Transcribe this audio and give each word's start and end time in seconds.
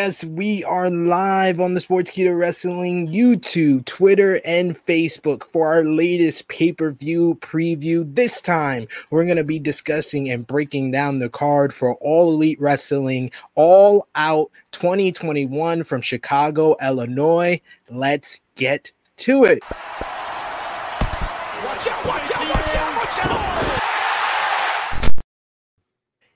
Yes, 0.00 0.22
we 0.22 0.62
are 0.62 0.90
live 0.90 1.58
on 1.60 1.74
the 1.74 1.80
Sportskeeda 1.80 2.38
Wrestling 2.38 3.08
YouTube, 3.08 3.84
Twitter, 3.84 4.40
and 4.44 4.78
Facebook 4.86 5.42
for 5.42 5.66
our 5.66 5.84
latest 5.84 6.46
pay 6.46 6.70
per 6.70 6.92
view 6.92 7.36
preview. 7.40 8.04
This 8.14 8.40
time, 8.40 8.86
we're 9.10 9.24
going 9.24 9.38
to 9.38 9.42
be 9.42 9.58
discussing 9.58 10.30
and 10.30 10.46
breaking 10.46 10.92
down 10.92 11.18
the 11.18 11.28
card 11.28 11.74
for 11.74 11.94
All 11.96 12.32
Elite 12.32 12.60
Wrestling 12.60 13.32
All 13.56 14.06
Out 14.14 14.52
2021 14.70 15.82
from 15.82 16.00
Chicago, 16.00 16.76
Illinois. 16.80 17.60
Let's 17.90 18.40
get 18.54 18.92
to 19.16 19.46
it. 19.46 19.58
Watch 19.64 19.74
out, 21.88 22.06
watch 22.06 22.30
out, 22.36 22.48
watch 22.54 23.26
out. 23.26 23.58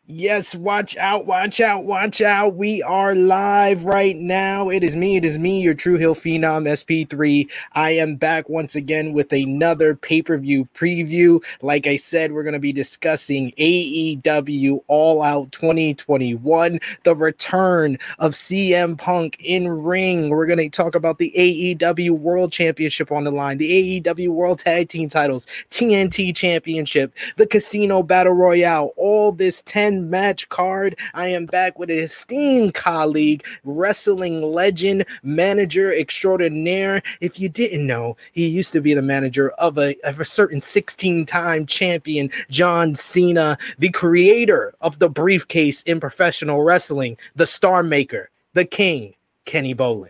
Yes, 0.08 0.56
watch 0.56 0.96
out, 0.96 1.26
watch 1.26 1.60
out, 1.60 1.84
watch 1.84 2.20
out. 2.20 2.56
We 2.56 2.82
are 2.82 3.14
live 3.14 3.84
right 3.84 4.16
now. 4.16 4.68
It 4.68 4.82
is 4.82 4.96
me, 4.96 5.14
it 5.14 5.24
is 5.24 5.38
me, 5.38 5.62
your 5.62 5.74
True 5.74 5.96
Heel 5.96 6.16
Phenom 6.16 6.66
SP3. 6.66 7.48
I 7.74 7.90
am 7.90 8.16
back 8.16 8.48
once 8.48 8.74
again 8.74 9.12
with 9.12 9.32
another 9.32 9.94
pay 9.94 10.20
per 10.20 10.36
view 10.38 10.68
preview. 10.74 11.40
Like 11.60 11.86
I 11.86 11.94
said, 11.94 12.32
we're 12.32 12.42
going 12.42 12.52
to 12.54 12.58
be 12.58 12.72
discussing 12.72 13.52
AEW 13.52 14.80
All 14.88 15.22
Out 15.22 15.52
2021, 15.52 16.80
the 17.04 17.14
return 17.14 17.96
of 18.18 18.32
CM 18.32 18.98
Punk 18.98 19.36
in 19.38 19.68
ring. 19.68 20.30
We're 20.30 20.46
going 20.46 20.58
to 20.58 20.68
talk 20.68 20.96
about 20.96 21.18
the 21.18 21.32
AEW 21.36 22.10
World 22.18 22.50
Championship 22.50 23.12
on 23.12 23.22
the 23.22 23.30
line, 23.30 23.58
the 23.58 24.02
AEW 24.02 24.30
World 24.30 24.58
Tag 24.58 24.88
Team 24.88 25.08
titles, 25.08 25.46
TNT 25.70 26.34
Championship, 26.34 27.14
the 27.36 27.46
Casino 27.46 28.02
Battle 28.02 28.34
Royale, 28.34 28.92
all 28.96 29.30
this 29.30 29.62
10 29.62 29.91
10 29.92 30.10
match 30.10 30.48
card. 30.48 30.96
I 31.14 31.28
am 31.28 31.46
back 31.46 31.78
with 31.78 31.90
an 31.90 31.98
esteemed 31.98 32.74
colleague, 32.74 33.44
wrestling 33.64 34.42
legend, 34.42 35.04
manager 35.22 35.92
extraordinaire. 35.92 37.02
If 37.20 37.38
you 37.38 37.48
didn't 37.48 37.86
know, 37.86 38.16
he 38.32 38.48
used 38.48 38.72
to 38.72 38.80
be 38.80 38.94
the 38.94 39.02
manager 39.02 39.50
of 39.50 39.78
a, 39.78 39.94
of 40.06 40.20
a 40.20 40.24
certain 40.24 40.62
16 40.62 41.26
time 41.26 41.66
champion, 41.66 42.30
John 42.48 42.94
Cena, 42.94 43.58
the 43.78 43.90
creator 43.90 44.74
of 44.80 44.98
the 44.98 45.10
briefcase 45.10 45.82
in 45.82 46.00
professional 46.00 46.62
wrestling, 46.62 47.18
the 47.36 47.46
star 47.46 47.82
maker, 47.82 48.30
the 48.54 48.64
king, 48.64 49.14
Kenny 49.44 49.74
Bolin. 49.74 50.08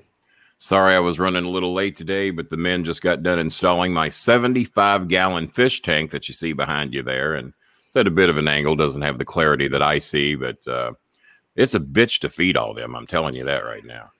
Sorry, 0.58 0.94
I 0.94 1.00
was 1.00 1.18
running 1.18 1.44
a 1.44 1.50
little 1.50 1.74
late 1.74 1.96
today, 1.96 2.30
but 2.30 2.48
the 2.48 2.56
men 2.56 2.84
just 2.84 3.02
got 3.02 3.24
done 3.24 3.40
installing 3.40 3.92
my 3.92 4.08
75 4.08 5.08
gallon 5.08 5.48
fish 5.48 5.82
tank 5.82 6.12
that 6.12 6.28
you 6.28 6.34
see 6.34 6.52
behind 6.52 6.94
you 6.94 7.02
there. 7.02 7.34
And 7.34 7.52
it's 7.92 7.98
at 7.98 8.06
a 8.06 8.10
bit 8.10 8.30
of 8.30 8.38
an 8.38 8.48
angle, 8.48 8.74
doesn't 8.74 9.02
have 9.02 9.18
the 9.18 9.24
clarity 9.26 9.68
that 9.68 9.82
I 9.82 9.98
see, 9.98 10.34
but 10.34 10.66
uh, 10.66 10.92
it's 11.56 11.74
a 11.74 11.80
bitch 11.80 12.20
to 12.20 12.30
feed 12.30 12.56
all 12.56 12.72
them. 12.72 12.96
I'm 12.96 13.06
telling 13.06 13.34
you 13.34 13.44
that 13.44 13.66
right 13.66 13.84
now. 13.84 14.12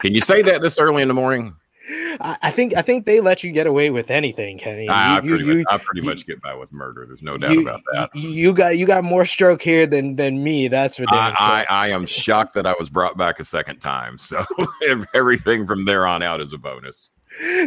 Can 0.00 0.14
you 0.14 0.22
say 0.22 0.40
that 0.40 0.62
this 0.62 0.78
early 0.78 1.02
in 1.02 1.08
the 1.08 1.14
morning? 1.14 1.54
I 2.18 2.50
think 2.50 2.74
I 2.74 2.80
think 2.80 3.04
they 3.04 3.20
let 3.20 3.44
you 3.44 3.52
get 3.52 3.66
away 3.66 3.90
with 3.90 4.10
anything, 4.10 4.56
Kenny. 4.56 4.88
I, 4.88 5.16
you, 5.16 5.20
pretty, 5.28 5.44
you, 5.44 5.58
much, 5.58 5.66
I 5.68 5.76
pretty 5.76 6.00
you, 6.00 6.06
much 6.06 6.26
get 6.26 6.40
by 6.40 6.54
with 6.54 6.72
murder. 6.72 7.04
There's 7.06 7.22
no 7.22 7.36
doubt 7.36 7.52
you, 7.52 7.60
about 7.60 7.82
that. 7.92 8.14
You 8.14 8.54
got 8.54 8.78
you 8.78 8.86
got 8.86 9.04
more 9.04 9.26
stroke 9.26 9.60
here 9.60 9.86
than 9.86 10.16
than 10.16 10.42
me. 10.42 10.68
That's 10.68 10.96
for 10.96 11.04
damn 11.04 11.34
I, 11.38 11.66
I, 11.68 11.86
I 11.86 11.88
am 11.88 12.06
shocked 12.06 12.54
that 12.54 12.66
I 12.66 12.74
was 12.78 12.88
brought 12.88 13.18
back 13.18 13.38
a 13.38 13.44
second 13.44 13.80
time. 13.80 14.16
So 14.16 14.42
everything 15.14 15.66
from 15.66 15.84
there 15.84 16.06
on 16.06 16.22
out 16.22 16.40
is 16.40 16.54
a 16.54 16.58
bonus. 16.58 17.10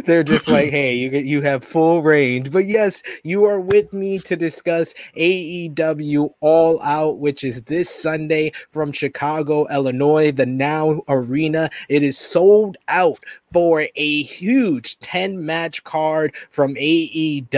They're 0.04 0.24
just 0.24 0.48
like, 0.48 0.70
hey, 0.70 0.94
you 0.94 1.10
you 1.10 1.42
have 1.42 1.62
full 1.64 2.02
range. 2.02 2.50
But 2.50 2.66
yes, 2.66 3.02
you 3.22 3.44
are 3.44 3.60
with 3.60 3.92
me 3.92 4.18
to 4.20 4.36
discuss 4.36 4.94
AEW 5.16 6.32
All 6.40 6.80
Out, 6.82 7.18
which 7.18 7.44
is 7.44 7.62
this 7.62 7.90
Sunday 7.90 8.52
from 8.68 8.92
Chicago, 8.92 9.66
Illinois, 9.68 10.32
the 10.32 10.46
Now 10.46 11.02
Arena. 11.08 11.70
It 11.88 12.02
is 12.02 12.16
sold 12.18 12.76
out 12.88 13.24
for 13.52 13.86
a 13.94 14.22
huge 14.22 14.98
10 15.00 15.44
match 15.44 15.82
card 15.84 16.34
from 16.50 16.74
AEW 16.74 17.48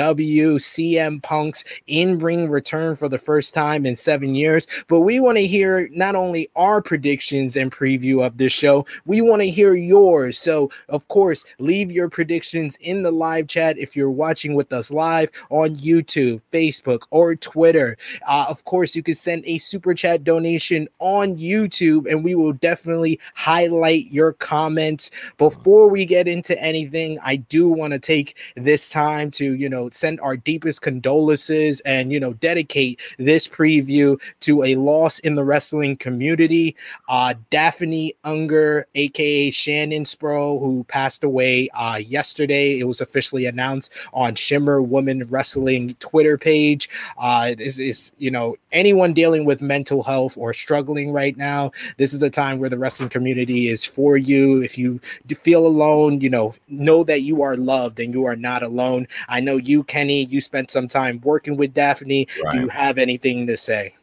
CM 0.57 1.23
Punk's 1.23 1.65
in 1.87 2.19
ring 2.19 2.49
return 2.49 2.95
for 2.97 3.09
the 3.09 3.19
first 3.19 3.55
time 3.55 3.87
in 3.87 3.97
seven 3.97 4.35
years. 4.35 4.67
But 4.89 5.01
we 5.01 5.21
want 5.21 5.39
to 5.39 5.47
hear 5.47 5.89
not 5.93 6.15
only 6.15 6.51
our 6.57 6.81
predictions 6.81 7.57
and 7.57 7.73
preview 7.73 8.25
of 8.25 8.39
this 8.39 8.53
show, 8.53 8.87
we 9.07 9.21
want 9.21 9.43
to 9.43 9.51
hear 9.51 9.75
yours. 9.75 10.39
So, 10.39 10.71
of 10.89 11.09
course, 11.09 11.45
leave 11.59 11.91
your 11.91 12.09
predictions 12.09 12.77
in 12.81 13.03
the 13.03 13.11
live 13.11 13.49
chat 13.49 13.79
if 13.79 13.97
you're 13.97 14.11
watching 14.11 14.55
with 14.55 14.73
us 14.73 14.91
live 14.91 15.31
on 15.51 15.77
YouTube, 15.77 16.41
Facebook, 16.53 17.03
or 17.11 17.35
Twitter. 17.37 17.97
Uh, 18.27 18.47
of 18.49 18.65
course, 18.65 18.95
you 18.95 19.03
can 19.03 19.15
send 19.15 19.45
a 19.47 19.59
super 19.59 19.95
chat 19.95 20.25
donation 20.25 20.89
on 20.99 21.37
YouTube, 21.37 22.11
and 22.11 22.25
we 22.25 22.35
will 22.35 22.53
definitely 22.53 23.19
highlight 23.35 24.11
your 24.11 24.33
comments 24.35 25.11
before 25.39 25.80
before 25.81 25.93
we 25.93 26.05
get 26.05 26.29
into 26.29 26.63
anything, 26.63 27.19
I 27.23 27.37
do 27.37 27.67
want 27.67 27.95
to 27.95 27.99
take 27.99 28.37
this 28.55 28.91
time 28.91 29.31
to, 29.31 29.55
you 29.55 29.67
know, 29.67 29.89
send 29.89 30.21
our 30.21 30.37
deepest 30.37 30.83
condolences 30.83 31.81
and, 31.87 32.13
you 32.13 32.21
know, 32.21 32.35
dedicate 32.35 33.01
this 33.19 33.49
preview 33.49 34.21
to 34.41 34.63
a 34.63 34.75
loss 34.75 35.21
in 35.21 35.37
the 35.37 35.43
wrestling 35.43 35.97
community. 35.97 36.77
Uh, 37.09 37.33
Daffney 37.49 38.15
Unger, 38.25 38.87
aka 38.95 39.51
Shannon 39.51 40.05
Spruill, 40.05 40.61
who 40.61 40.85
passed 40.85 41.25
away 41.25 41.71
uh, 41.71 41.97
yesterday. 41.97 42.79
It 42.79 42.85
was 42.85 43.01
officially 43.01 43.47
announced 43.47 43.91
on 44.13 44.35
Shimmer 44.35 44.83
Woman 44.83 45.27
Wrestling 45.29 45.95
Twitter 45.99 46.37
page. 46.37 46.91
Uh, 47.17 47.55
this 47.55 47.79
is, 47.79 48.13
you 48.19 48.31
know, 48.31 48.55
anyone 48.71 49.15
dealing 49.15 49.47
with 49.47 49.63
mental 49.63 50.03
health 50.03 50.37
or 50.37 50.53
struggling 50.53 51.11
right 51.11 51.39
now, 51.39 51.73
this 51.97 52.13
is 52.13 52.23
a 52.23 52.29
time 52.29 52.59
where 52.59 52.69
the 52.69 52.77
wrestling 52.77 53.09
community 53.09 53.69
is 53.69 53.83
for 53.83 54.19
you. 54.19 54.61
If 54.61 54.77
you 54.77 55.01
feel 55.39 55.70
alone, 55.71 56.21
you 56.21 56.29
know, 56.29 56.55
know 56.69 57.05
that 57.05 57.23
you 57.23 57.43
are 57.43 57.57
loved 57.57 58.01
and 58.01 58.13
you 58.13 58.25
are 58.25 58.37
not 58.37 58.63
alone. 58.63 59.07
I 59.29 59.41
know 59.41 59.57
you, 59.57 59.85
Kenny, 59.85 60.25
you 60.25 60.41
spent 60.41 60.71
some 60.71 60.89
time 60.89 61.21
working 61.23 61.57
with 61.57 61.75
Daffney. 61.75 62.27
Right. 62.45 62.55
Do 62.55 62.61
you 62.61 62.69
have 62.69 62.99
anything 62.99 63.47
to 63.47 63.57
say? 63.57 63.95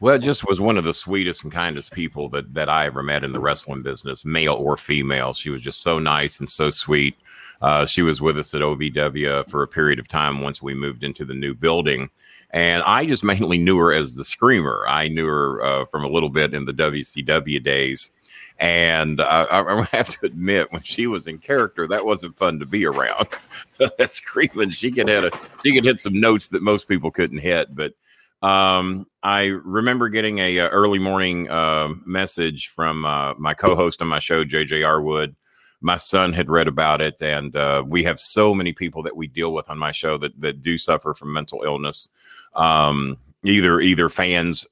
Well, 0.00 0.16
it 0.16 0.22
just 0.22 0.46
was 0.46 0.60
one 0.60 0.76
of 0.76 0.84
the 0.84 0.92
sweetest 0.92 1.44
and 1.44 1.52
kindest 1.52 1.92
people 1.92 2.28
that 2.30 2.52
that 2.52 2.68
I 2.68 2.86
ever 2.86 3.02
met 3.02 3.24
in 3.24 3.32
the 3.32 3.40
wrestling 3.40 3.82
business, 3.82 4.24
male 4.24 4.54
or 4.54 4.76
female. 4.76 5.32
She 5.32 5.50
was 5.50 5.62
just 5.62 5.82
so 5.82 5.98
nice 5.98 6.40
and 6.40 6.50
so 6.50 6.68
sweet. 6.70 7.16
Uh, 7.62 7.86
she 7.86 8.02
was 8.02 8.20
with 8.20 8.36
us 8.36 8.52
at 8.52 8.60
OVW 8.60 9.48
for 9.48 9.62
a 9.62 9.68
period 9.68 9.98
of 9.98 10.08
time 10.08 10.42
once 10.42 10.60
we 10.60 10.74
moved 10.74 11.04
into 11.04 11.24
the 11.24 11.32
new 11.32 11.54
building. 11.54 12.10
And 12.50 12.82
I 12.82 13.06
just 13.06 13.24
mainly 13.24 13.56
knew 13.56 13.78
her 13.78 13.92
as 13.92 14.14
the 14.14 14.24
screamer. 14.24 14.84
I 14.86 15.08
knew 15.08 15.26
her 15.26 15.64
uh, 15.64 15.84
from 15.86 16.04
a 16.04 16.08
little 16.08 16.28
bit 16.28 16.52
in 16.52 16.66
the 16.66 16.74
WCW 16.74 17.62
days. 17.62 18.10
And 18.58 19.20
uh, 19.20 19.46
I, 19.50 19.60
I 19.62 19.82
have 19.96 20.08
to 20.20 20.26
admit, 20.26 20.72
when 20.72 20.82
she 20.82 21.06
was 21.06 21.26
in 21.26 21.38
character, 21.38 21.86
that 21.88 22.04
wasn't 22.04 22.36
fun 22.36 22.60
to 22.60 22.66
be 22.66 22.86
around. 22.86 23.26
that 23.78 24.12
screaming, 24.12 24.70
she 24.70 24.92
could 24.92 25.08
hit 25.08 25.24
a 25.24 25.30
she 25.62 25.74
could 25.74 25.84
hit 25.84 26.00
some 26.00 26.20
notes 26.20 26.48
that 26.48 26.62
most 26.62 26.88
people 26.88 27.10
couldn't 27.10 27.38
hit. 27.38 27.74
But 27.74 27.94
um, 28.42 29.06
I 29.22 29.46
remember 29.46 30.08
getting 30.08 30.38
a, 30.38 30.58
a 30.58 30.68
early 30.68 31.00
morning 31.00 31.50
uh, 31.50 31.94
message 32.06 32.68
from 32.68 33.04
uh, 33.04 33.34
my 33.38 33.54
co-host 33.54 34.00
on 34.00 34.08
my 34.08 34.20
show, 34.20 34.44
JJ 34.44 34.82
Arwood. 34.82 35.34
My 35.80 35.96
son 35.96 36.32
had 36.32 36.48
read 36.48 36.68
about 36.68 37.00
it, 37.00 37.20
and 37.20 37.54
uh, 37.56 37.82
we 37.86 38.04
have 38.04 38.20
so 38.20 38.54
many 38.54 38.72
people 38.72 39.02
that 39.02 39.16
we 39.16 39.26
deal 39.26 39.52
with 39.52 39.68
on 39.68 39.78
my 39.78 39.90
show 39.90 40.16
that 40.18 40.40
that 40.40 40.62
do 40.62 40.78
suffer 40.78 41.12
from 41.12 41.32
mental 41.32 41.62
illness. 41.64 42.08
Um, 42.54 43.18
either 43.42 43.80
either 43.80 44.08
fans 44.08 44.64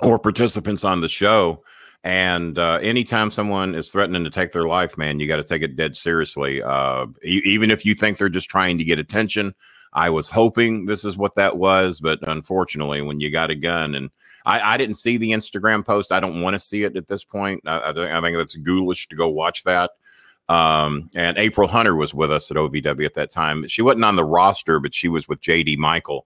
or 0.00 0.18
participants 0.18 0.82
on 0.82 1.02
the 1.02 1.08
show 1.08 1.62
and 2.06 2.56
uh, 2.56 2.78
anytime 2.82 3.32
someone 3.32 3.74
is 3.74 3.90
threatening 3.90 4.22
to 4.22 4.30
take 4.30 4.52
their 4.52 4.68
life, 4.68 4.96
man, 4.96 5.18
you 5.18 5.26
got 5.26 5.38
to 5.38 5.44
take 5.44 5.62
it 5.62 5.74
dead 5.74 5.96
seriously. 5.96 6.62
Uh, 6.62 7.06
e- 7.24 7.42
even 7.44 7.72
if 7.72 7.84
you 7.84 7.96
think 7.96 8.16
they're 8.16 8.28
just 8.28 8.48
trying 8.48 8.78
to 8.78 8.84
get 8.84 9.00
attention, 9.00 9.56
I 9.92 10.10
was 10.10 10.28
hoping 10.28 10.86
this 10.86 11.04
is 11.04 11.16
what 11.16 11.34
that 11.34 11.56
was, 11.56 11.98
but 11.98 12.20
unfortunately, 12.28 13.02
when 13.02 13.18
you 13.18 13.32
got 13.32 13.50
a 13.50 13.56
gun 13.56 13.96
and 13.96 14.10
I, 14.44 14.74
I 14.74 14.76
didn't 14.76 14.94
see 14.94 15.16
the 15.16 15.32
Instagram 15.32 15.84
post, 15.84 16.12
I 16.12 16.20
don't 16.20 16.42
want 16.42 16.54
to 16.54 16.60
see 16.60 16.84
it 16.84 16.96
at 16.96 17.08
this 17.08 17.24
point. 17.24 17.62
I, 17.66 17.90
I, 17.90 17.92
think, 17.92 18.12
I 18.12 18.20
think 18.20 18.36
that's 18.36 18.54
ghoulish 18.54 19.08
to 19.08 19.16
go 19.16 19.26
watch 19.26 19.64
that. 19.64 19.90
Um, 20.48 21.10
and 21.16 21.36
April 21.38 21.66
Hunter 21.66 21.96
was 21.96 22.14
with 22.14 22.30
us 22.30 22.52
at 22.52 22.56
OVW 22.56 23.04
at 23.04 23.14
that 23.14 23.32
time. 23.32 23.66
She 23.66 23.82
wasn't 23.82 24.04
on 24.04 24.14
the 24.14 24.24
roster, 24.24 24.78
but 24.78 24.94
she 24.94 25.08
was 25.08 25.26
with 25.26 25.40
JD 25.40 25.76
Michael 25.78 26.24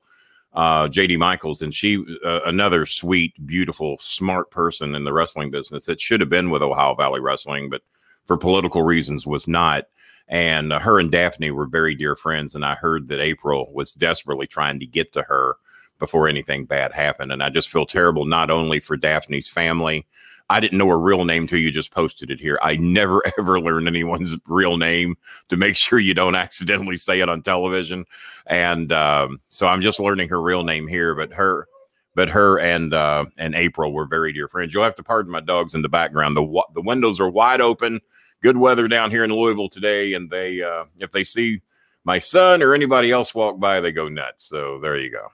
uh, 0.52 0.88
JD 0.88 1.18
Michaels, 1.18 1.62
and 1.62 1.72
she 1.72 2.04
uh, 2.24 2.40
another 2.46 2.86
sweet, 2.86 3.34
beautiful, 3.46 3.96
smart 4.00 4.50
person 4.50 4.94
in 4.94 5.04
the 5.04 5.12
wrestling 5.12 5.50
business 5.50 5.84
that 5.86 6.00
should 6.00 6.20
have 6.20 6.30
been 6.30 6.50
with 6.50 6.62
Ohio 6.62 6.94
Valley 6.94 7.20
Wrestling, 7.20 7.70
but 7.70 7.82
for 8.26 8.36
political 8.36 8.82
reasons 8.82 9.26
was 9.26 9.46
not. 9.46 9.84
And 10.28 10.72
uh, 10.72 10.78
her 10.78 11.00
and 11.00 11.10
Daffney 11.10 11.50
were 11.50 11.66
very 11.66 11.94
dear 11.94 12.16
friends, 12.16 12.54
and 12.54 12.64
I 12.64 12.74
heard 12.74 13.08
that 13.08 13.20
April 13.20 13.72
was 13.72 13.92
desperately 13.92 14.46
trying 14.46 14.78
to 14.80 14.86
get 14.86 15.12
to 15.12 15.22
her 15.22 15.56
before 15.98 16.28
anything 16.28 16.64
bad 16.64 16.92
happened. 16.92 17.30
And 17.30 17.42
I 17.42 17.50
just 17.50 17.68
feel 17.68 17.86
terrible 17.86 18.24
not 18.24 18.50
only 18.50 18.80
for 18.80 18.96
Daffney's 18.96 19.48
family, 19.48 20.06
I 20.50 20.58
didn't 20.58 20.78
know 20.78 20.88
her 20.88 20.98
real 20.98 21.24
name 21.24 21.46
till 21.46 21.60
you 21.60 21.70
just 21.70 21.92
posted 21.92 22.28
it 22.28 22.40
here. 22.40 22.58
I 22.60 22.74
never 22.76 23.22
ever 23.38 23.60
learned 23.60 23.86
anyone's 23.86 24.36
real 24.46 24.76
name 24.76 25.16
to 25.48 25.56
make 25.56 25.76
sure 25.76 26.00
you 26.00 26.12
don't 26.12 26.34
accidentally 26.34 26.96
say 26.96 27.20
it 27.20 27.28
on 27.28 27.40
television. 27.40 28.04
And 28.46 28.92
um, 28.92 29.40
so 29.48 29.68
I'm 29.68 29.80
just 29.80 30.00
learning 30.00 30.28
her 30.28 30.42
real 30.42 30.64
name 30.64 30.88
here. 30.88 31.14
But 31.14 31.32
her, 31.32 31.68
but 32.16 32.28
her 32.28 32.58
and 32.58 32.92
uh, 32.92 33.26
and 33.38 33.54
April 33.54 33.92
were 33.92 34.06
very 34.06 34.32
dear 34.32 34.48
friends. 34.48 34.74
You'll 34.74 34.82
have 34.82 34.96
to 34.96 35.04
pardon 35.04 35.30
my 35.30 35.40
dogs 35.40 35.74
in 35.74 35.82
the 35.82 35.88
background. 35.88 36.36
the 36.36 36.62
The 36.74 36.82
windows 36.82 37.20
are 37.20 37.30
wide 37.30 37.60
open. 37.60 38.00
Good 38.42 38.56
weather 38.56 38.88
down 38.88 39.12
here 39.12 39.22
in 39.22 39.30
Louisville 39.30 39.68
today, 39.68 40.14
and 40.14 40.30
they 40.30 40.62
uh, 40.62 40.86
if 40.98 41.12
they 41.12 41.22
see 41.22 41.60
my 42.02 42.18
son 42.18 42.60
or 42.60 42.74
anybody 42.74 43.12
else 43.12 43.34
walk 43.34 43.60
by, 43.60 43.80
they 43.80 43.92
go 43.92 44.08
nuts. 44.08 44.44
So 44.44 44.80
there 44.80 44.98
you 44.98 45.10
go. 45.10 45.28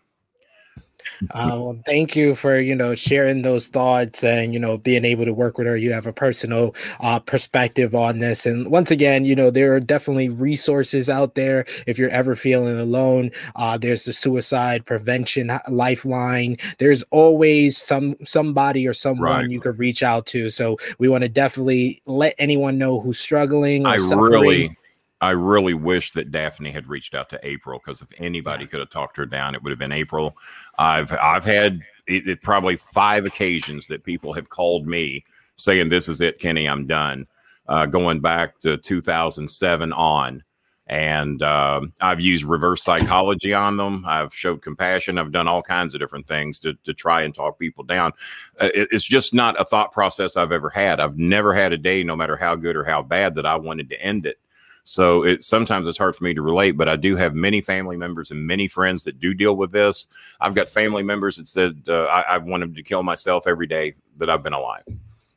Uh, 1.31 1.51
well, 1.53 1.79
thank 1.87 2.15
you 2.15 2.35
for 2.35 2.59
you 2.59 2.75
know 2.75 2.95
sharing 2.95 3.43
those 3.43 3.69
thoughts 3.69 4.25
and 4.25 4.53
you 4.53 4.61
know 4.61 4.77
being 4.79 5.05
able 5.05 5.25
to 5.25 5.33
work 5.33 5.59
with 5.59 5.67
her. 5.67 5.77
You 5.77 5.93
have 5.93 6.07
a 6.07 6.13
personal 6.13 6.75
uh, 7.01 7.19
perspective 7.19 7.95
on 7.95 8.19
this, 8.19 8.47
and 8.47 8.69
once 8.71 8.91
again, 8.91 9.25
you 9.25 9.35
know 9.35 9.51
there 9.51 9.75
are 9.75 9.81
definitely 9.81 10.29
resources 10.29 11.09
out 11.09 11.35
there 11.35 11.65
if 11.87 11.99
you're 11.99 12.11
ever 12.11 12.35
feeling 12.35 12.79
alone. 12.79 13.31
Uh, 13.55 13.79
there's 13.79 14.05
the 14.05 14.13
suicide 14.13 14.85
prevention 14.85 15.51
lifeline. 15.69 16.57
There's 16.79 17.03
always 17.11 17.77
some 17.77 18.17
somebody 18.25 18.87
or 18.87 18.93
someone 18.93 19.31
right. 19.31 19.51
you 19.51 19.61
could 19.61 19.79
reach 19.79 20.03
out 20.03 20.27
to. 20.27 20.51
So 20.51 20.77
we 20.99 21.09
want 21.09 21.23
to 21.23 21.29
definitely 21.29 22.03
let 22.07 22.35
anyone 22.39 22.79
know 22.79 23.01
who's 23.01 23.19
struggling. 23.19 23.87
I 23.87 23.99
suffering. 23.99 24.33
really 24.33 24.77
I 25.21 25.31
really 25.31 25.75
wish 25.75 26.13
that 26.13 26.31
Daffney 26.31 26.71
had 26.71 26.89
reached 26.89 27.15
out 27.15 27.31
to 27.31 27.41
April 27.43 27.81
because 27.83 28.03
if 28.03 28.09
anybody 28.19 28.65
yeah. 28.65 28.71
could 28.71 28.81
have 28.81 28.91
talked 28.91 29.17
her 29.17 29.27
down, 29.27 29.55
it 29.55 29.63
would 29.63 29.71
have 29.71 29.79
been 29.79 29.93
April. 29.93 30.37
I've 30.79 31.11
I've 31.13 31.45
had 31.45 31.81
it, 32.07 32.29
it, 32.29 32.43
probably 32.43 32.77
five 32.77 33.25
occasions 33.25 33.87
that 33.87 34.05
people 34.05 34.35
have 34.35 34.49
called 34.49 34.87
me 34.87 35.25
saying, 35.57 35.89
"This 35.89 36.09
is 36.09 36.21
it, 36.21 36.39
Kenny. 36.39 36.69
I'm 36.69 36.87
done." 36.87 37.27
Uh, 37.69 37.85
going 37.87 38.21
back 38.21 38.61
to 38.61 38.77
2007 38.77 39.93
on, 39.93 40.45
and 40.87 41.43
uh, 41.43 41.81
I've 42.01 42.21
used 42.21 42.45
reverse 42.45 42.85
psychology 42.85 43.53
on 43.53 43.77
them. 43.77 44.05
I've 44.07 44.33
showed 44.33 44.63
compassion. 44.63 45.19
I've 45.19 45.33
done 45.33 45.49
all 45.49 45.63
kinds 45.63 45.95
of 45.95 46.01
different 46.01 46.29
things 46.29 46.61
to 46.61 46.75
to 46.85 46.93
try 46.93 47.23
and 47.23 47.35
talk 47.35 47.59
people 47.59 47.85
down. 47.85 48.13
Uh, 48.61 48.69
it, 48.75 48.89
it's 48.93 49.03
just 49.03 49.33
not 49.33 49.59
a 49.59 49.65
thought 49.65 49.93
process 49.93 50.37
I've 50.37 50.53
ever 50.53 50.69
had. 50.69 51.01
I've 51.01 51.17
never 51.17 51.55
had 51.55 51.73
a 51.73 51.79
day, 51.79 52.05
no 52.05 52.17
matter 52.17 52.37
how 52.37 52.55
good 52.55 52.77
or 52.77 52.85
how 52.85 53.03
bad, 53.03 53.35
that 53.37 53.47
I 53.47 53.57
wanted 53.57 53.89
to 53.89 54.03
end 54.03 54.27
it 54.27 54.39
so 54.89 55.25
it 55.25 55.43
sometimes 55.43 55.89
it's 55.89 55.99
hard 55.99 56.15
for 56.15 56.23
me 56.23 56.33
to 56.33 56.43
relate, 56.43 56.77
but 56.77 56.89
I 56.89 56.95
do 56.95 57.17
have 57.17 57.35
many 57.35 57.61
family 57.61 57.97
members 57.97 58.31
and 58.31 58.47
many 58.47 58.69
friends 58.69 59.03
that 59.03 59.19
do 59.19 59.35
deal 59.35 59.57
with 59.57 59.73
this. 59.73 60.07
I've 60.41 60.55
got 60.55 60.69
family 60.69 61.03
members 61.03 61.39
that 61.39 61.49
said 61.49 61.83
uh, 61.89 62.05
I, 62.05 62.21
I 62.21 62.39
wanted 62.39 62.77
to 62.77 62.85
kill 62.85 63.03
myself 63.03 63.49
every 63.49 63.67
day 63.67 63.97
that 64.19 64.31
I've 64.31 64.45
been 64.45 64.53
alive, 64.53 64.85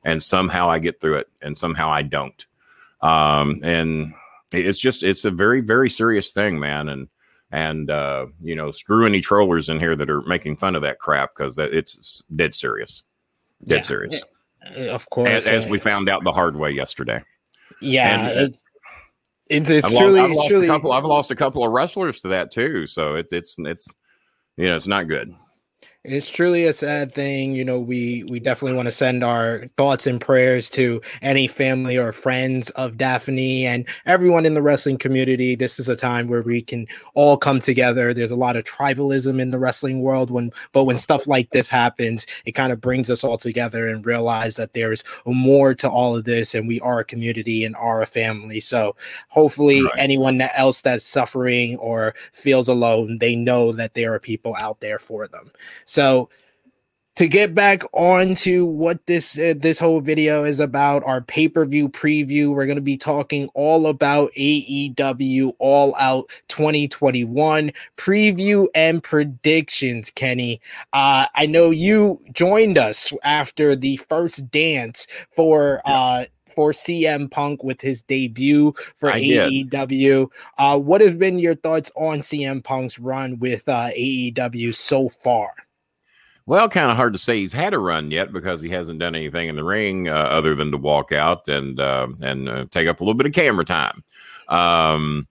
and 0.04 0.22
somehow 0.22 0.70
I 0.70 0.78
get 0.78 1.02
through 1.02 1.18
it, 1.18 1.30
and 1.42 1.58
somehow 1.58 1.90
I 1.90 2.04
don't. 2.04 2.46
Um, 3.02 3.60
and 3.64 4.14
it's 4.52 4.78
just 4.78 5.02
it's 5.02 5.26
a 5.26 5.32
very 5.32 5.62
very 5.62 5.90
serious 5.90 6.32
thing, 6.32 6.60
man, 6.60 6.88
and 6.88 7.08
and 7.52 7.90
uh, 7.90 8.28
you 8.44 8.56
know 8.56 8.70
screw 8.70 9.08
any 9.08 9.20
trollers 9.20 9.68
in 9.68 9.80
here 9.80 9.96
that 9.96 10.12
are 10.12 10.22
making 10.22 10.58
fun 10.58 10.76
of 10.76 10.84
that 10.84 11.00
crap 11.00 11.34
because 11.36 11.56
that 11.56 11.74
it's 11.74 12.24
dead 12.36 12.54
serious, 12.54 13.02
dead 13.66 13.78
yeah, 13.78 13.82
serious. 13.82 14.22
Of 14.76 15.10
course, 15.10 15.28
as, 15.28 15.48
as, 15.48 15.68
we 15.68 15.80
found 15.80 16.08
out 16.08 16.24
the 16.24 16.34
hard 16.34 16.56
way 16.56 16.70
yesterday. 16.70 17.24
Yeah, 17.82 18.30
and, 18.30 18.56
it's 19.50 19.70
it's, 19.70 19.88
I've 19.88 20.00
truly, 20.00 20.22
lost, 20.22 20.32
I've 20.32 20.38
lost 20.38 20.50
truly... 20.50 20.68
a 20.68 20.70
couple. 20.70 20.92
I've 20.92 21.06
lost 21.06 21.32
a 21.32 21.36
couple 21.36 21.66
of 21.66 21.72
wrestlers 21.72 22.22
to 22.22 22.30
that 22.30 22.52
too. 22.52 22.88
So 22.88 23.16
it's 23.16 23.34
it's 23.34 23.56
it's 23.60 23.88
you 24.58 24.68
know 24.68 24.76
it's 24.76 24.88
not 24.88 25.08
good 25.08 25.34
it's 26.06 26.30
truly 26.30 26.64
a 26.64 26.72
sad 26.72 27.12
thing 27.12 27.52
you 27.52 27.66
know 27.66 27.78
we 27.78 28.24
we 28.30 28.40
definitely 28.40 28.74
want 28.74 28.86
to 28.86 28.92
send 28.92 29.22
our 29.22 29.66
thoughts 29.76 30.08
and 30.08 30.22
prayers 30.22 30.70
to 30.70 31.02
any 31.22 31.46
family 31.46 31.98
or 31.98 32.14
friends 32.14 32.70
of 32.72 32.98
Daffney 32.98 33.66
and 33.66 33.86
everyone 34.06 34.46
in 34.46 34.54
the 34.54 34.62
wrestling 34.62 34.98
community. 34.98 35.56
This 35.56 35.78
is 35.78 35.90
a 35.90 35.98
time 35.98 36.30
where 36.30 36.42
we 36.42 36.62
can 36.62 36.88
all 37.16 37.36
come 37.36 37.60
together. 37.60 38.14
There's 38.14 38.32
a 38.32 38.38
lot 38.38 38.56
of 38.56 38.64
tribalism 38.64 39.42
in 39.42 39.52
the 39.52 39.60
wrestling 39.60 40.00
world 40.00 40.32
when 40.32 40.52
but 40.72 40.86
when 40.86 40.98
stuff 40.98 41.28
like 41.28 41.50
this 41.50 41.68
happens 41.68 42.26
it 42.46 42.54
kind 42.54 42.72
of 42.72 42.80
brings 42.80 43.10
us 43.10 43.26
all 43.26 43.38
together 43.38 43.90
and 43.90 44.06
realize 44.06 44.56
that 44.56 44.74
there's 44.74 45.04
more 45.26 45.76
to 45.76 45.90
all 45.90 46.16
of 46.16 46.24
this 46.24 46.56
and 46.56 46.66
we 46.66 46.80
are 46.80 47.00
a 47.00 47.06
community 47.06 47.66
and 47.66 47.76
are 47.76 48.02
a 48.02 48.06
family. 48.06 48.62
So 48.62 48.96
hopefully 49.28 49.84
right. 49.84 49.94
anyone 49.98 50.40
else 50.40 50.82
that's 50.82 51.06
suffering 51.06 51.76
or 51.78 52.16
feels 52.32 52.70
alone 52.70 53.18
they 53.18 53.36
know 53.36 53.74
that 53.74 53.96
there 53.96 54.14
are 54.14 54.20
people 54.20 54.56
out 54.58 54.80
there 54.80 54.98
for 54.98 55.28
them 55.28 55.52
so 55.90 56.30
to 57.16 57.28
get 57.28 57.54
back 57.56 57.84
on 57.94 58.36
to 58.36 58.64
what 58.64 59.06
this 59.08 59.38
uh, 59.40 59.56
this 59.58 59.80
whole 59.80 60.00
video 60.02 60.44
is 60.44 60.60
about, 60.60 61.04
our 61.04 61.20
pay-per-view 61.20 61.90
preview, 61.90 62.54
we're 62.54 62.68
going 62.68 62.78
to 62.78 62.82
be 62.82 62.96
talking 62.96 63.50
all 63.56 63.88
about 63.88 64.32
AEW 64.38 65.54
All 65.58 65.96
Out 65.96 66.30
2021 66.48 67.72
preview 67.98 68.68
and 68.76 69.04
predictions, 69.04 70.12
Kenny. 70.12 70.62
Uh, 70.94 71.26
I 71.34 71.48
know 71.48 71.72
you 71.72 72.22
joined 72.32 72.78
us 72.78 73.12
after 73.24 73.76
the 73.76 73.98
first 73.98 74.50
dance 74.52 75.08
for 75.36 75.82
uh 75.86 76.26
for 76.48 76.72
CM 76.72 77.30
Punk 77.32 77.64
with 77.64 77.82
his 77.82 78.02
debut 78.02 78.74
for 78.96 79.12
I 79.12 79.22
AEW. 79.22 80.30
Uh, 80.58 80.80
what 80.80 81.02
have 81.02 81.18
been 81.18 81.40
your 81.40 81.56
thoughts 81.56 81.92
on 81.96 82.20
CM 82.20 82.64
Punk's 82.64 83.00
run 83.00 83.40
with 83.40 83.68
uh, 83.68 83.90
AEW 83.90 84.76
so 84.76 85.10
far? 85.10 85.54
Well, 86.50 86.68
kind 86.68 86.90
of 86.90 86.98
hard 86.98 87.14
to 87.14 87.20
say 87.20 87.38
he's 87.38 87.54
had 87.54 87.76
a 87.76 87.78
run 87.78 88.10
yet 88.10 88.34
because 88.34 88.60
he 88.60 88.70
hasn't 88.70 88.98
done 88.98 89.14
anything 89.14 89.50
in 89.50 89.56
the 89.56 89.64
ring 89.64 90.10
uh, 90.10 90.14
other 90.14 90.56
than 90.56 90.72
to 90.72 90.78
walk 90.78 91.12
out 91.12 91.48
and 91.48 91.80
uh, 91.80 92.08
and 92.22 92.50
uh, 92.50 92.66
take 92.72 92.88
up 92.88 93.00
a 93.00 93.04
little 93.04 93.14
bit 93.14 93.28
of 93.28 93.34
camera 93.34 93.64
time. 93.64 94.04
Um, 94.48 95.28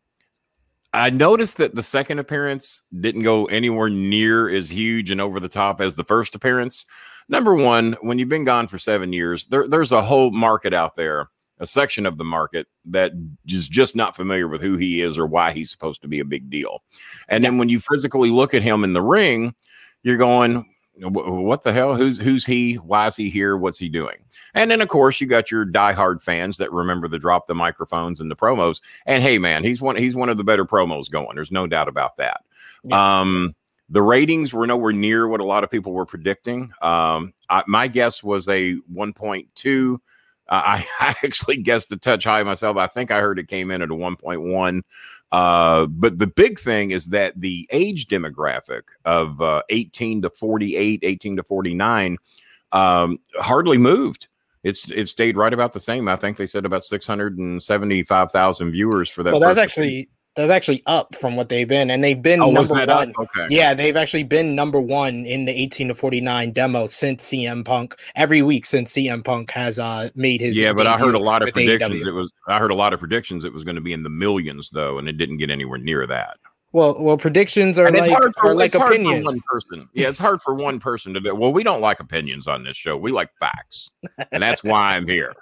I 0.92 1.10
noticed 1.10 1.56
that 1.56 1.74
the 1.74 1.82
second 1.82 2.20
appearance 2.20 2.84
didn't 3.00 3.24
go 3.24 3.46
anywhere 3.46 3.88
near 3.88 4.48
as 4.48 4.70
huge 4.70 5.10
and 5.10 5.20
over 5.20 5.40
the 5.40 5.48
top 5.48 5.80
as 5.80 5.96
the 5.96 6.04
first 6.04 6.36
appearance. 6.36 6.86
Number 7.28 7.52
one, 7.52 7.96
when 8.00 8.20
you've 8.20 8.28
been 8.28 8.44
gone 8.44 8.68
for 8.68 8.78
seven 8.78 9.12
years, 9.12 9.46
there, 9.46 9.66
there's 9.66 9.90
a 9.90 10.02
whole 10.02 10.30
market 10.30 10.72
out 10.72 10.94
there, 10.94 11.30
a 11.58 11.66
section 11.66 12.06
of 12.06 12.16
the 12.16 12.22
market 12.22 12.68
that 12.84 13.10
is 13.44 13.66
just 13.66 13.96
not 13.96 14.14
familiar 14.14 14.46
with 14.46 14.60
who 14.60 14.76
he 14.76 15.02
is 15.02 15.18
or 15.18 15.26
why 15.26 15.50
he's 15.50 15.72
supposed 15.72 16.00
to 16.02 16.08
be 16.08 16.20
a 16.20 16.24
big 16.24 16.48
deal. 16.48 16.84
And 17.28 17.42
then 17.42 17.58
when 17.58 17.68
you 17.68 17.80
physically 17.80 18.30
look 18.30 18.54
at 18.54 18.62
him 18.62 18.84
in 18.84 18.92
the 18.92 19.02
ring, 19.02 19.56
you're 20.04 20.16
going, 20.16 20.64
what 21.00 21.62
the 21.62 21.72
hell? 21.72 21.94
Who's 21.94 22.18
who's 22.18 22.44
he? 22.44 22.74
Why 22.74 23.06
is 23.06 23.16
he 23.16 23.30
here? 23.30 23.56
What's 23.56 23.78
he 23.78 23.88
doing? 23.88 24.16
And 24.54 24.70
then 24.70 24.80
of 24.80 24.88
course 24.88 25.20
you 25.20 25.26
got 25.26 25.50
your 25.50 25.64
diehard 25.64 26.20
fans 26.20 26.56
that 26.58 26.72
remember 26.72 27.08
the 27.08 27.18
drop 27.18 27.46
the 27.46 27.54
microphones 27.54 28.20
and 28.20 28.30
the 28.30 28.36
promos. 28.36 28.80
And 29.06 29.22
hey, 29.22 29.38
man, 29.38 29.64
he's 29.64 29.80
one 29.80 29.96
he's 29.96 30.16
one 30.16 30.28
of 30.28 30.36
the 30.36 30.44
better 30.44 30.64
promos 30.64 31.10
going. 31.10 31.34
There's 31.34 31.52
no 31.52 31.66
doubt 31.66 31.88
about 31.88 32.16
that. 32.16 32.40
Yeah. 32.84 33.20
Um, 33.20 33.54
the 33.88 34.02
ratings 34.02 34.52
were 34.52 34.66
nowhere 34.66 34.92
near 34.92 35.26
what 35.26 35.40
a 35.40 35.44
lot 35.44 35.64
of 35.64 35.70
people 35.70 35.92
were 35.92 36.06
predicting. 36.06 36.72
Um, 36.82 37.32
I, 37.48 37.64
my 37.66 37.88
guess 37.88 38.22
was 38.22 38.46
a 38.48 38.74
1.2. 38.92 39.94
Uh, 39.94 39.98
I, 40.48 40.86
I 41.00 41.08
actually 41.24 41.58
guessed 41.58 41.90
a 41.92 41.96
touch 41.96 42.24
high 42.24 42.42
myself. 42.42 42.76
I 42.76 42.86
think 42.86 43.10
I 43.10 43.20
heard 43.20 43.38
it 43.38 43.48
came 43.48 43.70
in 43.70 43.82
at 43.82 43.90
a 43.90 43.94
1.1. 43.94 44.82
Uh, 45.30 45.86
but 45.86 46.18
the 46.18 46.26
big 46.26 46.58
thing 46.58 46.90
is 46.90 47.06
that 47.06 47.38
the 47.38 47.66
age 47.70 48.06
demographic 48.06 48.82
of 49.04 49.40
uh, 49.40 49.62
18 49.68 50.22
to 50.22 50.30
48, 50.30 51.00
18 51.02 51.36
to 51.36 51.42
49 51.42 52.16
um, 52.72 53.18
hardly 53.36 53.78
moved. 53.78 54.28
It's 54.64 54.90
it 54.90 55.08
stayed 55.08 55.36
right 55.36 55.52
about 55.52 55.72
the 55.72 55.80
same. 55.80 56.08
I 56.08 56.16
think 56.16 56.36
they 56.36 56.46
said 56.46 56.64
about 56.64 56.84
675,000 56.84 58.72
viewers 58.72 59.08
for 59.08 59.22
that. 59.22 59.32
Well, 59.32 59.40
that's 59.40 59.58
actually 59.58 60.08
that's 60.38 60.52
actually 60.52 60.84
up 60.86 61.16
from 61.16 61.34
what 61.34 61.48
they've 61.48 61.66
been, 61.66 61.90
and 61.90 62.04
they've 62.04 62.22
been 62.22 62.40
oh, 62.40 62.52
number 62.52 62.74
one. 62.86 63.12
Okay. 63.18 63.48
Yeah, 63.50 63.74
they've 63.74 63.96
actually 63.96 64.22
been 64.22 64.54
number 64.54 64.80
one 64.80 65.26
in 65.26 65.46
the 65.46 65.52
18 65.52 65.88
to 65.88 65.94
49 65.94 66.52
demo 66.52 66.86
since 66.86 67.28
CM 67.28 67.64
Punk 67.64 67.96
every 68.14 68.40
week 68.42 68.64
since 68.64 68.92
CM 68.92 69.24
Punk 69.24 69.50
has 69.50 69.80
uh 69.80 70.10
made 70.14 70.40
his. 70.40 70.56
Yeah, 70.56 70.72
but 70.72 70.86
I 70.86 70.96
heard 70.96 71.16
a 71.16 71.18
lot 71.18 71.42
of 71.42 71.52
predictions. 71.52 72.04
AEW. 72.04 72.06
It 72.06 72.12
was 72.12 72.30
I 72.46 72.60
heard 72.60 72.70
a 72.70 72.76
lot 72.76 72.92
of 72.92 73.00
predictions. 73.00 73.44
It 73.44 73.52
was 73.52 73.64
going 73.64 73.74
to 73.74 73.80
be 73.80 73.92
in 73.92 74.04
the 74.04 74.10
millions 74.10 74.70
though, 74.70 74.98
and 74.98 75.08
it 75.08 75.18
didn't 75.18 75.38
get 75.38 75.50
anywhere 75.50 75.78
near 75.78 76.06
that. 76.06 76.36
Well, 76.70 77.02
well, 77.02 77.16
predictions 77.16 77.76
are 77.76 77.90
like, 77.90 78.08
hard 78.08 78.32
for, 78.36 78.50
are 78.50 78.54
like 78.54 78.76
opinions. 78.76 79.24
one 79.24 79.34
person. 79.48 79.88
Yeah, 79.92 80.08
it's 80.08 80.18
hard 80.18 80.40
for 80.40 80.54
one 80.54 80.78
person 80.78 81.14
to 81.14 81.20
do. 81.20 81.34
Well, 81.34 81.52
we 81.52 81.64
don't 81.64 81.80
like 81.80 81.98
opinions 81.98 82.46
on 82.46 82.62
this 82.62 82.76
show. 82.76 82.96
We 82.96 83.10
like 83.10 83.30
facts, 83.40 83.90
and 84.30 84.40
that's 84.40 84.62
why 84.62 84.94
I'm 84.94 85.08
here 85.08 85.32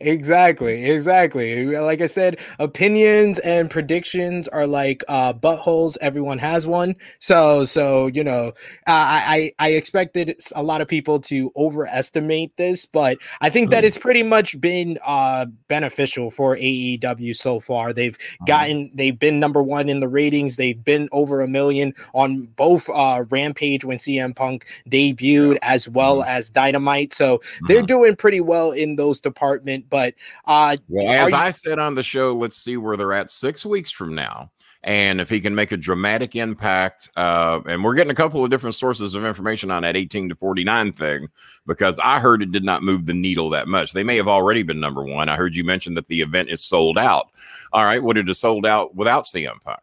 exactly 0.00 0.90
exactly. 0.90 1.76
Like 1.76 2.00
i 2.00 2.06
said 2.06 2.38
opinions 2.58 3.38
and 3.40 3.70
predictions 3.70 4.48
are 4.48 4.66
like 4.66 5.04
uh 5.08 5.32
buttholes. 5.32 5.96
Everyone 6.00 6.38
has 6.38 6.66
one. 6.66 6.96
So 7.18 7.64
so 7.64 8.06
you 8.08 8.24
know 8.24 8.52
i 8.86 9.52
i, 9.58 9.66
I 9.66 9.72
expected 9.72 10.40
a 10.54 10.62
lot 10.62 10.80
of 10.80 10.88
people 10.88 11.20
to 11.20 11.50
overestimate 11.56 12.56
this 12.56 12.86
but 12.86 13.18
i 13.40 13.50
think 13.50 13.70
that 13.70 13.84
mm. 13.84 13.86
it's 13.86 13.98
pretty 13.98 14.22
much 14.22 14.60
been 14.60 14.98
uh 15.04 15.46
beneficial 15.68 16.30
for 16.30 16.56
aew 16.56 17.36
so 17.36 17.60
far. 17.60 17.92
They've 17.92 18.14
uh-huh. 18.14 18.44
gotten 18.46 18.90
they've 18.94 19.18
been 19.18 19.40
number 19.40 19.62
one 19.62 19.88
in 19.88 20.00
the 20.00 20.08
ratings. 20.08 20.56
They've 20.56 20.82
been 20.82 21.08
over 21.12 21.40
a 21.40 21.48
million 21.48 21.94
on 22.14 22.48
both 22.56 22.88
uh 22.90 23.24
rampage 23.30 23.84
when 23.84 23.98
cm 23.98 24.34
punk 24.34 24.66
debuted 24.88 25.58
as 25.62 25.88
well 25.88 26.20
mm-hmm. 26.20 26.30
as 26.30 26.50
dynamite. 26.50 27.12
So 27.12 27.40
they're 27.66 27.82
doing 27.82 28.16
pretty 28.16 28.40
well 28.40 28.72
in 28.72 28.96
those 28.96 29.20
departments 29.20 29.57
department. 29.58 29.86
But 29.90 30.14
uh, 30.46 30.76
well, 30.88 31.08
as 31.12 31.30
you- 31.30 31.36
I 31.36 31.50
said 31.50 31.78
on 31.78 31.94
the 31.94 32.02
show, 32.02 32.34
let's 32.34 32.56
see 32.56 32.76
where 32.76 32.96
they're 32.96 33.12
at 33.12 33.30
six 33.30 33.64
weeks 33.66 33.90
from 33.90 34.14
now. 34.14 34.50
And 34.84 35.20
if 35.20 35.28
he 35.28 35.40
can 35.40 35.56
make 35.56 35.72
a 35.72 35.76
dramatic 35.76 36.36
impact, 36.36 37.10
uh, 37.16 37.60
and 37.66 37.82
we're 37.82 37.94
getting 37.94 38.12
a 38.12 38.14
couple 38.14 38.44
of 38.44 38.50
different 38.50 38.76
sources 38.76 39.16
of 39.16 39.24
information 39.24 39.72
on 39.72 39.82
that 39.82 39.96
18 39.96 40.28
to 40.28 40.36
49 40.36 40.92
thing, 40.92 41.28
because 41.66 41.98
I 41.98 42.20
heard 42.20 42.42
it 42.42 42.52
did 42.52 42.64
not 42.64 42.84
move 42.84 43.04
the 43.04 43.12
needle 43.12 43.50
that 43.50 43.66
much. 43.66 43.92
They 43.92 44.04
may 44.04 44.16
have 44.16 44.28
already 44.28 44.62
been 44.62 44.78
number 44.78 45.02
one. 45.02 45.28
I 45.28 45.34
heard 45.34 45.56
you 45.56 45.64
mention 45.64 45.94
that 45.94 46.06
the 46.06 46.20
event 46.20 46.48
is 46.50 46.62
sold 46.62 46.96
out. 46.96 47.28
All 47.72 47.84
right. 47.84 48.02
Would 48.02 48.18
it 48.18 48.28
have 48.28 48.36
sold 48.36 48.64
out 48.64 48.94
without 48.94 49.24
CM 49.24 49.60
Punk? 49.64 49.80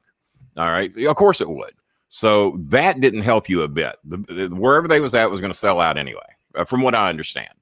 All 0.55 0.72
right. 0.72 0.98
Of 0.98 1.15
course 1.17 1.41
it 1.41 1.50
would. 1.50 1.74
So 2.08 2.55
that 2.70 3.01
didn't 3.01 3.24
help 3.24 3.50
you 3.50 3.63
a 3.63 3.67
bit. 3.67 3.98
The, 4.05 4.17
the, 4.17 4.48
wherever 4.48 4.88
they 4.88 5.01
was 5.01 5.13
at 5.13 5.29
was 5.29 5.41
going 5.41 5.51
to 5.51 5.60
sell 5.60 5.82
out 5.82 5.98
anyway, 5.98 6.22
uh, 6.55 6.63
from 6.63 6.82
what 6.82 6.96
I 6.96 7.10
understand. 7.10 7.53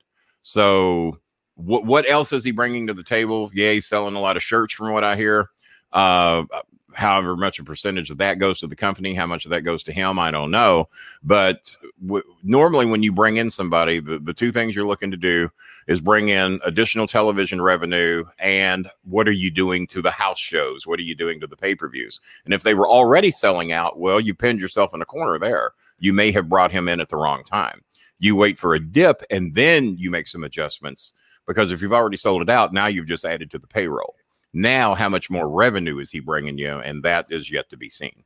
So 0.44 1.18
what 1.56 1.86
what 1.86 2.10
else 2.10 2.32
is 2.34 2.44
he 2.44 2.52
bringing 2.52 2.88
to 2.88 2.94
the 2.94 3.04
table? 3.04 3.52
Yeah, 3.54 3.72
he's 3.72 3.86
selling 3.86 4.16
a 4.16 4.22
lot 4.22 4.38
of 4.38 4.44
shirts 4.44 4.74
from 4.74 4.92
what 4.92 5.04
I 5.04 5.16
hear. 5.16 5.50
Uh, 5.92 6.46
however 6.94 7.36
much 7.36 7.60
a 7.60 7.64
percentage 7.64 8.10
of 8.10 8.18
that 8.18 8.40
goes 8.40 8.60
to 8.60 8.68
the 8.68 8.76
company, 8.76 9.14
how 9.14 9.26
much 9.26 9.46
of 9.46 9.52
that 9.52 9.62
goes 9.62 9.84
to 9.84 9.92
him, 9.92 10.20
I 10.20 10.32
don't 10.32 10.52
know. 10.52 10.90
But 11.24 11.76
w- 12.06 12.24
normally, 12.44 12.86
when 12.86 13.04
you 13.04 13.12
bring 13.12 13.38
in 13.38 13.50
somebody, 13.50 14.00
the, 14.00 14.20
the 14.20 14.34
two 14.34 14.52
things 14.52 14.76
you're 14.76 14.86
looking 14.86 15.12
to 15.12 15.18
do 15.18 15.50
is 15.88 16.02
bring 16.02 16.30
in 16.30 16.60
additional 16.64 17.08
television 17.08 17.62
revenue 17.62 18.24
and 18.40 18.88
what 19.04 19.28
are 19.28 19.34
you 19.34 19.52
doing 19.52 19.88
to 19.88 20.02
the 20.02 20.12
house 20.12 20.40
shows? 20.40 20.88
What 20.88 21.00
are 21.00 21.04
you 21.04 21.16
doing 21.16 21.40
to 21.42 21.48
the 21.48 21.58
pay 21.58 21.76
per 21.76 21.90
views? 21.90 22.20
And 22.46 22.54
if 22.54 22.64
they 22.64 22.74
were 22.74 22.88
already 22.88 23.32
selling 23.32 23.72
out, 23.72 24.00
well, 24.00 24.20
you 24.20 24.34
pinned 24.34 24.62
yourself 24.62 24.94
in 24.94 25.02
a 25.02 25.06
corner 25.06 25.38
there. 25.40 25.72
You 26.00 26.14
may 26.14 26.32
have 26.32 26.50
brought 26.50 26.72
him 26.72 26.88
in 26.88 27.00
at 27.00 27.10
the 27.10 27.18
wrong 27.18 27.44
time. 27.44 27.84
You 28.20 28.36
wait 28.36 28.58
for 28.58 28.74
a 28.74 28.80
dip 28.80 29.24
and 29.30 29.54
then 29.54 29.98
you 29.98 30.10
make 30.10 30.28
some 30.28 30.44
adjustments 30.44 31.14
because 31.48 31.72
if 31.72 31.82
you've 31.82 31.94
already 31.94 32.18
sold 32.18 32.42
it 32.42 32.50
out, 32.50 32.74
now 32.74 32.88
you've 32.88 33.08
just 33.08 33.26
added 33.26 33.52
to 33.52 33.60
the 33.60 33.68
payroll. 33.68 34.16
Now, 34.54 34.94
how 34.94 35.10
much 35.10 35.30
more 35.30 35.50
revenue 35.50 36.00
is 36.00 36.12
he 36.12 36.20
bringing 36.20 36.58
you? 36.58 36.78
And 36.80 37.04
that 37.04 37.28
is 37.30 37.50
yet 37.50 37.70
to 37.72 37.78
be 37.78 37.90
seen. 37.90 38.24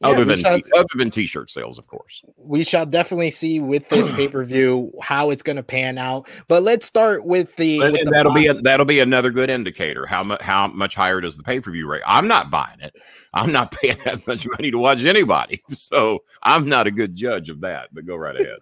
Yeah, 0.00 0.08
other 0.08 0.24
than 0.24 0.38
shall, 0.38 0.60
other 0.76 0.88
than 0.96 1.10
t-shirt 1.10 1.50
sales, 1.50 1.78
of 1.78 1.86
course. 1.86 2.22
We 2.36 2.64
shall 2.64 2.86
definitely 2.86 3.30
see 3.30 3.60
with 3.60 3.88
this 3.88 4.10
pay-per-view 4.16 4.92
how 5.02 5.30
it's 5.30 5.42
going 5.42 5.56
to 5.56 5.62
pan 5.62 5.98
out. 5.98 6.28
But 6.48 6.62
let's 6.62 6.86
start 6.86 7.24
with 7.24 7.54
the, 7.56 7.78
with 7.78 7.94
the 7.94 8.10
that'll 8.10 8.32
be 8.32 8.46
a, 8.46 8.54
that'll 8.54 8.86
be 8.86 9.00
another 9.00 9.30
good 9.30 9.50
indicator. 9.50 10.06
How 10.06 10.22
much 10.22 10.40
how 10.40 10.68
much 10.68 10.94
higher 10.94 11.20
does 11.20 11.36
the 11.36 11.42
pay-per-view 11.42 11.86
rate? 11.86 12.02
I'm 12.06 12.28
not 12.28 12.50
buying 12.50 12.80
it. 12.80 12.94
I'm 13.34 13.52
not 13.52 13.70
paying 13.80 13.98
that 14.04 14.26
much 14.26 14.46
money 14.46 14.70
to 14.70 14.78
watch 14.78 15.04
anybody, 15.04 15.62
so 15.68 16.20
I'm 16.42 16.68
not 16.68 16.86
a 16.86 16.90
good 16.90 17.14
judge 17.14 17.48
of 17.48 17.60
that. 17.62 17.88
But 17.92 18.06
go 18.06 18.16
right 18.16 18.40
ahead 18.40 18.58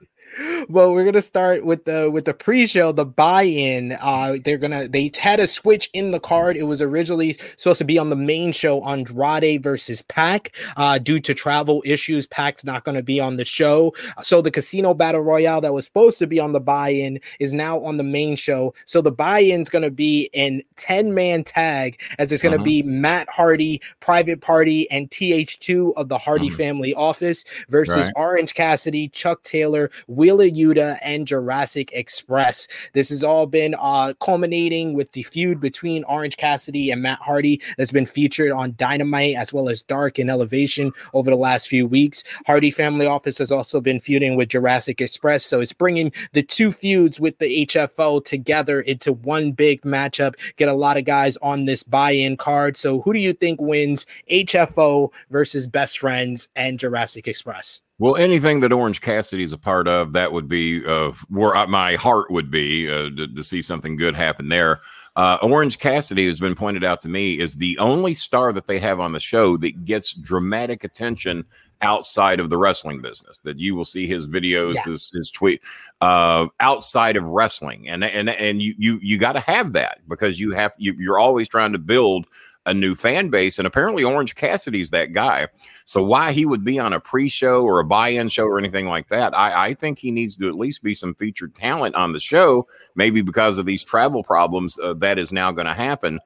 well, 0.69 0.93
we're 0.93 1.05
gonna 1.05 1.21
start 1.21 1.65
with 1.65 1.85
the 1.85 2.11
with 2.11 2.25
the 2.25 2.35
pre-show, 2.35 2.93
the 2.93 3.05
buy-in. 3.05 3.97
Uh, 4.01 4.37
they're 4.45 4.59
gonna 4.59 4.87
they 4.87 5.11
had 5.19 5.41
a 5.41 5.47
switch 5.47 5.91
in 5.93 6.13
the 6.13 6.21
card. 6.21 6.57
It 6.57 6.65
was 6.65 6.81
originally 6.81 7.37
supposed 7.57 7.79
to 7.79 7.85
be 7.85 7.99
on 7.99 8.11
the 8.11 8.17
main 8.17 8.53
show, 8.53 8.83
Andrade 8.85 9.63
versus 9.63 10.03
Pac. 10.03 10.55
Uh, 10.77 10.99
due 10.99 11.19
to 11.21 11.35
travel 11.35 11.83
issues, 11.85 12.27
Pac's 12.27 12.65
not 12.65 12.85
gonna 12.85 13.03
be 13.03 13.19
on 13.19 13.37
the 13.37 13.45
show. 13.45 13.93
So 14.23 14.41
the 14.41 14.51
Casino 14.51 14.95
Battle 14.95 15.21
Royale 15.21 15.61
that 15.63 15.75
was 15.75 15.85
supposed 15.85 16.19
to 16.21 16.27
be 16.27 16.39
on 16.39 16.53
the 16.53 16.61
buy-in 16.61 17.21
is 17.41 17.53
now 17.53 17.81
on 17.81 17.97
the 17.97 18.05
main 18.05 18.37
show. 18.37 18.75
So 18.85 19.01
the 19.01 19.13
buy-in's 19.13 19.69
gonna 19.69 19.91
be 19.91 20.31
in 20.33 20.63
ten 20.77 21.13
man 21.13 21.43
tag, 21.43 22.01
as 22.19 22.31
it's 22.31 22.43
gonna 22.43 22.57
uh-huh. 22.57 22.65
be 22.65 22.83
Matt 22.83 23.29
Hardy, 23.31 23.81
Private 23.99 24.41
Party, 24.41 24.89
and 24.91 25.11
TH2 25.11 25.95
of 25.97 26.09
the 26.09 26.19
Hardy 26.19 26.49
uh-huh. 26.49 26.57
family 26.57 26.95
office 26.95 27.45
versus 27.69 28.07
right. 28.07 28.13
Orange 28.17 28.55
Cassidy, 28.55 29.09
Chuck 29.09 29.43
Taylor. 29.43 29.91
Wheeler 30.21 30.51
Yuta, 30.51 30.99
and 31.01 31.27
Jurassic 31.27 31.93
Express. 31.95 32.69
This 32.93 33.09
has 33.09 33.25
all 33.25 33.47
been 33.47 33.75
uh, 33.79 34.13
culminating 34.21 34.93
with 34.93 35.11
the 35.13 35.23
feud 35.23 35.61
between 35.61 36.05
Orange 36.05 36.37
Cassidy 36.37 36.91
and 36.91 37.01
Matt 37.01 37.21
Hardy 37.21 37.63
that's 37.79 37.91
been 37.91 38.05
featured 38.05 38.53
on 38.53 38.75
Dynamite 38.77 39.37
as 39.37 39.51
well 39.51 39.71
as 39.71 39.83
Dark 39.83 40.19
and 40.19 40.29
Elevation 40.29 40.93
over 41.15 41.31
the 41.31 41.39
last 41.39 41.69
few 41.69 41.87
weeks. 41.87 42.23
Hardy 42.47 42.71
Family 42.71 43.07
Office 43.07 43.39
has 43.39 43.51
also 43.51 43.81
been 43.81 43.99
feuding 43.99 44.37
with 44.37 44.51
Jurassic 44.51 45.01
Express, 45.01 45.47
so 45.47 45.59
it's 45.59 45.73
bringing 45.73 46.13
the 46.35 46.43
two 46.43 46.71
feuds 46.71 47.19
with 47.19 47.39
the 47.39 47.65
HFO 47.65 48.23
together 48.23 48.83
into 48.83 49.15
one 49.15 49.53
big 49.53 49.81
matchup. 49.85 50.35
Get 50.57 50.69
a 50.69 50.75
lot 50.75 50.99
of 50.99 51.07
guys 51.07 51.39
on 51.39 51.65
this 51.65 51.83
buy-in 51.83 52.37
card. 52.37 52.77
So 52.77 53.01
who 53.01 53.15
do 53.15 53.19
you 53.19 53.33
think 53.33 53.59
wins 53.59 54.05
HFO 54.31 55.15
versus 55.31 55.67
Best 55.67 55.99
Friends 55.99 56.51
and 56.55 56.79
Jurassic 56.79 57.27
Express? 57.27 57.81
Well, 58.01 58.17
anything 58.17 58.61
that 58.61 58.73
Orange 58.73 59.03
Cassidy 59.03 59.43
is 59.43 59.53
a 59.53 59.59
part 59.59 59.87
of, 59.87 60.15
that 60.15 60.33
would 60.33 60.49
be 60.49 60.83
uh, 60.87 61.13
where 61.29 61.55
I, 61.55 61.67
my 61.67 61.97
heart 61.97 62.31
would 62.31 62.51
be 62.51 62.91
uh, 62.91 63.11
to, 63.11 63.29
to, 63.29 63.45
see 63.45 63.61
something 63.61 63.95
good 63.95 64.17
happen 64.17 64.49
there. 64.49 64.81
Uh, 65.17 65.37
Orange 65.43 65.79
Cassidy 65.79 66.27
has 66.27 66.41
been 66.41 66.55
pointed 66.55 66.83
out 66.83 67.03
to 67.03 67.11
me 67.11 67.39
is 67.39 67.57
the 67.57 67.77
only 67.77 68.15
star 68.15 68.55
that 68.55 68.67
they 68.67 68.79
have 68.79 69.01
on 69.01 69.13
the 69.13 69.21
show 69.21 69.59
that 69.59 69.85
gets 69.85 70.15
dramatic 70.15 70.83
attention 70.83 71.45
outside 71.83 72.41
of 72.41 72.49
the 72.49 72.57
wrestling 72.57 73.03
business. 73.03 73.41
That 73.41 73.59
you 73.59 73.75
will 73.75 73.85
see 73.85 74.07
his 74.07 74.27
videos, 74.27 74.77
yeah. 74.77 74.85
his, 74.85 75.11
his 75.13 75.31
tweet 75.31 75.61
uh, 76.01 76.47
outside 76.59 77.19
of 77.19 77.25
wrestling, 77.25 77.87
and 77.91 78.03
and 78.03 78.31
and 78.31 78.63
you 78.63 78.75
you 78.79 78.99
you 79.03 79.19
got 79.19 79.33
to 79.33 79.41
have 79.41 79.75
that 79.75 79.99
because 80.09 80.41
you 80.41 80.53
have 80.53 80.73
you, 80.79 80.95
you're 80.99 81.19
always 81.19 81.49
trying 81.49 81.73
to 81.73 81.79
build 81.79 82.25
a 82.67 82.75
new 82.75 82.95
fan 82.95 83.31
base. 83.31 83.59
And 83.59 83.67
apparently, 83.67 84.05
Orange 84.05 84.35
Cassidy's 84.35 84.91
that 84.91 85.13
guy. 85.13 85.49
So, 85.85 86.03
why 86.03 86.33
he 86.33 86.45
would 86.45 86.65
be 86.65 86.79
on 86.79 86.93
a 86.93 87.01
pre 87.01 87.29
show 87.29 87.63
or 87.63 87.81
a 87.81 87.85
buy 87.85 88.09
in 88.09 88.29
show 88.29 88.45
or 88.45 88.59
anything 88.59 88.87
like 88.87 89.09
that, 89.09 89.37
I, 89.37 89.69
I, 89.69 89.75
think 89.75 89.99
he 89.99 90.11
needs 90.11 90.37
to 90.37 90.49
at 90.49 90.55
least 90.55 90.83
be 90.83 90.95
some 90.95 91.15
featured 91.15 91.55
talent 91.55 91.95
on 91.95 92.13
the 92.13 92.21
show. 92.21 92.67
Maybe 92.95 93.23
because 93.23 93.59
of 93.59 93.67
these 93.67 93.85
travel 93.85 94.23
problems, 94.23 94.79
uh, 94.79 94.95
that 94.95 95.19
is 95.19 95.33
now 95.33 95.53
going 95.53 95.67
to 95.67 95.75
happen 95.75 96.21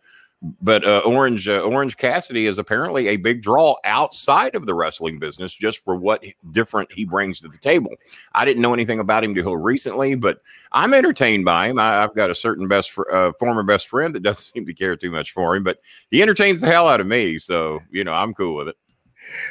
but 0.60 0.86
uh, 0.86 1.00
Orange 1.06 1.48
uh, 1.48 1.60
Orange 1.60 1.96
Cassidy 1.96 2.46
is 2.46 2.58
apparently 2.58 3.08
a 3.08 3.16
big 3.16 3.40
draw 3.40 3.76
outside 3.84 4.54
of 4.54 4.66
the 4.66 4.74
wrestling 4.74 5.18
business, 5.18 5.54
just 5.54 5.82
for 5.82 5.96
what 5.96 6.22
different 6.50 6.92
he 6.92 7.04
brings 7.04 7.40
to 7.40 7.48
the 7.48 7.58
table. 7.58 7.90
I 8.34 8.44
didn't 8.44 8.62
know 8.62 8.74
anything 8.74 9.00
about 9.00 9.24
him 9.24 9.30
until 9.30 9.56
recently, 9.56 10.14
but 10.16 10.40
I'm 10.72 10.92
entertained 10.92 11.44
by 11.44 11.68
him. 11.68 11.78
I, 11.78 11.94
have 11.94 12.14
got 12.14 12.30
a 12.30 12.34
certain 12.34 12.68
best 12.68 12.90
fr- 12.90 13.10
uh, 13.10 13.32
former 13.38 13.62
best 13.62 13.88
friend 13.88 14.14
that 14.14 14.22
doesn't 14.22 14.52
seem 14.52 14.66
to 14.66 14.74
care 14.74 14.96
too 14.96 15.10
much 15.10 15.32
for 15.32 15.56
him, 15.56 15.64
but 15.64 15.78
he 16.10 16.20
entertains 16.20 16.60
the 16.60 16.66
hell 16.66 16.88
out 16.88 17.00
of 17.00 17.06
me. 17.06 17.38
So 17.38 17.80
you 17.90 18.04
know, 18.04 18.12
I'm 18.12 18.34
cool 18.34 18.56
with 18.56 18.68
it. 18.68 18.76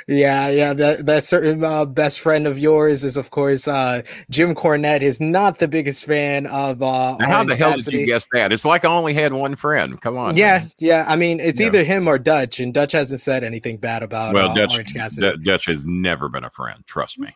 Yeah, 0.08 0.50
yeah. 0.50 0.74
That 0.74 1.06
that 1.06 1.24
certain 1.24 1.64
uh, 1.64 1.86
best 1.86 2.20
friend 2.20 2.48
of 2.48 2.60
yours 2.60 3.04
is, 3.04 3.18
of 3.18 3.32
course, 3.32 3.68
uh, 3.68 4.02
Jim 4.30 4.56
Cornette. 4.56 5.02
Is 5.02 5.20
not 5.20 5.60
the 5.60 5.68
biggest 5.68 6.06
fan 6.06 6.46
of. 6.48 6.82
Uh, 6.82 7.18
how 7.20 7.44
the 7.44 7.56
hell 7.56 7.72
Cassidy. 7.72 7.98
did 7.98 8.00
you 8.02 8.06
guess 8.08 8.28
that? 8.34 8.54
It's 8.54 8.66
like 8.66 8.86
I 8.86 8.90
only 8.90 9.14
had 9.14 9.34
one 9.34 9.56
friend. 9.56 10.00
Come 10.02 10.18
on. 10.18 10.38
Yeah, 10.38 10.60
man. 10.60 10.72
yeah. 10.80 11.06
I 11.08 11.16
mean, 11.16 11.40
it's 11.40 11.60
yeah. 11.60 11.68
either 11.68 11.84
him 11.84 12.08
or 12.08 12.18
Dutch, 12.18 12.60
and 12.60 12.74
Dutch 12.74 12.92
hasn't 12.92 13.22
said 13.22 13.44
anything 13.44 13.78
bad 13.78 14.04
about. 14.04 14.34
Well, 14.34 14.52
uh, 14.52 14.56
Dutch, 14.56 14.74
Orange 14.74 14.94
Cassidy. 14.94 15.38
D- 15.38 15.44
Dutch 15.44 15.66
has 15.66 15.86
never 15.86 16.30
been 16.30 16.44
a 16.44 16.50
friend. 16.50 16.84
Trust 16.88 17.20
me. 17.20 17.36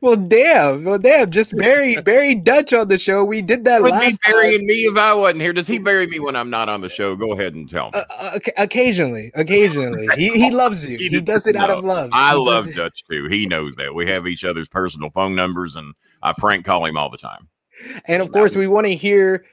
Well, 0.00 0.16
damn. 0.16 0.84
Well, 0.84 0.98
damn. 0.98 1.30
Just 1.30 1.56
bury 1.56 1.96
bury 2.04 2.34
Dutch 2.34 2.72
on 2.72 2.88
the 2.88 2.98
show. 2.98 3.24
We 3.24 3.42
did 3.42 3.64
that 3.64 3.82
Would 3.82 3.92
last. 3.92 4.20
He 4.24 4.32
burying 4.32 4.60
time. 4.60 4.66
me 4.66 4.74
if 4.86 4.96
I 4.96 5.14
wasn't 5.14 5.42
here. 5.42 5.52
Does 5.52 5.66
he 5.66 5.78
bury 5.78 6.06
me 6.06 6.20
when 6.20 6.36
I'm 6.36 6.50
not 6.50 6.68
on 6.68 6.80
the 6.80 6.88
show? 6.88 7.16
Go 7.16 7.32
ahead 7.32 7.54
and 7.54 7.68
tell 7.68 7.90
me. 7.92 8.00
Uh, 8.00 8.02
uh 8.20 8.38
occasionally, 8.56 9.32
occasionally, 9.34 10.08
he, 10.16 10.30
he 10.30 10.50
loves 10.50 10.86
you. 10.86 10.98
He, 10.98 11.08
he 11.08 11.20
does 11.20 11.46
it 11.46 11.56
out 11.56 11.70
of 11.70 11.84
love. 11.84 12.10
I 12.12 12.32
he 12.32 12.36
love 12.36 12.72
Dutch 12.74 13.04
too. 13.10 13.26
He 13.26 13.46
knows 13.46 13.74
that. 13.76 13.94
We 13.94 14.06
have 14.06 14.26
each 14.26 14.44
other's 14.44 14.68
personal 14.68 15.10
phone 15.10 15.34
numbers, 15.34 15.76
and 15.76 15.94
I 16.22 16.32
prank 16.32 16.64
call 16.64 16.84
him 16.84 16.96
all 16.96 17.10
the 17.10 17.18
time. 17.18 17.48
And 18.06 18.22
of 18.22 18.32
course, 18.32 18.56
we 18.56 18.68
want 18.68 18.86
to 18.86 18.94
hear 18.94 19.44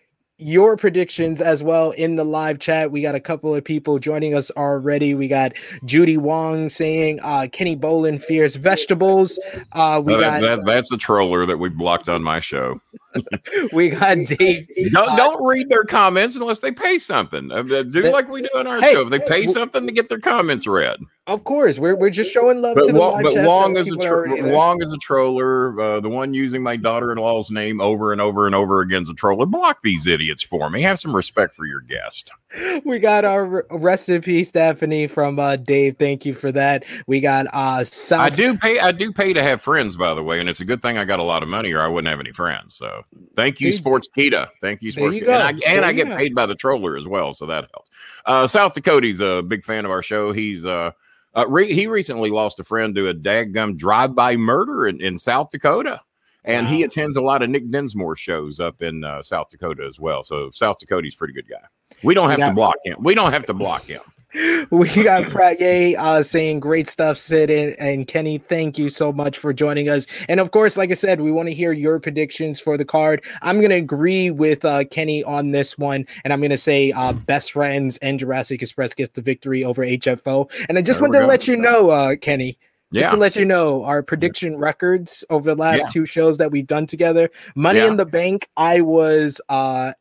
your 0.42 0.76
predictions 0.76 1.42
as 1.42 1.64
well 1.64 1.92
in 1.92 2.16
the 2.16 2.24
live 2.24 2.60
chat. 2.60 2.92
We 2.92 3.02
got 3.02 3.16
a 3.16 3.20
couple 3.20 3.54
of 3.56 3.64
people 3.64 4.00
joining 4.00 4.36
us 4.36 4.52
already. 4.52 5.14
We 5.14 5.28
got 5.28 5.54
Judy 5.86 6.18
Wong 6.18 6.70
saying 6.70 7.20
uh, 7.24 7.48
Kenny 7.52 7.76
Bolin 7.78 8.22
fears 8.22 8.56
vegetables. 8.56 9.40
Uh, 9.74 10.02
we 10.04 10.16
that, 10.16 10.42
got 10.42 10.42
that, 10.42 10.66
that's 10.66 10.90
the 10.90 10.98
troller 10.98 11.46
that 11.46 11.58
we 11.58 11.70
blocked 11.70 12.10
on 12.10 12.24
my 12.24 12.40
show. 12.40 12.82
we 13.74 13.90
got 13.90 14.26
deep. 14.26 14.70
Don't 14.92 15.10
uh, 15.10 15.16
don't 15.16 15.44
read 15.46 15.70
their 15.70 15.84
comments 15.84 16.36
unless 16.36 16.60
they 16.60 16.72
pay 16.72 17.00
something. 17.00 17.52
Uh, 17.52 17.64
do 17.64 18.02
like 18.12 18.30
we 18.30 18.42
do 18.42 18.50
on 18.56 18.68
our 18.68 18.80
hey, 18.80 18.94
show. 18.94 19.02
If 19.02 19.10
they 19.10 19.20
pay 19.20 19.48
something 19.48 19.86
to 19.86 19.92
get 19.92 20.10
their 20.10 20.20
comments 20.20 20.68
read. 20.68 21.00
Of 21.28 21.44
course, 21.44 21.78
we're, 21.78 21.96
we're 21.96 22.10
just 22.10 22.32
showing 22.32 22.62
love 22.62 22.76
but 22.76 22.86
to 22.86 22.94
the 22.94 23.00
long, 23.00 23.22
But 23.22 23.36
long 23.36 23.78
as 23.78 23.88
a 23.88 23.96
tro- 23.96 24.26
long 24.26 24.82
as 24.82 24.92
a 24.92 24.98
troller, 24.98 25.80
uh, 25.80 26.00
the 26.00 26.10
one 26.10 26.34
using 26.34 26.64
my 26.64 26.76
daughter-in-law's 26.76 27.52
name 27.52 27.80
over 27.80 28.12
and 28.12 28.20
over 28.20 28.48
and 28.48 28.56
over 28.56 28.82
again 28.82 29.04
is 29.04 29.10
a 29.10 29.14
troller. 29.14 29.46
Block 29.46 29.80
these 29.84 30.08
idiots 30.08 30.42
for 30.44 30.70
me. 30.70 30.82
Have 30.82 31.00
some 31.00 31.16
respect 31.16 31.56
for 31.56 31.66
your 31.66 31.82
guest. 31.82 32.32
We 32.86 33.00
got 33.00 33.26
our 33.26 33.66
rest 33.70 34.10
in 34.10 34.22
peace, 34.22 34.50
Stephanie 34.50 35.08
from 35.08 35.40
uh, 35.40 35.56
Dave. 35.56 35.98
Thank 35.98 36.26
you 36.26 36.34
for 36.34 36.52
that. 36.52 36.84
We 37.08 37.20
got 37.20 37.48
uh, 37.54 37.84
South- 37.84 38.32
I 38.32 38.36
do 38.36 38.58
pay. 38.58 38.80
I 38.80 38.92
do 38.92 39.12
pay 39.12 39.34
to 39.34 39.42
have 39.42 39.62
friends, 39.62 39.96
by 39.96 40.14
the 40.14 40.24
way, 40.24 40.40
and 40.40 40.50
it's 40.50 40.60
a 40.60 40.66
good 40.66 40.82
thing 40.82 40.98
I 40.98 41.06
got 41.06 41.20
a 41.20 41.24
lot 41.24 41.44
of 41.44 41.50
money, 41.50 41.72
or 41.74 41.82
I 41.82 41.88
wouldn't 41.88 42.10
have 42.10 42.20
any 42.20 42.32
friends. 42.32 42.76
So 42.76 43.04
thank 43.36 43.62
you, 43.62 43.72
Sportskeeda. 43.72 44.50
Thank 44.62 44.82
you, 44.82 44.92
Sports. 44.92 45.16
You 45.16 45.30
and 45.30 45.62
I, 45.64 45.70
and 45.70 45.86
I 45.86 45.94
get 45.94 46.08
go. 46.08 46.18
paid 46.18 46.36
by 46.36 46.46
the 46.46 46.56
troller 46.56 46.98
as 46.98 47.08
well, 47.08 47.34
so 47.34 47.46
that 47.46 47.70
helps. 47.74 47.90
Uh, 48.26 48.48
South 48.48 48.74
Dakota's 48.74 49.20
a 49.20 49.42
big 49.42 49.64
fan 49.64 49.86
of 49.86 49.92
our 49.92 50.02
show. 50.02 50.32
He's 50.32 50.66
uh 50.66 50.92
uh, 51.34 51.46
re- 51.48 51.72
he 51.72 51.88
recently 51.88 52.30
lost 52.30 52.60
a 52.60 52.64
friend 52.64 52.94
to 52.96 53.08
a 53.08 53.14
daggum 53.14 53.78
drive-by 53.78 54.36
murder 54.36 54.88
in, 54.88 55.00
in 55.00 55.18
South 55.18 55.50
Dakota. 55.50 56.02
and 56.44 56.66
wow. 56.66 56.74
he 56.74 56.84
attends 56.84 57.16
a 57.16 57.22
lot 57.22 57.42
of 57.42 57.50
Nick 57.50 57.72
Dinsmore 57.72 58.18
shows 58.18 58.60
up 58.60 58.82
in 58.82 59.04
uh, 59.04 59.24
South 59.24 59.50
Dakota 59.50 59.88
as 59.88 60.00
well. 60.00 60.24
So 60.24 60.50
South 60.52 60.78
Dakota's 60.80 61.16
pretty 61.16 61.34
good 61.34 61.48
guy. 61.48 61.66
We 62.04 62.14
don't 62.14 62.30
have 62.30 62.40
to 62.40 62.54
block 62.54 62.76
him. 62.84 62.98
We 63.00 63.16
don't 63.16 63.34
have 63.34 63.46
to 63.48 63.54
block 63.54 63.86
him. 63.86 64.02
we 64.70 64.88
got 65.04 65.30
Prague 65.30 65.62
uh, 65.62 66.24
saying 66.24 66.62
great 66.62 66.88
stuff, 66.88 67.18
Sid 67.18 67.50
and, 67.50 67.78
and, 67.80 68.08
Kenny. 68.08 68.38
Thank 68.38 68.78
you 68.78 68.88
so 68.88 69.12
much 69.12 69.38
for 69.38 69.52
joining 69.52 69.90
us. 69.90 70.08
And 70.30 70.40
of 70.40 70.52
course, 70.52 70.78
like 70.78 70.90
I 70.90 70.94
said, 70.94 71.20
we 71.20 71.32
want 71.32 71.50
to 71.50 71.54
hear 71.54 71.74
your 71.74 72.00
predictions 72.00 72.60
for 72.60 72.78
the 72.78 72.86
card. 72.86 73.26
I'm 73.42 73.58
going 73.58 73.72
to 73.72 73.76
agree 73.76 74.32
with 74.32 74.64
uh, 74.64 74.86
Kenny 74.86 75.22
on 75.24 75.52
this 75.52 75.78
one, 75.78 76.06
and 76.24 76.32
I'm 76.32 76.40
going 76.40 76.52
to 76.52 76.58
say 76.58 76.94
uh, 76.94 77.12
Best 77.12 77.52
Friends 77.52 77.98
and 77.98 78.18
Jurassic 78.20 78.62
Express 78.62 78.94
gets 78.94 79.12
the 79.12 79.22
victory 79.22 79.66
over 79.66 79.84
HFO. 79.84 80.50
And 80.70 80.78
I 80.78 80.82
just 80.82 81.02
wanted 81.02 81.20
to 81.20 81.28
let 81.28 81.48
you 81.48 81.58
know, 81.58 81.90
uh, 81.90 82.16
Kenny, 82.16 82.58
just 82.94 83.08
yeah. 83.08 83.12
to 83.12 83.18
let 83.18 83.36
you 83.36 83.44
know, 83.44 83.84
our 83.84 84.02
prediction 84.02 84.58
records 84.58 85.26
over 85.30 85.54
the 85.54 85.62
last 85.62 85.80
yeah. 85.80 85.92
two 85.92 86.06
shows 86.06 86.38
that 86.38 86.52
we've 86.52 86.68
done 86.68 86.86
together. 86.86 87.30
Money 87.56 87.80
yeah. 87.80 87.88
in 87.88 87.98
the 87.98 88.06
Bank, 88.06 88.48
I 88.56 88.80
was, 88.80 89.42
uh, 89.50 89.92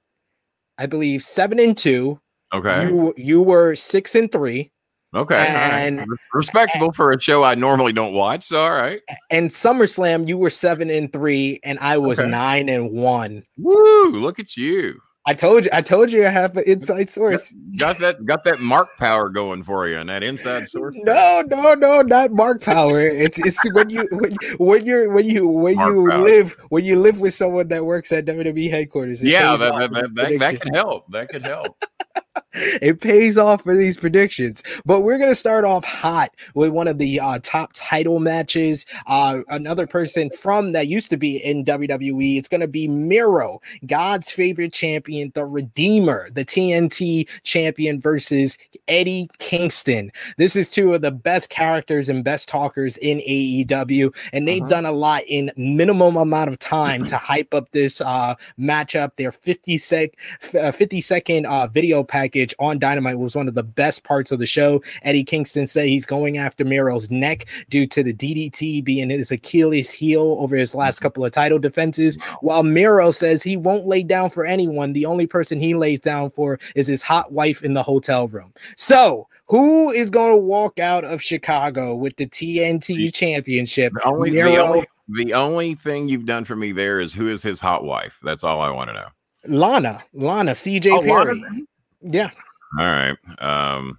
I 0.80 0.86
believe, 0.86 1.22
seven 1.22 1.60
and 1.60 1.76
two. 1.76 2.18
Okay. 2.54 2.84
You 2.84 3.14
you 3.16 3.42
were 3.42 3.76
six 3.76 4.14
and 4.14 4.32
three. 4.32 4.72
Okay. 5.14 5.46
And 5.46 6.06
respectable 6.32 6.86
and, 6.86 6.96
for 6.96 7.10
a 7.10 7.20
show 7.20 7.44
I 7.44 7.54
normally 7.54 7.92
don't 7.92 8.14
watch. 8.14 8.46
So, 8.46 8.60
all 8.60 8.70
right. 8.70 9.00
And 9.30 9.50
SummerSlam, 9.50 10.26
you 10.26 10.38
were 10.38 10.50
seven 10.50 10.88
and 10.88 11.12
three, 11.12 11.60
and 11.64 11.78
I 11.80 11.98
was 11.98 12.18
okay. 12.18 12.28
nine 12.28 12.68
and 12.68 12.92
one. 12.92 13.44
Woo! 13.58 14.10
Look 14.12 14.38
at 14.38 14.56
you. 14.56 15.00
I 15.26 15.34
told 15.34 15.66
you, 15.66 15.70
I 15.72 15.82
told 15.82 16.10
you 16.10 16.26
I 16.26 16.30
have 16.30 16.56
an 16.56 16.64
inside 16.66 17.10
source. 17.10 17.52
Got 17.76 17.98
that 17.98 18.24
got 18.24 18.42
that 18.44 18.58
mark 18.60 18.88
power 18.98 19.28
going 19.28 19.62
for 19.64 19.86
you 19.86 19.98
and 19.98 20.08
that 20.08 20.22
inside 20.22 20.66
source. 20.68 20.94
No, 21.02 21.42
no, 21.46 21.74
no, 21.74 22.00
not 22.00 22.32
mark 22.32 22.62
power. 22.62 23.00
It's 23.00 23.38
it's 23.38 23.58
when 23.72 23.90
you 23.90 24.08
when, 24.12 24.36
when 24.58 24.86
you're 24.86 25.12
when 25.12 25.26
you 25.26 25.46
when 25.46 25.76
mark 25.76 25.94
you 25.94 26.08
power. 26.08 26.22
live 26.22 26.56
when 26.70 26.84
you 26.84 26.98
live 26.98 27.20
with 27.20 27.34
someone 27.34 27.68
that 27.68 27.84
works 27.84 28.12
at 28.12 28.24
WWE 28.24 28.70
headquarters. 28.70 29.22
Yeah, 29.22 29.56
that, 29.56 29.78
that, 29.78 29.92
that, 29.92 30.14
that, 30.14 30.38
that 30.38 30.60
can 30.60 30.74
help. 30.74 31.10
That 31.10 31.28
can 31.28 31.42
help. 31.42 31.76
it 32.54 33.00
pays 33.00 33.38
off 33.38 33.62
for 33.62 33.76
these 33.76 33.96
predictions. 33.96 34.62
But 34.84 35.00
we're 35.00 35.18
going 35.18 35.30
to 35.30 35.36
start 35.36 35.64
off 35.64 35.84
hot 35.84 36.30
with 36.54 36.70
one 36.70 36.88
of 36.88 36.98
the 36.98 37.20
uh, 37.20 37.38
top 37.42 37.70
title 37.74 38.18
matches. 38.18 38.86
Uh, 39.06 39.40
another 39.48 39.86
person 39.86 40.30
from 40.30 40.72
that 40.72 40.88
used 40.88 41.10
to 41.10 41.16
be 41.16 41.36
in 41.36 41.64
WWE. 41.64 42.38
It's 42.38 42.48
going 42.48 42.60
to 42.60 42.66
be 42.66 42.88
Miro, 42.88 43.60
God's 43.86 44.32
favorite 44.32 44.72
champion, 44.72 45.30
the 45.34 45.46
Redeemer, 45.46 46.28
the 46.30 46.44
TNT 46.44 47.28
champion 47.44 48.00
versus 48.00 48.58
Eddie 48.88 49.28
Kingston. 49.38 50.10
This 50.36 50.56
is 50.56 50.70
two 50.70 50.92
of 50.94 51.02
the 51.02 51.12
best 51.12 51.50
characters 51.50 52.08
and 52.08 52.24
best 52.24 52.48
talkers 52.48 52.96
in 52.96 53.18
AEW, 53.18 54.14
and 54.32 54.48
they've 54.48 54.62
uh-huh. 54.62 54.68
done 54.68 54.86
a 54.86 54.92
lot 54.92 55.22
in 55.28 55.52
minimum 55.56 56.16
amount 56.16 56.50
of 56.50 56.58
time 56.58 57.06
to 57.06 57.16
hype 57.16 57.54
up 57.54 57.70
this 57.70 58.00
uh, 58.00 58.34
matchup. 58.58 59.12
Their 59.16 59.30
50 59.30 59.78
sec, 59.78 60.10
uh, 60.58 60.72
50 60.72 61.00
second 61.00 61.46
uh, 61.46 61.68
video 61.68 62.02
package 62.02 62.39
on 62.58 62.78
Dynamite 62.78 63.18
was 63.18 63.36
one 63.36 63.48
of 63.48 63.54
the 63.54 63.62
best 63.62 64.04
parts 64.04 64.32
of 64.32 64.38
the 64.38 64.46
show. 64.46 64.82
Eddie 65.02 65.24
Kingston 65.24 65.66
said 65.66 65.88
he's 65.88 66.06
going 66.06 66.38
after 66.38 66.64
Miro's 66.64 67.10
neck 67.10 67.46
due 67.68 67.86
to 67.86 68.02
the 68.02 68.14
DDT 68.14 68.82
being 68.84 69.10
his 69.10 69.30
Achilles 69.30 69.90
heel 69.90 70.36
over 70.38 70.56
his 70.56 70.74
last 70.74 70.96
mm-hmm. 70.96 71.04
couple 71.04 71.24
of 71.24 71.32
title 71.32 71.58
defenses, 71.58 72.18
while 72.40 72.62
Miro 72.62 73.10
says 73.10 73.42
he 73.42 73.56
won't 73.56 73.86
lay 73.86 74.02
down 74.02 74.30
for 74.30 74.44
anyone. 74.44 74.92
The 74.92 75.06
only 75.06 75.26
person 75.26 75.60
he 75.60 75.74
lays 75.74 76.00
down 76.00 76.30
for 76.30 76.58
is 76.74 76.86
his 76.86 77.02
hot 77.02 77.32
wife 77.32 77.62
in 77.62 77.74
the 77.74 77.82
hotel 77.82 78.28
room. 78.28 78.52
So, 78.76 79.28
who 79.46 79.90
is 79.90 80.10
going 80.10 80.36
to 80.36 80.40
walk 80.40 80.78
out 80.78 81.04
of 81.04 81.20
Chicago 81.20 81.94
with 81.94 82.16
the 82.16 82.26
TNT 82.26 83.12
championship? 83.12 83.92
The 83.94 84.04
only, 84.04 84.30
the 84.30 84.42
only, 84.42 84.86
the 85.08 85.34
only 85.34 85.74
thing 85.74 86.08
you've 86.08 86.26
done 86.26 86.44
for 86.44 86.54
me 86.54 86.70
there 86.72 87.00
is 87.00 87.12
who 87.12 87.28
is 87.28 87.42
his 87.42 87.58
hot 87.58 87.84
wife. 87.84 88.16
That's 88.22 88.44
all 88.44 88.60
I 88.60 88.70
want 88.70 88.90
to 88.90 88.94
know. 88.94 89.08
Lana, 89.46 90.04
Lana, 90.12 90.52
CJ 90.52 90.92
oh, 90.92 91.02
Perry. 91.02 91.40
Lana? 91.40 91.60
Yeah. 92.02 92.30
All 92.78 92.86
right. 92.86 93.16
Um, 93.40 93.96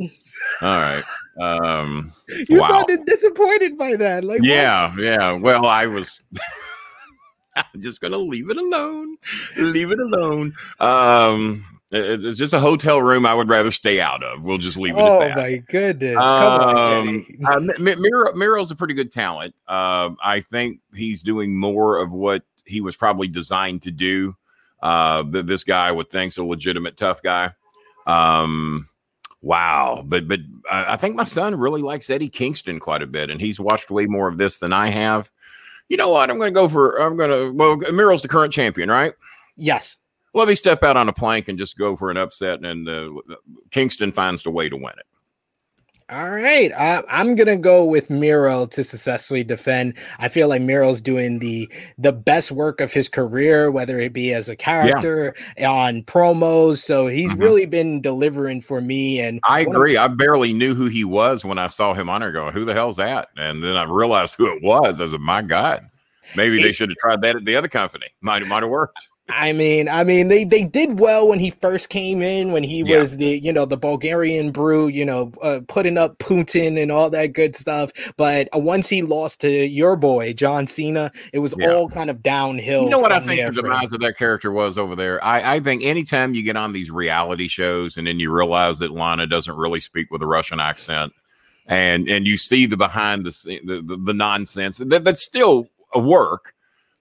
all 0.61 0.77
right. 0.77 1.03
Um, 1.39 2.11
you 2.49 2.59
wow. 2.59 2.67
sounded 2.67 3.05
disappointed 3.05 3.77
by 3.77 3.95
that. 3.97 4.23
Like, 4.23 4.41
yeah, 4.43 4.89
what? 4.89 5.03
yeah. 5.03 5.33
Well, 5.33 5.65
I 5.65 5.85
was. 5.87 6.21
I'm 7.55 7.81
just 7.81 7.99
gonna 7.99 8.17
leave 8.17 8.49
it 8.49 8.55
alone. 8.55 9.17
Leave 9.57 9.91
it 9.91 9.99
alone. 9.99 10.53
Um, 10.79 11.65
it's 11.91 12.39
just 12.39 12.53
a 12.53 12.59
hotel 12.61 13.01
room 13.01 13.25
I 13.25 13.33
would 13.33 13.49
rather 13.49 13.73
stay 13.73 13.99
out 13.99 14.23
of. 14.23 14.41
We'll 14.41 14.57
just 14.57 14.77
leave 14.77 14.95
it 14.95 15.01
oh, 15.01 15.21
at 15.21 15.35
that. 15.35 15.37
Oh 15.37 15.41
my 15.41 15.57
goodness! 15.57 16.15
Um, 16.15 17.25
uh, 17.45 17.59
Miro, 17.77 18.33
Miro's 18.33 18.71
a 18.71 18.75
pretty 18.75 18.93
good 18.93 19.11
talent. 19.11 19.53
Uh, 19.67 20.11
I 20.23 20.39
think 20.39 20.79
he's 20.95 21.21
doing 21.21 21.59
more 21.59 21.97
of 21.97 22.13
what 22.13 22.43
he 22.65 22.79
was 22.79 22.95
probably 22.95 23.27
designed 23.27 23.81
to 23.81 23.91
do. 23.91 24.37
Uh, 24.81 25.23
this 25.27 25.65
guy 25.65 25.91
would 25.91 26.09
think's 26.09 26.37
a 26.37 26.43
legitimate 26.43 26.95
tough 26.95 27.21
guy. 27.21 27.51
Um, 28.11 28.87
wow. 29.41 30.03
But 30.05 30.27
but 30.27 30.39
I 30.69 30.97
think 30.97 31.15
my 31.15 31.23
son 31.23 31.55
really 31.55 31.81
likes 31.81 32.09
Eddie 32.09 32.29
Kingston 32.29 32.79
quite 32.79 33.01
a 33.01 33.07
bit, 33.07 33.29
and 33.29 33.39
he's 33.39 33.59
watched 33.59 33.91
way 33.91 34.05
more 34.05 34.27
of 34.27 34.37
this 34.37 34.57
than 34.57 34.73
I 34.73 34.87
have. 34.89 35.31
You 35.89 35.97
know 35.97 36.09
what? 36.09 36.29
I'm 36.29 36.37
going 36.37 36.53
to 36.53 36.59
go 36.59 36.69
for. 36.69 36.97
I'm 36.97 37.17
going 37.17 37.29
to. 37.29 37.51
Well, 37.51 37.77
Miro's 37.91 38.21
the 38.21 38.27
current 38.27 38.53
champion, 38.53 38.89
right? 38.89 39.13
Yes. 39.55 39.97
Let 40.33 40.47
me 40.47 40.55
step 40.55 40.81
out 40.83 40.95
on 40.95 41.09
a 41.09 41.13
plank 41.13 41.49
and 41.49 41.59
just 41.59 41.77
go 41.77 41.97
for 41.97 42.09
an 42.09 42.15
upset, 42.15 42.63
and 42.63 42.87
uh, 42.87 43.09
Kingston 43.69 44.13
finds 44.13 44.43
the 44.43 44.51
way 44.51 44.69
to 44.69 44.77
win 44.77 44.93
it. 44.97 45.05
All 46.11 46.29
right. 46.29 46.73
I, 46.73 47.03
I'm 47.07 47.35
gonna 47.35 47.55
go 47.55 47.85
with 47.85 48.09
Miro 48.09 48.65
to 48.65 48.83
successfully 48.83 49.45
defend. 49.45 49.93
I 50.19 50.27
feel 50.27 50.49
like 50.49 50.61
Miro's 50.61 50.99
doing 50.99 51.39
the 51.39 51.71
the 51.97 52.11
best 52.11 52.51
work 52.51 52.81
of 52.81 52.91
his 52.91 53.07
career, 53.07 53.71
whether 53.71 53.97
it 53.97 54.11
be 54.11 54.33
as 54.33 54.49
a 54.49 54.55
character 54.57 55.33
yeah. 55.57 55.71
on 55.71 56.03
promos. 56.03 56.79
So 56.79 57.07
he's 57.07 57.31
mm-hmm. 57.31 57.41
really 57.41 57.65
been 57.65 58.01
delivering 58.01 58.59
for 58.59 58.81
me. 58.81 59.21
And 59.21 59.39
I 59.45 59.61
agree. 59.61 59.95
Of- 59.95 60.03
I 60.03 60.13
barely 60.13 60.51
knew 60.51 60.75
who 60.75 60.87
he 60.87 61.05
was 61.05 61.45
when 61.45 61.57
I 61.57 61.67
saw 61.67 61.93
him 61.93 62.09
on 62.09 62.19
there 62.19 62.33
going, 62.33 62.53
Who 62.53 62.65
the 62.65 62.73
hell's 62.73 62.97
that? 62.97 63.29
And 63.37 63.63
then 63.63 63.77
I 63.77 63.83
realized 63.83 64.35
who 64.35 64.53
it 64.53 64.61
was. 64.61 64.99
I 64.99 65.03
was 65.03 65.13
like, 65.13 65.21
My 65.21 65.41
God. 65.41 65.89
Maybe 66.35 66.61
they 66.61 66.73
should 66.73 66.89
have 66.89 66.97
tried 66.97 67.21
that 67.21 67.35
at 67.37 67.45
the 67.45 67.55
other 67.55 67.67
company. 67.67 68.07
Might 68.21 68.45
might 68.47 68.63
have 68.63 68.69
worked. 68.69 69.07
I 69.33 69.53
mean, 69.53 69.89
I 69.89 70.03
mean, 70.03 70.27
they 70.27 70.43
they 70.43 70.63
did 70.63 70.99
well 70.99 71.27
when 71.27 71.39
he 71.39 71.51
first 71.51 71.89
came 71.89 72.21
in, 72.21 72.51
when 72.51 72.63
he 72.63 72.83
yeah. 72.83 72.99
was 72.99 73.17
the 73.17 73.39
you 73.39 73.51
know 73.51 73.65
the 73.65 73.77
Bulgarian 73.77 74.51
Brute, 74.51 74.93
you 74.93 75.05
know, 75.05 75.31
uh, 75.41 75.61
putting 75.67 75.97
up 75.97 76.17
Putin 76.19 76.81
and 76.81 76.91
all 76.91 77.09
that 77.09 77.27
good 77.27 77.55
stuff. 77.55 77.91
But 78.17 78.49
uh, 78.55 78.59
once 78.59 78.89
he 78.89 79.01
lost 79.01 79.41
to 79.41 79.49
your 79.49 79.95
boy 79.95 80.33
John 80.33 80.67
Cena, 80.67 81.11
it 81.33 81.39
was 81.39 81.55
yeah. 81.57 81.71
all 81.71 81.89
kind 81.89 82.09
of 82.09 82.21
downhill. 82.21 82.83
You 82.83 82.89
know 82.89 82.99
what 82.99 83.11
I 83.11 83.19
think 83.19 83.45
the 83.53 83.61
demise 83.61 83.91
of 83.91 83.99
that 84.01 84.17
character 84.17 84.51
was 84.51 84.77
over 84.77 84.95
there. 84.95 85.23
I, 85.23 85.55
I 85.55 85.59
think 85.59 85.83
anytime 85.83 86.33
you 86.33 86.43
get 86.43 86.55
on 86.55 86.73
these 86.73 86.91
reality 86.91 87.47
shows 87.47 87.97
and 87.97 88.07
then 88.07 88.19
you 88.19 88.31
realize 88.31 88.79
that 88.79 88.91
Lana 88.91 89.27
doesn't 89.27 89.55
really 89.55 89.81
speak 89.81 90.11
with 90.11 90.21
a 90.21 90.27
Russian 90.27 90.59
accent, 90.59 91.13
and 91.67 92.09
and 92.09 92.27
you 92.27 92.37
see 92.37 92.65
the 92.65 92.77
behind 92.77 93.25
the 93.25 93.59
the, 93.63 93.81
the, 93.81 93.97
the 93.97 94.13
nonsense 94.13 94.77
that 94.77 95.03
that's 95.03 95.23
still 95.23 95.67
a 95.93 95.99
work 95.99 96.53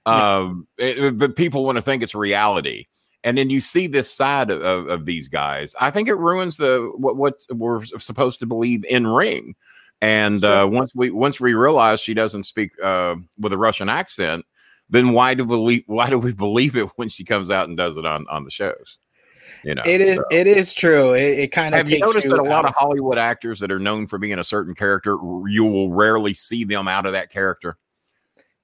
um, 0.06 0.66
it, 0.78 1.18
but 1.18 1.36
people 1.36 1.64
want 1.64 1.76
to 1.76 1.82
think 1.82 2.02
it's 2.02 2.14
reality. 2.14 2.86
And 3.22 3.36
then 3.36 3.50
you 3.50 3.60
see 3.60 3.86
this 3.86 4.10
side 4.10 4.50
of, 4.50 4.62
of, 4.62 4.88
of, 4.88 5.04
these 5.04 5.28
guys. 5.28 5.74
I 5.78 5.90
think 5.90 6.08
it 6.08 6.14
ruins 6.14 6.56
the 6.56 6.90
what, 6.96 7.16
what 7.16 7.34
we're 7.50 7.84
supposed 7.84 8.38
to 8.38 8.46
believe 8.46 8.82
in 8.86 9.06
ring. 9.06 9.56
And 10.00 10.42
uh, 10.42 10.66
once 10.70 10.94
we 10.94 11.10
once 11.10 11.38
we 11.38 11.52
realize 11.52 12.00
she 12.00 12.14
doesn't 12.14 12.44
speak 12.44 12.72
uh, 12.82 13.16
with 13.38 13.52
a 13.52 13.58
Russian 13.58 13.90
accent, 13.90 14.46
then 14.88 15.12
why 15.12 15.34
do 15.34 15.44
we 15.44 15.48
believe 15.48 15.82
why 15.86 16.08
do 16.08 16.18
we 16.18 16.32
believe 16.46 16.76
it 16.76 16.88
when 16.96 17.10
she 17.10 17.24
comes 17.24 17.50
out 17.50 17.68
and 17.68 17.76
does 17.76 17.98
it 17.98 18.06
on 18.06 18.26
on 18.30 18.44
the 18.44 18.50
shows? 18.50 18.98
You 19.62 19.74
know, 19.74 19.82
it 19.84 20.00
is 20.00 20.16
so. 20.16 20.24
it 20.30 20.46
is 20.46 20.72
true. 20.72 21.12
It, 21.12 21.38
it 21.38 21.52
kind 21.52 21.74
of 21.74 21.78
have 21.78 21.90
you 21.90 21.98
noticed 21.98 22.24
you 22.24 22.30
that 22.30 22.38
a 22.38 22.42
lot 22.42 22.64
of 22.64 22.74
Hollywood 22.74 23.18
actors 23.18 23.60
that 23.60 23.70
are 23.70 23.78
known 23.78 24.06
for 24.06 24.18
being 24.18 24.38
a 24.38 24.44
certain 24.44 24.74
character, 24.74 25.18
you 25.46 25.64
will 25.64 25.92
rarely 25.92 26.32
see 26.32 26.64
them 26.64 26.88
out 26.88 27.04
of 27.04 27.12
that 27.12 27.30
character. 27.30 27.76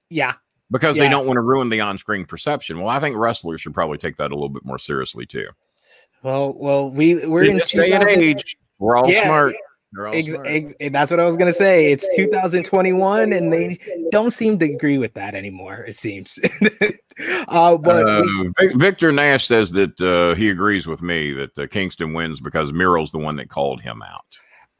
Yeah, 0.08 0.34
because 0.70 0.96
yeah. 0.96 1.04
they 1.04 1.08
don't 1.08 1.26
want 1.26 1.36
to 1.36 1.42
ruin 1.42 1.68
the 1.68 1.80
on-screen 1.80 2.24
perception. 2.24 2.78
Well, 2.80 2.88
I 2.88 3.00
think 3.00 3.16
wrestlers 3.16 3.60
should 3.60 3.74
probably 3.74 3.98
take 3.98 4.16
that 4.16 4.32
a 4.32 4.34
little 4.34 4.48
bit 4.48 4.64
more 4.64 4.78
seriously 4.78 5.26
too. 5.26 5.48
Well, 6.22 6.54
well, 6.58 6.90
we 6.90 7.26
we're 7.26 7.44
in, 7.44 7.52
in 7.52 7.56
this 7.58 7.70
day 7.70 7.92
and 7.92 8.04
age. 8.04 8.56
We're 8.78 8.96
all 8.96 9.08
yeah, 9.08 9.24
smart. 9.24 9.54
All 9.98 10.14
ex- 10.14 10.28
smart. 10.28 10.46
Ex- 10.48 10.74
that's 10.90 11.10
what 11.10 11.20
I 11.20 11.24
was 11.24 11.36
gonna 11.36 11.52
say. 11.52 11.92
It's 11.92 12.08
2021, 12.16 13.32
and 13.32 13.52
they 13.52 13.78
don't 14.10 14.32
seem 14.32 14.58
to 14.58 14.64
agree 14.64 14.98
with 14.98 15.14
that 15.14 15.34
anymore. 15.34 15.84
It 15.86 15.94
seems. 15.94 16.38
uh, 17.48 17.78
but 17.78 18.08
uh, 18.08 18.24
we- 18.60 18.72
Victor 18.74 19.12
Nash 19.12 19.46
says 19.46 19.70
that 19.72 20.00
uh, 20.00 20.34
he 20.34 20.50
agrees 20.50 20.86
with 20.86 21.02
me 21.02 21.32
that 21.32 21.58
uh, 21.58 21.66
Kingston 21.68 22.12
wins 22.12 22.40
because 22.40 22.72
Miro's 22.72 23.12
the 23.12 23.18
one 23.18 23.36
that 23.36 23.48
called 23.48 23.80
him 23.80 24.02
out. 24.02 24.24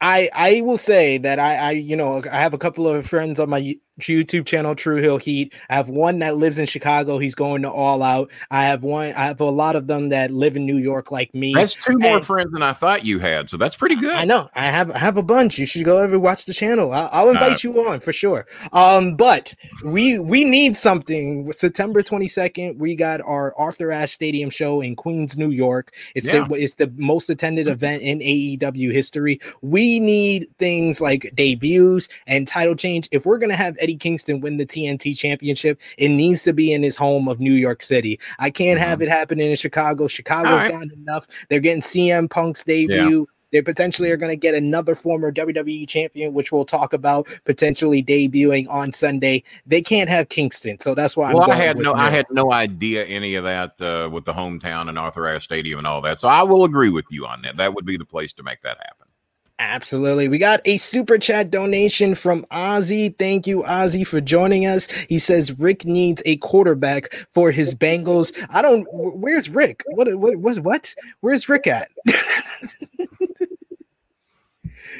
I 0.01 0.29
I 0.35 0.61
will 0.61 0.77
say 0.77 1.17
that 1.19 1.39
I 1.39 1.55
I 1.55 1.71
you 1.71 1.95
know 1.95 2.21
I 2.31 2.39
have 2.39 2.53
a 2.53 2.59
couple 2.59 2.87
of 2.87 3.05
friends 3.05 3.39
on 3.39 3.49
my 3.49 3.75
YouTube 3.99 4.45
channel, 4.45 4.75
True 4.75 5.01
Heel 5.01 5.17
Heat. 5.17 5.53
I 5.69 5.75
have 5.75 5.89
one 5.89 6.19
that 6.19 6.37
lives 6.37 6.59
in 6.59 6.65
Chicago. 6.65 7.17
He's 7.17 7.35
going 7.35 7.61
to 7.63 7.71
All 7.71 8.03
Out. 8.03 8.31
I 8.51 8.63
have 8.63 8.83
one. 8.83 9.13
I 9.13 9.25
have 9.25 9.41
a 9.41 9.45
lot 9.45 9.75
of 9.75 9.87
them 9.87 10.09
that 10.09 10.31
live 10.31 10.55
in 10.55 10.65
New 10.65 10.77
York, 10.77 11.11
like 11.11 11.33
me. 11.33 11.53
That's 11.53 11.75
two 11.75 11.97
more 11.97 12.21
friends 12.21 12.51
than 12.51 12.63
I 12.63 12.73
thought 12.73 13.05
you 13.05 13.19
had. 13.19 13.49
So 13.49 13.57
that's 13.57 13.75
pretty 13.75 13.95
good. 13.95 14.13
I 14.13 14.25
know. 14.25 14.49
I 14.53 14.67
have. 14.67 14.91
I 14.91 14.99
have 14.99 15.17
a 15.17 15.23
bunch. 15.23 15.57
You 15.57 15.65
should 15.65 15.83
go 15.83 15.99
over 15.99 16.19
watch 16.19 16.45
the 16.45 16.53
channel. 16.53 16.93
I'll, 16.93 17.09
I'll 17.11 17.29
invite 17.29 17.53
uh, 17.53 17.57
you 17.63 17.87
on 17.87 17.99
for 17.99 18.13
sure. 18.13 18.45
Um, 18.73 19.15
but 19.15 19.53
we 19.83 20.19
we 20.19 20.43
need 20.43 20.77
something. 20.77 21.51
September 21.53 22.03
twenty 22.03 22.27
second, 22.27 22.79
we 22.79 22.95
got 22.95 23.21
our 23.21 23.53
Arthur 23.57 23.91
Ashe 23.91 24.13
Stadium 24.13 24.49
show 24.49 24.81
in 24.81 24.95
Queens, 24.95 25.37
New 25.37 25.51
York. 25.51 25.93
It's 26.15 26.27
yeah. 26.27 26.47
the 26.47 26.55
it's 26.55 26.75
the 26.75 26.91
most 26.95 27.29
attended 27.29 27.67
event 27.67 28.01
in 28.03 28.19
AEW 28.19 28.91
history. 28.91 29.39
We 29.61 29.99
need 29.99 30.47
things 30.59 31.01
like 31.01 31.31
debuts 31.35 32.09
and 32.27 32.47
title 32.47 32.75
change. 32.75 33.07
If 33.11 33.25
we're 33.25 33.37
gonna 33.37 33.55
have 33.55 33.77
Eddie 33.87 33.95
Kingston 33.95 34.41
win 34.41 34.57
the 34.57 34.65
TNT 34.65 35.17
championship, 35.17 35.79
it 35.97 36.09
needs 36.09 36.43
to 36.43 36.51
be 36.51 36.73
in 36.73 36.83
his 36.83 36.97
home 36.97 37.29
of 37.29 37.39
New 37.39 37.53
York 37.53 37.81
City. 37.81 38.19
I 38.37 38.49
can't 38.49 38.77
mm-hmm. 38.77 38.89
have 38.89 39.01
it 39.01 39.07
happening 39.07 39.49
in 39.49 39.55
Chicago. 39.55 40.09
Chicago's 40.09 40.63
right. 40.63 40.71
got 40.71 40.91
enough. 40.91 41.25
They're 41.49 41.61
getting 41.61 41.81
CM 41.81 42.29
Punk's 42.29 42.65
debut. 42.65 43.19
Yeah. 43.19 43.33
They 43.53 43.61
potentially 43.61 44.11
are 44.11 44.17
going 44.17 44.29
to 44.29 44.35
get 44.35 44.55
another 44.55 44.93
former 44.93 45.31
WWE 45.31 45.87
champion, 45.87 46.33
which 46.33 46.51
we'll 46.51 46.65
talk 46.65 46.91
about 46.91 47.29
potentially 47.45 48.03
debuting 48.03 48.67
on 48.67 48.91
Sunday. 48.91 49.41
They 49.65 49.81
can't 49.81 50.09
have 50.09 50.27
Kingston, 50.27 50.81
so 50.81 50.93
that's 50.93 51.15
why. 51.15 51.33
Well, 51.33 51.49
i 51.49 51.55
had 51.55 51.77
no, 51.77 51.93
I 51.93 52.09
had 52.09 52.25
no 52.29 52.51
idea 52.51 53.05
any 53.05 53.35
of 53.35 53.45
that 53.45 53.79
uh, 53.79 54.09
with 54.11 54.25
the 54.25 54.33
hometown 54.33 54.89
and 54.89 54.99
Arthur 54.99 55.27
Ashe 55.27 55.45
Stadium 55.45 55.77
and 55.77 55.87
all 55.87 56.01
that. 56.01 56.19
So 56.19 56.27
I 56.27 56.43
will 56.43 56.65
agree 56.65 56.89
with 56.89 57.05
you 57.09 57.25
on 57.25 57.41
that. 57.43 57.55
That 57.55 57.73
would 57.73 57.85
be 57.85 57.95
the 57.95 58.03
place 58.03 58.33
to 58.33 58.43
make 58.43 58.61
that 58.63 58.79
happen. 58.79 59.06
Absolutely. 59.59 60.27
We 60.27 60.37
got 60.37 60.61
a 60.65 60.77
super 60.77 61.17
chat 61.17 61.49
donation 61.49 62.13
from 62.13 62.45
Ozzy. 62.51 63.17
Thank 63.17 63.47
you, 63.47 63.63
Ozzy, 63.63 64.05
for 64.05 64.21
joining 64.21 64.67
us. 64.67 64.89
He 65.09 65.17
says 65.17 65.57
Rick 65.57 65.83
needs 65.83 66.21
a 66.25 66.37
quarterback 66.37 67.11
for 67.31 67.49
his 67.49 67.73
Bengals. 67.73 68.31
I 68.51 68.61
don't. 68.61 68.87
Where's 68.91 69.49
Rick? 69.49 69.83
What? 69.87 70.13
What? 70.15 70.35
What? 70.37 70.59
What? 70.59 70.95
Where's 71.21 71.49
Rick 71.49 71.65
at? 71.65 71.89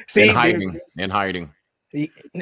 See, 0.08 0.24
in 0.30 0.36
hiding. 0.36 0.80
In 0.98 1.10
hiding. 1.12 1.54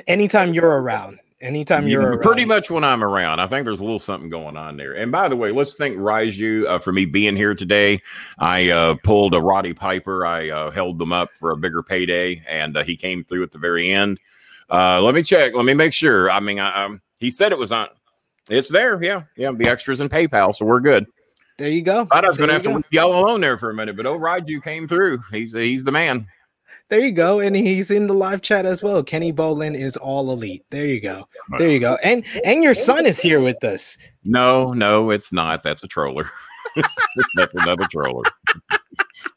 Anytime 0.08 0.54
you're 0.54 0.82
around, 0.82 1.20
Anytime 1.42 1.86
you're 1.88 2.02
around. 2.02 2.22
pretty 2.22 2.46
much 2.46 2.70
when 2.70 2.86
I'm 2.86 3.04
around, 3.04 3.40
I 3.40 3.48
think 3.48 3.66
there's 3.66 3.82
a 3.82 3.84
little 3.84 4.00
something 4.00 4.30
going 4.30 4.56
on 4.56 4.78
there. 4.78 4.94
And 4.94 5.12
by 5.12 5.28
the 5.28 5.36
way, 5.36 5.52
let's 5.52 5.76
thank 5.76 5.98
Raiju 5.98 6.66
uh, 6.66 6.80
for 6.80 6.94
me 6.94 7.06
being 7.06 7.36
here 7.36 7.54
today. 7.54 8.02
I 8.40 8.70
uh, 8.70 8.96
pulled 9.04 9.34
a 9.34 9.42
Roddy 9.42 9.74
Piper. 9.74 10.26
I 10.26 10.50
uh, 10.50 10.72
held 10.72 10.98
them 10.98 11.12
up 11.12 11.32
for 11.38 11.52
a 11.52 11.58
bigger 11.58 11.84
payday, 11.84 12.42
and 12.48 12.78
uh, 12.78 12.84
he 12.84 12.96
came 12.96 13.26
through 13.26 13.44
at 13.44 13.52
the 13.52 13.58
very 13.58 13.92
end. 13.92 14.20
Uh, 14.70 15.02
let 15.02 15.14
me 15.14 15.24
check. 15.24 15.54
Let 15.54 15.66
me 15.66 15.74
make 15.74 15.92
sure. 15.92 16.32
I 16.32 16.40
mean, 16.40 16.58
I, 16.58 16.86
um, 16.86 17.02
he 17.20 17.32
said 17.32 17.52
it 17.52 17.58
was 17.58 17.72
on. 17.72 17.90
It's 18.50 18.70
there. 18.70 19.04
Yeah, 19.04 19.24
yeah. 19.36 19.52
The 19.52 19.68
extras 19.68 20.00
in 20.00 20.08
PayPal, 20.08 20.56
so 20.56 20.66
we're 20.66 20.80
good. 20.80 21.06
There 21.58 21.70
you 21.70 21.82
go. 21.82 22.08
I 22.12 22.22
was 22.22 22.38
going 22.38 22.48
to 22.48 22.54
have 22.54 22.64
go. 22.64 22.72
to 22.72 22.76
leave 22.78 22.86
y'all 22.92 23.20
alone 23.20 23.42
there 23.42 23.58
for 23.58 23.70
a 23.70 23.74
minute, 23.74 23.98
but 23.98 24.06
oh, 24.06 24.18
Raiju 24.18 24.64
came 24.64 24.88
through. 24.88 25.20
He's 25.32 25.54
he's 25.54 25.84
the 25.84 25.92
man. 25.92 26.28
There 26.90 27.00
you 27.00 27.12
go. 27.12 27.40
And 27.40 27.56
he's 27.56 27.90
in 27.90 28.08
the 28.08 28.14
live 28.14 28.42
chat 28.42 28.66
as 28.66 28.84
well. 28.84 29.02
Kenny 29.02 29.34
Bolin 29.34 29.76
is 29.76 29.98
all 29.98 30.32
elite. 30.32 30.64
There 30.70 30.86
you 30.86 31.02
go. 31.02 31.28
There 31.58 31.70
you 31.70 31.80
go. 31.80 31.98
And 32.04 32.24
and 32.44 32.64
your 32.64 32.76
son 32.76 33.06
is 33.06 33.20
here 33.20 33.42
with 33.42 33.64
us. 33.64 33.98
No, 34.24 34.72
no, 34.74 35.10
it's 35.10 35.34
not. 35.34 35.64
That's 35.64 35.84
a 35.84 35.88
troller. 35.88 36.30
That's 37.36 37.54
another 37.56 37.88
troller. 37.92 38.24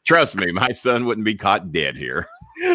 Trust 0.05 0.35
me, 0.35 0.51
my 0.51 0.71
son 0.71 1.05
wouldn't 1.05 1.25
be 1.25 1.35
caught 1.35 1.71
dead 1.71 1.95
here. 1.95 2.27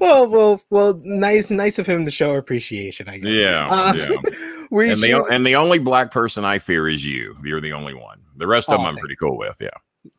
well, 0.00 0.28
well, 0.28 0.62
well, 0.70 1.00
nice, 1.04 1.50
nice 1.50 1.78
of 1.78 1.86
him 1.86 2.04
to 2.04 2.10
show 2.10 2.34
appreciation. 2.34 3.08
I 3.08 3.18
guess. 3.18 3.38
Yeah, 3.38 3.68
uh, 3.70 3.92
yeah. 3.94 4.06
and, 4.70 5.00
the, 5.00 5.26
and 5.30 5.46
the 5.46 5.56
only 5.56 5.78
black 5.78 6.10
person 6.12 6.44
I 6.44 6.58
fear 6.58 6.88
is 6.88 7.04
you. 7.04 7.36
You're 7.42 7.60
the 7.60 7.72
only 7.72 7.94
one. 7.94 8.20
The 8.36 8.46
rest 8.46 8.68
of 8.68 8.78
them 8.78 8.86
I'm 8.86 8.96
pretty 8.96 9.16
cool 9.16 9.36
with. 9.36 9.56
Yeah. 9.60 9.70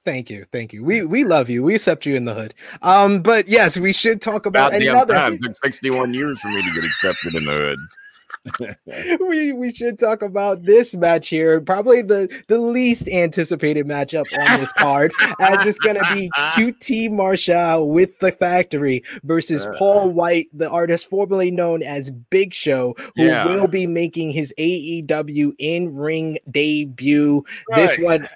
Thank 0.06 0.30
you, 0.30 0.46
thank 0.52 0.74
you. 0.74 0.84
We 0.84 1.04
we 1.04 1.24
love 1.24 1.50
you. 1.50 1.64
We 1.64 1.76
accept 1.76 2.06
you 2.06 2.16
in 2.16 2.26
the 2.26 2.34
hood. 2.34 2.54
Um, 2.82 3.22
but 3.22 3.48
yes, 3.48 3.78
we 3.78 3.94
should 3.94 4.22
talk 4.22 4.46
about, 4.46 4.74
about 4.74 4.82
another. 4.82 5.14
Time. 5.14 5.34
It 5.34 5.42
took 5.44 5.56
sixty-one 5.58 6.14
years 6.14 6.40
for 6.40 6.50
me 6.50 6.62
to 6.62 6.74
get 6.74 6.84
accepted 6.84 7.36
in 7.36 7.46
the 7.46 7.52
hood. 7.52 7.78
we 9.20 9.52
we 9.52 9.74
should 9.74 10.00
talk 10.00 10.22
about 10.22 10.64
this 10.64 10.96
match 10.96 11.28
here. 11.28 11.60
Probably 11.60 12.02
the 12.02 12.30
the 12.48 12.60
least 12.60 13.08
anticipated 13.08 13.86
matchup 13.86 14.26
on 14.38 14.60
this 14.60 14.72
card, 14.74 15.12
as 15.40 15.66
it's 15.66 15.80
going 15.80 15.96
to 15.96 16.14
be 16.14 16.30
QT 16.38 17.12
Marshall 17.12 17.90
with 17.90 18.18
the 18.20 18.32
Factory 18.32 19.04
versus 19.24 19.66
uh, 19.66 19.74
Paul 19.78 20.12
Wight, 20.12 20.48
the 20.54 20.70
artist 20.70 21.10
formerly 21.10 21.52
known 21.52 21.84
as 21.84 22.12
Big 22.12 22.54
Show, 22.54 22.96
who 23.16 23.26
yeah. 23.26 23.46
will 23.46 23.68
be 23.68 23.88
making 23.88 24.32
his 24.32 24.54
AEW 24.58 25.54
in 25.60 25.96
ring 25.96 26.38
debut. 26.50 27.44
Right. 27.70 27.82
This 27.82 27.98
one 27.98 28.30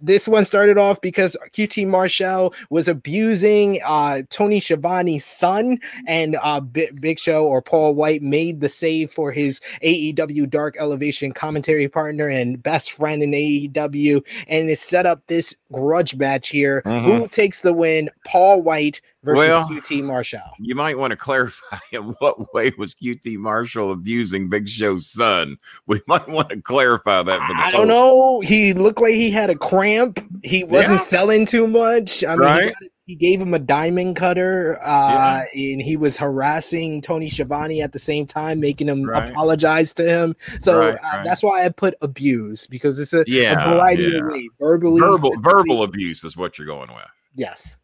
this 0.00 0.28
one 0.28 0.44
started 0.44 0.78
off 0.78 1.00
because 1.00 1.36
QT 1.52 1.86
Marshall 1.86 2.54
was 2.70 2.88
abusing 2.88 3.80
uh, 3.84 4.22
Tony 4.30 4.60
Schiavone's 4.60 5.24
son, 5.24 5.78
and 6.06 6.36
uh, 6.42 6.60
B- 6.60 6.90
Big 7.00 7.18
Show 7.18 7.46
or 7.46 7.62
Paul 7.62 7.94
Wight 7.94 8.22
made 8.22 8.60
the 8.60 8.68
save 8.68 9.10
for 9.10 9.32
his 9.32 9.60
AEW 9.82 10.48
Dark 10.48 10.76
Elevation 10.78 11.32
commentary 11.32 11.88
partner 11.88 12.28
and 12.28 12.62
best 12.62 12.92
friend 12.92 13.22
in 13.22 13.30
AEW, 13.30 14.24
and 14.48 14.70
it 14.70 14.78
set 14.78 15.06
up 15.06 15.26
this 15.26 15.54
grudge 15.72 16.16
match 16.16 16.48
here. 16.48 16.82
Mm-hmm. 16.84 17.06
Who 17.06 17.28
takes 17.28 17.60
the 17.60 17.72
win? 17.72 18.10
Paul 18.26 18.62
Wight 18.62 19.00
versus 19.22 19.48
well, 19.48 19.68
QT 19.68 20.02
Marshall. 20.04 20.40
You 20.58 20.74
might 20.74 20.98
want 20.98 21.10
to 21.12 21.16
clarify 21.16 21.78
in 21.92 22.02
what 22.18 22.52
way 22.54 22.72
was 22.78 22.94
QT 22.94 23.36
Marshall 23.36 23.92
abusing 23.92 24.48
Big 24.48 24.68
Show's 24.68 25.06
son. 25.06 25.58
We 25.86 26.00
might 26.06 26.28
want 26.28 26.50
to 26.50 26.60
clarify 26.60 27.22
that. 27.22 27.40
For 27.40 27.54
the 27.54 27.60
I 27.60 27.70
don't 27.70 27.88
know. 27.88 28.40
He 28.40 28.72
looked 28.72 29.00
like 29.00 29.14
he 29.14 29.30
had 29.30 29.50
a 29.50 29.56
cramp. 29.56 30.20
He 30.42 30.64
wasn't 30.64 31.00
yeah. 31.00 31.04
selling 31.04 31.46
too 31.46 31.66
much. 31.66 32.24
I 32.24 32.30
mean, 32.30 32.40
right? 32.40 32.64
he, 32.64 32.70
got, 32.70 32.90
he, 33.06 33.14
gave 33.14 33.40
him 33.40 33.54
a 33.54 33.58
diamond 33.58 34.16
cutter, 34.16 34.78
uh, 34.82 35.44
yeah. 35.52 35.72
and 35.72 35.82
he 35.82 35.96
was 35.96 36.16
harassing 36.16 37.00
Tony 37.00 37.28
Schiavone 37.28 37.82
at 37.82 37.92
the 37.92 37.98
same 37.98 38.26
time, 38.26 38.60
making 38.60 38.88
him 38.88 39.04
right. 39.04 39.30
apologize 39.30 39.92
to 39.94 40.04
him. 40.04 40.36
So 40.58 40.78
right, 40.78 40.98
uh, 41.02 41.22
that's 41.24 41.42
why 41.42 41.64
I 41.64 41.68
put 41.70 41.94
abuse 42.02 42.66
because 42.66 42.98
it's 42.98 43.12
a, 43.12 43.24
yeah, 43.26 43.62
a 43.62 43.74
variety 43.74 44.16
of 44.16 44.26
ways. 44.26 44.48
Verbally, 44.60 45.00
verbal, 45.00 45.32
verbal 45.40 45.82
abuse 45.82 46.24
is 46.24 46.36
what 46.36 46.58
you're 46.58 46.66
going 46.66 46.88
with. 46.88 47.08
Yes. 47.34 47.78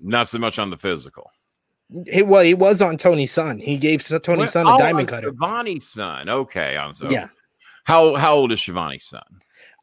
Not 0.00 0.28
so 0.28 0.38
much 0.38 0.58
on 0.58 0.70
the 0.70 0.76
physical. 0.76 1.30
It, 2.06 2.26
well, 2.26 2.42
he 2.42 2.54
was 2.54 2.82
on 2.82 2.96
Tony's 2.96 3.32
son. 3.32 3.58
He 3.58 3.76
gave 3.76 4.02
Tony's 4.02 4.26
well, 4.26 4.46
son 4.46 4.66
a 4.66 4.74
oh, 4.74 4.78
diamond 4.78 5.08
cutter. 5.08 5.30
Schiavone's 5.30 5.86
son. 5.86 6.28
Okay, 6.28 6.76
I'm 6.76 6.94
so. 6.94 7.08
Yeah. 7.08 7.28
How 7.84 8.14
how 8.14 8.34
old 8.34 8.52
is 8.52 8.60
Schiavone's 8.60 9.04
son? 9.04 9.22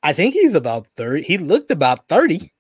I 0.04 0.14
think 0.14 0.34
he's 0.34 0.56
about 0.56 0.88
30. 0.96 1.24
He 1.24 1.38
looked 1.38 1.72
about 1.72 2.08
30. 2.08 2.52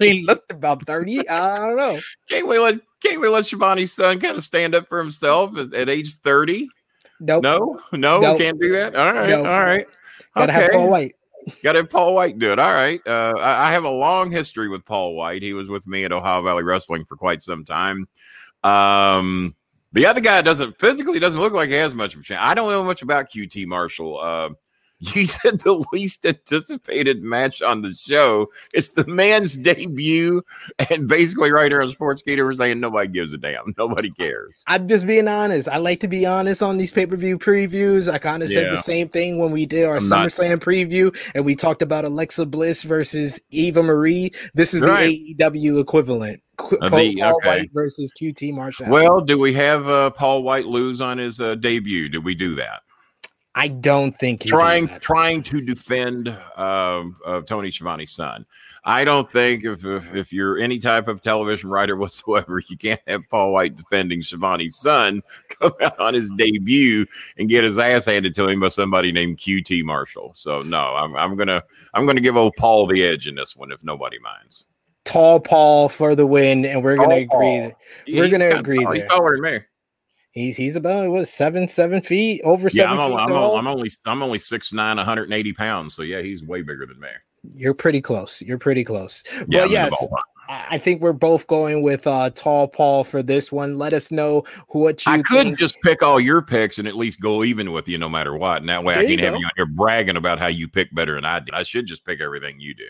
he 0.00 0.24
looked 0.24 0.52
about 0.52 0.86
30. 0.86 1.28
I 1.28 1.58
don't 1.58 1.76
know. 1.76 2.00
Can't 2.28 2.46
we 2.46 2.58
let 2.58 2.80
can't 3.04 3.20
we 3.20 3.28
let 3.28 3.46
Schiavone's 3.46 3.92
son 3.92 4.20
kind 4.20 4.36
of 4.36 4.44
stand 4.44 4.74
up 4.74 4.88
for 4.88 4.98
himself 4.98 5.56
at, 5.56 5.72
at 5.74 5.88
age 5.88 6.14
30? 6.16 6.68
Nope. 7.20 7.42
No, 7.42 7.80
no, 7.92 8.20
nope. 8.20 8.38
can't 8.38 8.60
do 8.60 8.72
that. 8.72 8.94
All 8.94 9.12
right, 9.12 9.28
nope. 9.28 9.46
all 9.46 9.60
right. 9.60 9.86
Gotta 10.34 10.52
okay. 10.52 10.62
have 10.62 10.72
Paul 10.72 10.90
Wight. 10.90 11.14
Got 11.62 11.72
to 11.72 11.84
Paul 11.84 12.14
Wight 12.14 12.38
do 12.38 12.52
it. 12.52 12.58
All 12.58 12.72
right. 12.72 13.00
Uh, 13.06 13.34
I, 13.38 13.68
I, 13.68 13.72
have 13.72 13.84
a 13.84 13.90
long 13.90 14.30
history 14.30 14.68
with 14.68 14.84
Paul 14.84 15.14
Wight. 15.14 15.42
He 15.42 15.54
was 15.54 15.68
with 15.68 15.86
me 15.86 16.04
at 16.04 16.12
Ohio 16.12 16.42
Valley 16.42 16.62
Wrestling 16.62 17.04
for 17.06 17.16
quite 17.16 17.42
some 17.42 17.64
time. 17.64 18.06
Um, 18.62 19.54
the 19.92 20.06
other 20.06 20.20
guy 20.20 20.42
doesn't 20.42 20.78
physically 20.78 21.18
doesn't 21.18 21.40
look 21.40 21.52
like 21.52 21.70
he 21.70 21.76
has 21.76 21.94
much 21.94 22.14
of 22.14 22.20
a 22.20 22.22
chance. 22.22 22.40
I 22.42 22.54
don't 22.54 22.70
know 22.70 22.84
much 22.84 23.02
about 23.02 23.30
QT 23.30 23.66
Marshall. 23.66 24.20
Uh, 24.20 24.50
you 25.00 25.24
said 25.26 25.60
the 25.60 25.82
least 25.92 26.26
anticipated 26.26 27.22
match 27.22 27.62
on 27.62 27.80
the 27.80 27.92
show. 27.92 28.50
It's 28.74 28.90
the 28.90 29.06
man's 29.06 29.56
debut, 29.56 30.42
and 30.90 31.08
basically, 31.08 31.52
right 31.52 31.72
here 31.72 31.80
on 31.80 31.90
Sportskeeda, 31.90 32.44
we're 32.44 32.54
saying 32.54 32.80
nobody 32.80 33.08
gives 33.08 33.32
a 33.32 33.38
damn. 33.38 33.74
Nobody 33.78 34.10
cares. 34.10 34.52
I'm 34.66 34.88
just 34.88 35.06
being 35.06 35.26
honest. 35.26 35.68
I 35.68 35.78
like 35.78 36.00
to 36.00 36.08
be 36.08 36.26
honest 36.26 36.62
on 36.62 36.76
these 36.76 36.92
pay 36.92 37.06
per 37.06 37.16
view 37.16 37.38
previews. 37.38 38.12
I 38.12 38.18
kind 38.18 38.42
of 38.42 38.50
yeah. 38.50 38.60
said 38.60 38.72
the 38.72 38.76
same 38.76 39.08
thing 39.08 39.38
when 39.38 39.52
we 39.52 39.64
did 39.64 39.84
our 39.84 39.96
I'm 39.96 40.02
SummerSlam 40.02 40.50
not... 40.50 40.60
preview, 40.60 41.16
and 41.34 41.44
we 41.46 41.56
talked 41.56 41.80
about 41.80 42.04
Alexa 42.04 42.44
Bliss 42.44 42.82
versus 42.82 43.40
Eva 43.50 43.82
Marie. 43.82 44.32
This 44.52 44.74
is 44.74 44.82
right. 44.82 45.08
the 45.08 45.36
AEW 45.38 45.80
equivalent. 45.80 46.42
Qu- 46.58 46.78
uh, 46.78 46.90
the, 46.90 47.16
Paul. 47.16 47.40
Wight 47.44 47.70
versus 47.72 48.12
QT 48.20 48.52
Marshall. 48.52 48.86
Well, 48.90 49.22
do 49.22 49.38
we 49.38 49.54
have 49.54 49.88
uh, 49.88 50.10
Paul 50.10 50.42
Wight 50.42 50.66
lose 50.66 51.00
on 51.00 51.16
his 51.16 51.40
uh, 51.40 51.54
debut? 51.54 52.10
Did 52.10 52.24
we 52.24 52.34
do 52.34 52.54
that? 52.56 52.82
I 53.54 53.66
don't 53.66 54.12
think 54.12 54.44
trying 54.44 54.86
trying 55.00 55.42
to 55.44 55.60
defend 55.60 56.28
uh, 56.28 57.04
uh, 57.26 57.40
Tony 57.42 57.70
Schiavone's 57.70 58.12
son. 58.12 58.46
I 58.84 59.04
don't 59.04 59.30
think 59.32 59.64
if, 59.64 59.84
if, 59.84 60.14
if 60.14 60.32
you're 60.32 60.58
any 60.58 60.78
type 60.78 61.08
of 61.08 61.20
television 61.20 61.68
writer 61.68 61.96
whatsoever, 61.96 62.62
you 62.68 62.76
can't 62.76 63.00
have 63.08 63.22
Paul 63.28 63.52
Wight 63.52 63.74
defending 63.74 64.22
Schiavone's 64.22 64.76
son 64.76 65.22
come 65.48 65.72
out 65.82 65.98
on 65.98 66.14
his 66.14 66.30
debut 66.36 67.06
and 67.38 67.48
get 67.48 67.64
his 67.64 67.76
ass 67.76 68.04
handed 68.04 68.36
to 68.36 68.46
him 68.46 68.60
by 68.60 68.68
somebody 68.68 69.10
named 69.10 69.38
QT 69.38 69.82
Marshall. 69.82 70.32
So 70.36 70.62
no, 70.62 70.94
I'm 70.94 71.16
I'm 71.16 71.36
gonna 71.36 71.64
I'm 71.92 72.06
gonna 72.06 72.20
give 72.20 72.36
old 72.36 72.54
Paul 72.56 72.86
the 72.86 73.04
edge 73.04 73.26
in 73.26 73.34
this 73.34 73.56
one 73.56 73.72
if 73.72 73.82
nobody 73.82 74.20
minds. 74.20 74.66
Tall 75.04 75.40
Paul 75.40 75.88
for 75.88 76.14
the 76.14 76.26
win, 76.26 76.64
and 76.64 76.84
we're 76.84 76.94
gonna 76.94 77.16
agree. 77.16 77.72
We're 78.06 78.28
gonna 78.28 78.50
agree. 78.50 78.86
He's 78.92 79.04
taller 79.06 79.32
than 79.32 79.42
me. 79.42 79.58
He's 80.32 80.56
he's 80.56 80.76
about 80.76 81.10
what 81.10 81.26
seven 81.26 81.66
seven 81.66 82.00
feet 82.02 82.40
over 82.44 82.68
Yeah, 82.72 82.84
seven 82.84 82.92
I'm 82.92 83.00
only, 83.00 83.16
I'm, 83.16 83.32
only, 83.32 83.58
I'm 83.58 83.66
only 83.66 83.90
I'm 84.06 84.22
only 84.22 84.38
six 84.38 84.72
nine, 84.72 84.96
180 84.96 85.52
pounds. 85.54 85.94
So 85.94 86.02
yeah, 86.02 86.22
he's 86.22 86.42
way 86.42 86.62
bigger 86.62 86.86
than 86.86 87.00
me. 87.00 87.08
You're 87.54 87.74
pretty 87.74 88.00
close. 88.00 88.40
You're 88.42 88.58
pretty 88.58 88.84
close. 88.84 89.24
Yeah, 89.32 89.44
but 89.48 89.62
I'm 89.64 89.70
yes. 89.70 90.06
I 90.52 90.78
think 90.78 91.00
we're 91.00 91.12
both 91.12 91.46
going 91.46 91.80
with 91.82 92.06
uh 92.08 92.30
tall 92.30 92.66
Paul 92.68 93.04
for 93.04 93.22
this 93.22 93.52
one. 93.52 93.78
Let 93.78 93.92
us 93.92 94.10
know 94.10 94.44
what 94.68 95.06
you 95.06 95.12
I 95.12 95.18
could 95.22 95.44
think. 95.44 95.58
just 95.58 95.80
pick 95.82 96.02
all 96.02 96.20
your 96.20 96.42
picks 96.42 96.78
and 96.78 96.88
at 96.88 96.96
least 96.96 97.20
go 97.20 97.44
even 97.44 97.70
with 97.72 97.88
you 97.88 97.98
no 97.98 98.08
matter 98.08 98.36
what. 98.36 98.58
And 98.58 98.68
that 98.68 98.82
way 98.82 98.94
There 98.94 99.02
I 99.04 99.06
can 99.06 99.18
have 99.20 99.34
you 99.36 99.46
on 99.46 99.52
here 99.56 99.66
bragging 99.66 100.16
about 100.16 100.38
how 100.40 100.48
you 100.48 100.66
pick 100.68 100.92
better 100.94 101.14
than 101.14 101.24
I 101.24 101.40
did. 101.40 101.54
I 101.54 101.62
should 101.62 101.86
just 101.86 102.04
pick 102.04 102.20
everything 102.20 102.58
you 102.60 102.74
do. 102.74 102.86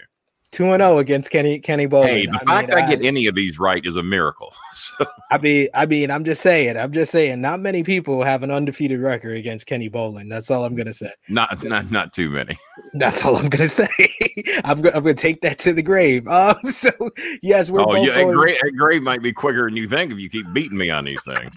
Two 0.53 0.73
and 0.73 0.83
zero 0.83 0.99
against 0.99 1.31
Kenny 1.31 1.61
Kenny 1.61 1.87
Bolin. 1.87 2.07
hey, 2.07 2.27
the 2.27 2.41
I 2.49 2.67
fact 2.67 2.69
mean, 2.71 2.79
I 2.79 2.89
get 2.89 3.05
any 3.05 3.27
of 3.27 3.37
these 3.37 3.59
right 3.61 3.85
is 3.87 3.97
a 3.97 4.03
miracle. 4.03 4.53
So, 4.73 5.05
I 5.33 5.39
mean, 5.39 5.69
I 5.75 5.85
mean, 5.85 6.13
I'm 6.13 6.23
just 6.23 6.43
saying. 6.43 6.77
I'm 6.77 6.93
just 6.93 7.11
saying. 7.11 7.41
Not 7.41 7.59
many 7.59 7.83
people 7.83 8.23
have 8.23 8.45
an 8.45 8.53
undefeated 8.53 9.01
record 9.01 9.37
against 9.37 9.67
Kenny 9.67 9.91
Bolin. 9.91 10.29
That's 10.29 10.49
all 10.49 10.65
I'm 10.65 10.77
gonna 10.77 10.93
say. 10.93 11.13
not 11.29 11.65
not 11.65 11.91
not 11.91 12.13
too 12.13 12.31
many. 12.31 12.57
That's 12.95 13.25
all 13.25 13.37
I'm 13.37 13.49
gonna 13.49 13.67
say. 13.69 13.89
I'm 14.65 14.81
gonna 14.81 14.97
I'm 14.97 15.03
gonna 15.03 15.15
take 15.15 15.41
that 15.41 15.59
to 15.61 15.73
the 15.73 15.83
grave. 15.83 16.27
Um. 16.29 16.57
So 16.71 16.91
yes, 17.43 17.71
we're 17.71 17.81
oh, 17.81 17.87
both 17.87 18.07
yeah, 18.07 18.19
a 18.19 18.23
going, 18.23 18.37
grade, 18.37 18.59
a 18.65 18.71
grade 18.71 19.03
might 19.03 19.23
be 19.23 19.33
quicker 19.33 19.65
than 19.65 19.77
you 19.77 19.89
think 19.89 20.13
if 20.13 20.21
you 20.21 20.31
keep 20.31 20.47
beating 20.53 20.79
me 20.79 20.89
on 20.91 21.05
these 21.05 21.23
things. 21.25 21.53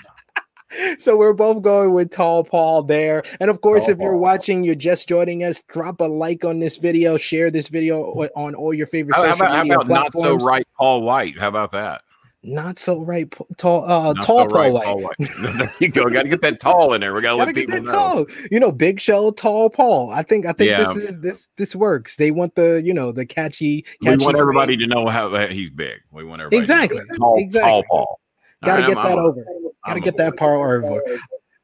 So 0.99 1.15
we're 1.17 1.33
both 1.33 1.61
going 1.61 1.93
with 1.93 2.09
Tall 2.11 2.43
Paul 2.43 2.83
there. 2.83 3.23
And 3.39 3.49
of 3.49 3.61
course, 3.61 3.85
Tall 3.85 3.93
if 3.93 3.99
you're 3.99 4.11
Paul. 4.13 4.19
watching, 4.21 4.63
you're 4.63 4.75
just 4.75 5.07
joining 5.07 5.43
us. 5.43 5.61
Drop 5.67 6.01
a 6.01 6.05
like 6.05 6.45
on 6.45 6.59
this 6.59 6.77
video. 6.77 7.17
Share 7.17 7.51
this 7.51 7.67
video 7.67 8.03
on 8.35 8.55
all 8.55 8.73
your 8.73 8.87
favorite 8.87 9.15
How, 9.15 9.23
how 9.23 9.31
social 9.31 9.45
about, 9.45 9.55
how 9.57 9.63
media 9.63 9.77
about 9.79 9.87
not 9.87 10.13
so 10.13 10.35
right, 10.37 10.67
Paul 10.77 11.01
Wight? 11.03 11.37
How 11.39 11.47
about 11.49 11.71
that? 11.73 12.01
Not 12.45 12.77
so 12.77 12.99
right. 12.99 13.33
Tall. 13.55 13.85
Uh, 13.89 14.11
Not 14.11 14.25
tall 14.25 14.39
so 14.41 14.47
Paul 14.49 14.55
right, 14.61 14.73
White. 14.73 14.83
Paul 14.83 15.01
Wight. 15.01 15.15
there 15.57 15.71
you 15.79 15.87
go. 15.87 16.09
Got 16.09 16.23
to 16.23 16.29
get 16.29 16.41
that 16.41 16.59
tall 16.59 16.91
in 16.93 16.99
there. 16.99 17.13
We 17.13 17.21
got 17.21 17.31
to 17.31 17.37
Gotta 17.37 17.45
let 17.51 17.55
get 17.55 17.67
people 17.69 17.75
that 17.75 17.83
know. 17.85 18.25
tall. 18.25 18.25
You 18.51 18.59
know, 18.59 18.69
Big 18.69 18.99
Show, 18.99 19.31
Tall 19.31 19.69
Paul. 19.69 20.09
I 20.11 20.23
think. 20.23 20.45
I 20.45 20.51
think 20.51 20.69
Yeah. 20.71 20.79
this 20.83 20.97
is 20.97 21.19
this 21.21 21.47
this 21.55 21.73
works. 21.73 22.17
They 22.17 22.31
want 22.31 22.55
the 22.55 22.81
you 22.83 22.93
know 22.93 23.13
the 23.13 23.25
catchy. 23.25 23.85
We 24.01 24.17
want 24.17 24.37
everybody 24.37 24.75
to 24.75 24.87
know 24.87 25.07
how 25.07 25.29
he's 25.47 25.69
big. 25.69 26.01
We 26.11 26.25
want 26.25 26.41
everybody 26.41 26.57
Exactly. 26.59 26.97
to 26.99 27.05
know 27.05 27.13
tall, 27.17 27.37
Exactly. 27.39 27.69
tall 27.69 27.83
Paul. 27.89 28.19
Got 28.65 28.75
to 28.77 28.83
I'm- 28.83 28.91
get 28.93 28.95
that 29.03 29.05
I'm- 29.05 29.19
over. 29.19 29.45
Got 29.85 29.95
to 29.95 29.99
get 29.99 30.17
that 30.17 30.37
part 30.37 30.83
over. 30.83 31.01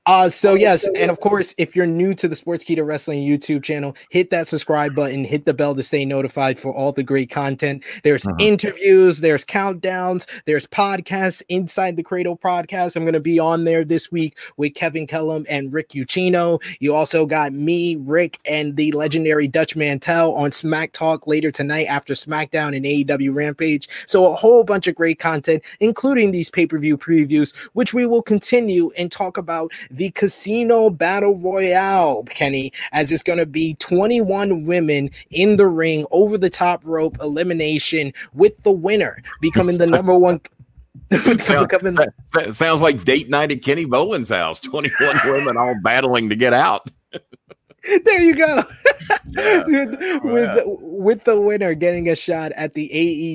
Uh, 0.09 0.27
so 0.27 0.55
yes, 0.55 0.87
and 0.95 1.11
of 1.11 1.19
course, 1.19 1.53
if 1.59 1.75
you're 1.75 1.85
new 1.85 2.15
to 2.15 2.27
the 2.27 2.35
Sports 2.35 2.65
Sportskeeda 2.65 2.83
Wrestling 2.83 3.19
YouTube 3.19 3.61
channel, 3.61 3.95
hit 4.09 4.31
that 4.31 4.47
subscribe 4.47 4.95
button, 4.95 5.23
hit 5.23 5.45
the 5.45 5.53
bell 5.53 5.75
to 5.75 5.83
stay 5.83 6.03
notified 6.03 6.59
for 6.59 6.73
all 6.73 6.91
the 6.91 7.03
great 7.03 7.29
content. 7.29 7.83
There's 8.03 8.23
Mhm. 8.23 8.41
interviews, 8.41 9.21
there's 9.21 9.45
countdowns, 9.45 10.25
there's 10.47 10.65
podcasts 10.65 11.43
inside 11.47 11.95
the 11.95 12.01
Cradle 12.01 12.35
podcast. 12.35 12.95
I'm 12.95 13.05
gonna 13.05 13.19
be 13.19 13.37
on 13.37 13.65
there 13.65 13.85
this 13.85 14.11
week 14.11 14.35
with 14.57 14.73
Kevin 14.73 15.05
Kellam 15.05 15.45
and 15.47 15.71
Rick 15.71 15.89
Ucchino. 15.89 16.59
You 16.79 16.95
also 16.95 17.27
got 17.27 17.53
me, 17.53 17.95
Rick, 17.95 18.39
and 18.45 18.77
the 18.77 18.91
legendary 18.93 19.47
Dutch 19.47 19.75
Mantell 19.75 20.33
on 20.33 20.51
Smack 20.51 20.91
Talk 20.91 21.27
later 21.27 21.51
tonight 21.51 21.85
after 21.85 22.15
SmackDown 22.15 22.75
and 22.75 22.83
AEW 22.83 23.31
Rampage. 23.31 23.87
So 24.07 24.33
a 24.33 24.35
whole 24.35 24.63
bunch 24.63 24.87
of 24.87 24.95
great 24.95 25.19
content, 25.19 25.61
including 25.79 26.31
these 26.31 26.49
pay-per-view 26.49 26.97
previews, 26.97 27.53
which 27.73 27.93
we 27.93 28.07
will 28.07 28.23
continue 28.23 28.91
and 28.97 29.11
talk 29.11 29.37
about 29.37 29.71
the 29.99 30.11
Casino 30.11 30.89
Battle 30.89 31.37
Royale, 31.37 32.23
Kenny, 32.23 32.71
as 32.93 33.11
it's 33.11 33.21
going 33.21 33.37
to 33.37 33.45
be 33.45 33.73
21 33.75 34.65
women 34.65 35.09
in 35.29 35.57
the 35.57 35.67
ring 35.67 36.05
over 36.11 36.37
the 36.37 36.49
top 36.49 36.81
rope 36.85 37.17
elimination 37.21 38.13
with 38.33 38.57
the 38.63 38.71
winner 38.71 39.21
becoming 39.41 39.77
the 39.77 39.85
number 39.91 40.17
one. 40.17 40.39
Sound- 41.39 41.67
becoming, 41.69 41.93
Sa- 41.95 42.05
sa- 42.23 42.51
sounds 42.51 42.81
like 42.81 43.03
date 43.03 43.29
night 43.29 43.51
at 43.51 43.61
Kenny 43.61 43.83
Bolin's 43.85 44.29
house. 44.29 44.59
21 44.61 45.19
women 45.25 45.57
all 45.57 45.75
battling 45.83 46.29
to 46.29 46.35
get 46.35 46.53
out. 46.53 46.89
there 48.05 48.21
you 48.21 48.35
go. 48.35 48.63
Yeah. 49.27 49.63
with 50.23 50.55
Yeah. 50.55 50.63
with, 50.65 51.23
the 51.23 51.39
winner 51.39 51.73
getting 51.73 52.09
a 52.09 52.15
shot 52.15 52.51
at 52.53 52.73
the 52.73 52.89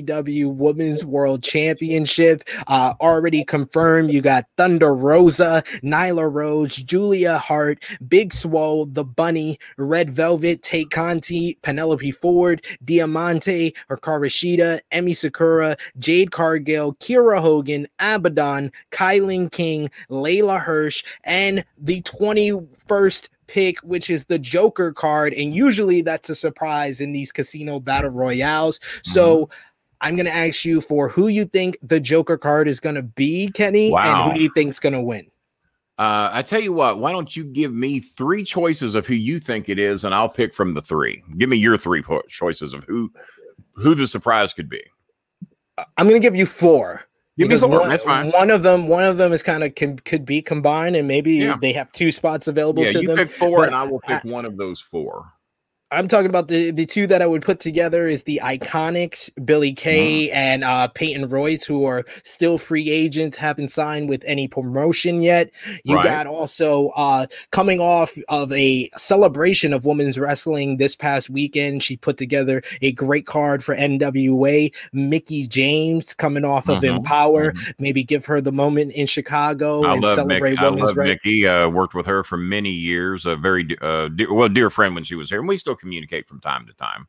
AEW 0.05 0.53
Women's 0.53 1.05
World 1.05 1.43
Championship. 1.43 2.43
Uh, 2.67 2.93
already 3.01 3.43
confirmed. 3.43 4.11
You 4.11 4.21
got 4.21 4.45
Thunder 4.57 4.93
Rosa, 4.93 5.63
Nyla 5.83 6.31
Rose, 6.31 6.75
Julia 6.75 7.37
Hart, 7.37 7.83
Big 8.07 8.33
Swole, 8.33 8.85
The 8.87 9.03
Bunny, 9.03 9.59
Red 9.77 10.09
Velvet, 10.09 10.61
Tay 10.61 10.85
Conti, 10.85 11.57
Penelope 11.61 12.11
Ford, 12.11 12.65
Diamante, 12.83 13.73
Hikaru 13.89 14.27
Shida, 14.29 14.79
Emi 14.91 15.15
Sakura, 15.15 15.77
Jade 15.99 16.31
Cargill, 16.31 16.95
Kiera 16.95 17.39
Hogan, 17.39 17.87
Abadon, 17.99 18.71
KiLynn 18.91 19.51
King, 19.51 19.89
Layla 20.09 20.61
Hirsch, 20.61 21.03
and 21.23 21.63
the 21.77 22.01
21st 22.01 23.29
pick, 23.47 23.79
which 23.79 24.09
is 24.09 24.25
the 24.25 24.39
Joker 24.39 24.93
card. 24.93 25.33
And 25.33 25.53
usually 25.53 26.01
that's 26.01 26.29
a 26.29 26.35
surprise 26.35 26.99
in 26.99 27.11
these 27.11 27.31
casino 27.31 27.79
battle 27.79 28.11
royales. 28.11 28.79
So 29.03 29.49
I'm 30.01 30.15
going 30.15 30.25
to 30.25 30.35
ask 30.35 30.65
you 30.65 30.81
for 30.81 31.09
who 31.09 31.27
you 31.27 31.45
think 31.45 31.77
the 31.81 31.99
Joker 31.99 32.37
card 32.37 32.67
is 32.67 32.79
going 32.79 32.95
to 32.95 33.03
be, 33.03 33.49
Kenny, 33.53 33.93
and 33.95 34.23
who 34.23 34.37
do 34.37 34.43
you 34.43 34.51
think's 34.53 34.79
going 34.79 34.93
to 34.93 35.01
win? 35.01 35.27
Uh, 35.97 36.29
I 36.33 36.41
tell 36.41 36.59
you 36.59 36.73
what, 36.73 36.99
why 36.99 37.13
don't 37.13 37.33
you 37.35 37.45
give 37.45 37.73
me 37.73 38.01
three 38.01 38.43
choices 38.43 38.95
of 38.95 39.07
who 39.07 39.13
you 39.13 39.39
think 39.39 39.69
it 39.69 39.79
is, 39.79 40.03
and 40.03 40.13
I'll 40.13 40.27
pick 40.27 40.53
from 40.53 40.73
the 40.73 40.81
three. 40.81 41.23
Give 41.37 41.47
me 41.47 41.55
your 41.55 41.77
three 41.77 42.01
po- 42.01 42.23
choices 42.27 42.73
of 42.73 42.83
who 42.83 43.11
who 43.75 43.95
the 43.95 44.05
surprise 44.05 44.53
could 44.53 44.69
be. 44.69 44.83
I'm 45.97 46.07
going 46.07 46.21
to 46.21 46.25
give 46.25 46.35
you 46.35 46.45
four. 46.45 47.03
Me 47.37 47.45
because 47.45 47.61
four. 47.61 47.69
One, 47.81 47.89
That's 47.89 48.03
fine. 48.03 48.31
One 48.31 48.49
of 48.49 48.63
them, 48.63 48.87
one 48.87 49.03
of 49.03 49.17
them 49.17 49.33
is 49.33 49.43
kind 49.43 49.63
of 49.63 49.75
can, 49.75 49.99
could 49.99 50.25
be 50.25 50.41
combined, 50.41 50.95
and 50.95 51.07
maybe 51.07 51.33
Yeah. 51.35 51.57
they 51.61 51.73
have 51.73 51.91
two 51.91 52.11
spots 52.11 52.47
available 52.47 52.83
Yeah, 52.83 52.91
to 52.93 53.01
you 53.01 53.07
them. 53.09 53.17
pick 53.17 53.31
four, 53.31 53.59
but 53.59 53.67
and 53.67 53.75
I 53.75 53.83
will 53.83 53.99
pick 53.99 54.23
one 54.23 54.45
of 54.45 54.55
those 54.57 54.79
four. 54.79 55.33
I'm 55.95 56.09
talking 56.09 56.29
about 56.29 56.49
the 56.49 56.71
the 56.71 56.85
two 56.85 57.07
that 57.07 57.21
I 57.21 57.27
would 57.27 57.41
put 57.41 57.59
together 57.61 58.05
is 58.05 58.23
the 58.23 58.41
Iconics, 58.43 59.29
Billy 59.45 59.71
Kay 59.71 60.29
and 60.31 60.63
uh, 60.65 60.89
Peyton 60.89 61.29
Royce, 61.29 61.63
who 61.63 61.85
are 61.85 62.03
still 62.23 62.57
free 62.57 62.89
agents, 62.89 63.37
haven't 63.37 63.69
signed 63.69 64.09
with 64.09 64.21
any 64.27 64.47
promotion 64.49 65.21
yet. 65.21 65.51
You 65.85 65.95
Right. 65.95 66.03
got 66.03 66.27
also 66.27 66.89
uh, 66.97 67.27
coming 67.51 67.79
off 67.79 68.13
of 68.27 68.51
a 68.51 68.89
celebration 68.97 69.71
of 69.71 69.85
women's 69.85 70.17
wrestling 70.19 70.77
this 70.77 70.97
past 70.97 71.29
weekend. 71.29 71.81
She 71.81 71.95
put 71.95 72.17
together 72.17 72.61
a 72.81 72.91
great 72.91 73.25
card 73.25 73.63
for 73.63 73.73
NWA. 73.75 74.73
Mickie 74.91 75.47
James 75.47 76.13
coming 76.13 76.43
off 76.43 76.67
of 76.67 76.83
Mhm, 76.83 76.97
Empower, 76.97 77.53
maybe 77.79 78.03
give 78.03 78.25
her 78.25 78.41
the 78.41 78.51
moment 78.51 78.91
in 78.91 79.07
Chicago 79.07 79.85
I 79.85 79.93
and 79.93 80.03
love 80.03 80.15
celebrate 80.15 80.51
Mickie. 80.51 80.57
I 80.57 80.69
women's 80.69 80.87
love 80.87 80.97
wrestling. 80.97 81.19
Mickie. 81.23 81.47
Uh, 81.47 81.69
worked 81.69 81.93
with 81.93 82.05
her 82.05 82.23
for 82.25 82.35
many 82.37 82.71
years. 82.71 83.25
A 83.25 83.37
very 83.37 83.65
uh, 83.81 84.09
dear, 84.09 84.33
well 84.33 84.49
dear 84.49 84.69
friend 84.69 84.93
when 84.93 85.05
she 85.05 85.15
was 85.15 85.29
here, 85.29 85.39
and 85.39 85.47
we 85.47 85.55
still 85.57 85.75
communicate 85.85 86.27
from 86.27 86.41
time 86.41 86.65
to 86.65 86.73
time. 86.73 87.07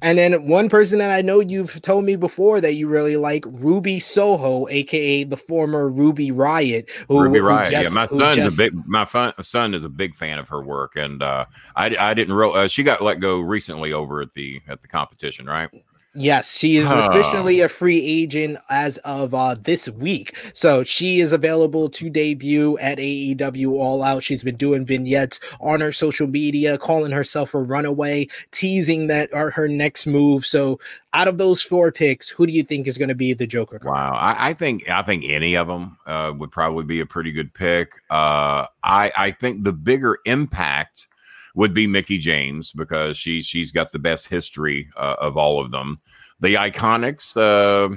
And 0.00 0.16
then 0.16 0.46
one 0.46 0.70
person 0.70 1.00
that 1.00 1.10
I 1.10 1.20
know 1.20 1.40
you've 1.40 1.82
told 1.82 2.04
me 2.06 2.16
before 2.16 2.62
that 2.62 2.74
you 2.74 2.88
really 2.88 3.16
like, 3.16 3.44
Ruby 3.46 4.00
Soho, 4.00 4.66
aka 4.68 5.24
the 5.24 5.36
former 5.36 5.90
Ruby 5.90 6.30
Riot. 6.30 6.88
Who, 7.08 7.20
Ruby 7.20 7.40
Riot. 7.40 7.72
just- 7.72 7.94
yeah, 7.94 8.00
my 8.00 8.06
son's 8.06 8.36
just- 8.36 8.58
a 8.58 8.64
big 8.70 8.86
my 8.86 9.04
fun, 9.04 9.34
son 9.42 9.74
is 9.74 9.84
a 9.84 9.90
big 9.90 10.16
fan 10.16 10.38
of 10.38 10.48
her 10.48 10.62
work, 10.62 10.96
and 10.96 11.22
uh, 11.22 11.44
I 11.74 11.94
I 11.98 12.14
didn't 12.14 12.32
real 12.34 12.52
uh, 12.52 12.68
she 12.68 12.84
got 12.84 13.02
let 13.02 13.20
go 13.20 13.40
recently 13.40 13.92
over 13.92 14.22
at 14.22 14.32
the 14.34 14.62
at 14.66 14.80
the 14.80 14.88
competition, 14.88 15.44
right? 15.44 15.68
Yes, 16.16 16.56
she 16.56 16.76
is 16.78 16.86
Huh. 16.86 17.08
officially 17.10 17.60
a 17.60 17.68
free 17.68 18.04
agent 18.04 18.58
as 18.70 18.96
of 18.98 19.34
uh, 19.34 19.54
this 19.60 19.88
week. 19.88 20.36
So 20.54 20.82
she 20.84 21.20
is 21.20 21.32
available 21.32 21.88
to 21.90 22.08
debut 22.10 22.78
at 22.78 22.98
AEW 22.98 23.72
All 23.72 24.02
Out. 24.02 24.22
She's 24.22 24.42
been 24.42 24.56
doing 24.56 24.84
vignettes 24.86 25.40
on 25.60 25.80
her 25.80 25.92
social 25.92 26.26
media, 26.26 26.78
calling 26.78 27.12
herself 27.12 27.54
a 27.54 27.58
runaway, 27.60 28.28
teasing 28.50 29.08
that 29.08 29.32
are 29.34 29.50
her 29.50 29.68
next 29.68 30.06
move. 30.06 30.46
So 30.46 30.80
out 31.12 31.28
of 31.28 31.38
those 31.38 31.62
four 31.62 31.92
picks, 31.92 32.28
who 32.28 32.46
do 32.46 32.52
you 32.52 32.62
think 32.62 32.86
is 32.86 32.98
going 32.98 33.08
to 33.08 33.14
be 33.14 33.32
the 33.34 33.46
Joker? 33.46 33.78
card? 33.78 33.92
Wow, 33.92 34.12
I, 34.14 34.50
I 34.50 34.52
think 34.54 34.88
I 34.88 35.02
think 35.02 35.24
any 35.26 35.54
of 35.56 35.66
them 35.66 35.96
uh, 36.06 36.32
would 36.36 36.50
probably 36.50 36.84
be 36.84 37.00
a 37.00 37.06
pretty 37.06 37.32
good 37.32 37.52
pick. 37.54 37.92
Uh, 38.10 38.66
I 38.82 39.12
I 39.16 39.30
think 39.32 39.64
the 39.64 39.72
bigger 39.72 40.18
impact 40.24 41.08
would 41.56 41.74
be 41.74 41.88
Mickie 41.88 42.18
James 42.18 42.70
because 42.72 43.16
she's 43.16 43.44
she's 43.46 43.72
got 43.72 43.90
the 43.90 43.98
best 43.98 44.28
history 44.28 44.88
uh, 44.96 45.16
of 45.18 45.36
all 45.36 45.58
of 45.60 45.72
them. 45.72 46.00
The 46.38 46.54
Iconics. 46.54 47.36
Uh, 47.36 47.96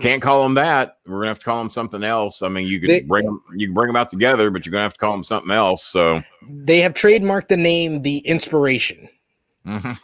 can't 0.00 0.22
call 0.22 0.44
them 0.44 0.54
that. 0.54 0.98
We're 1.06 1.16
gonna 1.18 1.28
have 1.30 1.40
to 1.40 1.44
call 1.44 1.58
them 1.58 1.70
something 1.70 2.04
else. 2.04 2.42
I 2.42 2.48
mean, 2.48 2.68
you 2.68 2.78
could 2.78 2.88
They- 2.90 3.00
bring 3.02 3.24
them, 3.24 3.42
you 3.56 3.66
can 3.66 3.74
bring 3.74 3.88
them 3.88 3.96
out 3.96 4.10
together, 4.10 4.48
but 4.50 4.64
you're 4.64 4.70
gonna 4.70 4.82
have 4.84 4.92
to 4.92 4.98
call 5.00 5.10
them 5.10 5.24
something 5.24 5.50
else. 5.50 5.82
So, 5.84 6.22
They 6.48 6.78
have 6.82 6.94
trademarked 6.94 7.48
the 7.48 7.56
name 7.56 8.02
The 8.02 8.18
Inspiration. 8.18 9.08
mhm. 9.66 9.98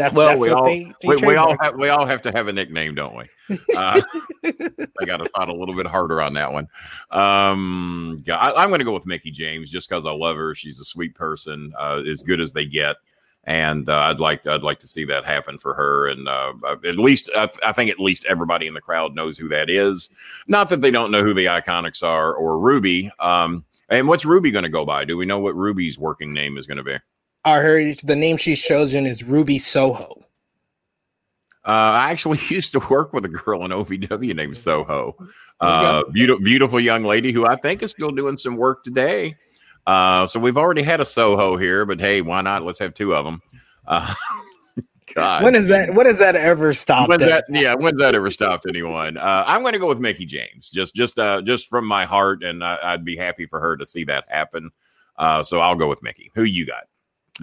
That's, 0.00 0.14
well, 0.14 0.28
that's 0.28 0.40
we 0.40 0.48
what 0.48 0.56
all 0.56 0.64
they, 0.64 0.84
they 1.02 1.08
we, 1.08 1.16
we 1.16 1.36
all 1.36 1.54
have 1.60 1.74
we 1.74 1.90
all 1.90 2.06
have 2.06 2.22
to 2.22 2.32
have 2.32 2.48
a 2.48 2.52
nickname, 2.54 2.94
don't 2.94 3.14
we? 3.16 3.58
Uh, 3.76 4.00
I 4.44 5.04
got 5.04 5.18
to 5.18 5.28
thought 5.36 5.50
a 5.50 5.54
little 5.54 5.74
bit 5.74 5.86
harder 5.86 6.22
on 6.22 6.32
that 6.34 6.50
one. 6.50 6.66
Um, 7.10 8.24
I, 8.30 8.52
I'm 8.56 8.70
going 8.70 8.78
to 8.78 8.84
go 8.86 8.94
with 8.94 9.04
Mickie 9.04 9.30
James 9.30 9.68
just 9.68 9.90
because 9.90 10.06
I 10.06 10.12
love 10.12 10.38
her. 10.38 10.54
She's 10.54 10.80
a 10.80 10.86
sweet 10.86 11.14
person, 11.14 11.74
uh, 11.78 12.02
as 12.08 12.22
good 12.22 12.40
as 12.40 12.52
they 12.52 12.64
get. 12.64 12.96
and 13.44 13.88
uh, 13.90 13.98
I'd 13.98 14.20
like 14.20 14.42
to, 14.44 14.52
I'd 14.52 14.62
like 14.62 14.78
to 14.80 14.88
see 14.88 15.04
that 15.06 15.24
happen 15.26 15.58
for 15.58 15.74
her. 15.74 16.08
And 16.08 16.28
uh, 16.28 16.54
at 16.86 16.96
least 16.96 17.28
I, 17.34 17.50
I, 17.62 17.72
think 17.72 17.90
at 17.90 18.00
least 18.00 18.24
everybody 18.26 18.66
in 18.66 18.74
the 18.74 18.80
crowd 18.80 19.14
knows 19.14 19.36
who 19.36 19.48
that 19.48 19.68
is. 19.68 20.08
Not 20.46 20.68
that 20.70 20.80
they 20.80 20.90
don't 20.90 21.10
know 21.10 21.22
who 21.22 21.34
the 21.34 21.46
Iconics 21.46 22.02
are 22.02 22.34
or 22.34 22.58
Ruby. 22.58 23.10
Um, 23.18 23.64
and 23.88 24.08
what's 24.08 24.24
Ruby 24.24 24.50
going 24.50 24.64
to 24.64 24.70
go 24.70 24.84
by? 24.84 25.04
Do 25.04 25.16
we 25.16 25.26
know 25.26 25.40
what 25.40 25.56
Ruby's 25.56 25.98
working 25.98 26.32
name 26.32 26.56
is 26.56 26.66
going 26.66 26.78
to 26.78 26.84
be? 26.84 26.96
I 27.44 27.58
heard 27.60 27.98
the 28.04 28.16
name 28.16 28.36
she's 28.36 28.60
chosen 28.60 29.06
is 29.06 29.24
Ruby 29.24 29.58
Soho. 29.58 30.16
Uh, 31.64 31.92
I 31.94 32.10
actually 32.10 32.38
used 32.48 32.72
to 32.72 32.80
work 32.90 33.12
with 33.12 33.24
a 33.24 33.28
girl 33.28 33.64
in 33.64 33.70
OVW 33.70 34.34
named 34.34 34.56
Soho. 34.56 35.16
Uh, 35.60 36.04
beautiful, 36.12 36.42
beautiful 36.42 36.80
young 36.80 37.04
lady 37.04 37.32
who 37.32 37.46
I 37.46 37.56
think 37.56 37.82
is 37.82 37.90
still 37.90 38.10
doing 38.10 38.36
some 38.36 38.56
work 38.56 38.82
today. 38.82 39.36
Uh, 39.86 40.26
so 40.26 40.38
we've 40.38 40.56
already 40.56 40.82
had 40.82 41.00
a 41.00 41.04
Soho 41.04 41.56
here, 41.56 41.84
but 41.84 42.00
hey, 42.00 42.22
why 42.22 42.42
not? 42.42 42.64
Let's 42.64 42.78
have 42.78 42.94
two 42.94 43.14
of 43.14 43.24
them. 43.24 43.42
Uh, 43.86 44.14
God, 45.14 45.42
when 45.42 45.54
is 45.54 45.66
that? 45.68 45.94
When 45.94 46.06
has 46.06 46.18
that 46.18 46.36
ever 46.36 46.72
stopped? 46.72 47.08
When 47.08 47.18
that, 47.20 47.44
yeah, 47.48 47.74
when's 47.74 47.98
that 47.98 48.14
ever 48.14 48.30
stopped 48.30 48.66
anyone? 48.68 49.16
Uh, 49.16 49.44
I'm 49.46 49.62
going 49.62 49.72
to 49.72 49.78
go 49.78 49.88
with 49.88 49.98
Mickie 49.98 50.26
James, 50.26 50.70
just, 50.70 50.94
just, 50.94 51.18
uh, 51.18 51.42
just 51.42 51.68
from 51.68 51.84
my 51.84 52.04
heart, 52.04 52.44
and 52.44 52.62
I, 52.62 52.92
would 52.92 53.04
be 53.04 53.16
happy 53.16 53.46
for 53.46 53.58
her 53.58 53.76
to 53.76 53.84
see 53.84 54.04
that 54.04 54.24
happen. 54.28 54.70
Uh, 55.16 55.42
so 55.42 55.60
I'll 55.60 55.74
go 55.74 55.88
with 55.88 56.02
Mickie. 56.02 56.30
Who 56.34 56.44
you 56.44 56.64
got? 56.64 56.84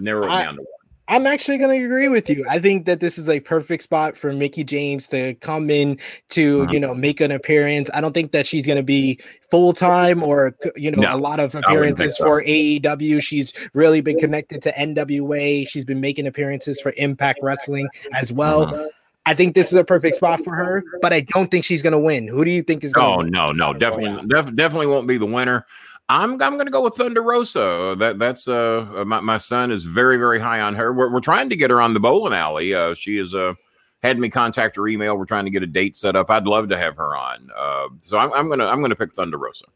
Narrow 0.00 0.24
it 0.24 0.28
down 0.28 0.56
to 0.56 0.62
one. 0.62 0.66
I'm 1.10 1.26
actually 1.26 1.56
going 1.56 1.78
to 1.78 1.84
agree 1.86 2.08
with 2.08 2.28
you. 2.28 2.44
I 2.50 2.58
think 2.58 2.84
that 2.84 3.00
this 3.00 3.16
is 3.16 3.30
a 3.30 3.40
perfect 3.40 3.82
spot 3.82 4.14
for 4.14 4.30
Mickie 4.30 4.62
James 4.62 5.08
to 5.08 5.34
come 5.36 5.70
in 5.70 5.98
to, 6.30 6.60
mm-hmm. 6.60 6.72
you 6.72 6.78
know, 6.78 6.94
make 6.94 7.22
an 7.22 7.30
appearance. 7.30 7.88
I 7.94 8.02
don't 8.02 8.12
think 8.12 8.32
that 8.32 8.46
she's 8.46 8.66
going 8.66 8.76
to 8.76 8.82
be 8.82 9.18
full 9.50 9.72
time 9.72 10.22
or, 10.22 10.54
you 10.76 10.90
know, 10.90 11.00
no, 11.00 11.16
a 11.16 11.16
lot 11.16 11.40
of 11.40 11.54
appearances 11.54 12.18
so. 12.18 12.24
for 12.24 12.42
AEW. 12.42 13.22
She's 13.22 13.54
really 13.72 14.02
been 14.02 14.18
connected 14.18 14.60
to 14.62 14.72
NWA. 14.72 15.66
She's 15.66 15.86
been 15.86 16.00
making 16.00 16.26
appearances 16.26 16.78
for 16.78 16.92
Impact 16.98 17.40
Wrestling 17.42 17.88
as 18.12 18.30
well. 18.30 18.66
Mm-hmm. 18.66 18.86
I 19.24 19.34
think 19.34 19.54
this 19.54 19.72
is 19.72 19.78
a 19.78 19.84
perfect 19.84 20.16
spot 20.16 20.40
for 20.40 20.54
her, 20.54 20.84
but 21.02 21.12
I 21.12 21.20
don't 21.20 21.50
think 21.50 21.64
she's 21.64 21.82
going 21.82 21.92
to 21.92 21.98
win. 21.98 22.28
Who 22.28 22.44
do 22.44 22.50
you 22.50 22.62
think 22.62 22.84
is 22.84 22.92
going? 22.92 23.18
Oh 23.18 23.20
no, 23.22 23.52
no, 23.52 23.74
definitely, 23.74 24.26
def- 24.26 24.54
definitely 24.54 24.86
won't 24.86 25.06
be 25.06 25.18
the 25.18 25.26
winner. 25.26 25.66
I'm 26.08 26.32
I'm 26.42 26.54
going 26.54 26.66
to 26.66 26.72
go 26.72 26.82
with 26.82 26.94
Thunder 26.94 27.22
Rosa. 27.22 27.94
That 27.98 28.18
that's 28.18 28.48
uh 28.48 29.04
my, 29.06 29.20
my 29.20 29.38
son 29.38 29.70
is 29.70 29.84
very 29.84 30.16
very 30.16 30.38
high 30.38 30.60
on 30.60 30.74
her. 30.74 30.92
We're 30.92 31.12
we're 31.12 31.20
trying 31.20 31.50
to 31.50 31.56
get 31.56 31.70
her 31.70 31.80
on 31.80 31.94
the 31.94 32.00
bowling 32.00 32.32
alley. 32.32 32.74
Uh, 32.74 32.94
she 32.94 33.18
is 33.18 33.34
uh 33.34 33.54
had 34.02 34.18
me 34.18 34.30
contact 34.30 34.76
her 34.76 34.88
email. 34.88 35.18
We're 35.18 35.26
trying 35.26 35.44
to 35.44 35.50
get 35.50 35.62
a 35.62 35.66
date 35.66 35.96
set 35.96 36.16
up. 36.16 36.30
I'd 36.30 36.46
love 36.46 36.68
to 36.70 36.78
have 36.78 36.96
her 36.96 37.16
on. 37.16 37.48
Uh, 37.56 37.88
so 38.00 38.16
I'm, 38.16 38.32
I'm 38.32 38.48
gonna 38.48 38.66
I'm 38.66 38.80
gonna 38.80 38.96
pick 38.96 39.14
Thunder 39.14 39.38
Rosa. 39.38 39.66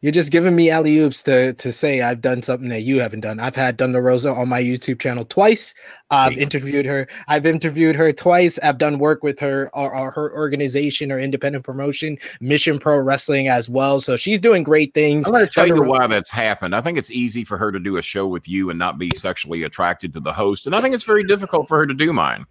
You're 0.00 0.12
just 0.12 0.32
giving 0.32 0.56
me 0.56 0.70
alley 0.70 0.98
oops 0.98 1.22
to 1.24 1.54
to 1.54 1.72
say 1.72 2.02
I've 2.02 2.20
done 2.20 2.42
something 2.42 2.68
that 2.70 2.82
you 2.82 3.00
haven't 3.00 3.20
done. 3.20 3.38
I've 3.38 3.54
had 3.54 3.78
Thunder 3.78 4.02
Rosa 4.02 4.32
on 4.32 4.48
my 4.48 4.62
YouTube 4.62 5.00
channel 5.00 5.24
twice. 5.24 5.74
I've 6.10 6.38
interviewed 6.38 6.86
her. 6.86 7.06
I've 7.28 7.44
interviewed 7.44 7.96
her 7.96 8.12
twice. 8.12 8.58
I've 8.60 8.78
done 8.78 8.98
work 8.98 9.22
with 9.22 9.38
her 9.40 9.70
or, 9.74 9.94
or, 9.94 10.10
her 10.10 10.34
organization 10.34 11.12
or 11.12 11.18
independent 11.18 11.64
promotion, 11.64 12.16
Mission 12.40 12.78
Pro 12.78 12.98
Wrestling 12.98 13.48
as 13.48 13.68
well. 13.68 14.00
So 14.00 14.16
she's 14.16 14.40
doing 14.40 14.62
great 14.62 14.94
things. 14.94 15.26
I'm 15.26 15.32
going 15.32 15.46
to 15.46 15.52
tell 15.52 15.66
Thunder 15.66 15.84
you 15.84 15.90
why 15.90 16.06
that's 16.06 16.30
happened. 16.30 16.74
I 16.74 16.80
think 16.80 16.96
it's 16.96 17.10
easy 17.10 17.44
for 17.44 17.58
her 17.58 17.70
to 17.70 17.78
do 17.78 17.98
a 17.98 18.02
show 18.02 18.26
with 18.26 18.48
you 18.48 18.70
and 18.70 18.78
not 18.78 18.96
be 18.96 19.10
sexually 19.10 19.64
attracted 19.64 20.14
to 20.14 20.20
the 20.20 20.32
host, 20.32 20.66
and 20.66 20.74
I 20.74 20.80
think 20.80 20.94
it's 20.94 21.04
very 21.04 21.24
difficult 21.24 21.68
for 21.68 21.76
her 21.78 21.86
to 21.86 21.94
do 21.94 22.08
do 22.08 22.48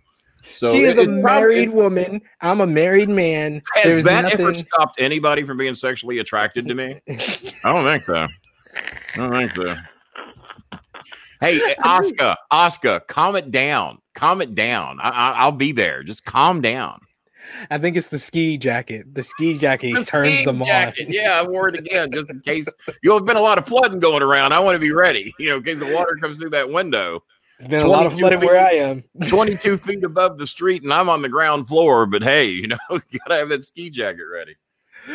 So 0.52 0.74
she 0.74 0.84
is 0.84 0.98
a 0.98 1.06
married 1.06 1.70
woman. 1.70 2.22
I'm 2.42 2.62
a 2.62 2.68
married 2.68 3.10
man. 3.10 3.62
Has 3.76 3.84
There's 3.84 4.06
that 4.06 4.24
nothing... 4.24 4.40
ever 4.42 4.54
stopped 4.56 5.00
anybody 5.00 5.44
from 5.44 5.58
being 5.58 5.76
sexually 5.76 6.20
attracted 6.20 6.68
to 6.68 6.76
me? 6.76 7.00
I 7.10 7.74
don't 7.74 7.84
think 7.84 8.04
so. 8.04 8.28
I 9.14 9.18
don't 9.18 9.32
think 9.32 9.52
so. 9.54 9.76
Hey, 11.40 11.62
eh, 11.64 11.76
Oscar, 11.84 12.36
Oscar, 12.50 13.00
calm 13.02 13.36
it 13.36 13.52
down. 13.52 14.00
Calm 14.16 14.42
it 14.42 14.56
down. 14.56 14.98
I, 15.02 15.46
will 15.46 15.52
be 15.52 15.72
there. 15.72 16.02
Just 16.02 16.26
calm 16.26 16.62
down. 16.62 17.00
I 17.70 17.78
think 17.78 17.96
it's 17.96 18.08
the 18.08 18.20
ski 18.20 18.58
jacket. 18.58 19.14
The 19.14 19.24
ski 19.24 19.58
jacket 19.58 19.94
the 19.94 20.04
turns 20.04 20.34
ski 20.34 20.46
them 20.46 20.64
jacket. 20.64 21.08
on. 21.08 21.14
Yeah, 21.14 21.40
I 21.40 21.48
wore 21.48 21.70
it 21.70 21.78
again 21.78 22.12
just 22.12 22.30
in 22.30 22.40
case. 22.42 22.68
You 23.04 23.12
know, 23.12 23.20
been 23.20 23.38
a 23.38 23.42
lot 23.42 23.58
of 23.58 23.68
flooding 23.68 24.00
going 24.00 24.24
around. 24.24 24.54
I 24.54 24.60
want 24.60 24.76
to 24.76 24.82
be 24.82 24.92
ready. 24.92 25.34
You 25.40 25.50
know, 25.50 25.58
in 25.58 25.64
case 25.64 25.80
the 25.80 25.94
water 25.94 26.18
comes 26.20 26.40
through 26.40 26.50
that 26.52 26.70
window. 26.70 27.24
It's 27.60 27.68
been 27.68 27.82
a 27.82 27.88
lot 27.88 28.06
of 28.06 28.14
flooding 28.14 28.40
feet, 28.40 28.46
where 28.46 28.64
I 28.64 28.72
am. 28.74 29.04
22 29.28 29.78
feet 29.78 30.04
above 30.04 30.38
the 30.38 30.46
street, 30.46 30.84
and 30.84 30.94
I'm 30.94 31.10
on 31.10 31.24
the 31.24 31.30
ground 31.30 31.68
floor. 31.68 32.06
But 32.06 32.24
hey, 32.24 32.46
you 32.46 32.68
know, 32.68 32.78
you 32.90 33.20
gotta 33.28 33.40
have 33.40 33.50
that 33.50 33.66
ski 33.66 33.90
jacket 33.90 34.26
ready 34.32 34.56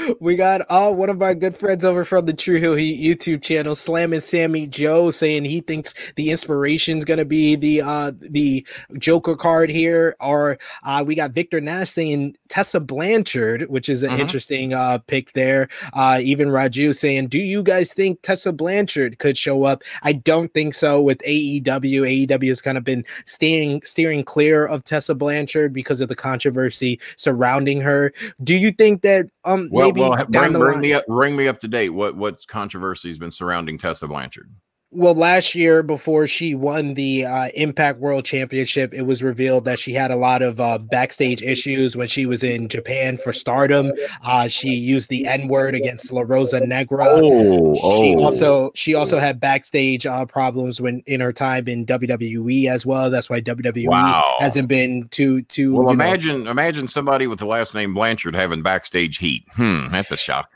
we 0.20 0.36
got 0.36 0.62
uh, 0.68 0.92
one 0.92 1.10
of 1.10 1.22
our 1.22 1.34
good 1.34 1.56
friends 1.56 1.84
over 1.84 2.04
from 2.04 2.26
the 2.26 2.32
True 2.32 2.58
Heel 2.58 2.74
Heat 2.74 3.00
YouTube 3.00 3.42
channel, 3.42 3.74
slamming 3.74 4.20
Sammy 4.20 4.66
Joe, 4.66 5.10
saying 5.10 5.44
he 5.44 5.60
thinks 5.60 5.94
the 6.16 6.30
inspiration 6.30 6.98
is 6.98 7.04
gonna 7.04 7.24
be 7.24 7.56
the 7.56 7.82
uh 7.82 8.12
the 8.20 8.66
Joker 8.98 9.36
card 9.36 9.70
here. 9.70 10.16
Or 10.20 10.58
uh, 10.84 11.04
we 11.06 11.14
got 11.14 11.32
Victor 11.32 11.60
Nash 11.60 11.90
saying 11.90 12.36
Tessa 12.48 12.80
Blanchard, 12.80 13.68
which 13.68 13.88
is 13.88 14.02
an 14.02 14.10
uh-huh. 14.10 14.22
interesting 14.22 14.72
uh 14.72 14.98
pick 14.98 15.32
there. 15.32 15.68
Uh, 15.92 16.20
even 16.22 16.48
Raju 16.48 16.94
saying, 16.94 17.28
"Do 17.28 17.38
you 17.38 17.62
guys 17.62 17.92
think 17.92 18.22
Tessa 18.22 18.52
Blanchard 18.52 19.18
could 19.18 19.36
show 19.36 19.64
up?" 19.64 19.82
I 20.02 20.12
don't 20.12 20.52
think 20.54 20.74
so. 20.74 21.00
With 21.00 21.18
AEW, 21.18 22.26
AEW 22.26 22.48
has 22.48 22.62
kind 22.62 22.78
of 22.78 22.84
been 22.84 23.04
steering 23.24 23.82
steering 23.82 24.24
clear 24.24 24.66
of 24.66 24.84
Tessa 24.84 25.14
Blanchard 25.14 25.72
because 25.72 26.00
of 26.00 26.08
the 26.08 26.16
controversy 26.16 27.00
surrounding 27.16 27.80
her. 27.80 28.12
Do 28.42 28.54
you 28.54 28.72
think 28.72 29.02
that 29.02 29.26
um? 29.44 29.68
Well, 29.82 29.92
maybe 29.92 30.00
well, 30.00 30.26
bring, 30.26 30.52
bring 30.52 30.80
me 30.80 30.92
up, 30.92 31.06
bring 31.06 31.36
me 31.36 31.48
up 31.48 31.60
to 31.60 31.68
date. 31.68 31.90
What 31.90 32.16
what 32.16 32.46
controversy 32.46 33.08
has 33.08 33.18
been 33.18 33.32
surrounding 33.32 33.78
Tessa 33.78 34.06
Blanchard? 34.06 34.50
Well, 34.94 35.14
last 35.14 35.54
year 35.54 35.82
before 35.82 36.26
she 36.26 36.54
won 36.54 36.92
the 36.92 37.24
uh, 37.24 37.48
Impact 37.54 37.98
World 37.98 38.26
Championship, 38.26 38.92
it 38.92 39.02
was 39.02 39.22
revealed 39.22 39.64
that 39.64 39.78
she 39.78 39.94
had 39.94 40.10
a 40.10 40.16
lot 40.16 40.42
of 40.42 40.60
uh, 40.60 40.76
backstage 40.76 41.42
issues 41.42 41.96
when 41.96 42.08
she 42.08 42.26
was 42.26 42.42
in 42.42 42.68
Japan 42.68 43.16
for 43.16 43.32
Stardom. 43.32 43.92
Uh, 44.22 44.48
she 44.48 44.68
used 44.68 45.08
the 45.08 45.26
N 45.26 45.48
word 45.48 45.74
against 45.74 46.12
La 46.12 46.20
Rosa 46.20 46.60
Negra. 46.60 47.06
Oh, 47.08 47.74
she 47.74 48.14
oh. 48.14 48.22
also 48.22 48.70
she 48.74 48.94
also 48.94 49.18
had 49.18 49.40
backstage 49.40 50.04
uh, 50.04 50.26
problems 50.26 50.78
when 50.78 51.02
in 51.06 51.20
her 51.20 51.32
time 51.32 51.68
in 51.68 51.86
WWE 51.86 52.68
as 52.68 52.84
well. 52.84 53.08
That's 53.08 53.30
why 53.30 53.40
WWE 53.40 53.88
wow. 53.88 54.34
hasn't 54.40 54.68
been 54.68 55.08
too 55.08 55.40
too. 55.44 55.74
Well, 55.74 55.90
imagine 55.90 56.44
know, 56.44 56.50
imagine 56.50 56.86
somebody 56.86 57.26
with 57.26 57.38
the 57.38 57.46
last 57.46 57.74
name 57.74 57.94
Blanchard 57.94 58.36
having 58.36 58.62
backstage 58.62 59.16
heat. 59.16 59.44
Hmm, 59.54 59.88
that's 59.88 60.10
a 60.10 60.18
shock. 60.18 60.50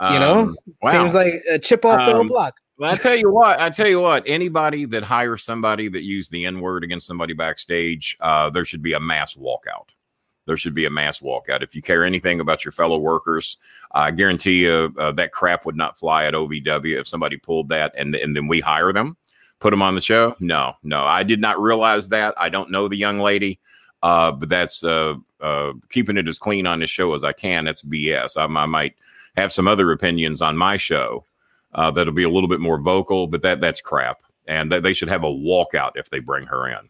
You 0.00 0.20
know, 0.20 0.40
um, 0.40 0.56
wow. 0.80 0.92
seems 0.92 1.14
like 1.14 1.42
a 1.50 1.58
chip 1.58 1.84
off 1.84 2.06
the 2.06 2.16
um, 2.16 2.28
block. 2.28 2.54
Well, 2.78 2.92
I 2.92 2.96
tell 2.96 3.16
you 3.16 3.28
what, 3.28 3.60
I 3.60 3.70
tell 3.70 3.88
you 3.88 4.00
what, 4.00 4.22
anybody 4.24 4.84
that 4.84 5.02
hires 5.02 5.42
somebody 5.42 5.88
that 5.88 6.04
used 6.04 6.30
the 6.30 6.46
N 6.46 6.60
word 6.60 6.84
against 6.84 7.08
somebody 7.08 7.32
backstage, 7.32 8.16
uh, 8.20 8.50
there 8.50 8.64
should 8.64 8.82
be 8.82 8.92
a 8.92 9.00
mass 9.00 9.34
walkout. 9.34 9.88
There 10.46 10.56
should 10.56 10.74
be 10.74 10.84
a 10.84 10.90
mass 10.90 11.18
walkout. 11.18 11.64
If 11.64 11.74
you 11.74 11.82
care 11.82 12.04
anything 12.04 12.38
about 12.38 12.64
your 12.64 12.70
fellow 12.70 12.96
workers, 12.96 13.56
I 13.90 14.12
guarantee 14.12 14.62
you 14.64 14.94
uh, 14.96 15.10
that 15.12 15.32
crap 15.32 15.66
would 15.66 15.76
not 15.76 15.98
fly 15.98 16.26
at 16.26 16.34
OVW 16.34 17.00
if 17.00 17.08
somebody 17.08 17.36
pulled 17.36 17.68
that 17.70 17.92
and, 17.96 18.14
and 18.14 18.36
then 18.36 18.46
we 18.46 18.60
hire 18.60 18.92
them, 18.92 19.16
put 19.58 19.70
them 19.70 19.82
on 19.82 19.96
the 19.96 20.00
show. 20.00 20.36
No, 20.38 20.74
no, 20.84 21.04
I 21.04 21.24
did 21.24 21.40
not 21.40 21.60
realize 21.60 22.08
that. 22.10 22.32
I 22.38 22.48
don't 22.48 22.70
know 22.70 22.86
the 22.86 22.96
young 22.96 23.18
lady, 23.18 23.58
uh, 24.04 24.30
but 24.30 24.48
that's 24.48 24.84
uh, 24.84 25.16
uh, 25.40 25.72
keeping 25.90 26.16
it 26.16 26.28
as 26.28 26.38
clean 26.38 26.64
on 26.64 26.78
the 26.78 26.86
show 26.86 27.12
as 27.12 27.24
I 27.24 27.32
can. 27.32 27.64
That's 27.64 27.82
BS. 27.82 28.36
I, 28.36 28.44
I 28.44 28.66
might 28.66 28.94
have 29.36 29.52
some 29.52 29.66
other 29.66 29.90
opinions 29.90 30.40
on 30.40 30.56
my 30.56 30.76
show 30.76 31.24
uh, 31.78 31.92
that'll 31.92 32.12
be 32.12 32.24
a 32.24 32.28
little 32.28 32.48
bit 32.48 32.58
more 32.58 32.78
vocal, 32.78 33.28
but 33.28 33.42
that 33.42 33.60
that's 33.60 33.80
crap. 33.80 34.20
And 34.48 34.72
that 34.72 34.82
they 34.82 34.94
should 34.94 35.08
have 35.08 35.22
a 35.22 35.28
walkout 35.28 35.92
if 35.94 36.10
they 36.10 36.18
bring 36.18 36.46
her 36.46 36.66
in. 36.68 36.88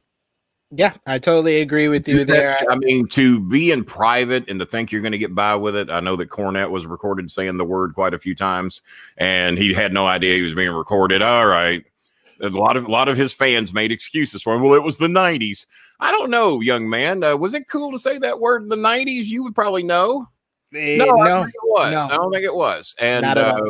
Yeah, 0.71 0.95
I 1.07 1.19
totally 1.19 1.61
agree 1.61 1.89
with 1.89 2.09
you 2.09 2.25
there. 2.25 2.59
I 2.71 2.77
mean, 2.77 3.07
to 3.09 3.41
be 3.41 3.71
in 3.71 3.85
private 3.85 4.49
and 4.49 4.61
to 4.61 4.67
think 4.67 4.91
you're 4.91 5.01
going 5.03 5.13
to 5.13 5.19
get 5.19 5.35
by 5.35 5.57
with 5.57 5.75
it. 5.77 5.91
I 5.91 6.01
know 6.01 6.17
that 6.17 6.31
Cornette 6.31 6.71
was 6.71 6.87
recorded 6.87 7.31
saying 7.31 7.57
the 7.57 7.65
word 7.65 7.95
quite 7.95 8.15
a 8.15 8.19
few 8.19 8.35
times, 8.35 8.83
and 9.17 9.59
he 9.59 9.75
had 9.75 9.93
no 9.93 10.07
idea 10.07 10.37
he 10.37 10.43
was 10.43 10.55
being 10.55 10.71
recorded. 10.71 11.21
All 11.21 11.47
right, 11.47 11.85
a 12.41 12.49
lot 12.49 12.77
of 12.77 12.87
a 12.87 12.91
lot 12.91 13.09
of 13.09 13.17
his 13.17 13.33
fans 13.33 13.75
made 13.75 13.93
excuses 13.93 14.43
for 14.43 14.55
him. 14.55 14.63
Well, 14.63 14.75
it 14.75 14.83
was 14.83 14.97
the 14.97 15.09
'90s. 15.09 15.67
I 16.01 16.13
don't 16.13 16.31
know, 16.31 16.61
young 16.61 16.89
man. 16.89 17.23
Uh, 17.23 17.37
was 17.37 17.55
it 17.55 17.69
cool 17.69 17.91
to 17.93 17.99
say 17.99 18.19
that 18.19 18.41
word 18.41 18.63
in 18.63 18.69
the 18.69 18.77
'90s? 18.77 19.25
You 19.25 19.43
would 19.45 19.55
probably 19.55 19.83
know. 19.83 20.29
no, 20.73 21.05
no, 21.05 21.21
I 21.21 21.29
don't 21.29 21.45
think 21.45 21.55
it 21.55 21.69
was. 21.69 21.93
No. 21.93 22.01
I 22.01 22.17
don't 22.17 22.33
think 22.33 22.45
it 22.45 22.55
was. 22.55 22.95
And 22.99 23.25
uh, 23.25 23.61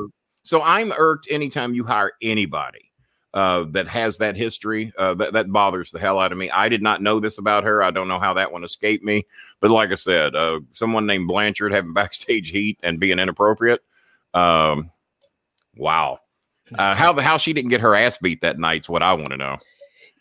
so 0.49 0.63
I'm 0.63 0.93
irked 0.97 1.29
anytime 1.31 1.75
you 1.75 1.85
hire 1.85 2.13
anybody 2.23 2.91
uh, 3.35 3.65
that 3.73 3.87
has 3.87 4.17
that 4.17 4.35
history. 4.35 4.91
Uh, 4.97 5.13
that, 5.13 5.35
that 5.35 5.53
bothers 5.53 5.91
the 5.91 5.99
hell 5.99 6.19
out 6.19 6.33
of 6.33 6.39
me. 6.39 6.51
I 6.51 6.71
did 6.71 6.81
not 6.81 7.03
know 7.03 7.21
this 7.21 7.37
about 7.37 7.65
her. 7.65 7.83
I 7.83 7.91
don't 7.91 8.09
know 8.09 8.19
how 8.19 8.33
that 8.33 8.51
one 8.51 8.65
escaped 8.65 9.05
me. 9.05 9.27
But 9.61 9.71
like 9.71 9.93
I 9.93 9.95
said, 9.95 10.35
uh, 10.35 10.61
someone 10.73 11.05
named 11.05 11.29
Blanchard 11.29 11.71
having 11.71 11.93
backstage 11.95 12.49
heat 12.49 12.79
and 12.83 12.99
being 12.99 13.19
inappropriate. 13.19 13.83
Um, 14.33 14.91
wow. 15.77 16.21
Uh, 16.73 16.95
how 16.95 17.19
how 17.21 17.37
she 17.37 17.53
didn't 17.53 17.69
get 17.69 17.83
her 17.83 17.95
ass 17.95 18.17
beat 18.17 18.41
that 18.41 18.59
night's 18.59 18.89
what 18.89 19.03
I 19.03 19.13
want 19.13 19.33
to 19.33 19.37
know. 19.37 19.59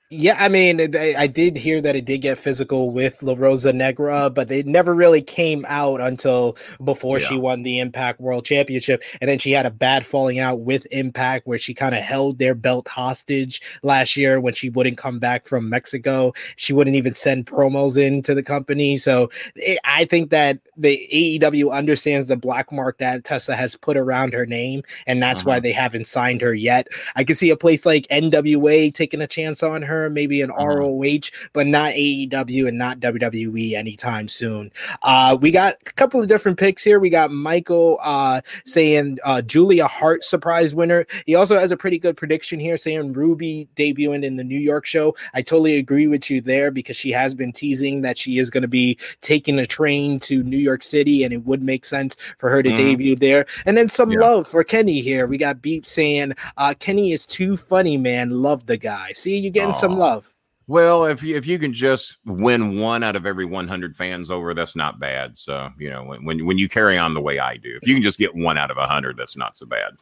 Yeah, 0.09 0.37
I 0.39 0.47
mean, 0.47 0.95
I 0.95 1.27
did 1.27 1.57
hear 1.57 1.81
that 1.81 1.97
it 1.97 2.05
did 2.05 2.19
get 2.19 2.37
physical 2.37 2.91
with 2.91 3.21
La 3.21 3.35
Rosa 3.37 3.73
Negra, 3.73 4.29
but 4.29 4.49
it 4.49 4.65
never 4.65 4.95
really 4.95 5.21
came 5.21 5.65
out 5.67 5.99
until 5.99 6.55
before 6.81 7.19
yeah. 7.19 7.27
she 7.27 7.37
won 7.37 7.63
the 7.63 7.79
Impact 7.79 8.21
World 8.21 8.45
Championship. 8.45 9.03
And 9.19 9.29
then 9.29 9.37
she 9.37 9.51
had 9.51 9.65
a 9.65 9.69
bad 9.69 10.05
falling 10.05 10.39
out 10.39 10.61
with 10.61 10.87
Impact 10.91 11.45
where 11.45 11.57
she 11.57 11.73
kind 11.73 11.93
of 11.93 12.03
held 12.03 12.39
their 12.39 12.55
belt 12.55 12.87
hostage 12.87 13.61
last 13.83 14.15
year 14.15 14.39
when 14.39 14.53
she 14.53 14.69
wouldn't 14.69 14.97
come 14.97 15.19
back 15.19 15.45
from 15.45 15.67
Mexico. 15.67 16.31
She 16.55 16.71
wouldn't 16.71 16.95
even 16.95 17.13
send 17.13 17.45
promos 17.45 18.01
into 18.01 18.33
the 18.33 18.43
company. 18.43 18.95
So 18.95 19.29
it, 19.57 19.77
I 19.83 20.05
think 20.05 20.29
that 20.29 20.59
the 20.77 21.05
AEW 21.13 21.69
understands 21.73 22.29
the 22.29 22.37
black 22.37 22.71
mark 22.71 22.99
that 22.99 23.25
Tessa 23.25 23.57
has 23.57 23.75
put 23.75 23.97
around 23.97 24.31
her 24.31 24.45
name, 24.45 24.83
and 25.05 25.21
that's 25.21 25.41
uh-huh. 25.41 25.49
why 25.49 25.59
they 25.59 25.73
haven't 25.73 26.07
signed 26.07 26.39
her 26.39 26.53
yet. 26.53 26.87
I 27.17 27.25
could 27.25 27.35
see 27.35 27.49
a 27.49 27.57
place 27.57 27.85
like 27.85 28.07
NWA 28.07 28.93
taking 28.93 29.21
a 29.21 29.27
chance 29.27 29.63
on 29.63 29.81
her 29.81 29.96
her, 29.97 30.09
maybe 30.09 30.41
an 30.41 30.51
uh-huh. 30.51 30.77
ROH, 30.77 31.29
but 31.53 31.67
not 31.67 31.93
AEW 31.93 32.67
and 32.67 32.77
not 32.77 32.99
WWE 32.99 33.73
anytime 33.73 34.27
soon. 34.27 34.71
Uh, 35.01 35.37
we 35.39 35.51
got 35.51 35.75
a 35.85 35.93
couple 35.93 36.21
of 36.21 36.27
different 36.27 36.57
picks 36.57 36.83
here. 36.83 36.99
We 36.99 37.09
got 37.09 37.31
Michael 37.31 37.99
uh, 38.01 38.41
saying 38.65 39.19
uh, 39.23 39.41
Julia 39.41 39.87
Hart 39.87 40.23
surprise 40.23 40.73
winner. 40.73 41.05
He 41.25 41.35
also 41.35 41.57
has 41.57 41.71
a 41.71 41.77
pretty 41.77 41.99
good 41.99 42.17
prediction 42.17 42.59
here, 42.59 42.77
saying 42.77 43.13
Ruby 43.13 43.67
debuting 43.75 44.23
in 44.23 44.35
the 44.35 44.43
New 44.43 44.59
York 44.59 44.85
show. 44.85 45.15
I 45.33 45.41
totally 45.41 45.77
agree 45.77 46.07
with 46.07 46.29
you 46.29 46.41
there 46.41 46.71
because 46.71 46.95
she 46.95 47.11
has 47.11 47.33
been 47.33 47.51
teasing 47.51 48.01
that 48.01 48.17
she 48.17 48.37
is 48.37 48.49
going 48.49 48.61
to 48.61 48.67
be 48.67 48.97
taking 49.21 49.59
a 49.59 49.65
train 49.65 50.19
to 50.21 50.43
New 50.43 50.57
York 50.57 50.83
City, 50.83 51.23
and 51.23 51.33
it 51.33 51.45
would 51.45 51.61
make 51.61 51.85
sense 51.85 52.15
for 52.37 52.49
her 52.49 52.61
to 52.63 52.69
mm. 52.69 52.77
debut 52.77 53.15
there. 53.15 53.45
And 53.65 53.77
then 53.77 53.89
some 53.89 54.11
yeah. 54.11 54.19
love 54.19 54.47
for 54.47 54.63
Kenny 54.63 55.01
here. 55.01 55.27
We 55.27 55.37
got 55.37 55.61
Beep 55.61 55.85
saying 55.85 56.33
uh, 56.57 56.73
Kenny 56.79 57.11
is 57.11 57.25
too 57.25 57.57
funny, 57.57 57.97
man. 57.97 58.29
Love 58.41 58.65
the 58.65 58.77
guy. 58.77 59.11
See, 59.13 59.37
you 59.37 59.49
getting 59.49 59.73
some 59.73 59.86
some 59.89 59.99
love. 59.99 60.33
Well, 60.69 61.05
if 61.05 61.23
you, 61.23 61.35
if 61.37 61.47
you 61.47 61.57
can 61.59 61.71
just 61.71 62.17
win 62.25 62.77
one 62.77 63.01
out 63.01 63.15
of 63.15 63.25
every 63.25 63.45
100 63.45 63.95
fans 63.95 64.29
over, 64.29 64.53
that's 64.53 64.75
not 64.75 64.99
bad. 64.99 65.37
So 65.37 65.69
you 65.79 65.89
know 65.89 66.03
when 66.03 66.25
when, 66.25 66.45
when 66.45 66.57
you 66.57 66.67
carry 66.67 66.97
on 66.97 67.13
the 67.13 67.21
way 67.21 67.39
I 67.39 67.57
do, 67.57 67.79
if 67.81 67.87
you 67.87 67.95
can 67.95 68.03
just 68.03 68.19
get 68.19 68.35
one 68.35 68.57
out 68.57 68.71
of 68.71 68.77
100, 68.77 69.17
that's 69.17 69.37
not 69.37 69.57
so 69.57 69.65
bad. 69.65 69.93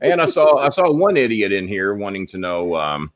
And 0.00 0.20
I 0.20 0.26
saw 0.26 0.58
I 0.58 0.70
saw 0.70 0.92
one 0.92 1.16
idiot 1.16 1.52
in 1.52 1.68
here 1.68 1.94
wanting 1.94 2.26
to 2.28 2.38
know 2.38 2.74
um, 2.74 3.12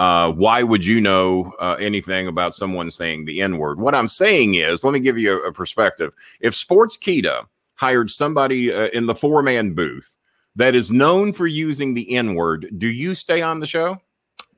uh, 0.00 0.32
why 0.32 0.62
would 0.62 0.84
you 0.84 1.00
know 1.00 1.52
uh, 1.60 1.76
anything 1.78 2.26
about 2.26 2.54
someone 2.54 2.90
saying 2.90 3.26
the 3.26 3.42
N 3.42 3.58
word? 3.58 3.78
What 3.78 3.94
I'm 3.94 4.08
saying 4.08 4.54
is, 4.54 4.82
let 4.82 4.92
me 4.92 5.00
give 5.00 5.18
you 5.18 5.44
a, 5.44 5.48
a 5.48 5.52
perspective. 5.52 6.12
If 6.40 6.54
Sportskeeda 6.54 7.46
hired 7.74 8.10
somebody 8.10 8.72
uh, 8.72 8.88
in 8.88 9.06
the 9.06 9.14
four 9.14 9.42
man 9.42 9.72
booth 9.74 10.10
that 10.56 10.74
is 10.74 10.90
known 10.90 11.32
for 11.32 11.46
using 11.46 11.94
the 11.94 12.16
N 12.16 12.34
word, 12.34 12.70
do 12.78 12.88
you 12.88 13.14
stay 13.14 13.40
on 13.40 13.60
the 13.60 13.66
show? 13.66 14.00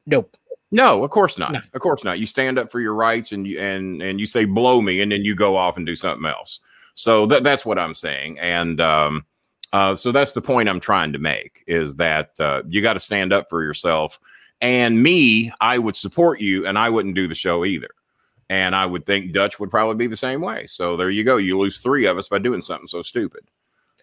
Nope. 0.06 0.36
No, 0.72 1.04
of 1.04 1.10
course 1.10 1.38
not. 1.38 1.52
No. 1.52 1.60
Of 1.74 1.80
course 1.82 2.02
not. 2.02 2.18
You 2.18 2.26
stand 2.26 2.58
up 2.58 2.72
for 2.72 2.80
your 2.80 2.94
rights 2.94 3.32
and 3.32 3.46
you 3.46 3.60
and 3.60 4.00
and 4.02 4.18
you 4.18 4.26
say 4.26 4.46
blow 4.46 4.80
me 4.80 5.02
and 5.02 5.12
then 5.12 5.22
you 5.22 5.36
go 5.36 5.54
off 5.54 5.76
and 5.76 5.86
do 5.86 5.94
something 5.94 6.26
else. 6.26 6.60
So 6.94 7.26
that 7.26 7.44
that's 7.44 7.66
what 7.66 7.78
I'm 7.78 7.94
saying. 7.94 8.38
And 8.40 8.80
um 8.80 9.26
uh 9.74 9.94
so 9.94 10.10
that's 10.10 10.32
the 10.32 10.40
point 10.40 10.70
I'm 10.70 10.80
trying 10.80 11.12
to 11.12 11.18
make 11.18 11.62
is 11.66 11.94
that 11.96 12.30
uh 12.40 12.62
you 12.68 12.80
got 12.80 12.94
to 12.94 13.00
stand 13.00 13.34
up 13.34 13.50
for 13.50 13.62
yourself. 13.62 14.18
And 14.62 15.02
me, 15.02 15.52
I 15.60 15.78
would 15.78 15.94
support 15.96 16.40
you 16.40 16.66
and 16.66 16.78
I 16.78 16.88
wouldn't 16.88 17.16
do 17.16 17.28
the 17.28 17.34
show 17.34 17.64
either. 17.64 17.90
And 18.48 18.74
I 18.74 18.86
would 18.86 19.04
think 19.04 19.32
Dutch 19.32 19.60
would 19.60 19.70
probably 19.70 19.96
be 19.96 20.06
the 20.06 20.16
same 20.16 20.40
way. 20.40 20.66
So 20.66 20.96
there 20.96 21.10
you 21.10 21.24
go. 21.24 21.36
You 21.36 21.58
lose 21.58 21.80
three 21.80 22.06
of 22.06 22.16
us 22.16 22.28
by 22.28 22.38
doing 22.38 22.60
something 22.60 22.88
so 22.88 23.02
stupid. 23.02 23.42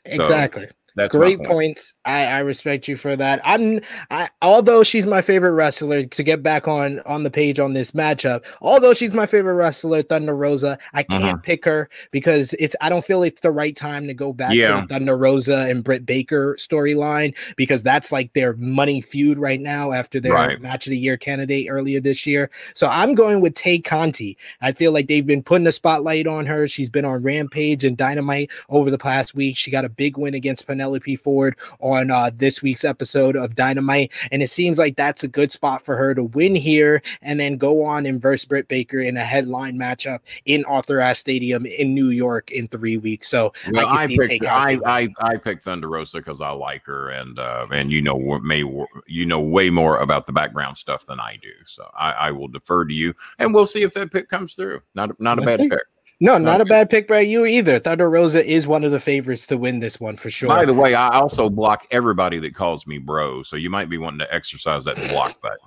Exactly. 0.06 0.68
So, 0.68 0.74
that's 1.00 1.16
great 1.16 1.38
point. 1.38 1.50
points. 1.50 1.96
I, 2.04 2.26
I 2.26 2.40
respect 2.40 2.88
you 2.88 2.96
for 2.98 3.16
that. 3.16 3.40
I'm 3.46 3.80
I 4.12 4.28
although 4.42 4.84
she's 4.84 5.06
my 5.06 5.22
favorite 5.22 5.54
wrestler 5.54 6.06
to 6.06 6.24
get 6.24 6.44
back 6.44 6.68
on 6.68 7.00
on 7.06 7.24
the 7.24 7.32
page 7.32 7.58
on 7.58 7.74
this 7.74 7.92
matchup. 7.92 8.44
Although 8.62 8.94
she's 8.94 9.14
my 9.14 9.26
favorite 9.26 9.54
wrestler, 9.54 10.02
Thunder 10.02 10.36
Rosa, 10.36 10.78
I 10.94 11.04
can't 11.04 11.24
uh-huh. 11.24 11.38
pick 11.38 11.64
her 11.66 11.90
because 12.12 12.54
it's 12.60 12.76
I 12.82 12.90
don't 12.90 13.06
feel 13.06 13.24
it's 13.24 13.42
the 13.42 13.52
right 13.52 13.76
time 13.76 14.08
to 14.08 14.14
go 14.14 14.34
back 14.34 14.54
yeah. 14.54 14.82
to 14.82 14.88
Thunder 14.88 15.18
Rosa 15.18 15.68
and 15.70 15.84
Britt 15.84 16.06
Baker 16.06 16.56
storyline 16.56 17.34
because 17.56 17.82
that's 17.82 18.12
like 18.12 18.34
their 18.34 18.54
money 18.58 19.00
feud 19.00 19.38
right 19.38 19.62
now 19.62 19.94
after 19.94 20.20
their 20.20 20.34
right. 20.34 20.62
match 20.62 20.86
of 20.86 20.92
the 20.92 20.98
year 20.98 21.16
candidate 21.16 21.68
earlier 21.70 22.02
this 22.02 22.26
year. 22.26 22.52
So 22.74 22.88
I'm 22.88 23.16
going 23.16 23.40
with 23.40 23.54
Tay 23.54 23.80
Conti. 23.80 24.38
I 24.62 24.74
feel 24.74 24.92
like 24.92 25.08
they've 25.08 25.26
been 25.26 25.44
putting 25.44 25.68
a 25.68 25.72
spotlight 25.72 26.28
on 26.28 26.46
her. 26.46 26.68
She's 26.68 26.90
been 26.90 27.06
on 27.06 27.24
Rampage 27.24 27.86
and 27.86 27.96
Dynamite 27.96 28.52
over 28.68 28.92
the 28.92 28.98
past 28.98 29.34
week. 29.34 29.56
She 29.56 29.72
got 29.72 29.86
a 29.86 29.90
big 29.90 30.18
win 30.18 30.34
against 30.34 30.68
Penelope 30.68 30.89
Ford 31.18 31.56
on 31.80 32.12
uh, 32.12 32.32
this 32.36 32.62
week's 32.62 32.84
episode 32.84 33.36
of 33.36 33.56
Dynamite. 33.56 34.12
And 34.32 34.42
it 34.42 34.50
seems 34.50 34.80
like 34.80 34.96
that's 34.96 35.24
a 35.24 35.28
good 35.28 35.52
spot 35.52 35.86
for 35.86 35.96
her 35.96 36.16
to 36.16 36.24
win 36.24 36.56
here 36.56 37.02
and 37.22 37.40
then 37.40 37.58
go 37.58 37.84
on 37.84 38.06
and 38.06 38.22
verse 38.22 38.46
Britt 38.46 38.68
Baker 38.68 39.00
in 39.00 39.18
a 39.18 39.24
headline 39.24 39.78
matchup 39.78 40.20
in 40.46 40.66
Arthur 40.66 41.00
Ashe 41.00 41.20
Stadium 41.20 41.66
in 41.66 41.94
New 41.94 42.10
York 42.10 42.52
in 42.52 42.68
three 42.68 42.98
weeks. 42.98 43.28
So 43.28 43.54
well, 43.72 43.88
I, 43.88 44.04
I, 44.04 44.08
picked, 44.08 44.46
I, 44.46 44.80
I, 44.86 45.08
I, 45.20 45.38
picked 45.38 45.64
Thunder 45.64 45.90
Rosa 45.90 46.18
because 46.18 46.42
I 46.42 46.50
like 46.50 46.86
her 46.86 47.10
and 47.10 47.38
uh, 47.38 47.68
and 47.72 47.92
you 47.92 48.02
know 48.02 48.40
may 48.40 48.64
you 49.08 49.26
know 49.26 49.40
way 49.40 49.70
more 49.70 50.00
about 50.00 50.26
the 50.26 50.34
background 50.34 50.78
stuff 50.78 51.06
than 51.06 51.20
I 51.20 51.38
do. 51.42 51.52
So 51.66 51.90
I, 51.96 52.12
I 52.12 52.32
will 52.32 52.48
defer 52.48 52.86
to 52.86 52.94
you 52.94 53.14
and 53.38 53.54
we'll 53.54 53.66
see 53.66 53.84
if 53.84 53.94
that 53.94 54.12
pick 54.12 54.30
comes 54.30 54.56
through. 54.56 54.82
Not 54.96 55.20
not 55.20 55.40
a 55.40 55.42
bad 55.42 55.60
see. 55.60 55.70
pick. 55.70 55.80
No, 56.22 56.38
not 56.38 56.60
a 56.60 56.66
bad 56.66 56.90
pick 56.90 57.08
by 57.08 57.22
you 57.22 57.46
either. 57.46 57.80
Thunder 57.80 58.10
Rosa 58.10 58.46
is 58.46 58.68
one 58.68 58.84
of 58.84 58.92
the 58.92 59.00
favorites 59.00 59.48
to 59.48 59.58
win 59.58 59.80
this 59.80 60.02
one 60.02 60.18
for 60.18 60.30
sure. 60.30 60.50
By 60.50 60.66
the 60.66 60.74
way, 60.74 60.94
I 60.94 61.10
also 61.18 61.50
block 61.50 61.88
everybody 61.92 62.40
that 62.40 62.54
calls 62.54 62.86
me 62.86 62.98
bro. 62.98 63.42
So 63.44 63.56
you 63.56 63.70
might 63.70 63.90
be 63.90 63.98
wanting 63.98 64.20
to 64.20 64.34
exercise 64.34 64.84
that 64.84 64.98
block 65.12 65.40
button. 65.42 65.58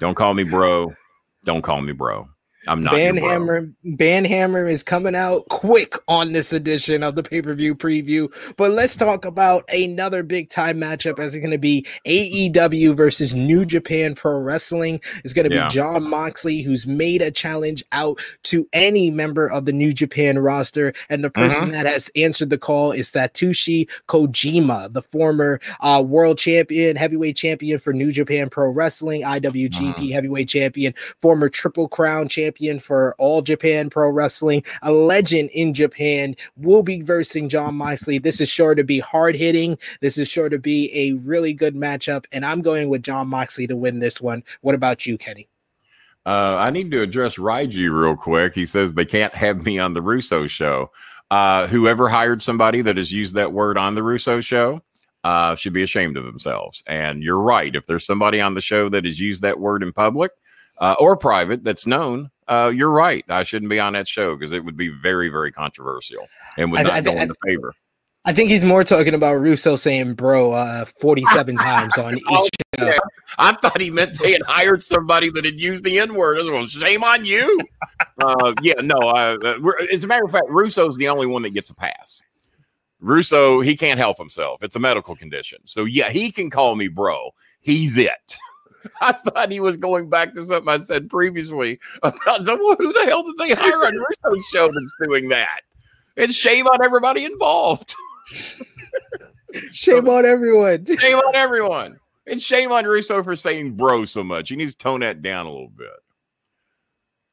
Don't 0.00 0.14
call 0.14 0.32
me 0.32 0.44
bro. 0.44 0.94
Don't 1.44 1.60
call 1.60 1.82
me 1.82 1.92
bro. 1.92 2.28
I'm 2.68 2.82
not. 2.82 2.92
Banhammer, 2.92 3.72
Banhammer 3.86 4.70
is 4.70 4.82
coming 4.82 5.14
out 5.14 5.48
quick 5.48 5.94
on 6.08 6.32
this 6.32 6.52
edition 6.52 7.02
of 7.02 7.14
the 7.14 7.22
pay 7.22 7.40
per 7.40 7.54
view 7.54 7.74
preview. 7.74 8.30
But 8.56 8.72
let's 8.72 8.96
talk 8.96 9.24
about 9.24 9.64
another 9.72 10.22
big 10.22 10.50
time 10.50 10.78
matchup. 10.78 11.18
As 11.18 11.34
it's 11.34 11.40
going 11.40 11.52
to 11.52 11.58
be 11.58 11.86
AEW 12.06 12.94
versus 12.94 13.34
New 13.34 13.64
Japan 13.64 14.14
Pro 14.14 14.38
Wrestling. 14.38 15.00
It's 15.24 15.32
going 15.32 15.48
to 15.48 15.54
yeah. 15.54 15.68
be 15.68 15.74
Jon 15.74 16.08
Moxley, 16.08 16.60
who's 16.60 16.86
made 16.86 17.22
a 17.22 17.30
challenge 17.30 17.82
out 17.92 18.20
to 18.44 18.68
any 18.74 19.10
member 19.10 19.46
of 19.46 19.64
the 19.64 19.72
New 19.72 19.92
Japan 19.92 20.38
roster, 20.38 20.92
and 21.08 21.24
the 21.24 21.30
person 21.30 21.70
uh-huh. 21.70 21.82
that 21.82 21.86
has 21.86 22.10
answered 22.14 22.50
the 22.50 22.58
call 22.58 22.92
is 22.92 23.10
Satoshi 23.10 23.88
Kojima, 24.06 24.92
the 24.92 25.02
former 25.02 25.60
uh, 25.80 26.04
world 26.06 26.36
champion, 26.36 26.96
heavyweight 26.96 27.36
champion 27.36 27.78
for 27.78 27.94
New 27.94 28.12
Japan 28.12 28.50
Pro 28.50 28.68
Wrestling, 28.68 29.22
IWGP 29.22 29.88
uh-huh. 29.88 30.12
heavyweight 30.12 30.48
champion, 30.48 30.92
former 31.20 31.48
Triple 31.48 31.88
Crown 31.88 32.28
champion 32.28 32.49
champion 32.50 32.80
for 32.80 33.14
All 33.18 33.42
Japan 33.42 33.90
Pro 33.90 34.10
Wrestling, 34.10 34.64
a 34.82 34.92
legend 34.92 35.50
in 35.50 35.72
Japan, 35.72 36.34
will 36.56 36.82
be 36.82 37.00
versing 37.00 37.48
Jon 37.48 37.76
Moxley. 37.76 38.18
This 38.18 38.40
is 38.40 38.48
sure 38.48 38.74
to 38.74 38.82
be 38.82 38.98
hard 38.98 39.36
hitting. 39.36 39.78
This 40.00 40.18
is 40.18 40.28
sure 40.28 40.48
to 40.48 40.58
be 40.58 40.90
a 40.92 41.12
really 41.20 41.54
good 41.54 41.76
matchup, 41.76 42.24
and 42.32 42.44
I'm 42.44 42.60
going 42.60 42.88
with 42.88 43.02
Jon 43.02 43.28
Moxley 43.28 43.68
to 43.68 43.76
win 43.76 44.00
this 44.00 44.20
one. 44.20 44.42
What 44.62 44.74
about 44.74 45.06
you, 45.06 45.16
Kenny? 45.16 45.48
Uh, 46.26 46.56
I 46.58 46.70
need 46.70 46.90
to 46.90 47.02
address 47.02 47.36
Raiji 47.36 47.88
real 47.88 48.16
quick. 48.16 48.52
He 48.52 48.66
says 48.66 48.92
they 48.92 49.04
can't 49.04 49.34
have 49.34 49.64
me 49.64 49.78
on 49.78 49.94
the 49.94 50.02
Russo 50.02 50.46
show. 50.48 50.90
Uh, 51.30 51.68
whoever 51.68 52.08
hired 52.08 52.42
somebody 52.42 52.82
that 52.82 52.96
has 52.96 53.12
used 53.12 53.36
that 53.36 53.52
word 53.52 53.78
on 53.78 53.94
the 53.94 54.02
Russo 54.02 54.40
show 54.40 54.82
uh, 55.22 55.54
should 55.54 55.72
be 55.72 55.84
ashamed 55.84 56.16
of 56.16 56.24
themselves. 56.24 56.82
And 56.88 57.22
you're 57.22 57.38
right. 57.38 57.74
If 57.74 57.86
there's 57.86 58.04
somebody 58.04 58.40
on 58.40 58.54
the 58.54 58.60
show 58.60 58.88
that 58.88 59.04
has 59.04 59.20
used 59.20 59.42
that 59.42 59.60
word 59.60 59.82
in 59.84 59.92
public, 59.92 60.32
uh, 60.80 60.96
or 60.98 61.16
private 61.16 61.62
that's 61.62 61.86
known, 61.86 62.30
uh, 62.50 62.68
you're 62.68 62.90
right. 62.90 63.24
I 63.28 63.44
shouldn't 63.44 63.70
be 63.70 63.78
on 63.78 63.92
that 63.94 64.08
show 64.08 64.36
because 64.36 64.52
it 64.52 64.64
would 64.64 64.76
be 64.76 64.88
very, 64.88 65.28
very 65.28 65.52
controversial 65.52 66.26
and 66.58 66.72
would 66.72 66.82
not 66.82 66.92
I, 66.92 66.96
I, 66.96 67.00
go 67.00 67.12
I, 67.12 67.22
in 67.22 67.28
the 67.28 67.36
favor. 67.46 67.72
I 68.26 68.32
think 68.34 68.50
he's 68.50 68.64
more 68.64 68.84
talking 68.84 69.14
about 69.14 69.34
Russo 69.34 69.76
saying 69.76 70.14
"bro" 70.14 70.52
uh, 70.52 70.84
forty-seven 70.84 71.56
times 71.56 71.96
on 71.96 72.14
each 72.18 72.24
oh, 72.28 72.48
show. 72.78 72.86
Yeah. 72.86 72.98
I 73.38 73.52
thought 73.52 73.80
he 73.80 73.90
meant 73.90 74.18
they 74.18 74.32
had 74.32 74.42
hired 74.46 74.82
somebody 74.82 75.30
that 75.30 75.44
had 75.44 75.58
used 75.58 75.84
the 75.84 75.98
N 75.98 76.14
word. 76.14 76.44
Well, 76.44 76.66
shame 76.66 77.02
on 77.02 77.24
you. 77.24 77.60
uh, 78.22 78.52
yeah, 78.60 78.74
no. 78.82 78.96
Uh, 78.96 79.36
as 79.90 80.04
a 80.04 80.06
matter 80.06 80.24
of 80.24 80.32
fact, 80.32 80.46
Russo's 80.50 80.96
the 80.98 81.08
only 81.08 81.26
one 81.26 81.42
that 81.42 81.54
gets 81.54 81.70
a 81.70 81.74
pass. 81.74 82.20
Russo, 83.00 83.60
he 83.60 83.76
can't 83.76 83.98
help 83.98 84.18
himself. 84.18 84.62
It's 84.62 84.76
a 84.76 84.80
medical 84.80 85.16
condition. 85.16 85.60
So 85.64 85.84
yeah, 85.84 86.10
he 86.10 86.30
can 86.30 86.50
call 86.50 86.76
me 86.76 86.88
bro. 86.88 87.30
He's 87.60 87.96
it. 87.96 88.36
I 89.00 89.12
thought 89.12 89.50
he 89.50 89.60
was 89.60 89.76
going 89.76 90.08
back 90.08 90.34
to 90.34 90.44
something 90.44 90.68
I 90.68 90.78
said 90.78 91.08
previously 91.08 91.78
about 92.02 92.44
so, 92.44 92.56
well, 92.56 92.76
who 92.78 92.92
the 92.92 93.04
hell 93.06 93.22
did 93.22 93.38
they 93.38 93.54
hire 93.54 93.86
on 93.86 94.04
Russo's 94.24 94.46
show 94.46 94.68
that's 94.68 94.92
doing 95.02 95.28
that? 95.28 95.60
It's 96.16 96.34
shame 96.34 96.66
on 96.66 96.84
everybody 96.84 97.24
involved. 97.24 97.94
shame 99.72 100.08
on 100.08 100.24
everyone. 100.24 100.84
Shame 100.98 101.16
on 101.16 101.34
everyone. 101.34 101.98
And 102.26 102.40
shame 102.40 102.70
on 102.70 102.84
Russo 102.84 103.22
for 103.22 103.34
saying 103.34 103.72
bro 103.72 104.04
so 104.04 104.22
much. 104.22 104.50
He 104.50 104.56
needs 104.56 104.72
to 104.72 104.78
tone 104.78 105.00
that 105.00 105.22
down 105.22 105.46
a 105.46 105.50
little 105.50 105.68
bit. 105.68 105.88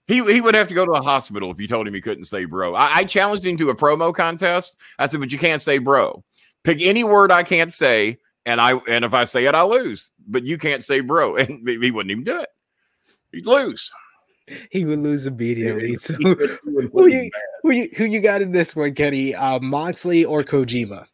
He, 0.08 0.24
he 0.24 0.40
would 0.40 0.56
have 0.56 0.70
to 0.70 0.74
go 0.74 0.86
to 0.86 0.94
a 0.94 1.02
hospital 1.02 1.52
if 1.52 1.60
you 1.60 1.68
told 1.68 1.88
him 1.88 1.94
he 1.94 2.02
couldn't 2.02 2.26
say 2.26 2.46
bro. 2.46 2.74
I, 2.74 2.98
I 2.98 3.04
challenged 3.04 3.46
him 3.46 3.58
to 3.58 3.70
a 3.70 3.76
promo 3.76 4.16
contest. 4.16 4.78
I 4.98 5.08
said, 5.08 5.20
but 5.20 5.32
you 5.32 5.38
can't 5.38 5.62
say 5.62 5.80
bro. 5.80 6.24
Pick 6.64 6.82
any 6.82 7.04
word 7.04 7.32
I 7.32 7.44
can't 7.44 7.74
say 7.74 8.18
and 8.48 8.62
I 8.62 8.80
and 8.88 9.04
if 9.06 9.14
I 9.14 9.26
say 9.26 9.46
it, 9.46 9.54
I 9.54 9.62
lose. 9.62 10.10
But 10.26 10.46
you 10.46 10.58
can't 10.58 10.84
say 10.84 11.02
bro, 11.02 11.36
and 11.38 11.68
he 11.68 11.92
wouldn't 11.92 12.12
even 12.12 12.24
do 12.24 12.40
it. 12.40 12.50
He'd 13.32 13.46
lose. 13.46 13.94
He 14.72 14.86
would 14.86 15.00
lose 15.00 15.28
immediately. 15.28 15.96
So 15.98 16.14
who 16.14 17.08
you, 17.08 17.30
who 17.62 17.72
you 17.72 17.90
who 17.98 18.06
you 18.06 18.22
got 18.22 18.42
in 18.42 18.54
this 18.54 18.76
one, 18.76 18.94
Kenny? 18.94 19.36
Uh, 19.36 19.60
Moxley 19.60 20.24
or 20.24 20.42
Kojima? 20.42 21.06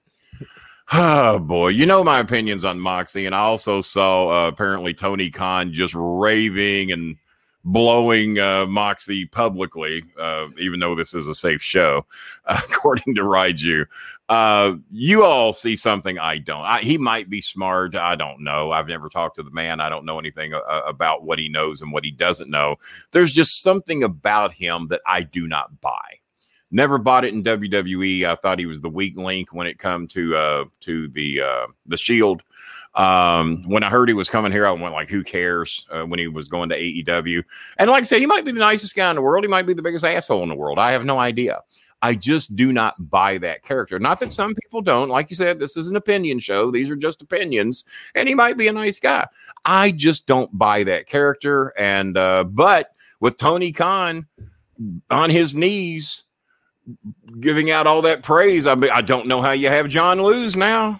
Oh 0.91 1.39
boy, 1.39 1.69
you 1.69 1.87
know 1.87 2.03
my 2.03 2.19
opinions 2.19 2.63
on 2.63 2.79
Moxley, 2.79 3.25
and 3.25 3.33
I 3.33 3.39
also 3.39 3.81
saw 3.81 4.45
uh, 4.45 4.47
apparently 4.47 4.93
Tony 4.93 5.31
Khan 5.31 5.73
just 5.73 5.95
raving 5.95 6.91
and 6.91 7.17
blowing 7.63 8.39
uh, 8.39 8.65
Moxie 8.67 9.25
publicly, 9.25 10.03
uh, 10.19 10.47
even 10.57 10.79
though 10.79 10.95
this 10.95 11.13
is 11.13 11.27
a 11.27 11.35
safe 11.35 11.61
show, 11.61 12.05
according 12.45 13.15
to 13.15 13.21
Raiju. 13.21 13.85
Uh, 14.29 14.75
you 14.89 15.23
all 15.23 15.53
see 15.53 15.75
something 15.75 16.17
I 16.17 16.39
don't. 16.39 16.63
I, 16.63 16.79
he 16.79 16.97
might 16.97 17.29
be 17.29 17.41
smart. 17.41 17.95
I 17.95 18.15
don't 18.15 18.43
know. 18.43 18.71
I've 18.71 18.87
never 18.87 19.09
talked 19.09 19.35
to 19.35 19.43
the 19.43 19.51
man. 19.51 19.79
I 19.79 19.89
don't 19.89 20.05
know 20.05 20.19
anything 20.19 20.53
uh, 20.53 20.81
about 20.85 21.23
what 21.23 21.39
he 21.39 21.49
knows 21.49 21.81
and 21.81 21.91
what 21.91 22.05
he 22.05 22.11
doesn't 22.11 22.49
know. 22.49 22.77
There's 23.11 23.33
just 23.33 23.61
something 23.61 24.03
about 24.03 24.51
him 24.51 24.87
that 24.89 25.01
I 25.05 25.23
do 25.23 25.47
not 25.47 25.79
buy. 25.81 26.19
Never 26.71 26.97
bought 26.97 27.23
it 27.23 27.33
in 27.33 27.43
WWE. 27.43 28.25
I 28.25 28.35
thought 28.35 28.57
he 28.57 28.65
was 28.65 28.81
the 28.81 28.89
weak 28.89 29.15
link 29.15 29.53
when 29.53 29.67
it 29.67 29.77
come 29.77 30.07
to 30.07 30.35
uh, 30.35 30.65
to 30.81 31.07
the 31.09 31.41
uh, 31.41 31.67
the 31.85 31.97
Shield. 31.97 32.41
Um, 32.95 33.63
when 33.67 33.81
I 33.83 33.89
heard 33.89 34.07
he 34.07 34.13
was 34.13 34.29
coming 34.29 34.51
here, 34.51 34.67
I 34.67 34.71
went 34.71 34.93
like, 34.93 35.09
"Who 35.09 35.23
cares?" 35.23 35.87
Uh, 35.89 36.03
when 36.03 36.19
he 36.19 36.27
was 36.27 36.47
going 36.47 36.69
to 36.69 36.79
AEW, 36.79 37.43
and 37.77 37.89
like 37.89 38.01
I 38.01 38.05
said, 38.05 38.19
he 38.19 38.27
might 38.27 38.45
be 38.45 38.51
the 38.51 38.59
nicest 38.59 38.95
guy 38.95 39.09
in 39.09 39.15
the 39.15 39.21
world. 39.21 39.43
He 39.43 39.49
might 39.49 39.65
be 39.65 39.73
the 39.73 39.81
biggest 39.81 40.05
asshole 40.05 40.43
in 40.43 40.49
the 40.49 40.55
world. 40.55 40.77
I 40.77 40.91
have 40.91 41.05
no 41.05 41.17
idea. 41.17 41.61
I 42.03 42.15
just 42.15 42.57
do 42.57 42.73
not 42.73 43.09
buy 43.09 43.37
that 43.37 43.63
character. 43.63 43.97
Not 43.97 44.19
that 44.19 44.33
some 44.33 44.53
people 44.55 44.81
don't. 44.81 45.07
Like 45.07 45.29
you 45.29 45.37
said, 45.37 45.57
this 45.57 45.77
is 45.77 45.89
an 45.89 45.95
opinion 45.95 46.37
show. 46.39 46.69
These 46.69 46.91
are 46.91 46.97
just 46.97 47.21
opinions, 47.21 47.85
and 48.13 48.27
he 48.27 48.35
might 48.35 48.57
be 48.57 48.67
a 48.67 48.73
nice 48.73 48.99
guy. 48.99 49.25
I 49.63 49.91
just 49.91 50.27
don't 50.27 50.55
buy 50.55 50.83
that 50.83 51.07
character. 51.07 51.73
And 51.77 52.17
uh, 52.17 52.43
but 52.43 52.93
with 53.21 53.37
Tony 53.37 53.71
Khan 53.71 54.27
on 55.09 55.29
his 55.29 55.55
knees, 55.55 56.25
giving 57.39 57.71
out 57.71 57.87
all 57.87 58.01
that 58.01 58.21
praise, 58.21 58.67
I 58.67 58.75
mean, 58.75 58.91
I 58.91 59.01
don't 59.01 59.27
know 59.27 59.41
how 59.41 59.51
you 59.51 59.69
have 59.69 59.87
Jon 59.87 60.21
lose 60.21 60.57
now. 60.57 60.99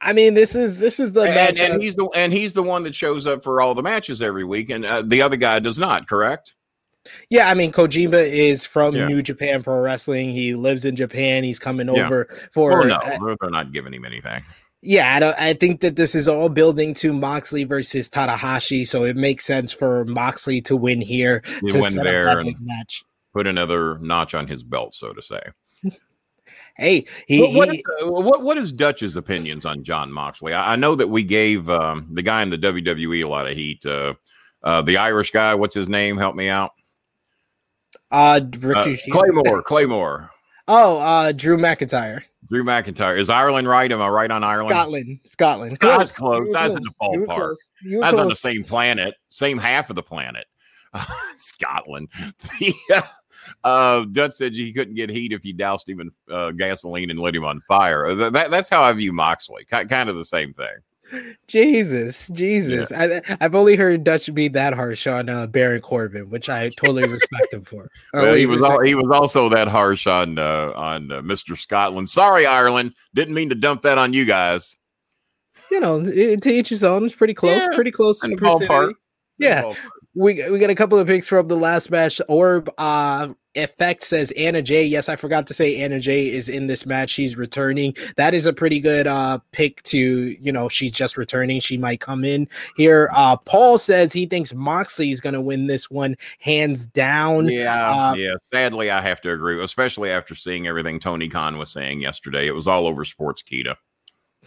I 0.00 0.12
mean, 0.12 0.34
this 0.34 0.54
is 0.54 0.78
this 0.78 1.00
is 1.00 1.12
the 1.12 1.22
and, 1.22 1.58
and, 1.58 1.82
he's 1.82 1.96
the 1.96 2.08
and 2.14 2.32
he's 2.32 2.54
the 2.54 2.62
one 2.62 2.84
that 2.84 2.94
shows 2.94 3.26
up 3.26 3.42
for 3.42 3.60
all 3.60 3.74
the 3.74 3.82
matches 3.82 4.22
every 4.22 4.44
week, 4.44 4.70
and 4.70 4.84
uh, 4.84 5.02
the 5.02 5.22
other 5.22 5.36
guy 5.36 5.58
does 5.58 5.78
not. 5.78 6.08
Correct? 6.08 6.54
Yeah, 7.30 7.48
I 7.48 7.54
mean, 7.54 7.72
Kojima 7.72 8.22
is 8.30 8.64
from 8.64 8.94
yeah. 8.94 9.06
New 9.06 9.22
Japan 9.22 9.62
Pro 9.62 9.80
Wrestling. 9.80 10.30
He 10.30 10.54
lives 10.54 10.84
in 10.84 10.94
Japan. 10.94 11.42
He's 11.44 11.58
coming 11.58 11.88
yeah. 11.88 12.04
over 12.04 12.28
for. 12.52 12.82
Oh 12.82 12.86
no, 12.86 12.96
uh, 12.96 13.36
they're 13.40 13.50
not 13.50 13.72
giving 13.72 13.94
him 13.94 14.04
anything. 14.04 14.44
Yeah, 14.80 15.16
I, 15.16 15.18
don't, 15.18 15.40
I 15.40 15.54
think 15.54 15.80
that 15.80 15.96
this 15.96 16.14
is 16.14 16.28
all 16.28 16.48
building 16.48 16.94
to 16.94 17.12
Moxley 17.12 17.64
versus 17.64 18.08
Tanahashi, 18.08 18.86
so 18.86 19.02
it 19.04 19.16
makes 19.16 19.44
sense 19.44 19.72
for 19.72 20.04
Moxley 20.04 20.60
to 20.62 20.76
win 20.76 21.00
here 21.00 21.42
he 21.62 21.70
to 21.70 21.80
win 21.80 21.94
there 21.94 22.38
and 22.38 22.54
match. 22.60 23.02
Put 23.34 23.48
another 23.48 23.98
notch 23.98 24.34
on 24.34 24.46
his 24.46 24.62
belt, 24.62 24.94
so 24.94 25.12
to 25.12 25.20
say. 25.20 25.40
Hey, 26.78 27.06
he, 27.26 27.56
what, 27.56 27.70
he, 27.70 27.78
is, 27.78 27.84
uh, 28.02 28.10
what, 28.10 28.42
what 28.42 28.56
is 28.56 28.70
Dutch's 28.70 29.16
opinions 29.16 29.66
on 29.66 29.82
Jon 29.82 30.12
Moxley? 30.12 30.54
I, 30.54 30.74
I 30.74 30.76
know 30.76 30.94
that 30.94 31.08
we 31.08 31.24
gave 31.24 31.68
um, 31.68 32.08
the 32.12 32.22
guy 32.22 32.40
in 32.42 32.50
the 32.50 32.58
WWE 32.58 33.24
a 33.24 33.28
lot 33.28 33.48
of 33.48 33.56
heat. 33.56 33.84
Uh, 33.84 34.14
uh, 34.62 34.82
the 34.82 34.96
Irish 34.96 35.32
guy, 35.32 35.54
what's 35.56 35.74
his 35.74 35.88
name? 35.88 36.16
Help 36.16 36.36
me 36.36 36.48
out. 36.48 36.70
Uh, 38.10 38.40
uh 38.74 38.96
Claymore. 39.10 39.62
Claymore. 39.62 40.30
Oh, 40.70 40.98
uh, 40.98 41.32
Drew 41.32 41.56
McIntyre. 41.56 42.24
Drew 42.50 42.62
McIntyre. 42.62 43.18
Is 43.18 43.30
Ireland 43.30 43.66
right? 43.66 43.90
Am 43.90 44.02
I 44.02 44.08
right 44.08 44.30
on 44.30 44.44
Ireland? 44.44 44.68
Scotland. 44.68 45.20
Scotland. 45.24 45.80
Close. 45.80 45.98
That's 45.98 46.12
close. 46.12 46.52
That's 46.52 46.74
in 46.74 46.82
the 46.82 46.94
ballpark. 47.00 47.54
That's 47.82 48.10
close. 48.10 48.18
on 48.18 48.28
the 48.28 48.36
same 48.36 48.64
planet, 48.64 49.14
same 49.30 49.56
half 49.56 49.88
of 49.88 49.96
the 49.96 50.02
planet. 50.02 50.46
Scotland. 51.36 52.08
yeah. 52.60 52.70
Uh, 52.90 53.02
Dutch 53.64 54.34
said 54.34 54.52
he 54.52 54.72
couldn't 54.72 54.94
get 54.94 55.10
heat 55.10 55.32
if 55.32 55.44
you 55.44 55.52
doused 55.52 55.88
him 55.88 56.00
in 56.00 56.10
uh, 56.30 56.50
gasoline 56.52 57.10
and 57.10 57.18
lit 57.18 57.36
him 57.36 57.44
on 57.44 57.60
fire. 57.68 58.06
Uh, 58.06 58.30
that, 58.30 58.50
that's 58.50 58.68
how 58.68 58.82
I 58.82 58.92
view 58.92 59.12
Moxley. 59.12 59.64
kind 59.64 60.08
of 60.08 60.16
the 60.16 60.24
same 60.24 60.52
thing. 60.52 60.76
Jesus, 61.46 62.28
Jesus. 62.28 62.90
Yeah. 62.90 63.20
I, 63.40 63.44
have 63.44 63.54
only 63.54 63.76
heard 63.76 64.04
Dutch 64.04 64.32
be 64.34 64.48
that 64.48 64.74
harsh 64.74 65.06
on 65.06 65.28
uh, 65.28 65.46
Baron 65.46 65.80
Corbin, 65.80 66.28
which 66.28 66.50
I 66.50 66.68
totally 66.70 67.08
respect 67.08 67.54
him 67.54 67.64
for. 67.64 67.88
Well, 68.12 68.34
he 68.34 68.46
was 68.46 68.62
all, 68.62 68.82
he 68.82 68.94
was 68.94 69.10
also 69.10 69.48
that 69.48 69.68
harsh 69.68 70.06
on 70.06 70.38
uh, 70.38 70.72
on 70.76 71.10
uh, 71.10 71.22
Mr. 71.22 71.56
Scotland. 71.56 72.08
Sorry, 72.08 72.44
Ireland. 72.44 72.94
Didn't 73.14 73.34
mean 73.34 73.48
to 73.48 73.54
dump 73.54 73.82
that 73.82 73.96
on 73.96 74.12
you 74.12 74.26
guys. 74.26 74.76
You 75.70 75.80
know, 75.80 76.04
to 76.04 76.50
each 76.50 76.68
his 76.68 76.84
own. 76.84 77.06
It's 77.06 77.14
pretty 77.14 77.34
close. 77.34 77.62
Yeah. 77.62 77.74
Pretty 77.74 77.90
close. 77.90 78.22
In 78.22 78.36
ballpark. 78.36 78.92
Yeah 79.38 79.72
we 80.18 80.50
we 80.50 80.58
got 80.58 80.68
a 80.68 80.74
couple 80.74 80.98
of 80.98 81.06
picks 81.06 81.28
from 81.28 81.46
the 81.46 81.56
last 81.56 81.90
match. 81.90 82.20
Orb 82.28 82.68
uh 82.76 83.28
effect 83.54 84.02
says 84.02 84.32
Anna 84.32 84.60
Jay. 84.60 84.84
Yes, 84.84 85.08
I 85.08 85.16
forgot 85.16 85.46
to 85.46 85.54
say 85.54 85.76
Anna 85.76 86.00
Jay 86.00 86.30
is 86.32 86.48
in 86.48 86.66
this 86.66 86.86
match. 86.86 87.10
She's 87.10 87.36
returning. 87.36 87.94
That 88.16 88.34
is 88.34 88.44
a 88.44 88.52
pretty 88.52 88.80
good 88.80 89.06
uh 89.06 89.38
pick 89.52 89.80
to, 89.84 89.98
you 89.98 90.50
know, 90.50 90.68
she's 90.68 90.90
just 90.90 91.16
returning. 91.16 91.60
She 91.60 91.76
might 91.76 92.00
come 92.00 92.24
in 92.24 92.48
here. 92.76 93.10
Uh 93.14 93.36
Paul 93.36 93.78
says 93.78 94.12
he 94.12 94.26
thinks 94.26 94.52
Moxley 94.52 95.12
is 95.12 95.20
gonna 95.20 95.40
win 95.40 95.68
this 95.68 95.88
one 95.88 96.16
hands 96.40 96.84
down. 96.84 97.48
Yeah, 97.48 98.10
uh, 98.10 98.14
yeah. 98.14 98.34
Sadly, 98.52 98.90
I 98.90 99.00
have 99.00 99.20
to 99.20 99.32
agree, 99.32 99.62
especially 99.62 100.10
after 100.10 100.34
seeing 100.34 100.66
everything 100.66 100.98
Tony 100.98 101.28
Khan 101.28 101.58
was 101.58 101.70
saying 101.70 102.00
yesterday. 102.00 102.48
It 102.48 102.56
was 102.56 102.66
all 102.66 102.88
over 102.88 103.04
Sportskeeda. 103.04 103.76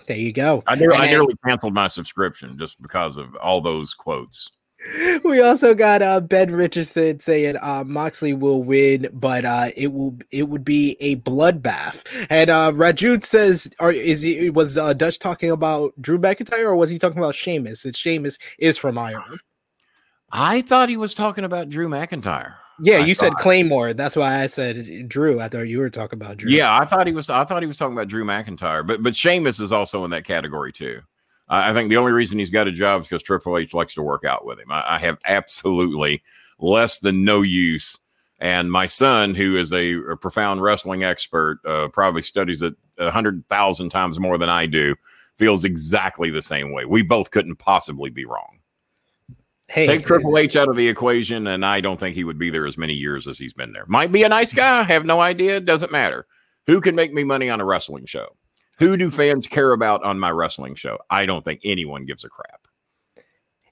There 0.06 0.18
you 0.18 0.34
go. 0.34 0.64
I, 0.68 0.76
nearly, 0.76 0.98
I 0.98 1.06
nearly 1.06 1.36
canceled 1.46 1.76
my 1.76 1.88
subscription 1.88 2.58
just 2.58 2.82
because 2.82 3.18
of 3.18 3.36
all 3.36 3.62
those 3.62 3.94
quotes 3.94 4.50
we 5.24 5.42
also 5.42 5.74
got 5.74 6.02
uh, 6.02 6.20
Ben 6.20 6.54
Richardson 6.54 7.20
saying 7.20 7.58
uh, 7.62 7.84
Moxley 7.86 8.34
will 8.34 8.64
win, 8.64 9.10
but 9.14 9.46
uh, 9.46 9.70
it 9.76 9.94
will 9.94 10.18
it 10.32 10.50
would 10.50 10.66
be 10.66 10.98
a 11.00 11.18
bloodbath. 11.18 12.06
And 12.30 12.50
uh, 12.50 12.72
Rajut 12.72 13.24
says, 13.24 13.72
"Are 13.80 13.92
is 13.92 14.22
he 14.22 14.50
was 14.50 14.78
uh, 14.78 14.94
Dutch 14.94 15.20
talking 15.20 15.52
about 15.52 15.94
Drew 16.02 16.18
McIntyre 16.18 16.66
or 16.66 16.76
was 16.76 16.90
he 16.90 16.98
talking 16.98 17.20
about 17.20 17.36
Sheamus? 17.36 17.86
And 17.86 17.96
Sheamus 17.96 18.38
is 18.58 18.78
from 18.78 18.98
Ireland." 18.98 19.40
I 20.32 20.62
thought 20.62 20.90
he 20.90 20.98
was 20.98 21.14
talking 21.14 21.44
about 21.44 21.70
Drew 21.70 21.90
McIntyre. 21.90 22.56
Yeah, 22.84 23.00
you 23.00 23.14
said 23.14 23.36
Claymore. 23.36 23.94
That's 23.94 24.16
why 24.16 24.42
I 24.42 24.48
said 24.48 25.08
Drew. 25.08 25.40
I 25.40 25.50
thought 25.50 25.68
you 25.68 25.78
were 25.78 25.90
talking 25.92 26.18
about 26.18 26.38
Drew. 26.38 26.50
Yeah, 26.50 26.76
I 26.76 26.86
thought 26.86 27.06
he 27.06 27.14
was. 27.14 27.30
I 27.30 27.44
thought 27.44 27.62
he 27.62 27.68
was 27.68 27.78
talking 27.78 27.94
about 27.94 28.08
Drew 28.08 28.26
McIntyre. 28.26 28.86
But 28.86 29.04
but 29.04 29.16
Sheamus 29.16 29.60
is 29.60 29.72
also 29.72 30.04
in 30.04 30.12
that 30.12 30.24
category 30.24 30.74
too. 30.74 31.02
I 31.54 31.74
think 31.74 31.90
the 31.90 31.98
only 31.98 32.14
reason 32.14 32.40
he's 32.40 32.50
got 32.50 32.68
a 32.68 32.72
job 32.72 33.02
is 33.02 33.08
because 33.08 33.24
Triple 33.24 33.58
H 33.58 33.74
likes 33.74 33.94
to 33.96 34.02
work 34.02 34.24
out 34.24 34.46
with 34.46 34.58
him. 34.58 34.72
I, 34.72 34.96
I 34.96 35.00
have 35.00 35.18
absolutely 35.26 36.24
less 36.60 37.00
than 37.00 37.26
no 37.26 37.42
use. 37.42 37.98
And 38.40 38.72
my 38.72 38.86
son, 38.86 39.36
who 39.36 39.58
is 39.58 39.74
a, 39.74 39.96
a 39.96 40.16
profound 40.16 40.62
wrestling 40.62 41.04
expert, 41.04 41.60
uh, 41.66 41.90
probably 41.90 42.22
studies 42.22 42.62
it 42.62 42.74
a 42.98 43.12
hundred 43.12 43.46
thousand 43.50 43.90
times 43.90 44.18
more 44.18 44.38
than 44.38 44.50
I 44.50 44.66
do, 44.66 44.96
feels 45.36 45.66
exactly 45.66 46.32
the 46.32 46.42
same 46.42 46.72
way. 46.72 46.86
We 46.86 47.04
both 47.04 47.32
couldn't 47.32 47.58
possibly 47.58 48.10
be 48.10 48.26
wrong. 48.26 48.60
Hey, 49.68 49.86
Take 49.86 50.06
Triple 50.06 50.38
H 50.38 50.56
out 50.56 50.70
of 50.70 50.76
the 50.76 50.88
equation, 50.88 51.48
and 51.48 51.66
I 51.66 51.82
don't 51.82 52.00
think 52.00 52.16
he 52.16 52.24
would 52.24 52.38
be 52.38 52.50
there 52.50 52.66
as 52.66 52.78
many 52.78 52.94
years 52.94 53.28
as 53.28 53.38
he's 53.38 53.54
been 53.54 53.74
there. 53.74 53.86
Might 53.88 54.12
be 54.12 54.24
a 54.24 54.30
nice 54.30 54.54
guy, 54.54 54.84
have 54.84 55.06
no 55.06 55.22
idea, 55.22 55.60
doesn't 55.60 55.92
matter. 55.92 56.26
Who 56.68 56.82
can 56.82 56.96
make 56.96 57.14
me 57.14 57.24
money 57.24 57.50
on 57.50 57.62
a 57.62 57.66
wrestling 57.66 58.06
show? 58.06 58.36
Who 58.82 58.98
do 58.98 59.12
fans 59.12 59.46
care 59.46 59.74
about 59.74 60.04
on 60.04 60.20
my 60.20 60.32
wrestling 60.32 60.74
show? 60.74 60.98
I 61.12 61.28
don't 61.28 61.46
think 61.46 61.62
anyone 61.64 62.04
gives 62.04 62.24
a 62.24 62.30
crap. 62.30 62.62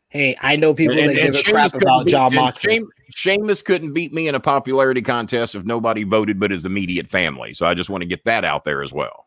Hey, 0.09 0.37
I 0.39 0.55
know 0.55 0.75
people 0.75 0.99
and, 0.99 1.09
that 1.09 1.19
and 1.19 1.33
give 1.33 1.47
a 1.47 1.51
crap 1.51 1.73
about 1.73 2.05
beat, 2.05 2.11
Jon 2.11 2.35
Moxley. 2.35 2.83
Sheamus 3.09 3.63
couldn't 3.63 3.93
beat 3.93 4.13
me 4.13 4.27
in 4.27 4.35
a 4.35 4.39
popularity 4.39 5.01
contest 5.01 5.55
if 5.55 5.65
nobody 5.65 6.03
voted 6.03 6.39
but 6.39 6.51
his 6.51 6.63
immediate 6.63 7.09
family. 7.09 7.55
So 7.55 7.65
I 7.65 7.73
just 7.73 7.89
want 7.89 8.03
to 8.03 8.07
get 8.07 8.23
that 8.25 8.45
out 8.45 8.65
there 8.65 8.83
as 8.83 8.93
well. 8.93 9.25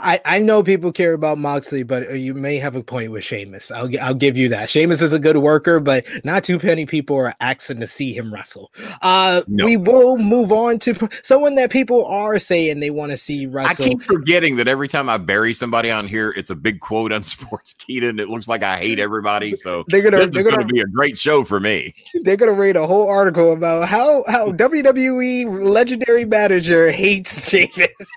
I, 0.00 0.20
I 0.24 0.38
know 0.38 0.62
people 0.62 0.92
care 0.92 1.12
about 1.12 1.38
Moxley, 1.38 1.82
but 1.82 2.08
uh, 2.08 2.12
you 2.12 2.32
may 2.32 2.56
have 2.58 2.76
a 2.76 2.82
point 2.82 3.10
with 3.10 3.24
Sheamus. 3.24 3.72
I'll 3.72 3.90
I'll 4.00 4.14
give 4.14 4.36
you 4.36 4.48
that. 4.50 4.70
Sheamus 4.70 5.02
is 5.02 5.12
a 5.12 5.18
good 5.18 5.38
worker, 5.38 5.80
but 5.80 6.06
not 6.24 6.44
too 6.44 6.60
many 6.62 6.86
people 6.86 7.16
are 7.16 7.34
asking 7.40 7.80
to 7.80 7.86
see 7.86 8.12
him 8.12 8.32
wrestle. 8.32 8.70
Uh, 9.02 9.42
no. 9.48 9.64
we 9.64 9.76
will 9.76 10.16
move 10.16 10.52
on 10.52 10.78
to 10.80 11.08
someone 11.22 11.56
that 11.56 11.70
people 11.70 12.06
are 12.06 12.38
saying 12.38 12.78
they 12.78 12.90
want 12.90 13.10
to 13.10 13.16
see 13.16 13.46
wrestle. 13.46 13.86
I 13.86 13.88
keep 13.88 14.02
forgetting 14.02 14.56
that 14.56 14.68
every 14.68 14.86
time 14.86 15.08
I 15.08 15.18
bury 15.18 15.52
somebody 15.52 15.90
on 15.90 16.06
here, 16.06 16.32
it's 16.36 16.50
a 16.50 16.56
big 16.56 16.78
quote 16.78 17.12
on 17.12 17.22
Sportskeeda, 17.22 18.08
and 18.08 18.20
it 18.20 18.28
looks 18.28 18.46
like 18.46 18.62
I 18.62 18.76
hate 18.76 19.00
everybody. 19.00 19.56
So 19.56 19.84
they're 19.88 20.02
gonna 20.02 20.18
this 20.18 20.30
they're 20.30 20.44
gonna, 20.44 20.58
gonna 20.58 20.66
be 20.66 20.80
a 20.80 20.86
great 20.86 21.18
show 21.18 21.42
for 21.42 21.58
me. 21.58 21.94
They're 22.22 22.36
gonna 22.36 22.52
read 22.52 22.76
a 22.76 22.86
whole 22.86 23.08
article 23.08 23.52
about 23.52 23.88
how 23.88 24.24
how 24.28 24.52
WWE 24.52 25.62
legendary 25.62 26.24
manager 26.24 26.90
hates 26.90 27.48
Sheamus. 27.48 28.12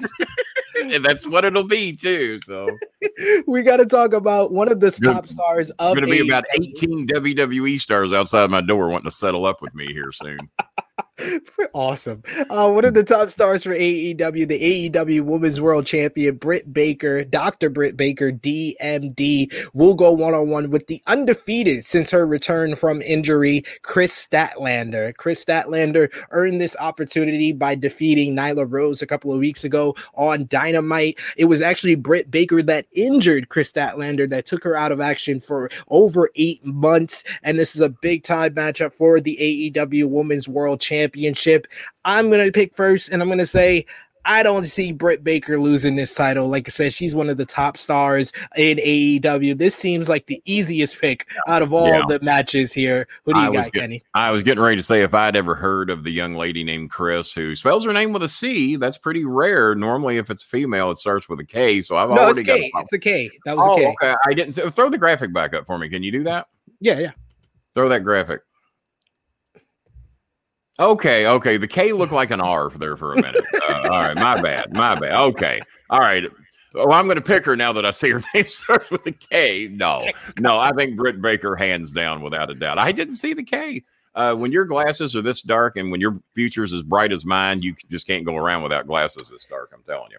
and 0.94 1.06
that's 1.06 1.28
what 1.28 1.46
it'll 1.46 1.68
be 1.68 1.96
too. 1.96 2.40
So 2.46 2.68
we 3.48 3.62
got 3.64 3.78
to 3.78 3.86
talk 3.86 4.14
about 4.14 4.52
one 4.52 4.72
of 4.72 4.80
the 4.80 4.92
top 4.92 5.28
stars 5.28 5.72
of. 5.72 5.96
Going 5.96 6.06
to 6.06 6.12
be 6.12 6.28
about 6.28 6.46
eighteen 6.54 7.08
WWE 7.08 7.80
stars 7.80 8.14
outside 8.14 8.50
my 8.50 8.62
door 8.62 8.90
wanting 8.90 9.10
to 9.10 9.16
settle 9.16 9.46
up 9.46 9.62
with 9.62 9.74
me 9.76 9.94
here 9.94 10.12
soon. 10.12 10.50
Awesome. 11.74 12.24
Uh, 12.49 12.69
one 12.69 12.86
of 12.86 12.93
the 12.93 13.03
top 13.03 13.30
stars 13.30 13.63
for 13.63 13.72
AEW, 13.72 14.47
the 14.47 14.89
AEW 14.89 15.22
Women's 15.22 15.61
World 15.61 15.86
Champion, 15.86 16.36
Britt 16.36 16.74
Baker, 16.74 17.24
Dr. 17.24 17.69
Britt 17.69 17.95
Baker, 17.95 18.32
DMD, 18.32 19.53
will 19.74 19.93
go 19.93 20.11
one 20.11 20.34
on 20.34 20.49
one 20.49 20.69
with 20.69 20.88
the 20.88 21.01
undefeated 21.07 21.86
since 21.86 22.11
her 22.11 22.26
return 22.26 22.76
from 22.76 23.01
injury, 23.01 23.63
Kris 23.84 24.28
Statlander. 24.28 25.15
Kris 25.15 25.43
Statlander 25.43 26.11
earned 26.32 26.59
this 26.59 26.76
opportunity 26.80 27.53
by 27.53 27.76
defeating 27.76 28.36
Nyla 28.36 28.65
Rose 28.69 29.01
a 29.01 29.07
couple 29.07 29.32
of 29.32 29.39
weeks 29.39 29.63
ago 29.63 29.95
on 30.15 30.47
Dynamite. 30.47 31.19
It 31.38 31.45
was 31.45 31.61
actually 31.61 31.95
Britt 31.95 32.32
Baker 32.32 32.61
that 32.63 32.88
injured 32.93 33.49
Kris 33.49 33.72
Statlander 33.72 34.30
that 34.30 34.45
took 34.45 34.63
her 34.63 34.76
out 34.76 34.91
of 34.91 35.01
action 35.01 35.39
for 35.39 35.69
over 35.89 36.30
eight 36.36 36.63
months. 36.65 37.24
And 37.43 37.57
this 37.57 37.76
is 37.76 37.82
a 37.82 37.89
big 37.89 38.24
time 38.24 38.55
matchup 38.55 38.93
for 38.93 39.19
the 39.19 39.38
AEW 39.39 40.09
Women's 40.09 40.47
World 40.47 40.80
Championship. 41.12 41.68
I'm 42.05 42.30
going 42.30 42.45
to 42.45 42.51
pick 42.51 42.76
first, 42.76 43.09
and 43.09 43.22
I'm 43.22 43.28
going 43.28 43.39
to 43.39 43.45
say, 43.45 43.86
I 44.24 44.43
don't 44.43 44.66
see 44.66 44.91
Britt 44.91 45.24
Baker 45.24 45.59
losing 45.59 45.95
this 45.95 46.14
title. 46.14 46.47
Like 46.47 46.68
I 46.68 46.70
said, 46.70 46.93
she's 46.93 47.16
one 47.16 47.28
of 47.28 47.38
the 47.38 47.45
top 47.45 47.76
stars 47.76 48.32
in 48.55 48.78
AEW. 48.78 49.57
This 49.57 49.76
seems 49.76 50.07
like 50.07 50.28
the 50.28 50.39
easiest 50.45 51.01
pick 51.01 51.28
out 51.47 51.64
of 51.64 51.74
all 51.74 51.88
yeah. 51.88 52.03
the 52.07 52.20
matches 52.22 52.72
here. 52.72 53.07
Who 53.26 53.34
do 53.34 53.39
you 53.39 53.49
I 53.49 53.51
got, 53.51 53.72
get, 53.72 53.82
Kenny? 53.82 54.03
I 54.14 54.30
was 54.30 54.43
getting 54.43 54.64
ready 54.64 54.78
to 54.78 54.84
say 54.84 55.01
if 55.01 55.16
I'd 55.16 55.36
ever 55.36 55.55
heard 55.55 55.89
of 55.89 56.03
the 56.03 56.12
young 56.12 56.36
lady 56.36 56.64
named 56.64 56.91
Chris 56.91 57.34
who 57.34 57.55
spells 57.55 57.84
her 57.84 57.93
name 57.93 58.14
with 58.14 58.22
a 58.22 58.30
C, 58.30 58.76
that's 58.76 58.99
pretty 58.99 59.26
rare. 59.26 59.74
Normally, 59.74 60.18
if 60.18 60.30
it's 60.30 60.43
female, 60.43 60.91
it 60.91 60.99
starts 60.99 61.28
with 61.28 61.39
a 61.39 61.45
K. 61.45 61.82
So 61.82 61.95
I've 61.97 62.09
no, 62.09 62.18
already 62.18 62.41
it's 62.41 62.49
K. 62.49 62.72
got. 62.72 62.84
It's 62.84 62.93
a 62.93 62.99
K. 62.99 63.32
That 63.45 63.57
was 63.57 63.66
oh, 63.68 63.74
a 63.74 63.80
K. 63.80 63.88
Okay, 63.88 64.16
I 64.28 64.34
didn't 64.36 64.53
throw 64.72 64.89
the 64.89 64.99
graphic 64.99 65.34
back 65.34 65.55
up 65.55 65.66
for 65.66 65.80
me. 65.80 65.89
Can 65.89 66.03
you 66.03 66.12
do 66.12 66.24
that? 66.26 66.47
Yeah, 66.80 66.99
yeah. 66.99 67.12
Throw 67.74 67.89
that 67.89 68.03
graphic. 68.03 68.41
Okay, 70.80 71.28
okay. 71.28 71.57
The 71.57 71.67
K 71.67 71.93
looked 71.93 72.13
like 72.13 72.32
an 72.32 72.41
R 72.41 72.69
there 72.72 72.97
for 72.97 73.13
a 73.13 73.15
minute. 73.17 73.43
Uh, 73.61 73.82
all 73.91 73.99
right, 73.99 74.15
my 74.15 74.41
bad, 74.41 74.74
my 74.74 74.99
bad. 74.99 75.13
Okay, 75.13 75.61
all 75.89 75.99
right. 75.99 76.24
Well, 76.74 76.93
I'm 76.93 77.05
going 77.05 77.17
to 77.17 77.22
pick 77.22 77.43
her 77.45 77.55
now 77.55 77.74
that 77.74 77.86
I 77.86 77.91
see 77.91 78.09
her 78.09 78.24
name 78.34 78.47
starts 78.47 78.89
with 78.89 79.05
a 79.05 79.11
K. 79.11 79.67
No, 79.72 79.99
no, 80.39 80.57
I 80.57 80.72
think 80.72 80.97
Britt 80.97 81.22
Baker 81.22 81.55
hands 81.55 81.91
down 81.91 82.22
without 82.22 82.49
a 82.49 82.55
doubt. 82.55 82.80
I 82.80 82.91
didn't 82.91 83.15
see 83.15 83.34
the 83.34 83.43
K. 83.43 83.84
Uh, 84.13 84.36
when 84.36 84.51
your 84.51 84.65
glasses 84.65 85.15
are 85.15 85.22
this 85.22 85.41
dark 85.41 85.78
and 85.78 85.89
when 85.89 86.01
your 86.01 86.19
future 86.36 86.63
is 86.63 86.74
as 86.74 86.84
bright 86.84 87.13
as 87.13 87.26
mine, 87.26 87.61
you 87.61 87.74
just 87.89 88.07
can't 88.07 88.26
go 88.26 88.36
around 88.36 88.61
without 88.61 88.88
glasses 88.88 89.30
this 89.30 89.45
dark. 89.49 89.72
I'm 89.74 89.84
telling 89.84 90.11
you. 90.11 90.17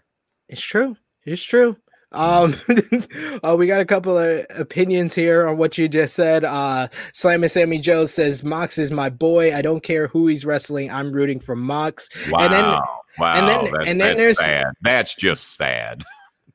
It's 0.48 0.62
true. 0.62 0.96
It's 1.24 1.42
true. 1.42 1.76
Um, 2.12 2.56
uh, 3.44 3.56
we 3.56 3.66
got 3.66 3.80
a 3.80 3.84
couple 3.84 4.18
of 4.18 4.46
opinions 4.50 5.14
here 5.14 5.48
on 5.48 5.56
what 5.56 5.78
you 5.78 5.88
just 5.88 6.14
said. 6.14 6.44
Uh, 6.44 6.88
Slam 7.12 7.42
and 7.42 7.50
Sammy 7.50 7.78
Joe 7.78 8.04
says 8.04 8.44
Mox 8.44 8.78
is 8.78 8.90
my 8.90 9.10
boy. 9.10 9.54
I 9.54 9.62
don't 9.62 9.82
care 9.82 10.08
who 10.08 10.26
he's 10.26 10.44
wrestling. 10.44 10.90
I'm 10.90 11.12
rooting 11.12 11.40
for 11.40 11.56
Mox. 11.56 12.08
Wow. 12.30 12.40
And 12.40 12.52
then, 12.52 12.64
wow. 12.64 13.34
And 13.34 13.48
then, 13.48 13.72
that, 13.72 13.88
and 13.88 14.00
then 14.00 14.16
there's 14.16 14.38
sad. 14.38 14.66
That's 14.82 15.14
just 15.14 15.56
sad. 15.56 16.02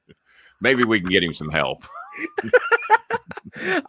Maybe 0.61 0.83
we 0.83 0.99
can 0.99 1.09
get 1.09 1.23
him 1.23 1.33
some 1.33 1.49
help. 1.49 1.83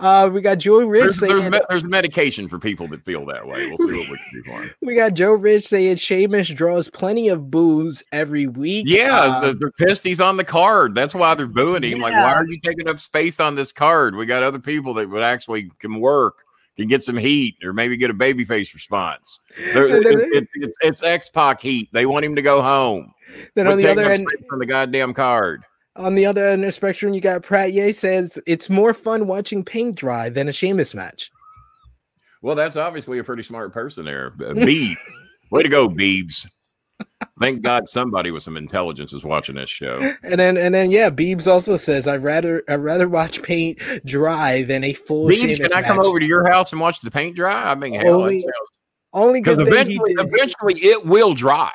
uh, 0.01 0.31
we 0.33 0.41
got 0.41 0.59
Joe 0.59 0.85
Rich 0.85 1.01
there's, 1.01 1.19
saying 1.19 1.37
there's, 1.37 1.51
me- 1.51 1.61
there's, 1.69 1.85
medication 1.85 2.49
for 2.49 2.59
people 2.59 2.89
that 2.89 3.05
feel 3.05 3.25
that 3.27 3.47
way. 3.47 3.69
We'll 3.69 3.79
see 3.79 3.99
what 3.99 4.09
we 4.11 4.17
can 4.17 4.31
do 4.33 4.43
for 4.45 4.63
him. 4.63 4.71
We 4.83 4.95
got 4.95 5.15
Joe 5.15 5.33
Rich 5.33 5.65
saying 5.65 5.97
Sheamus 5.97 6.49
draws 6.49 6.89
plenty 6.89 7.29
of 7.29 7.51
boos 7.51 8.05
every 8.13 8.47
week. 8.47 8.87
Yeah, 8.89 9.41
uh, 9.43 9.55
they're 9.59 9.73
pissed 9.73 10.05
he's 10.05 10.21
on 10.21 10.37
the 10.37 10.45
card. 10.45 10.95
That's 10.95 11.15
why 11.15 11.35
they're 11.35 11.47
booing 11.47 11.83
him. 11.83 11.99
Yeah. 11.99 12.05
Like, 12.05 12.13
why 12.13 12.35
are 12.35 12.47
you 12.47 12.61
taking 12.61 12.89
up 12.89 13.01
space 13.01 13.41
on 13.41 13.55
this 13.55 13.73
card? 13.73 14.15
We 14.15 14.27
got 14.27 14.43
other 14.43 14.59
people 14.61 14.95
that 14.95 15.11
would 15.11 15.23
actually 15.23 15.71
can 15.79 16.01
work. 16.01 16.45
Can 16.77 16.87
get 16.87 17.03
some 17.03 17.17
heat 17.17 17.57
or 17.65 17.73
maybe 17.73 17.97
get 17.97 18.09
a 18.09 18.15
babyface 18.15 18.73
response. 18.73 19.41
it, 19.59 20.07
it, 20.33 20.49
it's, 20.55 20.79
it's 20.81 21.03
X 21.03 21.29
Pac 21.29 21.61
heat. 21.61 21.89
They 21.93 22.07
want 22.07 22.25
him 22.25 22.37
to 22.37 22.43
go 22.43 22.63
home. 22.63 23.13
Then 23.57 23.67
on 23.67 23.79
the 23.79 23.91
other 23.91 24.05
end, 24.05 24.27
from 24.49 24.61
the 24.61 24.67
goddamn 24.67 25.13
card. 25.13 25.65
On 25.99 26.15
the 26.15 26.27
other 26.27 26.47
end 26.47 26.63
of 26.63 26.69
the 26.69 26.73
spectrum, 26.73 27.13
you 27.13 27.21
got 27.21 27.43
Pratt 27.43 27.73
Ye 27.73 27.93
says 27.93 28.39
it's 28.47 28.71
more 28.71 28.95
fun 28.95 29.27
watching 29.27 29.65
paint 29.65 29.97
dry 29.97 30.29
than 30.29 30.49
a 30.49 30.53
Sheamus 30.53 30.95
match. 30.95 31.31
Well, 32.41 32.55
that's 32.55 32.77
obviously 32.77 33.19
a 33.19 33.25
pretty 33.25 33.43
smart 33.43 33.73
person 33.73 34.05
there. 34.05 34.29
Uh, 34.41 34.53
Beeb. 34.55 34.95
Way 35.51 35.63
to 35.63 35.69
go, 35.69 35.89
Beebs. 35.89 36.47
Thank 37.41 37.63
God 37.63 37.89
somebody 37.89 38.31
with 38.31 38.43
some 38.43 38.57
intelligence 38.57 39.13
is 39.13 39.25
watching 39.25 39.55
this 39.55 39.71
show. 39.71 40.15
And 40.23 40.39
then 40.39 40.57
and 40.57 40.75
then 40.75 40.91
yeah, 40.91 41.11
Beebs 41.11 41.47
also 41.47 41.77
says 41.77 42.07
I'd 42.09 42.23
rather 42.23 42.63
I'd 42.69 42.77
rather 42.77 43.09
watch 43.09 43.43
paint 43.43 43.81
dry 44.05 44.63
than 44.63 44.85
a 44.85 44.93
full 44.93 45.27
Beebs, 45.27 45.35
Sheamus 45.35 45.59
can 45.59 45.73
I 45.73 45.81
match. 45.81 45.85
come 45.87 46.01
over 46.01 46.19
to 46.19 46.27
your 46.27 46.49
house 46.49 46.73
and 46.73 46.81
watch 46.81 47.01
the 47.01 47.11
paint 47.11 47.37
dry? 47.37 47.71
I 47.71 47.75
mean 47.75 47.95
hell 47.95 48.23
only, 48.23 48.45
only 49.13 49.41
because 49.41 49.59
eventually 49.59 50.15
eventually 50.19 50.75
it 50.81 51.07
will 51.07 51.35
dry. 51.35 51.73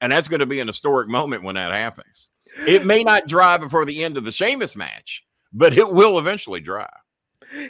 And 0.00 0.12
that's 0.12 0.28
going 0.28 0.40
to 0.40 0.46
be 0.46 0.60
an 0.60 0.66
historic 0.66 1.08
moment 1.08 1.42
when 1.42 1.56
that 1.56 1.72
happens. 1.72 2.28
It 2.66 2.84
may 2.84 3.04
not 3.04 3.28
dry 3.28 3.56
before 3.56 3.84
the 3.84 4.02
end 4.02 4.16
of 4.16 4.24
the 4.24 4.32
Sheamus 4.32 4.76
match, 4.76 5.24
but 5.52 5.76
it 5.76 5.92
will 5.92 6.18
eventually 6.18 6.60
dry. 6.60 6.88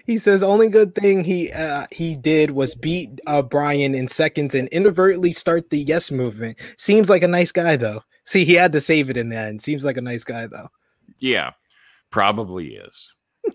He 0.05 0.19
says 0.19 0.43
only 0.43 0.69
good 0.69 0.95
thing 0.95 1.23
he 1.25 1.53
uh, 1.53 1.87
he 1.93 2.17
did 2.17 2.51
was 2.51 2.75
beat 2.75 3.21
uh, 3.27 3.43
Bryan 3.43 3.95
in 3.95 4.09
seconds 4.09 4.55
and 4.55 4.69
inadvertently 4.69 5.33
start 5.33 5.71
the 5.71 5.79
yes 5.79 6.11
movement. 6.11 6.59
Seems 6.79 7.09
like 7.09 7.23
a 7.23 7.29
nice 7.29 7.53
guy 7.53 7.77
though. 7.77 8.03
See, 8.25 8.45
he 8.45 8.55
had 8.55 8.73
to 8.73 8.81
save 8.81 9.09
it 9.09 9.17
in 9.17 9.29
the 9.29 9.37
end. 9.37 9.63
Seems 9.63 9.85
like 9.85 9.97
a 9.97 10.03
nice 10.03 10.25
guy 10.25 10.47
though. 10.47 10.69
Yeah, 11.21 11.53
probably 12.11 12.75
is. 12.75 13.15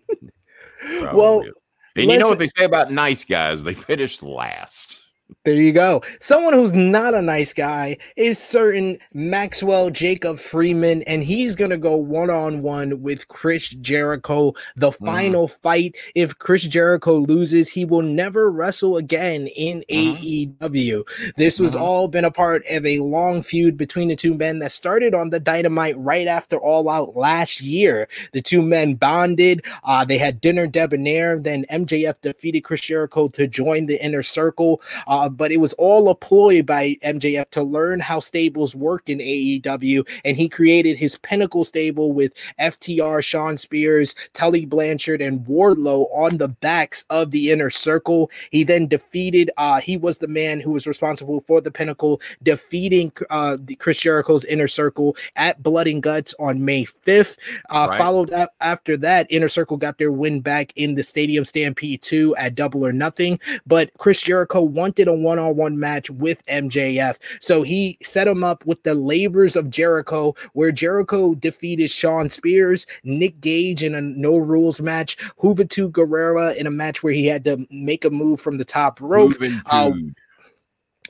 probably 1.00 1.18
well, 1.18 1.42
is. 1.42 1.54
and 1.98 2.12
you 2.12 2.20
know 2.20 2.30
what 2.30 2.40
they 2.40 2.48
say 2.48 2.66
about 2.66 2.92
nice 2.92 3.26
guys? 3.26 3.64
They 3.64 3.74
finish 3.74 4.22
last. 4.22 5.03
There 5.46 5.56
you 5.56 5.74
go. 5.74 6.02
Someone 6.22 6.54
who's 6.54 6.72
not 6.72 7.14
a 7.14 7.22
nice 7.22 7.52
guy 7.52 7.98
is 8.16 8.40
certain 8.40 8.98
Maxwell 9.14 9.90
Jacob 9.90 10.40
Freeman, 10.40 11.04
and 11.04 11.22
he's 11.22 11.58
going 11.58 11.72
to 11.72 11.78
go 11.78 11.98
one 11.98 12.30
on 12.30 12.62
one 12.62 13.02
with 13.02 13.28
Chris 13.28 13.70
Jericho. 13.70 14.54
The 14.78 14.92
mm. 14.92 15.06
final 15.06 15.48
fight. 15.50 15.98
If 16.16 16.38
Chris 16.38 16.64
Jericho 16.64 17.18
loses, 17.18 17.68
he 17.68 17.84
will 17.84 18.04
never 18.04 18.50
wrestle 18.50 18.96
again 18.96 19.48
in 19.48 19.84
mm. 19.90 20.58
AEW. 20.60 21.04
This 21.36 21.60
was 21.60 21.76
mm. 21.76 21.82
all 21.82 22.08
been 22.08 22.24
a 22.24 22.32
part 22.32 22.64
of 22.70 22.86
a 22.86 23.00
long 23.00 23.42
feud 23.42 23.76
between 23.76 24.08
the 24.08 24.16
two 24.16 24.36
men 24.36 24.60
that 24.60 24.72
started 24.72 25.14
on 25.14 25.30
the 25.32 25.42
Dynamite 25.42 25.98
right 25.98 26.28
after 26.28 26.58
All 26.58 26.90
Out 26.90 27.18
last 27.18 27.60
year. 27.60 28.08
The 28.32 28.42
two 28.42 28.62
men 28.62 28.96
bonded. 28.96 29.66
Uh, 29.84 30.06
they 30.06 30.18
had 30.18 30.40
dinner 30.40 30.68
debonair. 30.68 31.38
Then 31.38 31.66
MJF 31.70 32.22
defeated 32.22 32.62
Chris 32.62 32.82
Jericho 32.82 33.28
to 33.30 33.46
join 33.46 33.88
the 33.88 34.02
inner 34.02 34.24
circle. 34.24 34.82
Uh, 35.06 35.24
uh, 35.24 35.30
but 35.34 35.52
it 35.52 35.58
was 35.58 35.74
all 35.74 36.10
a 36.10 36.16
ploy 36.16 36.62
by 36.62 36.96
MJF 37.04 37.50
to 37.52 37.64
learn 37.64 38.00
how 38.00 38.20
stables 38.20 38.76
work 38.76 39.10
in 39.10 39.20
AEW, 39.20 40.08
and 40.26 40.38
he 40.38 40.48
created 40.50 40.98
his 40.98 41.18
pinnacle 41.18 41.64
stable 41.64 42.14
with 42.14 42.34
FTR, 42.60 43.24
Shawn 43.24 43.58
Spears, 43.58 44.16
Tully 44.34 44.66
Blanchard, 44.66 45.22
and 45.22 45.46
Wardlow 45.46 46.08
on 46.14 46.38
the 46.38 46.48
backs 46.48 47.06
of 47.10 47.32
the 47.32 47.52
inner 47.52 47.70
circle. 47.70 48.32
He 48.52 48.64
then 48.64 48.88
defeated. 48.88 49.52
Uh, 49.58 49.80
he 49.80 49.98
was 49.98 50.18
the 50.18 50.28
man 50.28 50.60
who 50.60 50.72
was 50.72 50.88
responsible 50.88 51.42
for 51.42 51.62
the 51.62 51.72
pinnacle 51.72 52.22
defeating 52.42 53.12
uh, 53.30 53.58
the 53.60 53.76
Chris 53.76 54.00
Jericho's 54.00 54.46
inner 54.46 54.68
circle 54.68 55.16
at 55.36 55.62
Blood 55.62 55.88
and 55.88 56.02
Guts 56.04 56.34
on 56.40 56.64
May 56.64 56.86
5th. 56.86 57.38
Uh, 57.70 57.88
right. 57.90 57.98
Followed 57.98 58.32
up 58.32 58.54
after 58.62 58.98
that, 58.98 59.28
inner 59.30 59.48
circle 59.48 59.78
got 59.78 59.98
their 59.98 60.12
win 60.12 60.42
back 60.42 60.74
in 60.76 60.96
the 60.96 61.04
Stadium 61.04 61.46
Stampede 61.46 62.02
2 62.02 62.36
at 62.36 62.56
Double 62.56 62.86
or 62.86 62.94
Nothing, 62.94 63.40
but 63.66 63.92
Chris 63.98 64.22
Jericho 64.22 64.62
wanted 64.62 65.08
a 65.08 65.14
one 65.24 65.40
on 65.40 65.56
one 65.56 65.80
match 65.80 66.10
with 66.10 66.46
MJF. 66.46 67.18
So 67.40 67.64
he 67.64 67.98
set 68.04 68.28
him 68.28 68.44
up 68.44 68.66
with 68.66 68.84
the 68.84 68.94
labors 68.94 69.56
of 69.56 69.70
Jericho, 69.70 70.36
where 70.54 70.72
Jericho 70.72 71.34
defeated 71.36 71.90
Shawn 71.90 72.30
Spears, 72.30 72.86
Nick 73.04 73.40
Gage 73.42 73.84
in 73.84 73.96
a 73.96 74.02
no 74.02 74.38
rules 74.38 74.82
match, 74.82 75.18
Juventud 75.40 75.92
Guerrera 75.92 76.56
in 76.56 76.68
a 76.68 76.72
match 76.72 77.04
where 77.04 77.14
he 77.14 77.26
had 77.26 77.44
to 77.46 77.66
make 77.72 78.06
a 78.06 78.10
move 78.10 78.40
from 78.40 78.58
the 78.58 78.66
top 78.66 79.00
rope. 79.02 79.34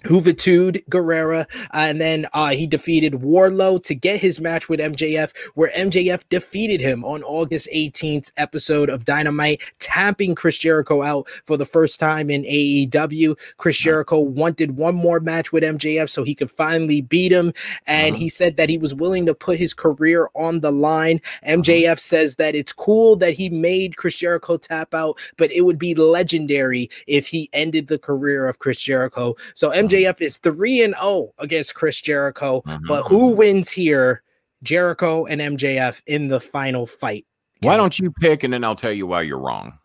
Juventud 0.03 0.83
Guerrera, 0.89 1.45
uh, 1.73 1.77
and 1.77 1.99
then 1.99 2.27
uh, 2.33 2.49
he 2.49 2.67
defeated 2.67 3.13
Wardlow 3.13 3.81
to 3.83 3.95
get 3.95 4.19
his 4.19 4.39
match 4.39 4.69
with 4.69 4.79
MJF, 4.79 5.33
where 5.55 5.71
MJF 5.71 6.23
defeated 6.29 6.81
him 6.81 7.03
on 7.05 7.23
August 7.23 7.69
18th 7.73 8.31
episode 8.37 8.89
of 8.89 9.05
Dynamite, 9.05 9.61
tapping 9.79 10.35
Chris 10.35 10.57
Jericho 10.57 11.01
out 11.01 11.27
for 11.45 11.57
the 11.57 11.65
first 11.65 11.99
time 11.99 12.29
in 12.29 12.43
AEW. 12.43 13.37
Chris 13.57 13.77
uh-huh. 13.77 13.83
Jericho 13.83 14.19
wanted 14.19 14.75
one 14.77 14.95
more 14.95 15.19
match 15.19 15.51
with 15.51 15.63
MJF 15.63 16.09
so 16.09 16.23
he 16.23 16.35
could 16.35 16.51
finally 16.51 17.01
beat 17.01 17.31
him, 17.31 17.53
and 17.87 18.13
uh-huh. 18.13 18.19
he 18.19 18.29
said 18.29 18.57
that 18.57 18.69
he 18.69 18.77
was 18.77 18.93
willing 18.93 19.25
to 19.25 19.33
put 19.33 19.57
his 19.57 19.73
career 19.73 20.29
on 20.35 20.59
the 20.59 20.71
line. 20.71 21.21
MJF 21.47 21.85
uh-huh. 21.85 21.95
says 21.95 22.35
that 22.35 22.55
it's 22.55 22.73
cool 22.73 23.15
that 23.15 23.33
he 23.33 23.49
made 23.49 23.95
Chris 23.95 24.17
Jericho 24.17 24.57
tap 24.57 24.93
out, 24.93 25.17
but 25.37 25.51
it 25.51 25.61
would 25.61 25.79
be 25.79 25.95
legendary 25.95 26.89
if 27.07 27.27
he 27.27 27.49
ended 27.53 27.87
the 27.87 27.99
career 27.99 28.47
of 28.47 28.59
Chris 28.59 28.81
Jericho. 28.81 29.35
So 29.53 29.71
MJF 29.71 29.92
MJF 29.93 30.21
is 30.21 30.37
3 30.37 30.83
and 30.83 30.95
0 30.95 31.33
against 31.39 31.75
Chris 31.75 32.01
Jericho, 32.01 32.61
mm-hmm. 32.65 32.87
but 32.87 33.03
who 33.03 33.29
wins 33.29 33.69
here? 33.69 34.23
Jericho 34.63 35.25
and 35.25 35.41
MJF 35.41 36.01
in 36.07 36.29
the 36.29 36.39
final 36.39 36.85
fight. 36.85 37.25
Why 37.61 37.77
don't 37.77 37.99
you 37.99 38.11
pick 38.11 38.43
and 38.43 38.53
then 38.53 38.63
I'll 38.63 38.75
tell 38.75 38.93
you 38.93 39.05
why 39.05 39.21
you're 39.21 39.39
wrong? 39.39 39.77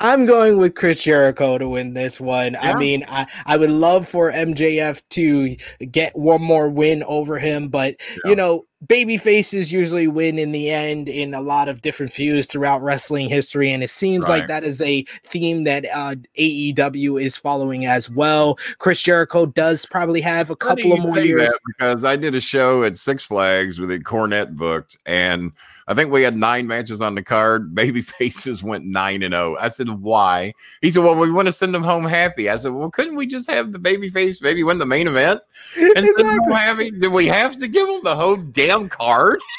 I'm 0.00 0.26
going 0.26 0.58
with 0.58 0.74
Chris 0.74 1.02
Jericho 1.02 1.56
to 1.56 1.68
win 1.68 1.94
this 1.94 2.18
one. 2.18 2.54
Yeah. 2.54 2.72
I 2.72 2.74
mean, 2.74 3.04
I, 3.08 3.26
I 3.46 3.56
would 3.56 3.70
love 3.70 4.08
for 4.08 4.32
MJF 4.32 5.02
to 5.10 5.56
get 5.86 6.16
one 6.16 6.42
more 6.42 6.68
win 6.68 7.04
over 7.04 7.38
him, 7.38 7.68
but 7.68 7.96
yeah. 8.24 8.30
you 8.30 8.36
know, 8.36 8.64
baby 8.86 9.18
faces 9.18 9.70
usually 9.70 10.08
win 10.08 10.38
in 10.38 10.52
the 10.52 10.70
end 10.70 11.08
in 11.08 11.34
a 11.34 11.40
lot 11.40 11.68
of 11.68 11.82
different 11.82 12.10
feuds 12.10 12.46
throughout 12.46 12.82
wrestling 12.82 13.28
history 13.28 13.70
and 13.70 13.82
it 13.82 13.90
seems 13.90 14.26
right. 14.26 14.38
like 14.40 14.48
that 14.48 14.64
is 14.64 14.80
a 14.80 15.02
theme 15.24 15.64
that 15.64 15.84
uh, 15.92 16.14
AEW 16.38 17.22
is 17.22 17.36
following 17.36 17.84
as 17.84 18.08
well. 18.08 18.58
Chris 18.78 19.02
Jericho 19.02 19.44
does 19.46 19.84
probably 19.84 20.20
have 20.22 20.50
a 20.50 20.56
couple 20.56 20.92
of 20.92 21.02
more 21.04 21.18
years 21.18 21.52
because 21.66 22.04
I 22.04 22.16
did 22.16 22.34
a 22.34 22.40
show 22.40 22.82
at 22.82 22.96
Six 22.96 23.22
Flags 23.22 23.78
with 23.78 23.90
a 23.90 23.98
Cornette 23.98 24.56
booked 24.56 24.96
and 25.04 25.52
I 25.90 25.94
think 25.94 26.12
we 26.12 26.22
had 26.22 26.36
nine 26.36 26.68
matches 26.68 27.00
on 27.00 27.16
the 27.16 27.22
card. 27.22 27.74
Baby 27.80 28.00
faces 28.00 28.62
went 28.62 28.84
nine 28.84 29.24
and 29.24 29.34
zero. 29.34 29.56
Oh. 29.56 29.58
I 29.60 29.68
said, 29.68 29.88
"Why?" 29.88 30.54
He 30.80 30.90
said, 30.90 31.02
"Well, 31.02 31.16
we 31.16 31.32
want 31.32 31.48
to 31.48 31.52
send 31.52 31.74
them 31.74 31.82
home 31.82 32.04
happy." 32.04 32.48
I 32.48 32.56
said, 32.56 32.72
"Well, 32.72 32.90
couldn't 32.90 33.16
we 33.16 33.26
just 33.26 33.50
have 33.50 33.72
the 33.72 33.78
baby 33.80 34.08
face 34.08 34.40
maybe 34.40 34.62
win 34.62 34.78
the 34.78 34.86
main 34.86 35.08
event 35.08 35.40
and 35.76 35.90
exactly. 35.90 36.14
send 36.14 36.28
them 36.28 36.38
home 36.38 36.52
happy? 36.52 36.90
Did 36.92 37.12
we 37.12 37.26
have 37.26 37.58
to 37.58 37.66
give 37.66 37.88
them 37.88 38.00
the 38.04 38.14
whole 38.14 38.36
damn 38.36 38.88
card?" 38.88 39.40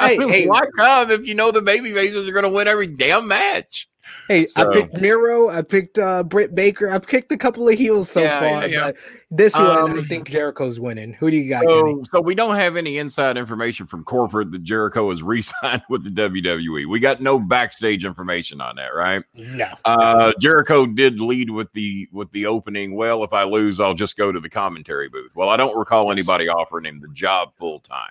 Hey, 0.00 0.16
mean, 0.16 0.30
hey, 0.30 0.46
why 0.46 0.62
come 0.74 1.10
if 1.10 1.26
you 1.26 1.34
know 1.34 1.50
the 1.50 1.60
baby 1.60 1.92
faces 1.92 2.26
are 2.26 2.32
going 2.32 2.44
to 2.44 2.48
win 2.48 2.66
every 2.66 2.86
damn 2.86 3.28
match? 3.28 3.86
Hey, 4.28 4.46
so, 4.46 4.68
I 4.68 4.72
picked 4.72 5.00
Miro. 5.00 5.48
I 5.48 5.62
picked 5.62 5.98
uh, 5.98 6.22
Britt 6.24 6.54
Baker. 6.54 6.90
I've 6.90 7.06
kicked 7.06 7.30
a 7.32 7.36
couple 7.36 7.68
of 7.68 7.78
heels 7.78 8.10
so 8.10 8.22
yeah, 8.22 8.40
far, 8.40 8.48
yeah, 8.62 8.66
yeah. 8.66 8.80
but 8.86 8.96
this 9.30 9.54
one 9.54 9.78
um, 9.78 9.98
I 9.98 10.02
think 10.04 10.28
Jericho's 10.28 10.80
winning. 10.80 11.12
Who 11.14 11.30
do 11.30 11.36
you 11.36 11.48
got? 11.50 11.64
So, 11.64 12.02
so, 12.10 12.20
we 12.20 12.34
don't 12.34 12.56
have 12.56 12.76
any 12.76 12.98
inside 12.98 13.36
information 13.36 13.86
from 13.86 14.02
corporate 14.04 14.50
that 14.52 14.62
Jericho 14.62 15.10
is 15.10 15.22
re-signed 15.22 15.82
with 15.88 16.04
the 16.04 16.10
WWE. 16.10 16.86
We 16.86 16.98
got 16.98 17.20
no 17.20 17.38
backstage 17.38 18.04
information 18.04 18.60
on 18.60 18.76
that, 18.76 18.94
right? 18.94 19.22
No. 19.34 19.72
Uh, 19.84 20.32
Jericho 20.40 20.86
did 20.86 21.20
lead 21.20 21.50
with 21.50 21.72
the 21.72 22.08
with 22.12 22.30
the 22.32 22.46
opening. 22.46 22.94
Well, 22.96 23.22
if 23.22 23.32
I 23.32 23.44
lose, 23.44 23.78
I'll 23.78 23.94
just 23.94 24.16
go 24.16 24.32
to 24.32 24.40
the 24.40 24.50
commentary 24.50 25.08
booth. 25.08 25.30
Well, 25.36 25.50
I 25.50 25.56
don't 25.56 25.76
recall 25.76 26.10
anybody 26.10 26.48
offering 26.48 26.86
him 26.86 27.00
the 27.00 27.08
job 27.08 27.52
full 27.58 27.78
time. 27.78 28.10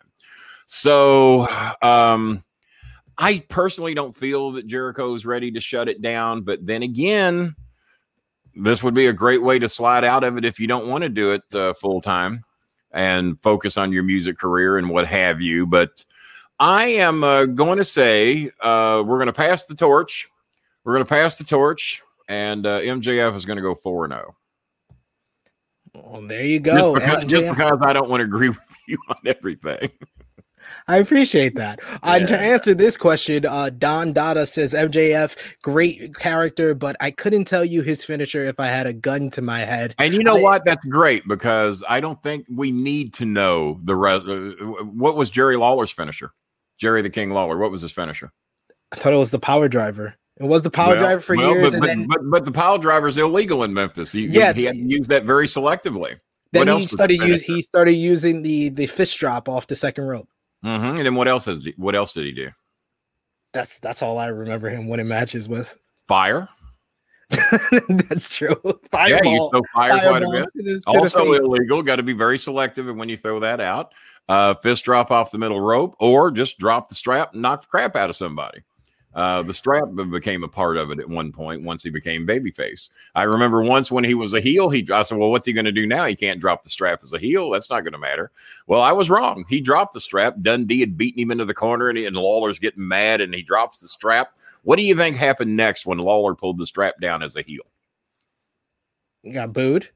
So, 0.67 1.47
um, 1.81 2.43
I 3.17 3.43
personally 3.49 3.93
don't 3.93 4.15
feel 4.15 4.53
that 4.53 4.67
Jericho 4.67 5.13
is 5.15 5.25
ready 5.25 5.51
to 5.51 5.61
shut 5.61 5.87
it 5.87 6.01
down. 6.01 6.41
But 6.41 6.65
then 6.65 6.83
again, 6.83 7.55
this 8.55 8.83
would 8.83 8.93
be 8.93 9.07
a 9.07 9.13
great 9.13 9.43
way 9.43 9.59
to 9.59 9.69
slide 9.69 10.03
out 10.03 10.23
of 10.23 10.37
it 10.37 10.45
if 10.45 10.59
you 10.59 10.67
don't 10.67 10.87
want 10.87 11.03
to 11.03 11.09
do 11.09 11.31
it 11.33 11.43
uh, 11.53 11.73
full 11.73 12.01
time 12.01 12.43
and 12.91 13.41
focus 13.41 13.77
on 13.77 13.91
your 13.91 14.03
music 14.03 14.37
career 14.37 14.77
and 14.77 14.89
what 14.89 15.07
have 15.07 15.41
you. 15.41 15.65
But 15.65 16.03
I 16.59 16.85
am 16.87 17.23
uh, 17.23 17.45
going 17.45 17.77
to 17.77 17.85
say 17.85 18.49
uh, 18.61 19.03
we're 19.05 19.17
going 19.17 19.27
to 19.27 19.33
pass 19.33 19.65
the 19.65 19.75
torch. 19.75 20.29
We're 20.83 20.93
going 20.93 21.05
to 21.05 21.09
pass 21.09 21.37
the 21.37 21.43
torch, 21.43 22.01
and 22.29 22.65
uh, 22.65 22.79
MJF 22.79 23.35
is 23.35 23.45
going 23.45 23.57
to 23.57 23.63
go 23.63 23.75
4 23.75 24.07
0. 24.07 24.35
Well, 25.95 26.21
there 26.27 26.43
you 26.43 26.59
go. 26.59 26.97
Just 26.97 27.05
because, 27.05 27.25
just 27.25 27.47
because 27.47 27.79
I 27.81 27.93
don't 27.93 28.09
want 28.09 28.21
to 28.21 28.25
agree 28.25 28.49
with 28.49 28.59
you 28.87 28.97
on 29.09 29.17
everything. 29.25 29.89
I 30.87 30.97
appreciate 30.97 31.55
that. 31.55 31.79
Yeah. 31.83 31.97
Uh, 32.03 32.19
to 32.19 32.39
answer 32.39 32.73
this 32.75 32.95
question, 32.95 33.45
uh, 33.45 33.71
Don 33.71 34.13
Dada 34.13 34.45
says 34.45 34.73
MJF, 34.73 35.35
great 35.61 36.15
character, 36.15 36.75
but 36.75 36.95
I 36.99 37.09
couldn't 37.11 37.45
tell 37.45 37.65
you 37.65 37.81
his 37.81 38.03
finisher 38.03 38.43
if 38.43 38.59
I 38.59 38.67
had 38.67 38.85
a 38.85 38.93
gun 38.93 39.29
to 39.31 39.41
my 39.41 39.59
head. 39.59 39.95
And 39.97 40.13
you 40.13 40.23
know 40.23 40.37
I, 40.37 40.41
what? 40.41 40.65
That's 40.65 40.85
great 40.85 41.27
because 41.27 41.83
I 41.89 42.01
don't 42.01 42.21
think 42.21 42.45
we 42.49 42.71
need 42.71 43.13
to 43.15 43.25
know 43.25 43.79
the 43.83 43.95
rest. 43.95 44.27
Uh, 44.27 44.51
what 44.83 45.15
was 45.15 45.31
Jerry 45.31 45.55
Lawler's 45.55 45.91
finisher? 45.91 46.31
Jerry 46.77 47.01
the 47.01 47.09
King 47.09 47.31
Lawler. 47.31 47.57
What 47.57 47.71
was 47.71 47.81
his 47.81 47.91
finisher? 47.91 48.31
I 48.91 48.97
thought 48.97 49.13
it 49.13 49.17
was 49.17 49.31
the 49.31 49.39
piledriver. 49.39 50.13
It 50.37 50.43
was 50.43 50.61
the 50.63 50.69
power 50.69 50.89
well, 50.89 50.97
driver 50.97 51.21
for 51.21 51.35
well, 51.35 51.53
years, 51.53 51.71
but, 51.71 51.79
but, 51.79 51.85
then... 51.87 52.07
but, 52.07 52.19
but 52.29 52.45
the 52.45 52.51
piledriver 52.51 53.07
is 53.07 53.17
illegal 53.17 53.63
in 53.63 53.73
Memphis. 53.73 54.11
He, 54.11 54.25
yeah, 54.25 54.51
he, 54.53 54.61
he 54.61 54.65
had 54.67 54.75
to 54.75 54.81
use 54.81 55.07
that 55.07 55.23
very 55.23 55.47
selectively. 55.47 56.19
Then 56.51 56.67
what 56.67 56.79
he 56.79 56.87
started 56.87 57.19
use, 57.21 57.41
he 57.41 57.61
started 57.63 57.93
using 57.93 58.41
the 58.41 58.69
the 58.69 58.85
fist 58.85 59.17
drop 59.17 59.49
off 59.49 59.67
the 59.67 59.75
second 59.75 60.05
rope. 60.05 60.29
Mm-hmm. 60.65 60.97
And 60.97 61.05
then 61.05 61.15
what 61.15 61.27
else 61.27 61.45
has 61.45 61.67
what 61.77 61.95
else 61.95 62.11
did 62.11 62.25
he 62.25 62.31
do? 62.31 62.49
That's 63.53 63.77
that's 63.77 64.01
all 64.01 64.17
I 64.17 64.27
remember 64.27 64.69
him 64.69 64.87
winning 64.87 65.07
matches 65.07 65.47
with. 65.47 65.77
Fire. 66.07 66.49
that's 67.29 68.35
true. 68.35 68.55
Fireball. 68.91 69.09
Yeah, 69.09 69.31
you 69.31 69.49
throw 69.51 69.61
fire 69.73 70.09
quite 70.09 70.23
a 70.23 70.29
bit. 70.29 70.45
To 70.55 70.63
the, 70.63 70.81
to 70.81 70.99
also 70.99 71.33
illegal. 71.33 71.81
Got 71.81 71.97
to 71.97 72.03
be 72.03 72.13
very 72.13 72.37
selective 72.37 72.93
when 72.95 73.09
you 73.09 73.17
throw 73.17 73.39
that 73.39 73.59
out. 73.59 73.93
Uh, 74.27 74.55
fist 74.55 74.83
drop 74.85 75.11
off 75.11 75.31
the 75.31 75.37
middle 75.37 75.61
rope, 75.61 75.95
or 75.99 76.31
just 76.31 76.57
drop 76.57 76.89
the 76.89 76.95
strap 76.95 77.33
and 77.33 77.41
knock 77.41 77.61
the 77.61 77.67
crap 77.67 77.95
out 77.95 78.09
of 78.09 78.15
somebody. 78.15 78.63
Uh, 79.15 79.41
the 79.41 79.53
strap 79.53 79.85
became 80.11 80.43
a 80.43 80.47
part 80.47 80.75
of 80.75 80.91
it 80.91 80.99
at 80.99 81.07
one 81.07 81.31
point 81.31 81.63
once 81.63 81.81
he 81.81 81.89
became 81.89 82.27
babyface. 82.27 82.89
I 83.15 83.23
remember 83.23 83.63
once 83.63 83.89
when 83.89 84.03
he 84.03 84.13
was 84.13 84.33
a 84.33 84.41
heel, 84.41 84.69
he 84.69 84.85
I 84.91 85.03
said, 85.03 85.17
"Well, 85.17 85.31
what's 85.31 85.45
he 85.45 85.53
going 85.53 85.65
to 85.65 85.71
do 85.71 85.87
now? 85.87 86.05
He 86.05 86.15
can't 86.15 86.41
drop 86.41 86.63
the 86.63 86.69
strap 86.69 86.99
as 87.01 87.13
a 87.13 87.17
heel. 87.17 87.49
That's 87.49 87.69
not 87.69 87.81
going 87.81 87.93
to 87.93 87.97
matter." 87.97 88.31
Well, 88.67 88.81
I 88.81 88.91
was 88.91 89.09
wrong. 89.09 89.45
He 89.47 89.61
dropped 89.61 89.93
the 89.93 90.01
strap. 90.01 90.35
Dundee 90.41 90.81
had 90.81 90.97
beaten 90.97 91.21
him 91.21 91.31
into 91.31 91.45
the 91.45 91.53
corner, 91.53 91.87
and, 91.87 91.97
he, 91.97 92.05
and 92.05 92.17
Lawler's 92.17 92.59
getting 92.59 92.85
mad, 92.85 93.21
and 93.21 93.33
he 93.33 93.41
drops 93.41 93.79
the 93.79 93.87
strap. 93.87 94.33
What 94.63 94.75
do 94.75 94.83
you 94.83 94.95
think 94.95 95.15
happened 95.15 95.55
next 95.55 95.85
when 95.85 95.97
Lawler 95.97 96.35
pulled 96.35 96.57
the 96.57 96.67
strap 96.67 96.99
down 96.99 97.23
as 97.23 97.37
a 97.37 97.41
heel? 97.41 97.63
He 99.23 99.31
got 99.31 99.53
booed. 99.53 99.89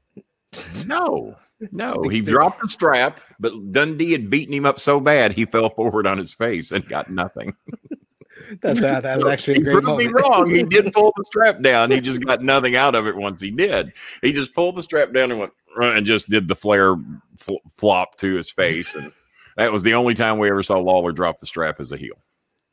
No, 0.86 1.36
no, 1.72 2.02
he 2.10 2.22
dropped 2.22 2.62
the 2.62 2.68
strap, 2.70 3.20
but 3.38 3.70
Dundee 3.70 4.12
had 4.12 4.30
beaten 4.30 4.54
him 4.54 4.64
up 4.64 4.80
so 4.80 4.98
bad 4.98 5.32
he 5.32 5.44
fell 5.44 5.68
forward 5.68 6.06
on 6.06 6.16
his 6.16 6.32
face 6.32 6.72
and 6.72 6.88
got 6.88 7.10
nothing. 7.10 7.54
That's 8.60 8.80
that. 8.80 9.02
That's 9.02 9.24
actually 9.24 9.58
a 9.58 9.60
great. 9.60 9.74
He 9.76 9.80
proved 9.80 9.98
me 9.98 10.06
wrong. 10.08 10.50
He 10.50 10.62
did 10.62 10.92
pull 10.94 11.12
the 11.16 11.24
strap 11.24 11.62
down. 11.62 11.90
He 11.90 12.00
just 12.00 12.24
got 12.24 12.42
nothing 12.42 12.76
out 12.76 12.94
of 12.94 13.06
it 13.06 13.16
once 13.16 13.40
he 13.40 13.50
did. 13.50 13.92
He 14.22 14.32
just 14.32 14.54
pulled 14.54 14.76
the 14.76 14.82
strap 14.82 15.12
down 15.12 15.30
and 15.30 15.40
went 15.40 15.52
and 15.76 16.06
just 16.06 16.28
did 16.28 16.48
the 16.48 16.56
Flair 16.56 16.96
flop 17.76 18.16
to 18.18 18.34
his 18.34 18.50
face, 18.50 18.94
and 18.94 19.12
that 19.56 19.72
was 19.72 19.82
the 19.82 19.94
only 19.94 20.14
time 20.14 20.38
we 20.38 20.50
ever 20.50 20.62
saw 20.62 20.78
Lawler 20.78 21.12
drop 21.12 21.40
the 21.40 21.46
strap 21.46 21.80
as 21.80 21.92
a 21.92 21.96
heel. 21.96 22.16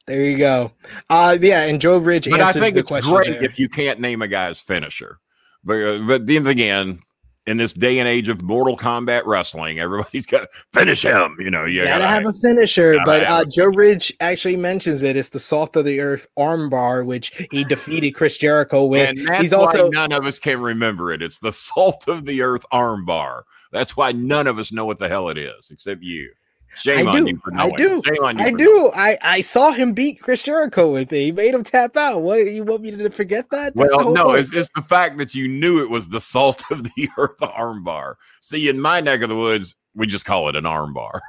There 0.07 0.21
you 0.21 0.37
go. 0.37 0.71
Uh, 1.09 1.37
yeah, 1.39 1.63
and 1.63 1.81
Joe 1.81 1.97
Ridge. 1.97 2.29
But 2.29 2.39
I 2.39 2.53
think 2.53 2.77
it's 2.77 2.89
great 2.89 3.27
there. 3.27 3.43
if 3.43 3.59
you 3.59 3.67
can't 3.67 3.99
name 3.99 4.21
a 4.21 4.27
guy's 4.27 4.59
finisher. 4.59 5.19
But 5.63 5.83
uh, 5.83 5.99
but 6.07 6.25
then 6.25 6.47
again, 6.47 7.01
in 7.47 7.57
this 7.57 7.73
day 7.73 7.97
and 7.97 8.07
age 8.07 8.27
of 8.27 8.41
Mortal 8.41 8.77
Kombat 8.77 9.23
wrestling. 9.25 9.79
Everybody's 9.79 10.25
got 10.25 10.41
to 10.41 10.49
finish 10.73 11.03
him. 11.03 11.37
You 11.39 11.49
know, 11.49 11.65
you 11.65 11.79
gotta, 11.79 12.01
gotta 12.01 12.07
have 12.07 12.25
a 12.25 12.33
finisher. 12.33 12.97
But 13.05 13.23
uh, 13.23 13.45
Joe 13.45 13.67
Ridge 13.67 14.13
actually 14.19 14.57
mentions 14.57 15.01
it. 15.01 15.15
It's 15.15 15.29
the 15.29 15.39
salt 15.39 15.75
of 15.75 15.85
the 15.85 16.01
earth 16.01 16.27
armbar, 16.37 17.05
which 17.05 17.47
he 17.49 17.63
defeated 17.63 18.11
Chris 18.11 18.37
Jericho 18.37 18.85
with. 18.85 19.17
He's 19.39 19.53
also 19.53 19.89
none 19.89 20.11
of 20.11 20.25
us 20.25 20.37
can 20.37 20.61
remember 20.61 21.11
it. 21.11 21.23
It's 21.23 21.39
the 21.39 21.53
salt 21.53 22.07
of 22.07 22.25
the 22.25 22.41
earth 22.41 22.65
armbar. 22.71 23.43
That's 23.71 23.97
why 23.97 24.11
none 24.11 24.47
of 24.47 24.59
us 24.59 24.71
know 24.71 24.85
what 24.85 24.99
the 24.99 25.09
hell 25.09 25.29
it 25.29 25.37
is, 25.37 25.71
except 25.71 26.03
you. 26.03 26.31
Shame 26.77 27.07
I 27.07 27.11
on 27.11 27.25
do. 27.25 27.31
you 27.31 27.41
for 27.43 27.51
knowing. 27.51 27.73
I 27.73 27.75
do. 27.75 28.01
Shame 28.05 28.23
on 28.23 28.37
you. 28.37 28.45
I 28.45 28.51
do. 28.51 28.91
I, 28.95 29.17
I 29.21 29.41
saw 29.41 29.71
him 29.71 29.93
beat 29.93 30.21
Chris 30.21 30.43
Jericho 30.43 30.91
with 30.91 31.11
me. 31.11 31.25
He 31.25 31.31
made 31.31 31.53
him 31.53 31.63
tap 31.63 31.97
out. 31.97 32.21
What 32.21 32.51
you 32.51 32.63
want 32.63 32.83
me 32.83 32.91
to 32.91 33.09
forget 33.09 33.49
that? 33.51 33.75
That's 33.75 33.95
well, 33.95 34.13
no, 34.13 34.31
it's, 34.31 34.53
it's 34.53 34.69
the 34.75 34.81
fact 34.81 35.17
that 35.17 35.33
you 35.33 35.47
knew 35.47 35.81
it 35.81 35.89
was 35.89 36.09
the 36.09 36.21
salt 36.21 36.63
of 36.71 36.83
the 36.83 37.09
earth 37.17 37.37
armbar. 37.41 38.15
See, 38.41 38.69
in 38.69 38.79
my 38.79 39.01
neck 39.01 39.21
of 39.21 39.29
the 39.29 39.37
woods, 39.37 39.75
we 39.95 40.07
just 40.07 40.25
call 40.25 40.49
it 40.49 40.55
an 40.55 40.65
armbar. 40.65 41.19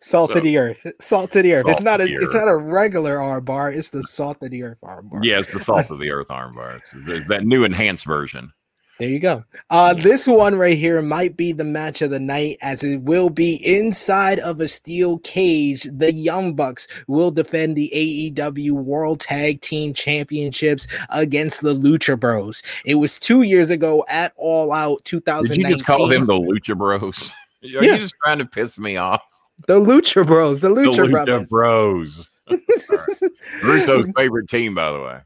Salt 0.00 0.30
so, 0.30 0.38
of 0.38 0.42
the 0.42 0.56
earth. 0.56 0.86
Salt 1.00 1.36
of 1.36 1.42
the 1.42 1.52
earth. 1.52 1.64
It's 1.68 1.82
not 1.82 2.00
a 2.00 2.04
it's 2.04 2.34
not 2.34 2.48
a 2.48 2.56
regular 2.56 3.16
armbar. 3.16 3.74
It's 3.74 3.90
the 3.90 4.02
salt 4.02 4.38
of 4.42 4.50
the 4.50 4.62
earth 4.62 4.78
armbar. 4.82 5.22
Yeah, 5.22 5.38
it's 5.38 5.50
the 5.50 5.60
salt 5.60 5.90
of 5.90 5.98
the 5.98 6.10
earth 6.10 6.28
armbar. 6.28 6.78
It's, 6.78 7.08
it's 7.08 7.28
that 7.28 7.44
new 7.44 7.64
enhanced 7.64 8.06
version. 8.06 8.52
There 8.98 9.08
you 9.08 9.18
go. 9.18 9.42
Uh, 9.70 9.92
this 9.92 10.24
one 10.26 10.54
right 10.54 10.78
here 10.78 11.02
might 11.02 11.36
be 11.36 11.50
the 11.52 11.64
match 11.64 12.00
of 12.00 12.10
the 12.10 12.20
night, 12.20 12.58
as 12.62 12.84
it 12.84 13.02
will 13.02 13.28
be 13.28 13.54
inside 13.54 14.38
of 14.38 14.60
a 14.60 14.68
steel 14.68 15.18
cage. 15.18 15.88
The 15.92 16.12
Young 16.12 16.54
Bucks 16.54 16.86
will 17.08 17.32
defend 17.32 17.74
the 17.74 17.90
AEW 17.92 18.70
World 18.70 19.18
Tag 19.18 19.60
Team 19.62 19.94
Championships 19.94 20.86
against 21.10 21.62
the 21.62 21.74
Lucha 21.74 22.18
Bros. 22.18 22.62
It 22.84 22.94
was 22.94 23.18
two 23.18 23.42
years 23.42 23.70
ago 23.70 24.04
at 24.08 24.32
All 24.36 24.72
Out 24.72 25.04
2019. 25.04 25.62
Did 25.62 25.70
you 25.70 25.76
just 25.76 25.86
call 25.86 26.06
them 26.06 26.26
the 26.26 26.34
Lucha 26.34 26.78
Bros? 26.78 27.32
Are 27.64 27.66
yeah. 27.66 27.80
you 27.80 27.98
just 27.98 28.14
trying 28.22 28.38
to 28.38 28.46
piss 28.46 28.78
me 28.78 28.96
off? 28.96 29.22
The 29.66 29.80
Lucha 29.80 30.24
Bros. 30.24 30.60
The 30.60 30.68
Lucha, 30.68 30.96
the 30.96 31.32
Lucha 31.32 31.48
Bros. 31.48 32.30
Russo's 33.64 34.06
favorite 34.16 34.48
team, 34.48 34.74
by 34.74 34.92
the 34.92 35.00
way. 35.00 35.20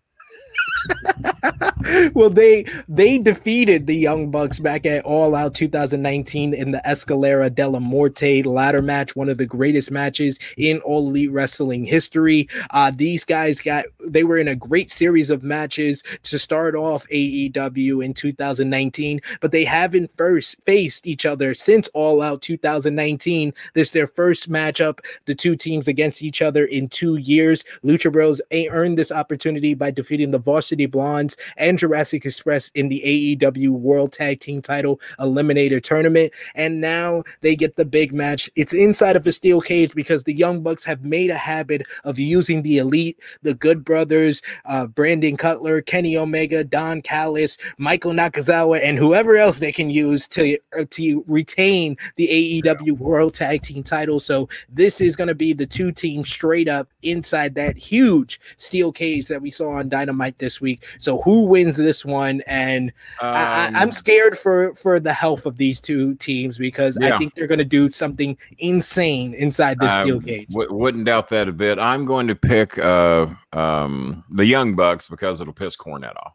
well, 2.14 2.30
they 2.30 2.64
they 2.88 3.18
defeated 3.18 3.86
the 3.86 3.96
Young 3.96 4.30
Bucks 4.30 4.58
back 4.58 4.86
at 4.86 5.04
All 5.04 5.34
Out 5.34 5.54
2019 5.54 6.54
in 6.54 6.70
the 6.70 6.82
Escalera 6.86 7.54
de 7.54 7.68
la 7.68 7.78
Muerte 7.78 8.42
ladder 8.42 8.82
match, 8.82 9.14
one 9.14 9.28
of 9.28 9.38
the 9.38 9.46
greatest 9.46 9.90
matches 9.90 10.38
in 10.56 10.80
All 10.80 11.08
Elite 11.08 11.30
Wrestling 11.30 11.84
history. 11.84 12.48
Uh, 12.70 12.90
these 12.94 13.24
guys 13.24 13.60
got 13.60 13.84
they 14.04 14.24
were 14.24 14.38
in 14.38 14.48
a 14.48 14.56
great 14.56 14.90
series 14.90 15.30
of 15.30 15.42
matches 15.42 16.02
to 16.24 16.38
start 16.38 16.74
off 16.74 17.06
AEW 17.08 18.04
in 18.04 18.14
2019, 18.14 19.20
but 19.40 19.52
they 19.52 19.64
haven't 19.64 20.10
first 20.16 20.60
faced 20.64 21.06
each 21.06 21.26
other 21.26 21.54
since 21.54 21.88
All 21.88 22.22
Out 22.22 22.42
2019. 22.42 23.52
This 23.74 23.88
is 23.88 23.92
their 23.92 24.06
first 24.06 24.50
matchup, 24.50 25.00
the 25.26 25.34
two 25.34 25.56
teams 25.56 25.88
against 25.88 26.22
each 26.22 26.42
other 26.42 26.64
in 26.64 26.88
two 26.88 27.16
years. 27.16 27.64
Lucha 27.84 28.12
Bros 28.12 28.40
earned 28.52 28.98
this 28.98 29.12
opportunity 29.12 29.74
by 29.74 29.90
defeating 29.90 30.30
the 30.30 30.38
Varsity 30.38 30.86
Blondes 30.86 31.27
and 31.56 31.78
Jurassic 31.78 32.24
Express 32.24 32.70
in 32.70 32.88
the 32.88 33.02
AEW 33.04 33.70
World 33.70 34.12
Tag 34.12 34.40
Team 34.40 34.62
Title 34.62 35.00
Eliminator 35.20 35.82
Tournament, 35.82 36.32
and 36.54 36.80
now 36.80 37.22
they 37.40 37.56
get 37.56 37.76
the 37.76 37.84
big 37.84 38.12
match. 38.12 38.50
It's 38.56 38.72
inside 38.72 39.16
of 39.16 39.26
a 39.26 39.32
steel 39.32 39.60
cage 39.60 39.94
because 39.94 40.24
the 40.24 40.34
Young 40.34 40.62
Bucks 40.62 40.84
have 40.84 41.02
made 41.04 41.30
a 41.30 41.36
habit 41.36 41.86
of 42.04 42.18
using 42.18 42.62
the 42.62 42.78
Elite, 42.78 43.18
the 43.42 43.54
Good 43.54 43.84
Brothers, 43.84 44.42
uh, 44.64 44.86
Brandon 44.86 45.36
Cutler, 45.36 45.80
Kenny 45.82 46.16
Omega, 46.16 46.64
Don 46.64 47.02
Callis, 47.02 47.58
Michael 47.78 48.12
Nakazawa, 48.12 48.80
and 48.82 48.98
whoever 48.98 49.36
else 49.36 49.58
they 49.58 49.72
can 49.72 49.90
use 49.90 50.28
to 50.28 50.58
uh, 50.78 50.84
to 50.90 51.24
retain 51.26 51.96
the 52.16 52.62
AEW 52.62 52.98
World 52.98 53.34
Tag 53.34 53.62
Team 53.62 53.82
Title. 53.82 54.20
So 54.20 54.48
this 54.68 55.00
is 55.00 55.16
going 55.16 55.28
to 55.28 55.34
be 55.34 55.52
the 55.52 55.66
two 55.66 55.92
teams 55.92 56.28
straight 56.28 56.68
up 56.68 56.88
inside 57.02 57.54
that 57.54 57.76
huge 57.76 58.40
steel 58.56 58.92
cage 58.92 59.26
that 59.28 59.42
we 59.42 59.50
saw 59.50 59.72
on 59.72 59.88
Dynamite 59.88 60.38
this 60.38 60.60
week. 60.60 60.84
So 60.98 61.17
who 61.24 61.44
wins 61.44 61.76
this 61.76 62.04
one? 62.04 62.42
And 62.46 62.90
um, 63.20 63.34
I, 63.34 63.82
am 63.82 63.92
scared 63.92 64.38
for 64.38 64.74
for 64.74 65.00
the 65.00 65.12
health 65.12 65.46
of 65.46 65.56
these 65.56 65.80
two 65.80 66.14
teams 66.16 66.58
because 66.58 66.96
yeah. 67.00 67.14
I 67.14 67.18
think 67.18 67.34
they're 67.34 67.46
going 67.46 67.58
to 67.58 67.64
do 67.64 67.88
something 67.88 68.36
insane 68.58 69.34
inside 69.34 69.78
this 69.80 69.92
steel 69.94 70.20
cage. 70.20 70.48
W- 70.48 70.72
wouldn't 70.72 71.04
doubt 71.04 71.28
that 71.30 71.48
a 71.48 71.52
bit. 71.52 71.78
I'm 71.78 72.04
going 72.04 72.26
to 72.28 72.34
pick 72.34 72.78
uh, 72.78 73.26
um, 73.52 74.24
the 74.30 74.46
Young 74.46 74.76
Bucks 74.76 75.08
because 75.08 75.40
it'll 75.40 75.52
piss 75.52 75.76
Cornette 75.76 76.16
off. 76.16 76.34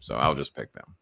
So 0.00 0.16
I'll 0.16 0.34
just 0.34 0.54
pick 0.54 0.72
them. 0.72 0.96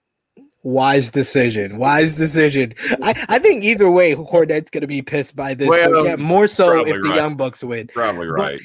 Wise 0.63 1.11
decision. 1.11 1.79
Wise 1.79 2.15
decision. 2.15 2.75
I, 3.03 3.25
I 3.31 3.39
think 3.39 3.65
either 3.65 3.91
way, 3.91 4.15
Cornette's 4.15 4.71
going 4.71 4.83
to 4.83 4.87
be 4.87 5.01
pissed 5.01 5.35
by 5.35 5.55
this. 5.55 5.69
Well, 5.69 6.05
yeah, 6.05 6.17
more 6.17 6.47
so 6.47 6.87
if 6.87 6.97
the 6.97 7.09
right. 7.09 7.17
Young 7.17 7.37
Bucks 7.37 7.65
win. 7.65 7.89
Probably 7.89 8.29
right. 8.29 8.61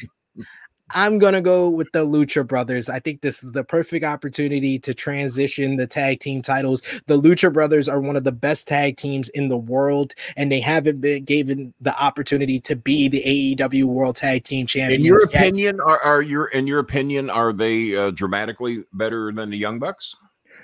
I'm 0.91 1.17
gonna 1.17 1.41
go 1.41 1.69
with 1.69 1.91
the 1.93 2.05
Lucha 2.05 2.45
Brothers. 2.45 2.89
I 2.89 2.99
think 2.99 3.21
this 3.21 3.43
is 3.43 3.51
the 3.51 3.63
perfect 3.63 4.05
opportunity 4.05 4.77
to 4.79 4.93
transition 4.93 5.77
the 5.77 5.87
tag 5.87 6.19
team 6.19 6.41
titles. 6.41 6.83
The 7.07 7.19
Lucha 7.19 7.51
Brothers 7.51 7.89
are 7.89 7.99
one 7.99 8.15
of 8.15 8.23
the 8.23 8.31
best 8.31 8.67
tag 8.67 8.97
teams 8.97 9.29
in 9.29 9.49
the 9.49 9.57
world, 9.57 10.13
and 10.37 10.51
they 10.51 10.59
haven't 10.59 11.01
been 11.01 11.23
given 11.23 11.73
the 11.81 11.97
opportunity 11.99 12.59
to 12.61 12.75
be 12.75 13.07
the 13.07 13.23
AEW 13.57 13.85
World 13.85 14.15
Tag 14.15 14.43
Team 14.43 14.67
Champions. 14.67 14.99
In 14.99 15.05
your 15.05 15.23
opinion, 15.23 15.79
are, 15.79 15.99
are 15.99 16.21
your 16.21 16.47
in 16.47 16.67
your 16.67 16.79
opinion 16.79 17.29
are 17.31 17.51
they 17.51 17.95
uh, 17.95 18.11
dramatically 18.11 18.83
better 18.93 19.31
than 19.31 19.49
the 19.49 19.57
Young 19.57 19.79
Bucks? 19.79 20.15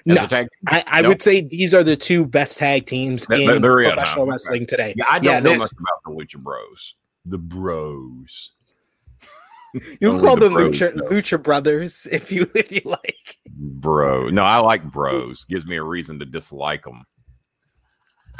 No, 0.05 0.27
I, 0.67 0.83
I 0.87 1.07
would 1.07 1.21
say 1.21 1.41
these 1.41 1.73
are 1.73 1.83
the 1.83 1.95
two 1.95 2.25
best 2.25 2.57
tag 2.57 2.85
teams 2.85 3.29
in 3.29 3.61
professional 3.61 4.25
wrestling 4.25 4.65
today. 4.65 4.93
Yeah, 4.95 5.05
I 5.09 5.19
don't 5.19 5.33
yeah, 5.33 5.39
know 5.39 5.51
this, 5.51 5.59
much 5.59 5.71
about 5.71 6.03
the 6.05 6.11
Lucha 6.11 6.41
Bros. 6.41 6.95
The 7.25 7.37
Bros. 7.37 8.51
You 9.73 10.11
can 10.11 10.19
call 10.19 10.35
the 10.35 10.49
them 10.49 10.53
Lucha, 10.53 10.93
Lucha 10.93 11.41
Brothers 11.41 12.05
if 12.11 12.31
you 12.31 12.49
if 12.55 12.71
you 12.71 12.81
like. 12.85 13.37
Bro, 13.49 14.29
no, 14.29 14.43
I 14.43 14.57
like 14.57 14.83
Bros. 14.83 15.45
Gives 15.45 15.65
me 15.65 15.77
a 15.77 15.83
reason 15.83 16.19
to 16.19 16.25
dislike 16.25 16.83
them. 16.83 17.05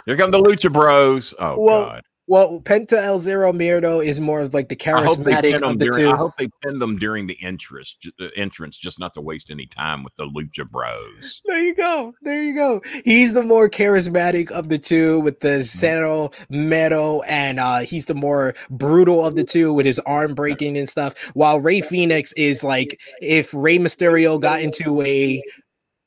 Here 0.06 0.18
come 0.18 0.32
the 0.32 0.42
Lucha 0.42 0.72
Bros. 0.72 1.34
Oh 1.40 1.60
well, 1.60 1.86
God. 1.86 2.04
Well, 2.32 2.62
Penta 2.62 2.94
El 2.94 3.20
Zero 3.20 3.52
Miedo 3.52 4.02
is 4.02 4.22
more 4.22 4.40
of 4.40 4.54
like 4.54 4.70
the 4.70 4.76
charismatic 4.78 5.62
of 5.62 5.80
the 5.80 5.86
during, 5.88 6.06
two. 6.06 6.12
I 6.12 6.16
hope 6.16 6.32
they 6.40 6.48
pin 6.64 6.80
them 6.80 6.98
during 6.98 7.28
the 7.28 7.38
entrance, 7.42 7.98
uh, 8.22 8.28
entrance, 8.38 8.78
just 8.78 9.02
not 9.02 9.14
to 9.16 9.22
waste 9.22 9.50
any 9.50 9.66
time 9.66 10.02
with 10.02 10.16
the 10.16 10.26
Lucha 10.28 10.66
Bros. 10.70 11.42
There 11.52 11.62
you 11.62 11.76
go. 11.76 12.14
There 12.22 12.42
you 12.42 12.56
go. 12.56 12.82
He's 13.04 13.34
the 13.34 13.44
more 13.44 13.70
charismatic 13.70 14.50
of 14.52 14.70
the 14.70 14.78
two 14.78 15.20
with 15.20 15.42
the 15.42 15.62
Zero 15.62 16.32
Miedo, 16.50 17.22
and 17.28 17.60
uh, 17.60 17.80
he's 17.80 18.06
the 18.06 18.16
more 18.16 18.56
brutal 18.70 19.26
of 19.26 19.36
the 19.36 19.44
two 19.44 19.74
with 19.74 19.86
his 19.86 20.00
arm 20.00 20.34
breaking 20.34 20.78
and 20.78 20.90
stuff. 20.90 21.14
While 21.34 21.60
Rey 21.60 21.82
Fenix 21.82 22.32
is 22.38 22.64
like 22.64 23.02
if 23.22 23.54
Rey 23.54 23.78
Mysterio 23.78 24.40
got 24.40 24.62
into 24.62 25.02
a 25.02 25.44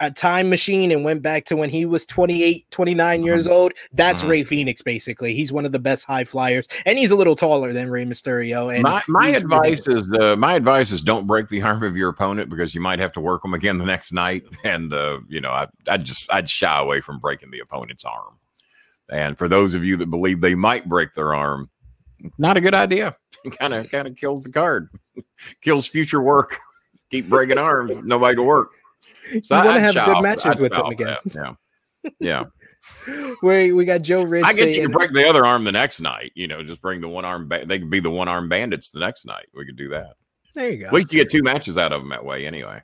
a 0.00 0.10
time 0.10 0.50
machine 0.50 0.90
and 0.90 1.04
went 1.04 1.22
back 1.22 1.44
to 1.44 1.56
when 1.56 1.70
he 1.70 1.86
was 1.86 2.04
28 2.06 2.68
29 2.70 3.16
mm-hmm. 3.16 3.24
years 3.24 3.46
old 3.46 3.72
that's 3.92 4.22
mm-hmm. 4.22 4.30
Rey 4.30 4.44
Fenix 4.44 4.82
basically. 4.82 5.34
He's 5.34 5.52
one 5.52 5.64
of 5.64 5.72
the 5.72 5.78
best 5.78 6.04
high 6.04 6.24
flyers 6.24 6.66
and 6.84 6.98
he's 6.98 7.10
a 7.10 7.16
little 7.16 7.36
taller 7.36 7.72
than 7.72 7.90
Rey 7.90 8.04
Mysterio 8.04 8.74
and 8.74 8.82
my, 8.82 9.02
my 9.06 9.28
advice 9.28 9.86
is 9.86 10.10
uh, 10.18 10.36
my 10.36 10.54
advice 10.54 10.90
is 10.90 11.00
don't 11.00 11.26
break 11.26 11.48
the 11.48 11.62
arm 11.62 11.82
of 11.84 11.96
your 11.96 12.08
opponent 12.08 12.50
because 12.50 12.74
you 12.74 12.80
might 12.80 12.98
have 12.98 13.12
to 13.12 13.20
work 13.20 13.42
them 13.42 13.54
again 13.54 13.78
the 13.78 13.86
next 13.86 14.12
night 14.12 14.44
and 14.64 14.92
uh, 14.92 15.20
you 15.28 15.40
know 15.40 15.50
I 15.50 15.68
I 15.88 15.96
just 15.98 16.30
I'd 16.32 16.50
shy 16.50 16.78
away 16.78 17.00
from 17.00 17.18
breaking 17.18 17.50
the 17.50 17.60
opponent's 17.60 18.04
arm. 18.04 18.38
And 19.10 19.36
for 19.36 19.48
those 19.48 19.74
of 19.74 19.84
you 19.84 19.96
that 19.98 20.10
believe 20.10 20.40
they 20.40 20.54
might 20.54 20.88
break 20.88 21.14
their 21.14 21.34
arm 21.34 21.70
not 22.38 22.56
a 22.56 22.60
good 22.60 22.74
idea. 22.74 23.16
Kind 23.58 23.74
of 23.74 23.90
kind 23.90 24.08
of 24.08 24.16
kills 24.16 24.44
the 24.44 24.50
card. 24.50 24.88
Kills 25.60 25.86
future 25.86 26.22
work. 26.22 26.56
Keep 27.10 27.28
breaking 27.28 27.58
arms. 27.58 28.02
Nobody 28.02 28.34
to 28.36 28.42
work 28.42 28.70
so 29.44 29.58
you 29.58 29.64
want 29.64 29.76
to 29.76 29.80
have 29.80 29.94
good 29.94 30.22
matches 30.22 30.60
with 30.60 30.72
them 30.72 30.86
again. 30.86 31.16
That. 31.26 31.34
Yeah. 31.34 32.14
Yeah. 32.20 32.44
Where 33.40 33.74
we 33.74 33.84
got 33.84 34.02
Joe 34.02 34.22
Rich. 34.22 34.44
I 34.44 34.52
guess 34.52 34.58
saying, 34.58 34.74
you 34.74 34.82
can 34.82 34.92
break 34.92 35.12
the 35.12 35.26
other 35.26 35.44
arm 35.44 35.64
the 35.64 35.72
next 35.72 36.00
night. 36.00 36.32
You 36.34 36.46
know, 36.46 36.62
just 36.62 36.82
bring 36.82 37.00
the 37.00 37.08
one 37.08 37.24
arm. 37.24 37.48
Ba- 37.48 37.64
they 37.66 37.78
could 37.78 37.90
be 37.90 38.00
the 38.00 38.10
one 38.10 38.28
arm 38.28 38.48
bandits 38.48 38.90
the 38.90 39.00
next 39.00 39.24
night. 39.24 39.46
We 39.54 39.64
could 39.64 39.76
do 39.76 39.88
that. 39.90 40.14
There 40.54 40.70
you 40.70 40.78
go. 40.78 40.86
At 40.86 40.92
least 40.92 41.12
you 41.12 41.20
get 41.20 41.30
two 41.30 41.42
matches 41.42 41.78
out 41.78 41.92
of 41.92 42.02
them 42.02 42.10
that 42.10 42.24
way, 42.24 42.46
anyway. 42.46 42.82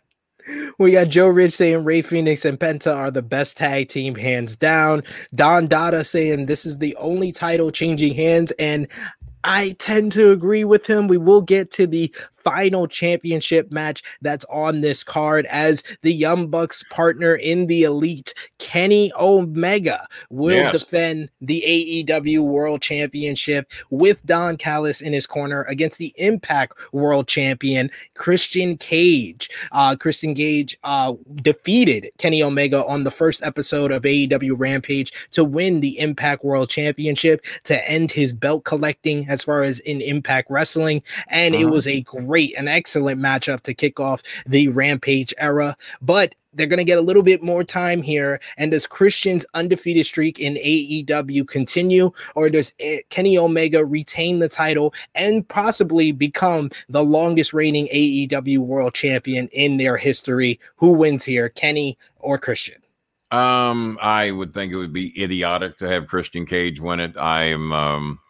We 0.79 0.93
got 0.93 1.09
Joe 1.09 1.29
Rich 1.29 1.53
saying 1.53 1.85
Rey 1.85 2.03
Fenix 2.03 2.45
and 2.45 2.59
Penta 2.59 2.95
are 2.97 3.11
the 3.11 3.23
best 3.23 3.59
tag 3.59 3.89
team, 3.89 4.15
hands 4.15 4.57
down. 4.57 5.05
Don 5.35 5.67
Dada 5.67 6.03
saying 6.03 6.47
this 6.47 6.65
is 6.65 6.79
the 6.79 6.97
only 6.97 7.31
title 7.31 7.71
changing 7.71 8.15
hands, 8.15 8.51
and 8.53 8.89
I 9.45 9.77
tend 9.79 10.13
to 10.13 10.33
agree 10.33 10.65
with 10.65 10.87
him. 10.87 11.09
We 11.09 11.19
will 11.19 11.43
get 11.43 11.71
to 11.73 11.87
the 11.87 12.15
final 12.45 12.87
championship 12.87 13.71
match 13.71 14.03
that's 14.21 14.45
on 14.47 14.81
this 14.81 15.05
card 15.05 15.47
as 15.47 15.83
the 16.03 16.13
Young 16.13 16.49
Bucks 16.49 16.83
partner 16.91 17.35
in 17.35 17.67
the 17.67 17.83
elite, 17.85 18.35
Kenny 18.59 19.13
Omega, 19.19 20.07
will 20.31 20.57
yes. 20.57 20.81
defend 20.81 21.31
the 21.41 21.63
AEW 22.07 22.41
World 22.41 22.83
Championship 22.83 23.71
with 23.91 24.25
Don 24.27 24.57
Callis 24.57 25.01
in 25.01 25.13
his 25.13 25.27
corner 25.27 25.63
against 25.65 25.99
the 25.99 26.13
Impact 26.17 26.75
World 26.93 27.29
Champion, 27.29 27.91
Christian 28.15 28.77
Cage. 28.77 29.51
Uh, 29.73 29.97
Christian 29.97 30.35
Cage 30.35 30.79
uh, 30.85 31.15
defeated 31.37 32.11
Kenny 32.19 32.43
Omega 32.43 32.85
on 32.87 33.05
the 33.05 33.11
first 33.11 33.43
episode 33.43 33.93
of 33.93 34.03
AEW 34.03 34.55
Rampage 34.57 35.13
to 35.33 35.45
win 35.45 35.81
the 35.81 35.99
Impact 35.99 36.45
World 36.45 36.69
Championship 36.69 37.45
to 37.65 37.91
end 37.91 38.13
his 38.13 38.33
belt 38.33 38.65
collecting 38.65 39.29
as 39.29 39.43
far 39.43 39.63
as 39.63 39.81
in 39.81 40.01
Impact 40.01 40.51
Wrestling. 40.51 41.03
And 41.29 41.55
uh-huh. 41.55 41.65
it 41.65 41.71
was 41.71 41.87
a 41.87 42.03
great 42.03 42.30
great, 42.31 42.57
an 42.57 42.69
excellent 42.69 43.21
matchup 43.21 43.61
to 43.63 43.75
kick 43.75 43.99
off 43.99 44.23
the 44.47 44.69
Rampage 44.69 45.35
era. 45.39 45.77
But 46.01 46.37
they're 46.53 46.69
going 46.69 46.79
to 46.79 46.85
get 46.85 46.99
a 46.99 47.03
little 47.03 47.25
bit 47.25 47.43
more 47.43 47.65
time 47.65 48.03
here. 48.03 48.41
And 48.57 48.71
does 48.71 48.87
Christian's 48.87 49.45
undefeated 49.55 50.07
streak 50.07 50.39
in 50.39 50.55
AEW 50.55 51.49
continue, 51.49 52.13
or 52.37 52.49
does 52.49 52.73
Kenny 53.09 53.37
Omega 53.37 53.85
retain 53.85 54.39
the 54.39 54.49
title 54.49 54.95
and 55.17 55.47
possibly 55.49 56.13
become 56.13 56.71
the 56.89 57.03
longest 57.03 57.53
reigning 57.53 57.89
AEW 57.93 58.59
world 58.59 58.95
champion 58.95 59.49
in 59.49 59.77
their 59.77 59.97
history? 59.97 60.61
Who 60.77 60.93
wins 60.93 61.25
here, 61.25 61.49
Kenny 61.49 61.99
or 62.21 62.39
Christian? 62.39 62.81
Um, 63.33 63.99
I 64.01 64.31
would 64.31 64.55
think 64.55 64.73
it 64.73 64.77
would 64.77 64.93
be 64.93 65.21
idiotic 65.21 65.79
to 65.79 65.89
have 65.89 66.07
Christian 66.07 66.47
Cage 66.47 66.79
win 66.81 67.01
it. 67.01 67.17
I'm 67.17 67.73
um 67.73 68.21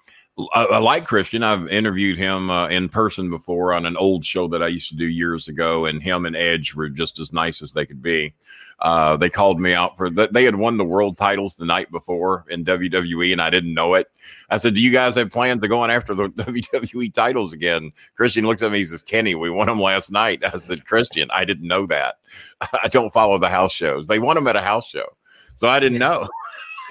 I, 0.52 0.64
I, 0.64 0.78
like 0.78 1.06
Christian. 1.06 1.42
I've 1.42 1.68
interviewed 1.68 2.16
him 2.16 2.50
uh, 2.50 2.68
in 2.68 2.88
person 2.88 3.30
before 3.30 3.72
on 3.72 3.86
an 3.86 3.96
old 3.96 4.24
show 4.24 4.48
that 4.48 4.62
I 4.62 4.68
used 4.68 4.88
to 4.90 4.96
do 4.96 5.06
years 5.06 5.48
ago, 5.48 5.86
and 5.86 6.02
him 6.02 6.26
and 6.26 6.36
Edge 6.36 6.74
were 6.74 6.88
just 6.88 7.18
as 7.18 7.32
nice 7.32 7.62
as 7.62 7.72
they 7.72 7.86
could 7.86 8.02
be. 8.02 8.34
Uh, 8.80 9.16
they 9.16 9.28
called 9.28 9.60
me 9.60 9.74
out 9.74 9.96
for 9.96 10.08
that. 10.08 10.32
They 10.32 10.44
had 10.44 10.56
won 10.56 10.78
the 10.78 10.84
world 10.84 11.18
titles 11.18 11.54
the 11.54 11.66
night 11.66 11.90
before 11.90 12.46
in 12.48 12.64
WWE, 12.64 13.32
and 13.32 13.42
I 13.42 13.50
didn't 13.50 13.74
know 13.74 13.94
it. 13.94 14.08
I 14.48 14.56
said, 14.56 14.74
"Do 14.74 14.80
you 14.80 14.90
guys 14.90 15.14
have 15.16 15.30
plans 15.30 15.60
to 15.60 15.68
go 15.68 15.80
on 15.80 15.90
after 15.90 16.14
the 16.14 16.28
WWE 16.30 17.12
titles 17.12 17.52
again?" 17.52 17.92
Christian 18.16 18.46
looks 18.46 18.62
at 18.62 18.72
me. 18.72 18.78
He 18.78 18.84
says, 18.84 19.02
"Kenny, 19.02 19.34
we 19.34 19.50
won 19.50 19.66
them 19.66 19.80
last 19.80 20.10
night." 20.10 20.42
I 20.44 20.58
said, 20.58 20.86
"Christian, 20.86 21.30
I 21.30 21.44
didn't 21.44 21.68
know 21.68 21.86
that. 21.86 22.16
I 22.82 22.88
don't 22.88 23.12
follow 23.12 23.38
the 23.38 23.50
house 23.50 23.72
shows. 23.72 24.06
They 24.06 24.18
won 24.18 24.36
them 24.36 24.46
at 24.48 24.56
a 24.56 24.62
house 24.62 24.86
show, 24.88 25.16
so 25.56 25.68
I 25.68 25.78
didn't 25.80 25.98
know." 25.98 26.28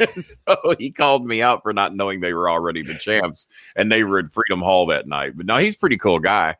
so 0.15 0.75
he 0.77 0.91
called 0.91 1.25
me 1.25 1.41
out 1.41 1.63
for 1.63 1.73
not 1.73 1.95
knowing 1.95 2.19
they 2.19 2.33
were 2.33 2.49
already 2.49 2.81
the 2.81 2.95
champs 2.95 3.47
and 3.75 3.91
they 3.91 4.03
were 4.03 4.19
at 4.19 4.33
Freedom 4.33 4.61
Hall 4.61 4.85
that 4.87 5.07
night. 5.07 5.33
But 5.35 5.45
now 5.45 5.57
he's 5.57 5.75
pretty 5.75 5.97
cool 5.97 6.19
guy. 6.19 6.55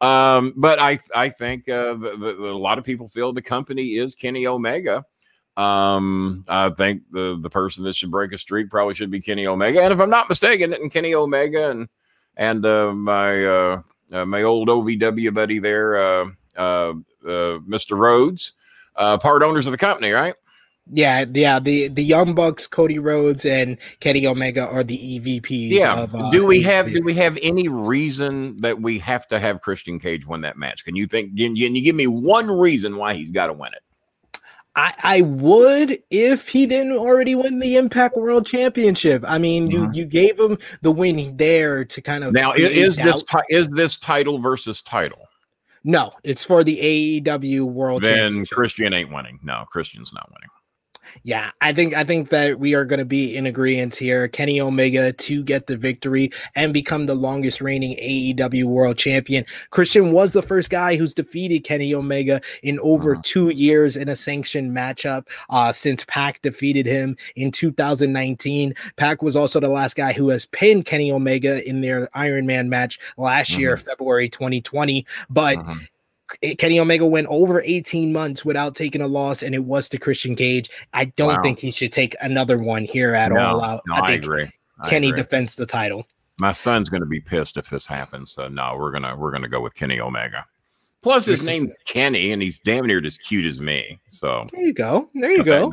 Um, 0.00 0.52
but 0.56 0.78
I 0.80 0.98
I 1.14 1.28
think 1.28 1.68
uh, 1.68 1.96
a 1.96 2.58
lot 2.58 2.78
of 2.78 2.84
people 2.84 3.08
feel 3.08 3.32
the 3.32 3.42
company 3.42 3.94
is 3.94 4.14
Kenny 4.14 4.46
Omega. 4.46 5.04
Um, 5.56 6.44
I 6.48 6.70
think 6.70 7.02
the 7.12 7.38
the 7.40 7.50
person 7.50 7.84
that 7.84 7.94
should 7.94 8.10
break 8.10 8.32
a 8.32 8.38
streak 8.38 8.70
probably 8.70 8.94
should 8.94 9.10
be 9.10 9.20
Kenny 9.20 9.46
Omega. 9.46 9.80
And 9.82 9.92
if 9.92 10.00
I'm 10.00 10.10
not 10.10 10.28
mistaken, 10.28 10.72
and 10.72 10.90
Kenny 10.90 11.14
Omega 11.14 11.70
and 11.70 11.88
and 12.36 12.64
uh, 12.64 12.92
my 12.92 13.44
uh, 13.44 13.82
uh, 14.12 14.26
my 14.26 14.42
old 14.42 14.68
OVW 14.68 15.32
buddy 15.34 15.58
there, 15.58 15.96
uh, 15.96 16.26
uh, 16.56 16.92
uh, 17.24 17.58
Mr. 17.66 17.96
Rhodes, 17.96 18.52
part 18.96 19.42
owners 19.42 19.66
of 19.66 19.72
the 19.72 19.78
company, 19.78 20.10
right? 20.10 20.34
Yeah, 20.90 21.24
yeah. 21.32 21.60
The 21.60 21.88
the 21.88 22.02
Young 22.02 22.34
Bucks, 22.34 22.66
Cody 22.66 22.98
Rhodes, 22.98 23.46
and 23.46 23.78
Kenny 24.00 24.26
Omega 24.26 24.66
are 24.66 24.82
the 24.82 24.98
EVPs. 24.98 25.70
Yeah. 25.70 26.02
Of, 26.02 26.14
uh, 26.14 26.30
do 26.30 26.44
we 26.44 26.60
have 26.62 26.86
do 26.92 27.02
we 27.04 27.14
have 27.14 27.38
any 27.40 27.68
reason 27.68 28.60
that 28.60 28.80
we 28.80 28.98
have 28.98 29.28
to 29.28 29.38
have 29.38 29.60
Christian 29.60 30.00
Cage 30.00 30.26
win 30.26 30.40
that 30.40 30.58
match? 30.58 30.84
Can 30.84 30.96
you 30.96 31.06
think? 31.06 31.36
Can 31.36 31.56
you, 31.56 31.66
can 31.66 31.76
you 31.76 31.82
give 31.82 31.94
me 31.94 32.08
one 32.08 32.50
reason 32.50 32.96
why 32.96 33.14
he's 33.14 33.30
got 33.30 33.46
to 33.46 33.52
win 33.52 33.72
it? 33.72 33.82
I, 34.74 34.94
I 35.02 35.20
would 35.20 36.02
if 36.10 36.48
he 36.48 36.66
didn't 36.66 36.96
already 36.96 37.34
win 37.34 37.58
the 37.58 37.76
Impact 37.76 38.16
World 38.16 38.46
Championship. 38.46 39.22
I 39.26 39.38
mean, 39.38 39.70
you 39.70 39.88
you 39.92 40.04
gave 40.04 40.40
him 40.40 40.58
the 40.80 40.90
win 40.90 41.36
there 41.36 41.84
to 41.84 42.00
kind 42.00 42.24
of 42.24 42.32
Now, 42.32 42.52
is 42.52 42.96
this 42.96 43.22
doubt. 43.22 43.44
ti- 43.48 43.54
is 43.54 43.68
this 43.68 43.98
title 43.98 44.38
versus 44.38 44.82
title? 44.82 45.28
no? 45.84 46.12
It's 46.24 46.44
for 46.44 46.64
the 46.64 47.20
AEW 47.20 47.62
World 47.62 48.02
Then 48.02 48.16
Championship. 48.16 48.56
Christian 48.56 48.94
ain't 48.94 49.12
winning. 49.12 49.38
No, 49.42 49.64
Christian's 49.70 50.12
not 50.12 50.30
winning. 50.30 50.48
Yeah, 51.24 51.52
I 51.60 51.72
think 51.72 51.94
I 51.94 52.02
think 52.02 52.30
that 52.30 52.58
we 52.58 52.74
are 52.74 52.84
going 52.84 52.98
to 52.98 53.04
be 53.04 53.36
in 53.36 53.46
agreement 53.46 53.94
here. 53.94 54.26
Kenny 54.26 54.60
Omega 54.60 55.12
to 55.12 55.42
get 55.44 55.68
the 55.68 55.76
victory 55.76 56.30
and 56.56 56.72
become 56.74 57.06
the 57.06 57.14
longest 57.14 57.60
reigning 57.60 57.96
AEW 57.98 58.64
World 58.64 58.98
Champion. 58.98 59.44
Christian 59.70 60.10
was 60.10 60.32
the 60.32 60.42
first 60.42 60.68
guy 60.68 60.96
who's 60.96 61.14
defeated 61.14 61.60
Kenny 61.60 61.94
Omega 61.94 62.40
in 62.64 62.80
over 62.80 63.14
Mhm. 63.16 63.22
two 63.22 63.50
years 63.50 63.96
in 63.96 64.08
a 64.08 64.16
sanctioned 64.16 64.76
matchup. 64.76 65.28
Uh, 65.48 65.70
since 65.72 66.04
Pac 66.08 66.42
defeated 66.42 66.86
him 66.86 67.16
in 67.36 67.52
2019, 67.52 68.74
Pac 68.96 69.22
was 69.22 69.36
also 69.36 69.60
the 69.60 69.68
last 69.68 69.94
guy 69.94 70.12
who 70.12 70.28
has 70.30 70.46
pinned 70.46 70.86
Kenny 70.86 71.12
Omega 71.12 71.66
in 71.68 71.82
their 71.82 72.08
Iron 72.14 72.46
Man 72.46 72.68
match 72.68 72.98
last 73.16 73.56
year, 73.56 73.76
February 73.76 74.28
2020. 74.28 75.06
But 75.30 75.58
Mhm. 75.58 75.86
Eh, 76.42 76.54
Kenny 76.56 76.78
Omega 76.80 77.04
went 77.06 77.26
over 77.28 77.62
18 77.64 78.12
months 78.12 78.44
without 78.44 78.74
taking 78.74 79.00
a 79.00 79.06
loss, 79.06 79.42
and 79.42 79.54
it 79.54 79.64
was 79.64 79.88
to 79.90 79.98
Christian 79.98 80.34
Cage. 80.36 80.70
I 80.92 81.06
don't 81.06 81.34
Wow. 81.36 81.42
think 81.42 81.58
he 81.58 81.70
should 81.70 81.92
take 81.92 82.14
another 82.20 82.58
one 82.58 82.84
here 82.84 83.14
at 83.14 83.32
No, 83.32 83.38
all 83.40 83.64
out. 83.64 83.82
no, 83.86 83.94
I 83.94 84.10
I, 84.10 84.12
agree. 84.12 84.48
I 84.80 84.88
Kenny 84.90 85.08
agree. 85.08 85.22
defends 85.22 85.54
the 85.56 85.66
title. 85.66 86.06
My 86.40 86.52
son's 86.52 86.88
going 86.88 87.02
to 87.02 87.06
be 87.06 87.20
pissed 87.20 87.56
if 87.56 87.68
this 87.68 87.86
happens. 87.86 88.32
So 88.32 88.48
no, 88.48 88.76
we're 88.78 88.90
gonna 88.90 89.14
we're 89.16 89.30
gonna 89.32 89.48
go 89.48 89.60
with 89.60 89.74
Kenny 89.74 90.00
Omega. 90.00 90.44
Plus, 91.02 91.26
his 91.26 91.44
name's 91.46 91.74
Kenny, 91.86 92.30
and 92.30 92.40
he's 92.40 92.58
damn 92.60 92.86
near 92.86 93.04
as 93.04 93.18
cute 93.18 93.44
as 93.44 93.58
me. 93.60 93.98
So 94.08 94.46
There 94.52 94.62
you 94.62 94.72
go. 94.72 95.08
There 95.14 95.30
you 95.32 95.44
go. 95.44 95.70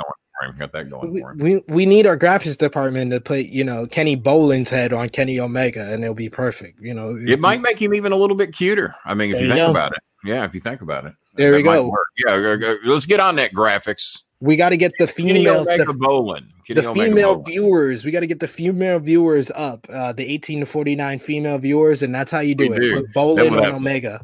Got 0.57 0.71
that 0.71 0.89
going 0.89 1.11
We, 1.11 1.19
for 1.21 1.31
him. 1.31 1.37
we, 1.39 1.63
we 1.67 1.85
need 1.85 2.07
our 2.07 2.17
graphics 2.17 2.57
department 2.57 3.11
to 3.11 3.19
put 3.19 3.45
you 3.47 3.63
know 3.63 3.85
Kenny 3.87 4.15
Bolin's 4.15 4.69
head 4.69 4.93
on 4.93 5.09
Kenny 5.09 5.39
Omega 5.39 5.91
and 5.93 6.03
it'll 6.03 6.15
be 6.15 6.29
perfect. 6.29 6.79
You 6.81 6.93
know, 6.93 7.17
It 7.19 7.41
might 7.41 7.61
make 7.61 7.81
him 7.81 7.93
even 7.93 8.11
a 8.11 8.15
little 8.15 8.37
bit 8.37 8.53
cuter. 8.55 8.95
I 9.05 9.13
mean, 9.13 9.29
if 9.31 9.35
There 9.37 9.45
you 9.45 9.49
think 9.53 9.65
go. 9.65 9.71
about 9.71 9.91
it. 9.91 9.99
Yeah, 10.23 10.43
if 10.45 10.53
you 10.53 10.61
think 10.61 10.81
about 10.81 11.05
it. 11.05 11.13
There 11.35 11.53
we 11.53 11.63
go. 11.63 11.87
work. 11.89 12.07
Yeah, 12.17 12.37
go- 12.39 12.57
go- 12.57 12.77
let's 12.83 13.05
get 13.05 13.19
on 13.19 13.35
that 13.37 13.53
graphics. 13.53 14.19
we 14.41 14.55
got 14.55 14.69
to 14.69 14.77
get 14.77 14.91
the 14.99 15.07
females, 15.07 15.67
the, 15.67 15.85
Bolin. 15.99 16.45
The 16.67 16.83
female 16.93 17.37
Bolin. 17.41 17.45
viewers. 17.45 18.03
We 18.05 18.11
got 18.11 18.19
to 18.21 18.27
get 18.27 18.39
the 18.39 18.47
female 18.47 18.99
viewers 18.99 19.49
up. 19.51 19.87
Uh, 19.89 20.11
the 20.13 20.25
18 20.29 20.61
to 20.61 20.65
49 20.65 21.19
female 21.19 21.57
viewers, 21.57 22.01
and 22.01 22.13
that's 22.13 22.31
how 22.31 22.39
you 22.39 22.55
do 22.55 22.69
We 22.69 22.75
it. 22.75 22.79
do. 22.79 22.95
Put 23.01 23.13
Boland 23.13 23.55
would 23.55 23.65
on 23.65 23.75
Omega. 23.75 24.21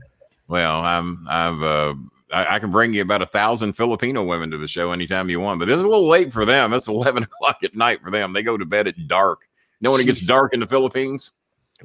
Well, 0.47 0.81
I'm 0.81 1.25
I've 1.29 1.61
uh 1.63 1.93
I, 2.31 2.55
I 2.55 2.59
can 2.59 2.71
bring 2.71 2.93
you 2.93 3.01
about 3.01 3.21
a 3.21 3.25
thousand 3.25 3.73
Filipino 3.73 4.23
women 4.23 4.51
to 4.51 4.57
the 4.57 4.67
show 4.67 4.91
anytime 4.91 5.29
you 5.29 5.39
want, 5.39 5.59
but 5.59 5.69
it's 5.69 5.83
a 5.83 5.87
little 5.87 6.07
late 6.07 6.31
for 6.33 6.43
them. 6.45 6.73
It's 6.73 6.87
eleven 6.87 7.23
o'clock 7.31 7.63
at 7.63 7.75
night 7.75 8.01
for 8.03 8.11
them. 8.11 8.33
They 8.33 8.43
go 8.43 8.57
to 8.57 8.65
bed 8.65 8.87
at 8.87 8.95
dark. 9.07 9.47
You 9.79 9.85
know 9.85 9.91
when 9.91 10.01
it 10.01 10.05
gets 10.05 10.19
dark 10.21 10.53
in 10.53 10.59
the 10.59 10.67
Philippines? 10.67 11.31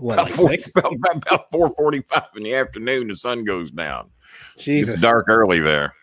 What, 0.00 0.14
About 0.14 0.28
like 0.28 0.36
four, 0.36 0.48
six? 0.50 0.70
about, 0.74 1.16
about 1.16 1.50
four 1.50 1.74
forty-five 1.74 2.28
in 2.36 2.42
the 2.42 2.54
afternoon, 2.54 3.08
the 3.08 3.16
sun 3.16 3.44
goes 3.44 3.70
down. 3.70 4.10
Jesus. 4.56 4.94
It's 4.94 5.02
dark 5.02 5.26
early 5.28 5.60
there. 5.60 5.94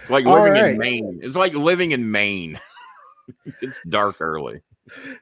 It's 0.00 0.10
like 0.10 0.24
living 0.24 0.52
right. 0.52 0.72
in 0.72 0.78
Maine. 0.78 1.20
It's 1.22 1.36
like 1.36 1.54
living 1.54 1.92
in 1.92 2.10
Maine. 2.10 2.58
it's 3.60 3.82
dark 3.88 4.20
early. 4.20 4.62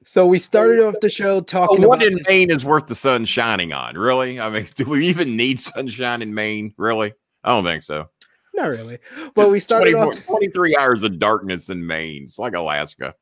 So 0.05 0.27
we 0.27 0.39
started 0.39 0.81
off 0.81 0.97
the 1.01 1.09
show 1.09 1.37
Oh, 1.37 1.41
talking 1.41 1.83
what 1.83 2.03
about 2.03 2.13
in 2.13 2.21
Maine 2.29 2.51
is 2.51 2.65
worth 2.65 2.89
the 2.89 2.97
sun 2.97 3.25
shining 3.25 3.73
on? 3.73 3.97
Really? 3.97 4.41
I 4.41 4.51
mean, 4.51 4.69
do 4.75 4.85
we 4.85 5.07
even 5.07 5.37
need 5.37 5.61
sunshine 5.61 6.23
in 6.23 6.35
Maine? 6.35 6.75
Really? 6.77 7.13
I 7.45 7.51
don't 7.51 7.65
think 7.65 7.83
so. 7.83 8.09
not 8.55 8.67
really, 8.69 8.99
but 9.35 9.43
Just 9.43 9.53
we 9.53 9.61
started 9.61 9.95
off 9.95 10.25
23 10.27 10.77
hours 10.77 11.03
of 11.03 11.19
darkness 11.19 11.69
in 11.69 11.87
Maine. 11.87 12.25
It's 12.25 12.39
like 12.39 12.55
Alaska. 12.55 13.15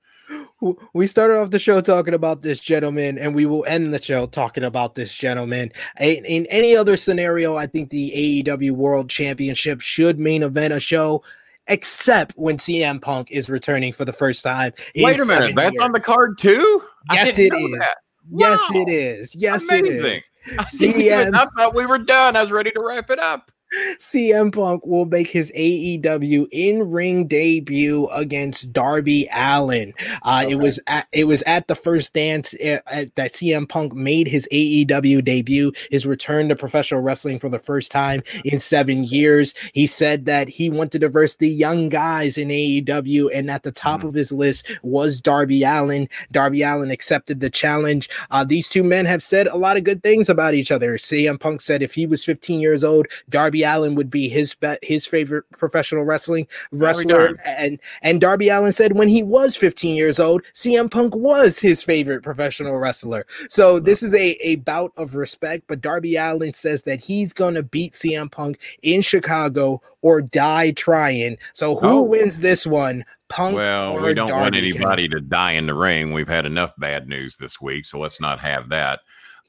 We 0.92 1.06
started 1.06 1.38
off 1.38 1.50
the 1.50 1.58
show 1.58 1.80
talking 1.80 2.14
about 2.14 2.42
this 2.42 2.60
gentleman, 2.60 3.18
and 3.18 3.34
we 3.34 3.46
will 3.46 3.64
end 3.66 3.92
the 3.92 4.02
show 4.02 4.26
talking 4.26 4.64
about 4.64 4.94
this 4.94 5.14
gentleman. 5.14 5.72
In, 6.00 6.24
in 6.24 6.46
any 6.46 6.76
other 6.76 6.96
scenario, 6.96 7.56
I 7.56 7.66
think 7.66 7.90
the 7.90 8.42
AEW 8.44 8.72
World 8.72 9.08
Championship 9.08 9.80
should 9.80 10.18
main 10.18 10.42
event 10.42 10.74
a 10.74 10.80
show, 10.80 11.22
except 11.66 12.32
when 12.36 12.56
CM 12.56 13.00
Punk 13.00 13.30
is 13.30 13.48
returning 13.48 13.92
for 13.92 14.04
the 14.04 14.12
first 14.12 14.42
time. 14.44 14.72
Wait 14.96 15.18
a 15.20 15.24
minute. 15.24 15.54
That's 15.56 15.74
years. 15.74 15.84
on 15.84 15.92
the 15.92 16.00
card 16.00 16.36
too? 16.38 16.82
Yes, 17.12 17.38
it 17.38 17.50
that. 17.50 17.96
Yes, 18.32 18.60
Wow. 18.72 18.82
it 18.82 18.88
is. 18.90 19.34
Yes, 19.34 19.68
Amazing. 19.68 19.94
it 19.96 20.04
is. 20.04 20.30
I, 20.58 20.64
didn't 20.78 21.00
even- 21.00 21.32
CM 21.32 21.34
I 21.36 21.46
thought 21.56 21.74
we 21.74 21.86
were 21.86 21.98
done. 21.98 22.36
I 22.36 22.42
was 22.42 22.52
ready 22.52 22.70
to 22.70 22.80
wrap 22.80 23.10
it 23.10 23.18
up. 23.18 23.50
CM 23.98 24.52
Punk 24.52 24.84
will 24.84 25.04
make 25.04 25.28
his 25.28 25.52
AEW 25.56 26.46
in-ring 26.50 27.26
debut 27.26 28.06
against 28.08 28.72
Darby 28.72 29.28
Allin. 29.32 29.94
Uh, 30.22 30.44
It 30.48 30.56
was 30.56 30.80
at 30.86 31.06
it 31.12 31.24
was 31.24 31.42
at 31.42 31.68
the 31.68 31.74
first 31.74 32.14
dance 32.14 32.54
uh, 32.54 32.78
at- 32.86 33.14
that 33.16 33.32
CM 33.34 33.68
Punk 33.68 33.94
made 33.94 34.26
his 34.26 34.48
AEW 34.52 35.22
debut, 35.24 35.72
his 35.90 36.06
return 36.06 36.48
to 36.48 36.56
professional 36.56 37.00
wrestling 37.00 37.38
for 37.38 37.48
the 37.48 37.58
first 37.58 37.90
time 37.92 38.22
in 38.44 38.58
seven 38.58 39.04
years. 39.04 39.54
He 39.72 39.86
said 39.86 40.26
that 40.26 40.48
he 40.48 40.68
wanted 40.70 41.00
to 41.02 41.08
verse 41.08 41.36
the 41.36 41.48
young 41.48 41.88
guys 41.88 42.36
in 42.38 42.48
AEW, 42.50 43.30
and 43.32 43.50
at 43.50 43.62
the 43.62 43.72
top 43.72 44.02
Mhm. 44.02 44.08
of 44.08 44.14
his 44.14 44.32
list 44.32 44.66
was 44.82 45.20
Darby 45.20 45.62
Allin. 45.62 46.08
Darby 46.32 46.62
Allin 46.62 46.90
accepted 46.90 47.40
the 47.40 47.50
challenge. 47.50 48.08
Uh, 48.30 48.44
these 48.44 48.68
two 48.68 48.82
men 48.82 49.06
have 49.06 49.22
said 49.22 49.46
a 49.46 49.56
lot 49.56 49.76
of 49.76 49.84
good 49.84 50.02
things 50.02 50.28
about 50.28 50.54
each 50.54 50.70
other. 50.72 50.96
CM 50.98 51.38
Punk 51.38 51.60
said 51.60 51.82
if 51.82 51.94
he 51.94 52.06
was 52.06 52.24
15 52.24 52.60
years 52.60 52.82
old, 52.84 53.06
Darby 53.28 53.59
Allin 53.62 53.94
would 53.94 54.10
be 54.10 54.28
his 54.28 54.54
be- 54.54 54.76
his 54.82 55.06
favorite 55.06 55.44
professional 55.58 56.04
wrestling 56.04 56.46
wrestler, 56.72 57.36
and 57.46 57.78
and 58.02 58.20
Darby 58.20 58.48
Allin 58.48 58.72
said 58.72 58.96
when 58.96 59.08
he 59.08 59.22
was 59.22 59.56
15 59.56 59.96
years 59.96 60.18
old, 60.20 60.42
CM 60.54 60.90
Punk 60.90 61.14
was 61.14 61.58
his 61.58 61.82
favorite 61.82 62.22
professional 62.22 62.76
wrestler. 62.78 63.26
So 63.48 63.78
this 63.80 64.02
is 64.02 64.14
a 64.14 64.32
a 64.42 64.56
bout 64.56 64.92
of 64.96 65.14
respect. 65.14 65.64
But 65.68 65.80
Darby 65.80 66.16
Allin 66.16 66.54
says 66.54 66.82
that 66.84 67.00
he's 67.02 67.32
gonna 67.32 67.62
beat 67.62 67.94
CM 67.94 68.30
Punk 68.30 68.58
in 68.82 69.02
Chicago 69.02 69.82
or 70.02 70.22
die 70.22 70.70
trying. 70.72 71.36
So 71.52 71.76
who 71.76 71.98
Oh. 71.98 72.02
wins 72.02 72.40
this 72.40 72.66
one? 72.66 73.04
Punk 73.28 73.54
Well, 73.54 74.00
we 74.00 74.12
don't 74.12 74.30
want 74.30 74.54
Darby? 74.54 74.70
anybody 74.70 75.06
to 75.08 75.20
die 75.20 75.52
in 75.52 75.66
the 75.66 75.74
ring. 75.74 76.12
We've 76.12 76.26
had 76.28 76.46
enough 76.46 76.72
bad 76.78 77.06
news 77.08 77.36
this 77.36 77.60
week, 77.60 77.84
so 77.84 77.98
let's 78.00 78.20
not 78.20 78.40
have 78.40 78.70
that. 78.70 79.00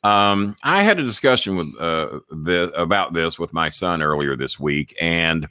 Um, 0.04 0.56
I 0.64 0.84
had 0.84 1.00
a 1.00 1.04
discussion 1.04 1.56
with 1.56 1.80
uh, 1.80 2.20
the, 2.32 2.72
about 2.76 3.14
this 3.14 3.38
with 3.38 3.54
my 3.54 3.70
son 3.70 4.02
earlier 4.02 4.36
this 4.36 4.60
week, 4.60 4.96
and 5.00 5.48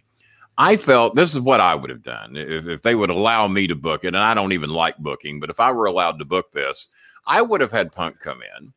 I 0.58 0.76
felt 0.76 1.14
this 1.14 1.34
is 1.34 1.40
what 1.40 1.60
I 1.60 1.74
would 1.74 1.90
have 1.90 2.02
done 2.02 2.36
if, 2.36 2.66
if 2.66 2.82
they 2.82 2.94
would 2.94 3.10
allow 3.10 3.48
me 3.48 3.66
to 3.68 3.74
book 3.74 4.04
it. 4.04 4.08
And 4.08 4.18
I 4.18 4.34
don't 4.34 4.52
even 4.52 4.70
like 4.70 4.98
booking, 4.98 5.40
but 5.40 5.50
if 5.50 5.60
I 5.60 5.72
were 5.72 5.86
allowed 5.86 6.18
to 6.18 6.24
book 6.24 6.52
this, 6.52 6.88
I 7.26 7.42
would 7.42 7.60
have 7.60 7.72
had 7.72 7.92
Punk 7.92 8.18
come 8.18 8.40
in. 8.58 8.72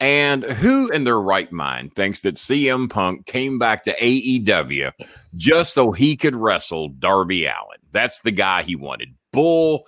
And 0.00 0.42
who 0.42 0.88
in 0.88 1.04
their 1.04 1.20
right 1.20 1.50
mind 1.52 1.94
thinks 1.94 2.22
that 2.22 2.34
CM 2.34 2.90
Punk 2.90 3.24
came 3.24 3.58
back 3.58 3.84
to 3.84 3.96
AEW 3.96 4.92
just 5.36 5.74
so 5.74 5.92
he 5.92 6.16
could 6.16 6.34
wrestle 6.34 6.88
Darby 6.88 7.46
Allin? 7.46 7.78
That's 7.92 8.20
the 8.20 8.32
guy 8.32 8.62
he 8.62 8.74
wanted. 8.74 9.14
Bull, 9.32 9.84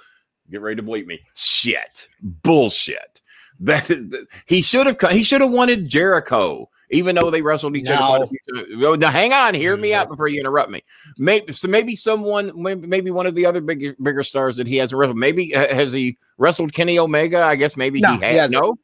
get 0.50 0.60
ready 0.60 0.76
to 0.76 0.82
bleep 0.82 1.06
me. 1.06 1.20
Shit. 1.34 2.08
Bullshit. 2.22 3.22
That 3.60 3.88
he 4.46 4.62
should 4.62 4.86
have 4.88 5.00
he 5.12 5.22
should 5.22 5.40
have 5.40 5.50
wanted 5.50 5.88
Jericho, 5.88 6.68
even 6.90 7.14
though 7.14 7.30
they 7.30 7.40
wrestled 7.40 7.76
each 7.76 7.84
No. 7.84 7.94
other. 7.94 8.26
quite 8.26 8.62
a 8.62 8.66
few- 8.66 8.96
Now, 8.96 9.10
hang 9.10 9.32
on, 9.32 9.54
hear 9.54 9.76
me 9.76 9.94
out 9.94 10.08
before 10.08 10.26
you 10.28 10.40
interrupt 10.40 10.70
me. 10.70 10.82
Maybe 11.18 11.52
so. 11.52 11.68
Maybe 11.68 11.94
someone, 11.94 12.50
maybe 12.56 13.10
one 13.12 13.26
of 13.26 13.34
the 13.36 13.46
other 13.46 13.60
bigger 13.60 13.94
bigger 14.02 14.22
stars 14.24 14.56
that 14.56 14.66
he 14.66 14.76
hasn't 14.76 14.98
wrestled. 14.98 15.18
Maybe 15.18 15.52
has 15.52 15.92
he 15.92 16.18
wrestled 16.36 16.72
Kenny 16.72 16.98
Omega? 16.98 17.42
I 17.42 17.54
guess 17.54 17.76
maybe 17.76 18.00
No, 18.00 18.14
he 18.14 18.16
he 18.18 18.24
has. 18.24 18.34
hasn't. 18.52 18.60
No. 18.62 18.76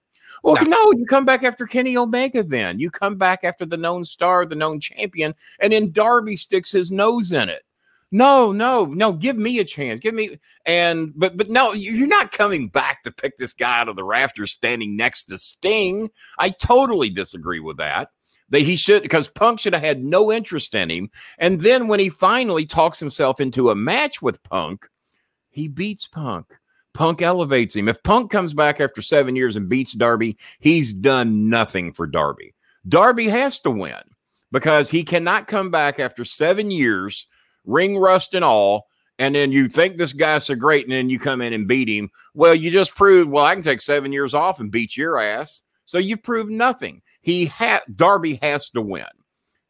Well, 0.45 0.55
No. 0.65 0.71
no. 0.71 0.93
you 0.97 1.05
come 1.05 1.25
back 1.25 1.43
after 1.43 1.67
Kenny 1.67 1.97
Omega. 1.97 2.43
Then 2.45 2.79
you 2.79 2.91
come 2.91 3.17
back 3.17 3.41
after 3.43 3.67
the 3.67 3.77
known 3.77 4.05
star, 4.05 4.47
the 4.47 4.55
known 4.55 4.79
champion, 4.81 5.35
and 5.59 5.73
then 5.73 5.91
Darby 5.91 6.37
sticks 6.37 6.71
his 6.71 6.93
nose 6.93 7.33
in 7.33 7.49
it. 7.49 7.63
No, 8.13 8.51
no, 8.51 8.87
no. 8.87 9.13
Give 9.13 9.37
me 9.37 9.59
a 9.61 9.65
chance. 9.65 10.01
Give 10.01 10.15
me 10.15 10.39
and 10.67 11.13
but 11.15 11.37
but 11.37 11.49
no, 11.49 11.73
you- 11.73 11.93
you're 11.93 12.09
not 12.09 12.33
coming 12.33 12.69
back 12.69 13.03
to 13.03 13.13
pick 13.13 13.39
this 13.39 13.53
guy 13.53 13.81
out 13.81 13.89
of 13.89 13.97
the 13.97 14.05
rafters 14.05 14.51
standing 14.53 14.97
next 14.97 15.25
to 15.25 15.39
Sting. 15.39 16.11
I 16.39 16.51
totally 16.51 17.11
disagree 17.11 17.61
with 17.61 17.77
that. 17.77 18.11
That 18.49 18.63
he 18.63 18.75
should 18.75 19.03
because 19.03 19.29
Punk 19.29 19.61
should 19.61 19.75
have 19.75 19.83
had 19.85 20.03
no 20.03 20.33
interest 20.33 20.75
in 20.75 20.91
him. 20.91 21.11
And 21.39 21.61
then 21.61 21.87
when 21.87 22.01
he 22.01 22.09
finally 22.09 22.67
talks 22.67 22.99
himself 22.99 23.39
into 23.39 23.71
a 23.71 23.77
match 23.77 24.21
with 24.21 24.43
Punk, 24.43 24.89
he 25.51 25.69
beats 25.69 26.09
Punk. 26.09 26.47
Punk 26.93 27.23
elevates 27.23 27.77
him. 27.77 27.89
If 27.89 28.03
Punk 28.03 28.33
comes 28.33 28.53
back 28.53 28.81
after 28.81 29.03
seven 29.03 29.37
years 29.37 29.55
and 29.55 29.69
beats 29.69 29.93
Darby, 29.93 30.37
he's 30.59 30.93
done 30.93 31.49
nothing 31.49 31.93
for 31.93 32.09
Darby. 32.09 32.55
Darby 32.89 33.29
has 33.29 33.61
to 33.61 33.71
win 33.71 34.03
because 34.51 34.91
he 34.91 35.05
cannot 35.05 35.47
come 35.47 35.71
back 35.71 36.01
after 36.01 36.25
seven 36.25 36.73
years, 36.73 37.29
ring 37.71 37.99
rust 37.99 38.35
and 38.35 38.45
all, 38.45 38.89
and 39.21 39.35
then 39.35 39.53
you 39.53 39.69
think 39.69 39.99
this 39.99 40.15
guy's 40.15 40.47
so 40.47 40.55
great, 40.55 40.85
and 40.85 40.93
then 40.93 41.11
you 41.11 41.19
come 41.19 41.43
in 41.43 41.53
and 41.53 41.69
beat 41.69 41.91
him. 41.91 42.11
Well, 42.33 42.55
you 42.55 42.71
just 42.71 42.95
proved, 42.95 43.31
well, 43.31 43.45
I 43.45 43.53
can 43.53 43.63
take 43.63 43.83
seven 43.83 44.13
years 44.15 44.33
off 44.33 44.61
and 44.61 44.71
beat 44.71 44.97
your 44.97 45.21
ass. 45.21 45.63
So 45.85 45.99
you've 45.99 46.23
proved 46.23 46.51
nothing. 46.51 47.03
He 47.21 47.45
had 47.45 47.83
Darby 47.95 48.39
has 48.41 48.71
to 48.71 48.81
win. 48.81 49.05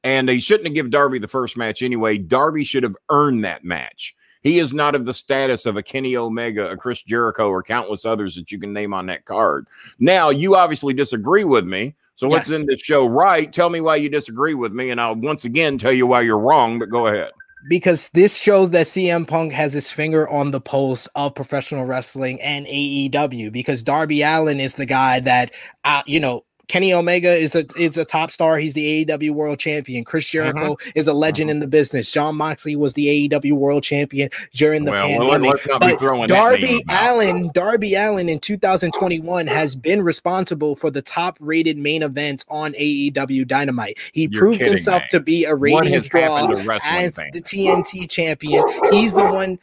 And 0.05 0.29
they 0.29 0.39
shouldn't 0.39 0.67
have 0.67 0.75
given 0.75 0.93
Darby 0.93 1.19
the 1.19 1.27
first 1.27 1.57
match 1.57 1.83
anyway. 1.83 2.17
Darby 2.17 2.63
should 2.63 2.85
have 2.85 2.95
earned 3.11 3.45
that 3.45 3.65
match. 3.65 4.15
He 4.41 4.61
is 4.61 4.73
not 4.73 4.95
of 4.95 5.05
the 5.05 5.13
status 5.13 5.67
of 5.67 5.77
a 5.77 5.83
Kenny 5.83 6.17
Omega, 6.17 6.71
a 6.71 6.77
Chris 6.77 7.03
Jericho, 7.03 7.51
or 7.51 7.63
countless 7.63 8.05
others 8.05 8.37
that 8.37 8.53
you 8.53 8.61
can 8.61 8.73
name 8.73 8.95
on 8.95 9.07
that 9.07 9.25
card. 9.25 9.67
Now, 9.99 10.31
you 10.31 10.55
obviously 10.55 10.95
disagree 10.95 11.45
with 11.45 11.67
me. 11.67 11.97
So 12.15 12.29
let's 12.29 12.51
yes. 12.51 12.61
end 12.61 12.69
this 12.69 12.81
show 12.81 13.07
right. 13.07 13.53
Tell 13.53 13.69
me 13.69 13.81
why 13.81 13.97
you 13.97 14.09
disagree 14.09 14.55
with 14.55 14.73
me, 14.73 14.91
and 14.91 15.01
I'll 15.01 15.17
once 15.17 15.45
again 15.45 15.77
tell 15.77 15.93
you 15.93 16.07
why 16.07 16.21
you're 16.21 16.39
wrong, 16.39 16.79
but 16.79 16.89
go 16.89 17.09
ahead 17.09 17.33
because 17.69 18.11
this 18.11 18.37
shows 18.37 18.71
that 18.71 18.87
CM 18.87 19.27
Punk 19.27 19.53
has 19.53 19.73
his 19.73 19.91
finger 19.91 20.29
on 20.29 20.51
the 20.51 20.61
pulse 20.61 21.07
of 21.09 21.35
professional 21.35 21.85
wrestling 21.85 22.41
and 22.41 22.67
AEW 22.67 23.53
because 23.53 23.83
Darby 23.83 24.23
Allin 24.23 24.61
is 24.61 24.75
the 24.75 24.87
guy 24.87 25.21
that 25.21 25.55
uh, 25.85 26.03
you 26.07 26.21
know 26.21 26.45
Kenny 26.71 26.95
Omega 26.95 27.35
is 27.35 27.57
a 27.57 27.66
is 27.77 27.99
a 27.99 28.05
top 28.05 28.31
star. 28.31 28.57
He's 28.57 28.75
the 28.75 29.05
AEW 29.05 29.33
World 29.33 29.59
Champion. 29.59 30.05
Chris 30.05 30.27
uh-huh. 30.27 30.53
Jericho 30.53 30.73
uh-huh. 30.75 30.93
is 30.95 31.09
a 31.09 31.12
legend 31.12 31.51
uh-huh. 31.51 31.57
in 31.57 31.61
the 31.61 31.66
business. 31.66 32.12
Jon 32.12 32.37
Moxley 32.37 32.77
was 32.77 32.95
the 32.95 33.29
AEW 33.29 33.55
World 33.55 33.83
Champion 33.83 34.31
during 34.53 34.85
the 34.85 34.93
well, 34.93 35.09
pandemic. 35.09 35.66
Well, 35.66 35.81
but 35.81 36.29
Darby 36.29 36.81
Allin, 36.89 37.51
Darby 37.55 37.97
Allin 37.97 38.29
in 38.29 38.39
2021 38.39 39.49
has 39.49 39.75
been 39.75 40.01
responsible 40.01 40.77
for 40.77 40.93
the 40.93 41.03
top 41.03 41.37
rated 41.41 41.77
main 41.77 42.05
events 42.05 42.45
on 42.49 42.73
AEW 42.75 43.49
Dynamite. 43.49 43.99
He 44.12 44.29
You're 44.31 44.41
proved 44.41 44.61
himself 44.61 45.03
me. 45.03 45.09
to 45.11 45.21
be 45.21 45.45
a 45.47 45.55
ratings 45.57 46.09
draw 46.09 46.47
as 46.47 46.81
fans? 46.83 47.16
the 47.33 47.41
TNT 47.41 48.09
champion. 48.09 48.62
He's 48.93 49.12
the 49.12 49.25
one. 49.25 49.59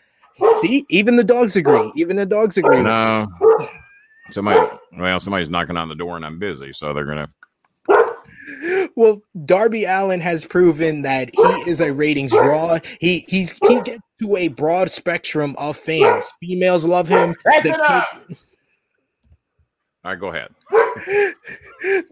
See, 0.55 0.86
even 0.89 1.16
the 1.16 1.24
dogs 1.24 1.55
agree. 1.55 1.89
Even 1.95 2.18
the 2.18 2.26
dogs 2.26 2.58
agree. 2.58 2.84
No. 2.84 3.28
Somebody, 4.32 4.59
well, 4.97 5.19
somebody's 5.19 5.49
knocking 5.49 5.78
on 5.78 5.89
the 5.89 5.95
door 5.95 6.15
and 6.17 6.25
I'm 6.25 6.39
busy, 6.39 6.73
so 6.73 6.93
they're 6.93 7.05
gonna. 7.05 7.30
Well, 8.95 9.21
Darby 9.45 9.86
Allin 9.86 10.19
has 10.21 10.43
proven 10.45 11.01
that 11.03 11.30
he 11.34 11.69
is 11.69 11.80
a 11.82 11.93
ratings 11.93 12.32
draw. 12.32 12.80
He 12.99 13.19
he's 13.28 13.57
he 13.67 13.82
gets 13.82 14.01
to 14.21 14.36
a 14.36 14.47
broad 14.47 14.91
spectrum 14.91 15.55
of 15.57 15.78
fans. 15.78 16.32
Females 16.39 16.86
love 16.86 17.07
him. 17.07 17.36
That's 17.45 17.65
enough. 17.65 18.05
Kid- 18.28 18.38
All 20.03 20.11
right, 20.11 20.19
go 20.19 20.28
ahead. 20.30 20.49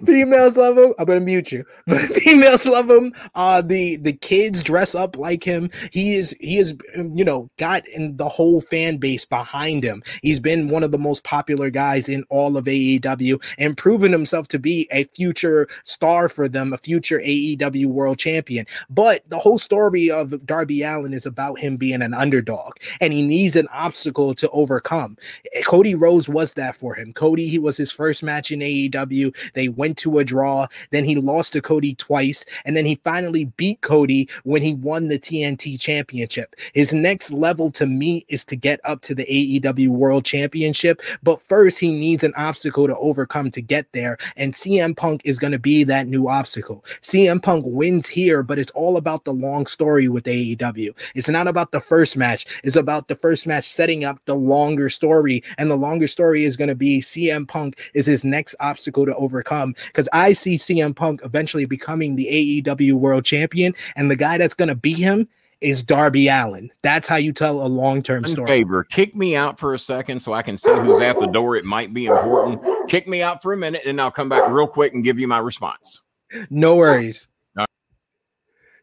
Females 0.05 0.55
love 0.57 0.77
him. 0.77 0.93
I'm 0.97 1.05
gonna 1.05 1.19
mute 1.19 1.51
you, 1.51 1.65
but 1.87 1.99
females 2.01 2.65
love 2.65 2.89
him. 2.89 3.13
Uh, 3.33 3.61
the 3.61 3.97
the 3.97 4.13
kids 4.13 4.63
dress 4.63 4.95
up 4.95 5.17
like 5.17 5.43
him. 5.43 5.69
He 5.91 6.15
is 6.15 6.35
he 6.39 6.57
is 6.57 6.75
you 6.95 7.23
know 7.23 7.49
got 7.57 7.87
in 7.89 8.15
the 8.17 8.29
whole 8.29 8.61
fan 8.61 8.97
base 8.97 9.25
behind 9.25 9.83
him. 9.83 10.03
He's 10.21 10.39
been 10.39 10.69
one 10.69 10.83
of 10.83 10.91
the 10.91 10.97
most 10.97 11.23
popular 11.23 11.69
guys 11.69 12.07
in 12.07 12.23
all 12.29 12.57
of 12.57 12.65
AEW 12.65 13.41
and 13.57 13.77
proven 13.77 14.11
himself 14.11 14.47
to 14.49 14.59
be 14.59 14.87
a 14.91 15.05
future 15.05 15.67
star 15.83 16.29
for 16.29 16.47
them, 16.47 16.71
a 16.71 16.77
future 16.77 17.19
AEW 17.19 17.87
World 17.87 18.19
Champion. 18.19 18.65
But 18.89 19.29
the 19.29 19.39
whole 19.39 19.59
story 19.59 20.09
of 20.11 20.45
Darby 20.45 20.83
Allin 20.83 21.13
is 21.13 21.25
about 21.25 21.59
him 21.59 21.75
being 21.77 22.01
an 22.01 22.13
underdog, 22.13 22.73
and 23.01 23.11
he 23.11 23.23
needs 23.23 23.55
an 23.55 23.67
obstacle 23.73 24.33
to 24.35 24.49
overcome. 24.51 25.17
Cody 25.65 25.95
Rhodes 25.95 26.29
was 26.29 26.53
that 26.53 26.75
for 26.75 26.93
him. 26.93 27.11
Cody, 27.13 27.47
he 27.47 27.59
was 27.59 27.77
his 27.77 27.91
first 27.91 28.23
match 28.23 28.44
in 28.51 28.59
AEW. 28.59 29.35
They 29.53 29.69
went 29.69 29.97
to 29.99 30.19
a 30.19 30.23
draw. 30.23 30.67
Then 30.91 31.05
he 31.05 31.15
lost 31.15 31.53
to 31.53 31.61
Cody 31.61 31.95
twice. 31.95 32.45
And 32.65 32.75
then 32.75 32.85
he 32.85 32.99
finally 33.03 33.45
beat 33.57 33.81
Cody 33.81 34.29
when 34.43 34.61
he 34.61 34.73
won 34.73 35.07
the 35.07 35.19
TNT 35.19 35.79
championship. 35.79 36.55
His 36.73 36.93
next 36.93 37.31
level 37.31 37.71
to 37.71 37.85
me 37.85 38.25
is 38.29 38.45
to 38.45 38.55
get 38.55 38.79
up 38.83 39.01
to 39.01 39.15
the 39.15 39.25
AEW 39.25 39.89
World 39.89 40.25
Championship. 40.25 41.01
But 41.23 41.41
first, 41.47 41.79
he 41.79 41.91
needs 41.91 42.23
an 42.23 42.33
obstacle 42.35 42.87
to 42.87 42.97
overcome 42.97 43.51
to 43.51 43.61
get 43.61 43.91
there. 43.93 44.17
And 44.35 44.53
CM 44.53 44.95
Punk 44.95 45.21
is 45.23 45.39
going 45.39 45.51
to 45.51 45.59
be 45.59 45.83
that 45.83 46.07
new 46.07 46.27
obstacle. 46.27 46.83
CM 47.01 47.41
Punk 47.41 47.65
wins 47.67 48.07
here, 48.07 48.43
but 48.43 48.59
it's 48.59 48.71
all 48.71 48.97
about 48.97 49.23
the 49.23 49.33
long 49.33 49.65
story 49.65 50.07
with 50.07 50.25
AEW. 50.25 50.93
It's 51.15 51.29
not 51.29 51.47
about 51.47 51.71
the 51.71 51.79
first 51.79 52.17
match, 52.17 52.45
it's 52.63 52.75
about 52.75 53.07
the 53.07 53.15
first 53.15 53.47
match 53.47 53.65
setting 53.65 54.03
up 54.03 54.19
the 54.25 54.35
longer 54.35 54.89
story. 54.89 55.43
And 55.57 55.69
the 55.69 55.75
longer 55.75 56.07
story 56.07 56.45
is 56.45 56.57
going 56.57 56.67
to 56.67 56.75
be 56.75 57.01
CM 57.01 57.47
Punk 57.47 57.79
is 57.93 58.05
his 58.05 58.23
next 58.23 58.34
obstacle 58.59 59.05
to 59.05 59.15
overcome 59.15 59.75
because 59.87 60.09
I 60.13 60.33
see 60.33 60.55
CM 60.57 60.95
Punk 60.95 61.21
eventually 61.23 61.65
becoming 61.65 62.15
the 62.15 62.61
AEW 62.63 62.93
World 62.93 63.25
Champion, 63.25 63.73
and 63.95 64.09
the 64.09 64.15
guy 64.15 64.37
that's 64.37 64.53
going 64.53 64.69
to 64.69 64.75
beat 64.75 64.97
him 64.97 65.27
is 65.61 65.83
Darby 65.83 66.27
Allin. 66.27 66.71
That's 66.81 67.07
how 67.07 67.15
you 67.15 67.31
tell 67.33 67.65
a 67.65 67.67
long 67.67 68.01
term 68.01 68.25
story. 68.25 68.47
Favor, 68.47 68.83
kick 68.83 69.15
me 69.15 69.35
out 69.35 69.59
for 69.59 69.73
a 69.73 69.79
second 69.79 70.19
so 70.19 70.33
I 70.33 70.41
can 70.41 70.57
see 70.57 70.71
who's 70.71 71.01
at 71.01 71.19
the 71.19 71.27
door. 71.27 71.55
It 71.55 71.65
might 71.65 71.93
be 71.93 72.05
important. 72.05 72.61
Kick 72.89 73.07
me 73.07 73.21
out 73.21 73.41
for 73.41 73.53
a 73.53 73.57
minute, 73.57 73.83
and 73.85 73.99
I'll 73.99 74.11
come 74.11 74.29
back 74.29 74.49
real 74.49 74.67
quick 74.67 74.93
and 74.93 75.03
give 75.03 75.19
you 75.19 75.27
my 75.27 75.39
response. 75.39 76.01
No 76.49 76.75
worries. 76.75 77.29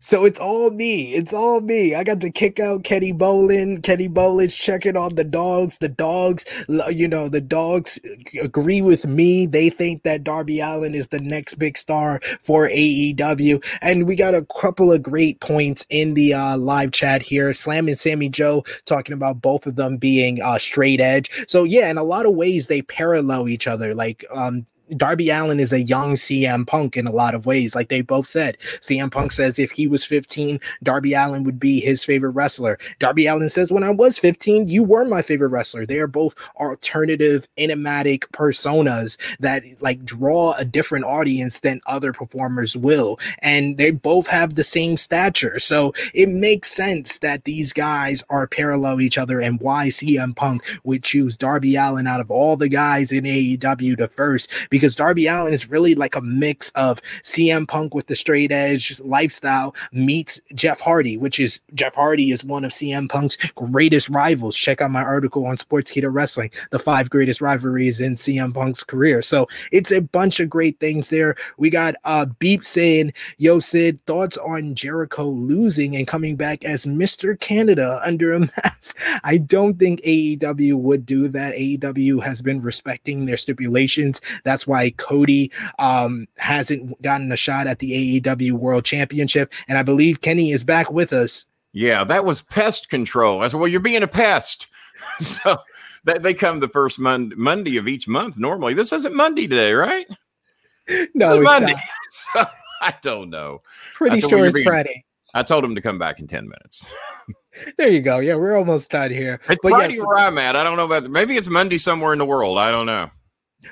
So 0.05 0.24
it's 0.24 0.40
all 0.40 0.72
me. 0.72 1.14
It's 1.14 1.32
all 1.32 1.61
me. 1.61 1.94
I 1.94 2.03
got 2.03 2.20
to 2.22 2.30
kick 2.30 2.59
out 2.59 2.82
Kenny 2.82 3.12
Bolin. 3.12 3.80
Kenny 3.84 4.09
Bolin's 4.09 4.57
checking 4.57 4.96
on 4.96 5.14
the 5.14 5.22
dogs. 5.22 5.78
The 5.78 5.88
dogs, 5.88 6.44
you 6.90 7.07
know, 7.07 7.28
the 7.28 7.40
dogs 7.40 8.00
agree 8.42 8.82
with 8.82 9.07
me. 9.07 9.46
They 9.46 9.70
think 9.70 10.03
that 10.03 10.24
Darby 10.24 10.59
Allin 10.59 10.96
is 10.96 11.07
the 11.09 11.20
next 11.20 11.55
big 11.55 11.78
star 11.78 12.20
for 12.40 12.68
AEW. 12.68 13.64
And 13.80 14.09
we 14.09 14.16
got 14.16 14.34
a 14.34 14.44
couple 14.61 14.90
of 14.90 15.05
great 15.05 15.38
points 15.38 15.86
in 15.88 16.14
the 16.14 16.34
uh, 16.34 16.59
live 16.59 16.90
chat 16.90 17.22
here. 17.22 17.55
Slam 17.55 17.86
and 17.86 17.96
Sammy 17.96 18.28
Joe 18.28 18.64
talking 18.86 19.12
about 19.12 19.40
both 19.40 19.68
of 19.68 19.76
them 19.76 19.98
being 19.98 20.42
uh, 20.42 20.59
straight 20.59 21.00
edge. 21.00 21.30
So 21.46 21.62
yeah, 21.62 21.88
in 21.88 21.96
a 21.96 22.03
lot 22.03 22.26
of 22.26 22.34
ways 22.34 22.66
they 22.66 22.82
parallel 22.82 23.48
each 23.48 23.68
other. 23.68 23.94
Like 23.94 24.24
um, 24.34 24.66
Darby 24.96 25.30
Allin 25.30 25.60
is 25.60 25.72
a 25.72 25.82
young 25.82 26.12
CM 26.12 26.66
Punk 26.66 26.96
in 26.96 27.06
a 27.06 27.12
lot 27.12 27.34
of 27.34 27.46
ways. 27.46 27.74
Like 27.74 27.88
they 27.88 28.02
both 28.02 28.26
said, 28.26 28.58
CM 28.80 29.10
Punk 29.10 29.32
says 29.32 29.58
if 29.58 29.70
he 29.70 29.86
was 29.86 30.04
15, 30.04 30.60
Darby 30.82 31.14
Allin 31.14 31.44
would 31.44 31.58
be 31.58 31.80
his 31.80 32.04
favorite 32.04 32.30
wrestler. 32.30 32.78
Darby 32.98 33.26
Allin 33.26 33.48
says, 33.48 33.72
when 33.72 33.84
I 33.84 33.90
was 33.90 34.18
15, 34.18 34.68
you 34.68 34.82
were 34.82 35.04
my 35.04 35.22
favorite 35.22 35.48
wrestler. 35.48 35.86
They 35.86 35.98
are 35.98 36.06
both 36.06 36.34
alternative, 36.56 37.48
enigmatic 37.56 38.30
personas 38.32 39.18
that 39.40 39.62
like 39.80 40.04
draw 40.04 40.54
a 40.58 40.64
different 40.64 41.04
audience 41.04 41.60
than 41.60 41.80
other 41.86 42.12
performers 42.12 42.76
will. 42.76 43.18
And 43.40 43.78
they 43.78 43.90
both 43.90 44.26
have 44.26 44.54
the 44.54 44.64
same 44.64 44.96
stature. 44.96 45.58
So 45.58 45.94
it 46.14 46.28
makes 46.28 46.70
sense 46.70 47.18
that 47.18 47.44
these 47.44 47.72
guys 47.72 48.24
are 48.28 48.46
parallel 48.46 49.00
each 49.00 49.18
other 49.18 49.40
and 49.40 49.60
why 49.60 49.88
CM 49.88 50.34
Punk 50.34 50.62
would 50.84 51.02
choose 51.02 51.36
Darby 51.36 51.76
Allin 51.76 52.06
out 52.06 52.20
of 52.20 52.30
all 52.30 52.56
the 52.56 52.68
guys 52.68 53.12
in 53.12 53.24
AEW 53.24 53.96
to 53.98 54.08
first 54.08 54.50
because 54.72 54.96
Darby 54.96 55.26
Allin 55.26 55.52
is 55.52 55.68
really 55.68 55.94
like 55.94 56.16
a 56.16 56.22
mix 56.22 56.70
of 56.70 57.02
CM 57.22 57.68
Punk 57.68 57.94
with 57.94 58.06
the 58.06 58.16
straight 58.16 58.50
edge 58.50 58.98
lifestyle 59.02 59.74
meets 59.92 60.40
Jeff 60.54 60.80
Hardy, 60.80 61.18
which 61.18 61.38
is 61.38 61.60
Jeff 61.74 61.94
Hardy 61.94 62.30
is 62.30 62.42
one 62.42 62.64
of 62.64 62.72
CM 62.72 63.06
Punk's 63.08 63.36
greatest 63.54 64.08
rivals. 64.08 64.56
Check 64.56 64.80
out 64.80 64.90
my 64.90 65.02
article 65.02 65.44
on 65.44 65.58
Sports 65.58 65.92
Sportskeeda 65.92 66.12
Wrestling, 66.12 66.50
the 66.70 66.78
five 66.78 67.10
greatest 67.10 67.42
rivalries 67.42 68.00
in 68.00 68.14
CM 68.14 68.54
Punk's 68.54 68.82
career. 68.82 69.20
So 69.20 69.46
it's 69.72 69.92
a 69.92 70.00
bunch 70.00 70.40
of 70.40 70.48
great 70.48 70.80
things 70.80 71.10
there. 71.10 71.36
We 71.58 71.68
got 71.68 71.94
uh 72.04 72.26
Beep 72.38 72.64
saying, 72.64 73.12
Yo, 73.36 73.58
Sid, 73.58 74.00
thoughts 74.06 74.38
on 74.38 74.74
Jericho 74.74 75.28
losing 75.28 75.96
and 75.96 76.06
coming 76.06 76.36
back 76.36 76.64
as 76.64 76.86
Mr. 76.86 77.38
Canada 77.38 78.00
under 78.02 78.32
a 78.32 78.40
mask. 78.64 78.98
I 79.22 79.36
don't 79.36 79.78
think 79.78 80.00
AEW 80.00 80.76
would 80.76 81.04
do 81.04 81.28
that. 81.28 81.54
AEW 81.54 82.22
has 82.22 82.40
been 82.40 82.62
respecting 82.62 83.26
their 83.26 83.36
stipulations. 83.36 84.22
That's 84.44 84.61
why 84.66 84.82
why 84.82 84.90
Cody 84.90 85.52
um, 85.78 86.26
hasn't 86.38 87.00
gotten 87.02 87.30
a 87.30 87.36
shot 87.36 87.66
at 87.66 87.78
the 87.78 88.20
AEW 88.20 88.52
World 88.52 88.84
Championship. 88.84 89.52
And 89.68 89.78
I 89.78 89.82
believe 89.82 90.22
Kenny 90.22 90.50
is 90.50 90.64
back 90.64 90.90
with 90.90 91.12
us. 91.12 91.46
Yeah, 91.72 92.04
that 92.04 92.24
was 92.24 92.42
pest 92.42 92.88
control. 92.88 93.42
I 93.42 93.48
said, 93.48 93.60
well, 93.60 93.68
you're 93.68 93.80
being 93.80 94.02
a 94.02 94.08
pest. 94.08 94.66
so 95.20 95.58
that 96.04 96.22
they 96.22 96.34
come 96.34 96.60
the 96.60 96.68
first 96.68 96.98
mon- 96.98 97.32
Monday 97.36 97.76
of 97.76 97.86
each 97.86 98.08
month 98.08 98.36
normally. 98.36 98.74
This 98.74 98.92
isn't 98.92 99.14
Monday 99.14 99.46
today, 99.46 99.72
right? 99.72 100.06
No, 101.14 101.34
it's 101.34 101.44
Monday. 101.44 101.74
so 102.10 102.44
I 102.80 102.94
don't 103.02 103.30
know. 103.30 103.62
Pretty 103.94 104.20
said, 104.20 104.30
sure 104.30 104.38
well, 104.38 104.46
it's 104.48 104.54
being- 104.54 104.66
Friday. 104.66 105.04
I 105.34 105.42
told 105.42 105.64
him 105.64 105.74
to 105.74 105.80
come 105.80 105.98
back 105.98 106.20
in 106.20 106.26
10 106.26 106.44
minutes. 106.44 106.84
there 107.78 107.88
you 107.88 108.00
go. 108.00 108.18
Yeah, 108.18 108.34
we're 108.34 108.56
almost 108.56 108.90
done 108.90 109.10
here. 109.10 109.40
It's 109.48 109.62
but 109.62 109.70
Friday 109.70 109.94
yes, 109.94 110.04
where 110.04 110.18
I'm 110.18 110.36
at. 110.36 110.56
I 110.56 110.64
don't 110.64 110.76
know 110.76 110.84
about 110.84 111.10
maybe 111.10 111.36
it's 111.36 111.48
Monday 111.48 111.78
somewhere 111.78 112.12
in 112.12 112.18
the 112.18 112.26
world. 112.26 112.58
I 112.58 112.70
don't 112.70 112.86
know. 112.86 113.10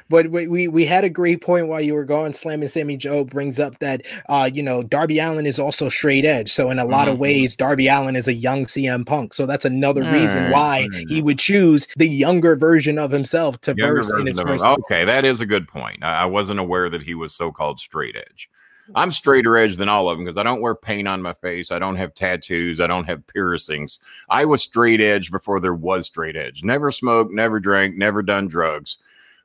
But 0.08 0.30
we, 0.30 0.46
we 0.46 0.68
we 0.68 0.84
had 0.84 1.04
a 1.04 1.08
great 1.08 1.42
point 1.42 1.68
while 1.68 1.80
you 1.80 1.94
were 1.94 2.04
going. 2.04 2.32
Slamming 2.32 2.68
Sammy 2.68 2.96
Joe 2.96 3.24
brings 3.24 3.60
up 3.60 3.78
that 3.78 4.02
uh 4.28 4.50
you 4.52 4.62
know 4.62 4.82
Darby 4.82 5.18
Allin 5.18 5.46
is 5.46 5.58
also 5.58 5.88
straight 5.88 6.24
edge. 6.24 6.50
So 6.50 6.70
in 6.70 6.78
a 6.78 6.84
lot 6.84 7.04
mm-hmm. 7.04 7.12
of 7.12 7.18
ways, 7.18 7.56
Darby 7.56 7.88
Allin 7.88 8.16
is 8.16 8.28
a 8.28 8.34
young 8.34 8.64
CM 8.64 9.06
Punk. 9.06 9.34
So 9.34 9.46
that's 9.46 9.64
another 9.64 10.02
mm-hmm. 10.02 10.14
reason 10.14 10.50
why 10.50 10.88
he 11.08 11.22
would 11.22 11.38
choose 11.38 11.88
the 11.96 12.08
younger 12.08 12.56
version 12.56 12.98
of 12.98 13.10
himself 13.10 13.60
to 13.62 13.74
younger 13.76 13.96
burst 13.96 14.14
in 14.18 14.26
his 14.26 14.40
first. 14.40 14.64
Okay, 14.64 15.04
that 15.04 15.24
is 15.24 15.40
a 15.40 15.46
good 15.46 15.68
point. 15.68 16.02
I, 16.02 16.22
I 16.22 16.26
wasn't 16.26 16.60
aware 16.60 16.88
that 16.90 17.02
he 17.02 17.14
was 17.14 17.34
so 17.34 17.52
called 17.52 17.80
straight 17.80 18.16
edge. 18.16 18.50
I'm 18.94 19.12
straighter 19.12 19.56
edge 19.56 19.76
than 19.76 19.88
all 19.88 20.08
of 20.08 20.18
them 20.18 20.24
because 20.24 20.36
I 20.36 20.42
don't 20.42 20.60
wear 20.60 20.74
paint 20.74 21.06
on 21.06 21.22
my 21.22 21.32
face. 21.34 21.70
I 21.70 21.78
don't 21.78 21.96
have 21.96 22.14
tattoos. 22.14 22.80
I 22.80 22.86
don't 22.86 23.04
have 23.04 23.26
piercings. 23.26 24.00
I 24.28 24.44
was 24.44 24.62
straight 24.62 25.00
edge 25.00 25.30
before 25.30 25.60
there 25.60 25.74
was 25.74 26.06
straight 26.06 26.36
edge. 26.36 26.64
Never 26.64 26.90
smoked, 26.90 27.32
never 27.32 27.60
drank, 27.60 27.96
never 27.96 28.22
done 28.22 28.48
drugs 28.48 28.98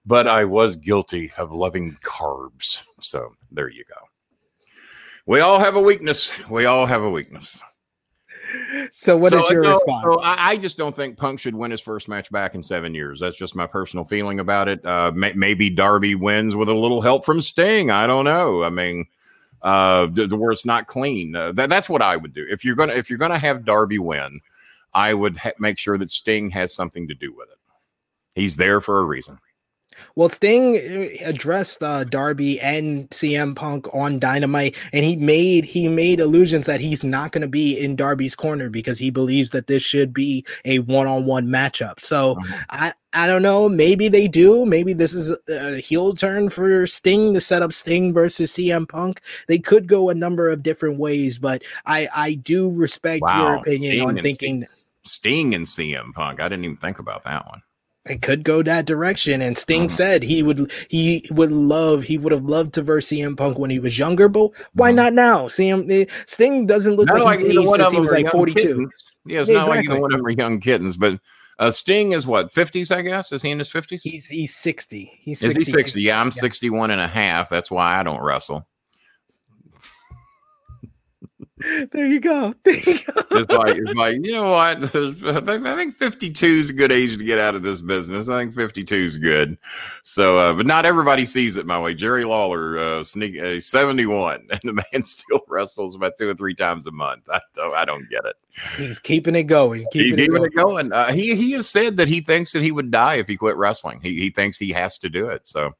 but 0.05 0.27
I 0.27 0.45
was 0.45 0.75
guilty 0.75 1.31
of 1.37 1.51
loving 1.51 1.93
carbs. 2.03 2.81
So 2.99 3.33
there 3.51 3.69
you 3.69 3.83
go. 3.87 3.95
We 5.25 5.39
all 5.39 5.59
have 5.59 5.75
a 5.75 5.81
weakness. 5.81 6.31
We 6.49 6.65
all 6.65 6.85
have 6.85 7.01
a 7.01 7.09
weakness. 7.09 7.61
So 8.91 9.17
what 9.17 9.31
so, 9.31 9.43
is 9.43 9.49
your 9.49 9.63
no, 9.63 9.73
response? 9.73 10.03
So 10.03 10.19
I, 10.21 10.49
I, 10.49 10.57
just 10.57 10.77
don't 10.77 10.95
think 10.95 11.17
Punk 11.17 11.39
should 11.39 11.55
win 11.55 11.71
his 11.71 11.81
first 11.81 12.07
match 12.07 12.31
back 12.31 12.55
in 12.55 12.61
seven 12.61 12.93
years. 12.93 13.19
That's 13.19 13.35
just 13.35 13.55
my 13.55 13.65
personal 13.65 14.05
feeling 14.05 14.39
about 14.39 14.67
it. 14.67 14.85
Uh, 14.85 15.11
may, 15.13 15.33
maybe 15.33 15.69
Darby 15.69 16.15
wins 16.15 16.55
with 16.55 16.69
a 16.69 16.73
little 16.73 17.01
help 17.01 17.25
from 17.25 17.41
Sting. 17.41 17.89
I 17.89 18.05
don't 18.05 18.23
know. 18.23 18.63
I 18.63 18.69
mean, 18.69 19.07
uh, 19.61 20.07
the, 20.07 20.27
the 20.27 20.37
it's 20.51 20.65
not 20.65 20.87
clean. 20.87 21.35
Uh, 21.35 21.51
that, 21.53 21.69
that's 21.69 21.89
what 21.89 22.03
I 22.03 22.15
would 22.15 22.33
do 22.33 22.45
if 22.49 22.63
you're 22.63 22.75
gonna 22.75 22.93
if 22.93 23.09
you're 23.09 23.19
gonna 23.19 23.39
have 23.39 23.65
Darby 23.65 23.99
win. 23.99 24.39
I 24.93 25.13
would 25.13 25.37
ha- 25.37 25.51
make 25.59 25.77
sure 25.77 25.97
that 25.97 26.11
Sting 26.11 26.49
has 26.51 26.73
something 26.73 27.07
to 27.07 27.15
do 27.15 27.33
with 27.35 27.49
it. 27.49 27.57
He's 28.35 28.55
there 28.55 28.79
for 28.79 28.99
a 28.99 29.03
reason. 29.05 29.39
Well, 30.15 30.29
Sting 30.29 30.75
uh, 30.75 31.27
addressed 31.27 31.83
uh, 31.83 32.03
Darby 32.03 32.59
and 32.59 33.09
CM 33.09 33.55
Punk 33.55 33.87
on 33.93 34.19
Dynamite, 34.19 34.75
and 34.93 35.05
he 35.05 35.15
made 35.15 35.65
he 35.65 35.87
made 35.87 36.19
allusions 36.19 36.65
that 36.65 36.81
he's 36.81 37.03
not 37.03 37.31
going 37.31 37.41
to 37.41 37.47
be 37.47 37.77
in 37.77 37.95
Darby's 37.95 38.35
corner 38.35 38.69
because 38.69 38.99
he 38.99 39.09
believes 39.09 39.51
that 39.51 39.67
this 39.67 39.83
should 39.83 40.13
be 40.13 40.45
a 40.63 40.79
one 40.79 41.07
on 41.07 41.25
one 41.25 41.47
matchup. 41.47 41.99
So 41.99 42.35
mm-hmm. 42.35 42.53
I 42.69 42.93
I 43.13 43.27
don't 43.27 43.41
know. 43.41 43.69
Maybe 43.69 44.07
they 44.07 44.27
do. 44.27 44.65
Maybe 44.65 44.93
this 44.93 45.13
is 45.13 45.35
a 45.47 45.77
heel 45.77 46.13
turn 46.13 46.49
for 46.49 46.85
Sting 46.85 47.33
to 47.33 47.41
set 47.41 47.61
up 47.61 47.73
Sting 47.73 48.13
versus 48.13 48.51
CM 48.51 48.87
Punk. 48.87 49.21
They 49.47 49.59
could 49.59 49.87
go 49.87 50.09
a 50.09 50.15
number 50.15 50.49
of 50.49 50.63
different 50.63 50.99
ways, 50.99 51.37
but 51.37 51.63
I 51.85 52.07
I 52.15 52.33
do 52.35 52.69
respect 52.69 53.21
wow. 53.21 53.39
your 53.39 53.55
opinion 53.57 53.93
Sting 53.93 54.07
on 54.07 54.17
thinking 54.21 54.65
Sting 55.03 55.55
and 55.55 55.65
CM 55.65 56.13
Punk. 56.13 56.39
I 56.39 56.49
didn't 56.49 56.65
even 56.65 56.77
think 56.77 56.99
about 56.99 57.23
that 57.23 57.45
one 57.45 57.61
it 58.05 58.21
could 58.21 58.43
go 58.43 58.61
that 58.63 58.85
direction. 58.85 59.41
And 59.41 59.57
Sting 59.57 59.83
uh-huh. 59.83 59.89
said 59.89 60.23
he 60.23 60.43
would 60.43 60.71
he 60.89 61.27
would 61.31 61.51
love 61.51 62.03
he 62.03 62.17
would 62.17 62.31
have 62.31 62.45
loved 62.45 62.73
to 62.75 62.81
verse 62.81 63.07
CM 63.07 63.35
Punk 63.35 63.57
when 63.57 63.69
he 63.69 63.79
was 63.79 63.97
younger, 63.97 64.29
but 64.29 64.51
why 64.73 64.89
uh-huh. 64.89 64.95
not 64.95 65.13
now? 65.13 65.47
CM 65.47 65.91
eh, 65.91 66.05
Sting 66.27 66.65
doesn't 66.65 66.95
look 66.95 67.09
like, 67.09 67.39
he's 67.39 67.57
aged 67.57 67.69
since 67.69 67.91
he 67.91 67.99
was 67.99 68.11
like 68.11 68.31
forty 68.31 68.53
two. 68.53 68.89
Yeah, 69.25 69.41
it's 69.41 69.49
yeah, 69.49 69.59
not 69.59 69.69
exactly. 69.69 69.93
like 69.93 70.01
one 70.01 70.13
of 70.13 70.19
them 70.19 70.27
are 70.27 70.31
young 70.31 70.59
kittens, 70.59 70.97
but 70.97 71.19
uh, 71.57 71.71
Sting 71.71 72.11
is 72.11 72.27
what 72.27 72.53
fifties, 72.53 72.91
I 72.91 73.01
guess. 73.01 73.31
Is 73.31 73.41
he 73.41 73.49
in 73.49 73.59
his 73.59 73.71
fifties? 73.71 74.03
He's 74.03 74.27
he's 74.27 74.55
sixty. 74.55 75.11
He's 75.19 75.39
60. 75.39 75.61
is 75.61 75.67
he 75.67 75.73
sixty? 75.73 76.01
Yeah, 76.01 76.21
I'm 76.21 76.27
yeah. 76.27 76.41
61 76.41 76.91
and 76.91 77.01
a 77.01 77.07
half. 77.07 77.49
That's 77.49 77.71
why 77.71 77.99
I 77.99 78.03
don't 78.03 78.21
wrestle. 78.21 78.67
There 81.91 82.05
you 82.05 82.19
go. 82.19 82.53
There 82.63 82.75
you 82.75 82.99
go. 82.99 83.13
it's 83.31 83.51
like 83.51 83.77
it's 83.77 83.97
like 83.97 84.17
you 84.23 84.33
know 84.33 84.51
what? 84.51 84.77
I 85.49 85.75
think 85.75 85.97
52 85.97 86.45
is 86.45 86.69
a 86.69 86.73
good 86.73 86.91
age 86.91 87.17
to 87.17 87.23
get 87.23 87.39
out 87.39 87.55
of 87.55 87.63
this 87.63 87.81
business. 87.81 88.27
I 88.27 88.39
think 88.39 88.55
52 88.55 88.95
is 88.95 89.17
good. 89.17 89.57
So, 90.03 90.37
uh, 90.37 90.53
but 90.53 90.65
not 90.65 90.85
everybody 90.85 91.25
sees 91.25 91.57
it 91.57 91.65
my 91.65 91.79
way. 91.79 91.93
Jerry 91.93 92.23
Lawler, 92.25 92.77
uh, 92.77 93.03
sneak 93.03 93.39
uh, 93.39 93.59
71, 93.59 94.47
and 94.49 94.61
the 94.63 94.73
man 94.73 95.03
still 95.03 95.41
wrestles 95.47 95.95
about 95.95 96.13
two 96.17 96.29
or 96.29 96.35
three 96.35 96.55
times 96.55 96.87
a 96.87 96.91
month. 96.91 97.23
I 97.29 97.39
don't, 97.55 97.75
I 97.75 97.85
don't 97.85 98.09
get 98.09 98.25
it. 98.25 98.35
He's 98.77 98.99
keeping 98.99 99.35
it 99.35 99.43
going. 99.43 99.85
Keeping, 99.91 100.17
He's 100.17 100.27
it, 100.27 100.31
going. 100.31 100.45
it 100.45 100.55
going. 100.55 100.93
Uh, 100.93 101.11
he 101.11 101.35
he 101.35 101.51
has 101.53 101.69
said 101.69 101.97
that 101.97 102.07
he 102.07 102.21
thinks 102.21 102.53
that 102.53 102.63
he 102.63 102.71
would 102.71 102.91
die 102.91 103.15
if 103.15 103.27
he 103.27 103.37
quit 103.37 103.57
wrestling. 103.57 103.99
He 104.01 104.19
he 104.19 104.29
thinks 104.29 104.57
he 104.57 104.71
has 104.71 104.97
to 104.99 105.09
do 105.09 105.27
it. 105.29 105.47
So 105.47 105.73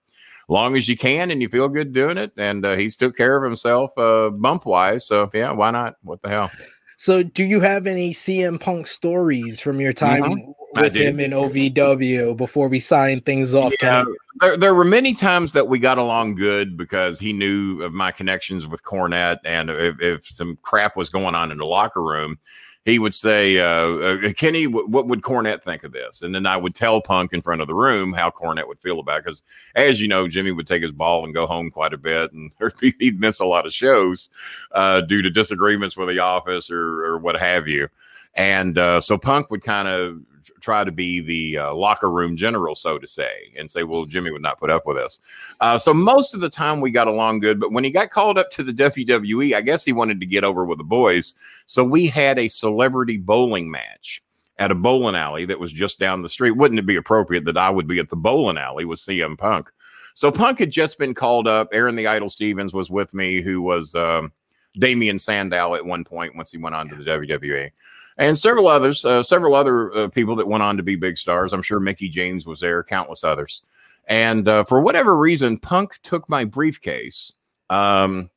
long 0.47 0.75
as 0.75 0.87
you 0.87 0.97
can 0.97 1.31
and 1.31 1.41
you 1.41 1.49
feel 1.49 1.67
good 1.67 1.93
doing 1.93 2.17
it. 2.17 2.31
And 2.37 2.65
uh, 2.65 2.75
he's 2.75 2.95
took 2.95 3.15
care 3.15 3.37
of 3.37 3.43
himself 3.43 3.97
uh, 3.97 4.29
bump 4.29 4.65
wise. 4.65 5.05
So 5.05 5.29
yeah, 5.33 5.51
why 5.51 5.71
not? 5.71 5.95
What 6.01 6.21
the 6.21 6.29
hell? 6.29 6.51
So, 6.97 7.23
do 7.23 7.43
you 7.43 7.59
have 7.59 7.87
any 7.87 8.11
CM 8.11 8.59
Punk 8.59 8.87
stories 8.87 9.59
from 9.59 9.81
your 9.81 9.91
time 9.91 10.23
mm-hmm. 10.23 10.81
with 10.81 10.95
him 10.95 11.19
in 11.19 11.31
OVW 11.31 12.37
before 12.37 12.69
we 12.69 12.79
sign 12.79 13.21
things 13.21 13.53
off? 13.53 13.73
Yeah, 13.81 14.05
there, 14.39 14.55
there, 14.55 14.75
were 14.75 14.85
many 14.85 15.13
times 15.13 15.51
that 15.53 15.67
we 15.67 15.77
got 15.77 15.97
along 15.97 16.35
good 16.35 16.77
because 16.77 17.19
he 17.19 17.33
knew 17.33 17.81
of 17.83 17.91
my 17.91 18.11
connections 18.11 18.65
with 18.65 18.83
Cornette, 18.83 19.39
and 19.43 19.69
if, 19.69 19.99
if 19.99 20.27
some 20.27 20.57
crap 20.61 20.95
was 20.95 21.09
going 21.09 21.35
on 21.35 21.51
in 21.51 21.57
the 21.57 21.65
locker 21.65 22.01
room, 22.01 22.39
he 22.85 22.99
would 22.99 23.15
say, 23.15 23.57
uh, 23.57 23.65
uh, 23.65 24.33
Kenny, 24.33 24.65
w- 24.65 24.87
what 24.87 25.07
would 25.07 25.23
Cornette 25.23 25.63
think 25.63 25.83
of 25.83 25.91
this? 25.91 26.21
And 26.21 26.33
then 26.35 26.45
I 26.45 26.55
would 26.55 26.75
tell 26.75 27.01
Punk 27.01 27.33
in 27.33 27.41
front 27.41 27.61
of 27.61 27.67
the 27.67 27.73
room 27.73 28.13
how 28.13 28.29
Cornette 28.29 28.67
would 28.67 28.79
feel 28.79 28.99
about 28.99 29.17
it. 29.17 29.25
Because 29.25 29.41
as 29.73 29.99
you 29.99 30.07
know, 30.07 30.27
Jimmy 30.27 30.51
would 30.51 30.67
take 30.67 30.83
his 30.83 30.91
ball 30.91 31.25
and 31.25 31.33
go 31.33 31.47
home 31.47 31.71
quite 31.71 31.93
a 31.93 31.97
bit, 31.97 32.31
and 32.31 32.53
he'd 32.99 33.19
miss 33.19 33.39
a 33.39 33.45
lot 33.45 33.65
of 33.65 33.73
shows 33.73 34.29
uh, 34.71 35.01
due 35.01 35.23
to 35.23 35.31
disagreements 35.31 35.97
with 35.97 36.09
the 36.09 36.19
office 36.19 36.69
or, 36.69 37.03
or 37.05 37.17
what 37.17 37.35
have 37.39 37.67
you. 37.67 37.89
And 38.35 38.77
uh, 38.77 39.01
so 39.01 39.17
Punk 39.17 39.49
would 39.49 39.63
kind 39.63 39.87
of 39.87 40.21
try 40.65 40.83
to 40.83 40.91
be 40.91 41.21
the 41.21 41.59
uh, 41.59 41.73
locker 41.75 42.09
room 42.09 42.35
general, 42.35 42.73
so 42.73 42.97
to 42.97 43.05
say, 43.05 43.53
and 43.55 43.69
say, 43.69 43.83
well, 43.83 44.05
Jimmy 44.05 44.31
would 44.31 44.41
not 44.41 44.59
put 44.59 44.71
up 44.71 44.87
with 44.87 44.97
us. 44.97 45.19
Uh, 45.61 45.77
so 45.77 45.93
most 45.93 46.33
of 46.33 46.41
the 46.41 46.49
time 46.49 46.81
we 46.81 46.89
got 46.89 47.07
along 47.07 47.39
good. 47.39 47.59
But 47.59 47.71
when 47.71 47.83
he 47.83 47.91
got 47.91 48.09
called 48.09 48.39
up 48.39 48.49
to 48.51 48.63
the 48.63 48.73
WWE, 48.73 49.55
I 49.55 49.61
guess 49.61 49.85
he 49.85 49.93
wanted 49.93 50.19
to 50.19 50.25
get 50.25 50.43
over 50.43 50.65
with 50.65 50.79
the 50.79 50.83
boys. 50.83 51.35
So 51.67 51.83
we 51.83 52.07
had 52.07 52.39
a 52.39 52.47
celebrity 52.47 53.17
bowling 53.17 53.69
match 53.69 54.23
at 54.57 54.71
a 54.71 54.75
bowling 54.75 55.15
alley 55.15 55.45
that 55.45 55.59
was 55.59 55.71
just 55.71 55.99
down 55.99 56.23
the 56.23 56.29
street. 56.29 56.51
Wouldn't 56.51 56.79
it 56.79 56.87
be 56.87 56.95
appropriate 56.95 57.45
that 57.45 57.57
I 57.57 57.69
would 57.69 57.87
be 57.87 57.99
at 57.99 58.09
the 58.09 58.15
bowling 58.15 58.57
alley 58.57 58.85
with 58.85 58.99
CM 58.99 59.37
Punk? 59.37 59.71
So 60.15 60.31
Punk 60.31 60.57
had 60.57 60.71
just 60.71 60.97
been 60.97 61.13
called 61.13 61.47
up. 61.47 61.69
Aaron 61.73 61.95
the 61.95 62.07
Idol 62.07 62.31
Stevens 62.31 62.73
was 62.73 62.89
with 62.89 63.13
me, 63.13 63.41
who 63.41 63.61
was 63.61 63.93
um, 63.93 64.31
Damien 64.79 65.19
Sandow 65.19 65.75
at 65.75 65.85
one 65.85 66.03
point 66.03 66.35
once 66.35 66.49
he 66.49 66.57
went 66.57 66.75
on 66.75 66.89
to 66.89 66.95
the 66.95 67.03
WWE 67.03 67.69
and 68.17 68.37
several 68.37 68.67
others, 68.67 69.03
uh, 69.03 69.23
several 69.23 69.55
other 69.55 69.95
uh, 69.95 70.07
people 70.07 70.35
that 70.37 70.47
went 70.47 70.63
on 70.63 70.77
to 70.77 70.83
be 70.83 70.95
big 70.95 71.17
stars. 71.17 71.53
I'm 71.53 71.61
sure 71.61 71.79
Mickie 71.79 72.09
James 72.09 72.45
was 72.45 72.59
there, 72.59 72.83
countless 72.83 73.23
others. 73.23 73.61
And 74.07 74.47
uh, 74.47 74.63
for 74.63 74.81
whatever 74.81 75.17
reason, 75.17 75.57
Punk 75.57 75.99
took 76.03 76.27
my 76.29 76.45
briefcase. 76.45 77.33
Um, 77.69 78.29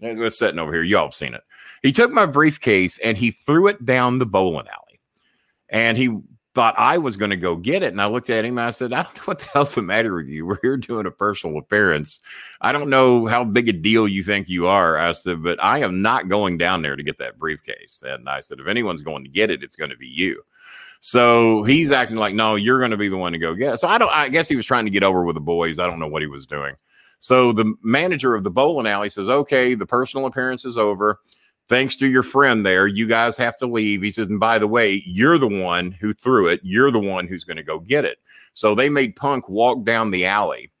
it 0.00 0.16
was 0.16 0.38
sitting 0.38 0.58
over 0.58 0.72
here. 0.72 0.82
Y'all 0.82 1.06
have 1.06 1.14
seen 1.14 1.34
it. 1.34 1.42
He 1.82 1.92
took 1.92 2.10
my 2.10 2.26
briefcase 2.26 2.98
and 2.98 3.16
he 3.16 3.30
threw 3.30 3.66
it 3.68 3.84
down 3.84 4.18
the 4.18 4.26
bowling 4.26 4.66
alley. 4.68 5.00
And 5.68 5.96
he 5.96 6.18
thought 6.54 6.74
I 6.76 6.98
was 6.98 7.16
going 7.16 7.30
to 7.30 7.36
go 7.36 7.54
get 7.56 7.82
it. 7.82 7.92
And 7.92 8.00
I 8.00 8.06
looked 8.06 8.30
at 8.30 8.44
him 8.44 8.58
and 8.58 8.66
I 8.66 8.70
said, 8.70 8.92
I 8.92 9.02
don't 9.02 9.16
know 9.16 9.22
what 9.26 9.38
the 9.38 9.44
hell's 9.46 9.74
the 9.74 9.82
matter 9.82 10.14
with 10.14 10.28
you. 10.28 10.44
We're 10.46 10.58
here 10.62 10.76
doing 10.76 11.06
a 11.06 11.10
personal 11.10 11.58
appearance. 11.58 12.20
I 12.60 12.72
don't 12.72 12.90
know 12.90 13.26
how 13.26 13.44
big 13.44 13.68
a 13.68 13.72
deal 13.72 14.08
you 14.08 14.24
think 14.24 14.48
you 14.48 14.66
are. 14.66 14.98
I 14.98 15.12
said, 15.12 15.42
but 15.42 15.62
I 15.62 15.78
am 15.78 16.02
not 16.02 16.28
going 16.28 16.58
down 16.58 16.82
there 16.82 16.96
to 16.96 17.02
get 17.02 17.18
that 17.18 17.38
briefcase. 17.38 18.02
And 18.04 18.28
I 18.28 18.40
said, 18.40 18.60
if 18.60 18.66
anyone's 18.66 19.02
going 19.02 19.24
to 19.24 19.30
get 19.30 19.50
it, 19.50 19.62
it's 19.62 19.76
going 19.76 19.90
to 19.90 19.96
be 19.96 20.08
you. 20.08 20.42
So 21.00 21.62
he's 21.62 21.92
acting 21.92 22.18
like, 22.18 22.34
no, 22.34 22.56
you're 22.56 22.78
going 22.78 22.90
to 22.90 22.96
be 22.96 23.08
the 23.08 23.16
one 23.16 23.32
to 23.32 23.38
go 23.38 23.54
get 23.54 23.74
it. 23.74 23.80
So 23.80 23.88
I 23.88 23.96
don't, 23.96 24.12
I 24.12 24.28
guess 24.28 24.48
he 24.48 24.56
was 24.56 24.66
trying 24.66 24.84
to 24.84 24.90
get 24.90 25.02
over 25.02 25.24
with 25.24 25.34
the 25.34 25.40
boys. 25.40 25.78
I 25.78 25.86
don't 25.86 25.98
know 25.98 26.08
what 26.08 26.22
he 26.22 26.28
was 26.28 26.44
doing. 26.44 26.74
So 27.20 27.52
the 27.52 27.74
manager 27.82 28.34
of 28.34 28.44
the 28.44 28.50
bowling 28.50 28.86
alley 28.86 29.08
says, 29.08 29.28
okay, 29.28 29.74
the 29.74 29.86
personal 29.86 30.26
appearance 30.26 30.64
is 30.64 30.76
over 30.76 31.20
thanks 31.70 31.94
to 31.94 32.08
your 32.08 32.24
friend 32.24 32.66
there, 32.66 32.88
you 32.88 33.06
guys 33.06 33.36
have 33.36 33.56
to 33.56 33.66
leave. 33.66 34.02
He 34.02 34.10
says, 34.10 34.26
and 34.26 34.40
by 34.40 34.58
the 34.58 34.66
way, 34.66 35.02
you're 35.06 35.38
the 35.38 35.48
one 35.48 35.92
who 35.92 36.12
threw 36.12 36.48
it. 36.48 36.60
You're 36.64 36.90
the 36.90 36.98
one 36.98 37.28
who's 37.28 37.44
going 37.44 37.58
to 37.58 37.62
go 37.62 37.78
get 37.78 38.04
it. 38.04 38.18
So 38.52 38.74
they 38.74 38.90
made 38.90 39.14
Punk 39.14 39.48
walk 39.48 39.84
down 39.84 40.10
the 40.10 40.26
alley, 40.26 40.72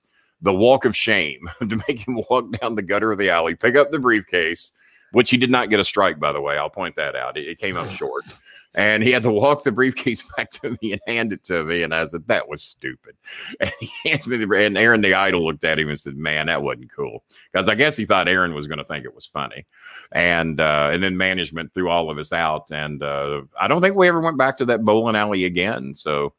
the 0.42 0.52
walk 0.52 0.84
of 0.84 0.96
shame, 0.96 1.48
to 1.60 1.80
make 1.88 2.06
him 2.06 2.20
walk 2.28 2.50
down 2.58 2.74
the 2.74 2.82
gutter 2.82 3.12
of 3.12 3.18
the 3.18 3.30
alley, 3.30 3.54
pick 3.54 3.76
up 3.76 3.92
the 3.92 4.00
briefcase, 4.00 4.72
which 5.12 5.30
he 5.30 5.36
did 5.36 5.50
not 5.50 5.70
get 5.70 5.78
a 5.78 5.84
strike, 5.84 6.18
by 6.18 6.32
the 6.32 6.42
way. 6.42 6.58
I'll 6.58 6.68
point 6.68 6.96
that 6.96 7.14
out. 7.14 7.38
It, 7.38 7.46
it 7.46 7.58
came 7.58 7.76
up 7.76 7.88
short 7.92 8.24
and 8.74 9.02
he 9.02 9.10
had 9.10 9.24
to 9.24 9.32
walk 9.32 9.64
the 9.64 9.72
briefcase 9.72 10.22
back 10.36 10.50
to 10.50 10.76
me 10.80 10.92
and 10.92 11.00
hand 11.06 11.32
it 11.32 11.42
to 11.44 11.64
me. 11.64 11.82
And 11.82 11.94
I 11.94 12.06
said, 12.06 12.26
that 12.28 12.48
was 12.48 12.62
stupid. 12.62 13.16
And 13.60 13.70
he 13.80 13.90
hands 14.08 14.26
me 14.26 14.36
the, 14.36 14.50
and 14.54 14.78
Aaron 14.78 15.00
the 15.00 15.14
idol 15.14 15.44
looked 15.44 15.64
at 15.64 15.78
him 15.78 15.88
and 15.88 15.98
said, 15.98 16.16
man, 16.16 16.46
that 16.46 16.62
wasn't 16.62 16.92
cool. 16.92 17.24
Cause 17.54 17.68
I 17.68 17.74
guess 17.74 17.96
he 17.96 18.04
thought 18.04 18.28
Aaron 18.28 18.54
was 18.54 18.66
going 18.66 18.78
to 18.78 18.84
think 18.84 19.04
it 19.04 19.14
was 19.14 19.26
funny. 19.26 19.66
And, 20.12 20.60
uh, 20.60 20.90
and 20.92 21.02
then 21.02 21.16
management 21.16 21.74
threw 21.74 21.88
all 21.88 22.10
of 22.10 22.18
us 22.18 22.32
out. 22.32 22.70
And, 22.70 23.02
uh, 23.02 23.42
I 23.60 23.68
don't 23.68 23.80
think 23.80 23.96
we 23.96 24.08
ever 24.08 24.20
went 24.20 24.38
back 24.38 24.56
to 24.58 24.64
that 24.66 24.84
bowling 24.84 25.16
alley 25.16 25.44
again. 25.44 25.94
So, 25.94 26.34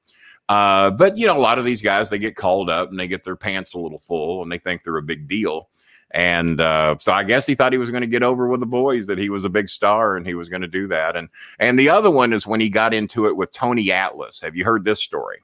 uh, 0.50 0.92
but 0.92 1.18
you 1.18 1.28
know, 1.28 1.38
a 1.38 1.40
lot 1.40 1.60
of 1.60 1.66
these 1.66 1.82
guys, 1.82 2.10
they 2.10 2.20
get 2.20 2.36
called 2.36 2.70
up 2.70 2.90
and 2.90 3.00
they 3.00 3.08
get 3.08 3.24
their 3.24 3.36
pants 3.36 3.74
a 3.74 3.80
little 3.80 4.00
full 4.00 4.42
and 4.44 4.52
they 4.52 4.58
think 4.58 4.84
they're 4.84 4.98
a 4.98 5.04
big 5.04 5.28
deal. 5.28 5.70
And 6.14 6.60
uh, 6.60 6.98
so 7.00 7.14
I 7.14 7.24
guess 7.24 7.46
he 7.46 7.56
thought 7.56 7.72
he 7.72 7.78
was 7.78 7.90
going 7.90 8.02
to 8.02 8.08
get 8.08 8.24
over 8.24 8.48
with 8.48 8.60
the 8.60 8.66
boys 8.66 9.08
that 9.08 9.18
he 9.18 9.30
was 9.30 9.44
a 9.44 9.50
big 9.50 9.70
star 9.70 10.18
and 10.18 10.28
he 10.28 10.34
was 10.34 10.50
going 10.50 10.62
to 10.62 10.68
do 10.68 10.88
that. 10.88 11.16
And 11.16 11.30
and 11.60 11.80
the 11.80 11.90
other 11.90 12.12
one 12.12 12.34
is 12.34 12.46
when 12.46 12.60
he 12.60 12.70
got 12.70 12.94
into 12.94 13.28
it 13.28 13.36
with 13.36 13.52
Tony 13.52 13.92
Atlas. 13.92 14.42
Have 14.42 14.56
you 14.56 14.66
heard 14.66 14.84
this 14.84 15.02
story? 15.02 15.40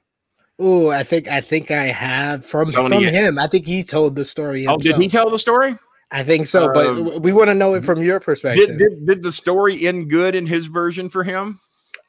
Oh, 0.58 0.90
I 0.90 1.04
think 1.04 1.28
I 1.28 1.40
think 1.40 1.70
I 1.70 1.86
have 1.86 2.44
from 2.44 2.72
Tony, 2.72 3.04
from 3.04 3.04
him. 3.04 3.38
I 3.38 3.46
think 3.46 3.66
he 3.66 3.82
told 3.82 4.16
the 4.16 4.24
story. 4.24 4.62
Himself. 4.62 4.80
Oh, 4.80 4.82
did 4.82 4.96
he 4.96 5.08
tell 5.08 5.30
the 5.30 5.38
story? 5.38 5.76
I 6.10 6.22
think 6.22 6.46
so, 6.46 6.72
but 6.72 6.86
um, 6.86 7.22
we 7.22 7.32
want 7.32 7.48
to 7.48 7.54
know 7.54 7.74
it 7.74 7.84
from 7.84 8.02
your 8.02 8.18
perspective. 8.18 8.66
Did, 8.66 8.78
did, 8.78 9.06
did, 9.06 9.22
the 9.22 9.32
story 9.32 9.86
end 9.86 10.08
good 10.08 10.34
in 10.34 10.46
his 10.46 10.66
version 10.66 11.10
for 11.10 11.22
him? 11.22 11.60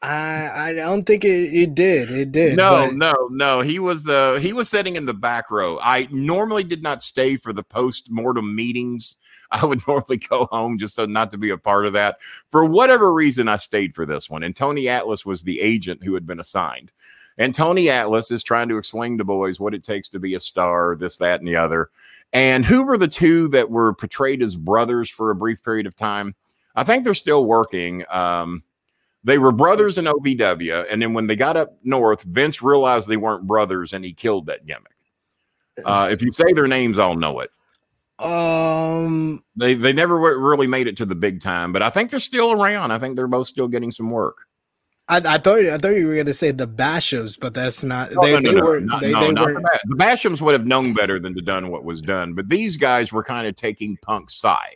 I 0.01 0.69
I 0.69 0.73
don't 0.73 1.03
think 1.03 1.25
it, 1.25 1.53
it 1.53 1.75
did. 1.75 2.11
It 2.11 2.31
did. 2.31 2.55
No, 2.55 2.87
but... 2.87 2.95
no, 2.95 3.27
no. 3.31 3.61
He 3.61 3.79
was 3.79 4.07
uh 4.07 4.35
he 4.35 4.53
was 4.53 4.69
sitting 4.69 4.95
in 4.95 5.05
the 5.05 5.13
back 5.13 5.51
row. 5.51 5.77
I 5.81 6.07
normally 6.11 6.63
did 6.63 6.81
not 6.81 7.03
stay 7.03 7.37
for 7.37 7.51
the 7.51 7.63
post 7.63 8.09
mortem 8.09 8.55
meetings. 8.55 9.17
I 9.51 9.65
would 9.65 9.85
normally 9.87 10.17
go 10.17 10.45
home 10.51 10.77
just 10.77 10.93
so 10.93 11.05
not 11.05 11.31
to 11.31 11.37
be 11.37 11.49
a 11.49 11.57
part 11.57 11.87
of 11.87 11.93
that. 11.93 12.19
For 12.51 12.63
whatever 12.65 13.11
reason, 13.11 13.47
I 13.47 13.57
stayed 13.57 13.95
for 13.95 14.05
this 14.05 14.29
one. 14.29 14.43
And 14.43 14.55
Tony 14.55 14.87
Atlas 14.87 15.25
was 15.25 15.41
the 15.41 15.59
agent 15.59 16.03
who 16.03 16.13
had 16.13 16.27
been 16.27 16.39
assigned. 16.39 16.91
And 17.39 17.55
Tony 17.55 17.89
Atlas 17.89 18.29
is 18.29 18.43
trying 18.43 18.69
to 18.69 18.77
explain 18.77 19.17
to 19.17 19.23
boys 19.23 19.59
what 19.59 19.73
it 19.73 19.83
takes 19.83 20.09
to 20.09 20.19
be 20.19 20.35
a 20.35 20.39
star, 20.39 20.95
this, 20.95 21.17
that, 21.17 21.39
and 21.39 21.47
the 21.47 21.55
other. 21.55 21.89
And 22.31 22.63
who 22.63 22.83
were 22.83 22.97
the 22.97 23.07
two 23.07 23.47
that 23.49 23.71
were 23.71 23.93
portrayed 23.93 24.43
as 24.43 24.55
brothers 24.55 25.09
for 25.09 25.31
a 25.31 25.35
brief 25.35 25.63
period 25.63 25.87
of 25.87 25.95
time? 25.95 26.35
I 26.75 26.83
think 26.83 27.03
they're 27.03 27.15
still 27.15 27.45
working. 27.45 28.03
Um, 28.11 28.61
they 29.23 29.37
were 29.37 29.51
brothers 29.51 29.97
in 29.97 30.05
OVW, 30.05 30.85
and 30.89 31.01
then 31.01 31.13
when 31.13 31.27
they 31.27 31.35
got 31.35 31.57
up 31.57 31.77
north, 31.83 32.23
Vince 32.23 32.61
realized 32.61 33.07
they 33.07 33.17
weren't 33.17 33.47
brothers, 33.47 33.93
and 33.93 34.03
he 34.03 34.13
killed 34.13 34.45
that 34.45 34.65
gimmick. 34.65 34.95
Uh, 35.85 36.09
if 36.11 36.21
you 36.21 36.31
say 36.31 36.53
their 36.53 36.67
names, 36.67 36.99
I'll 36.99 37.15
know 37.15 37.39
it. 37.39 37.51
Um, 38.19 39.43
they 39.55 39.75
they 39.75 39.93
never 39.93 40.17
really 40.17 40.67
made 40.67 40.87
it 40.87 40.97
to 40.97 41.05
the 41.05 41.15
big 41.15 41.39
time, 41.39 41.71
but 41.71 41.81
I 41.81 41.89
think 41.89 42.11
they're 42.11 42.19
still 42.19 42.51
around. 42.51 42.91
I 42.91 42.99
think 42.99 43.15
they're 43.15 43.27
both 43.27 43.47
still 43.47 43.67
getting 43.67 43.91
some 43.91 44.11
work. 44.11 44.37
I, 45.07 45.17
I 45.17 45.37
thought 45.37 45.59
I 45.65 45.77
thought 45.77 45.95
you 45.95 46.07
were 46.07 46.13
going 46.13 46.25
to 46.25 46.33
say 46.33 46.51
the 46.51 46.67
Bashams, 46.67 47.39
but 47.39 47.53
that's 47.53 47.83
not. 47.83 48.11
No, 48.11 48.21
they, 48.21 48.33
no, 48.33 48.39
no, 48.39 48.53
they 48.53 48.61
were, 48.61 48.79
not, 48.81 49.01
they, 49.01 49.11
no, 49.11 49.21
they 49.21 49.31
not 49.31 49.47
the, 49.47 49.79
the 49.85 49.95
Bashams 49.95 50.41
would 50.41 50.53
have 50.53 50.67
known 50.67 50.93
better 50.93 51.17
than 51.17 51.33
to 51.35 51.41
done 51.41 51.69
what 51.71 51.85
was 51.85 52.01
done, 52.01 52.33
but 52.33 52.49
these 52.49 52.77
guys 52.77 53.11
were 53.11 53.23
kind 53.23 53.47
of 53.47 53.55
taking 53.55 53.97
Punk's 53.97 54.35
side 54.35 54.75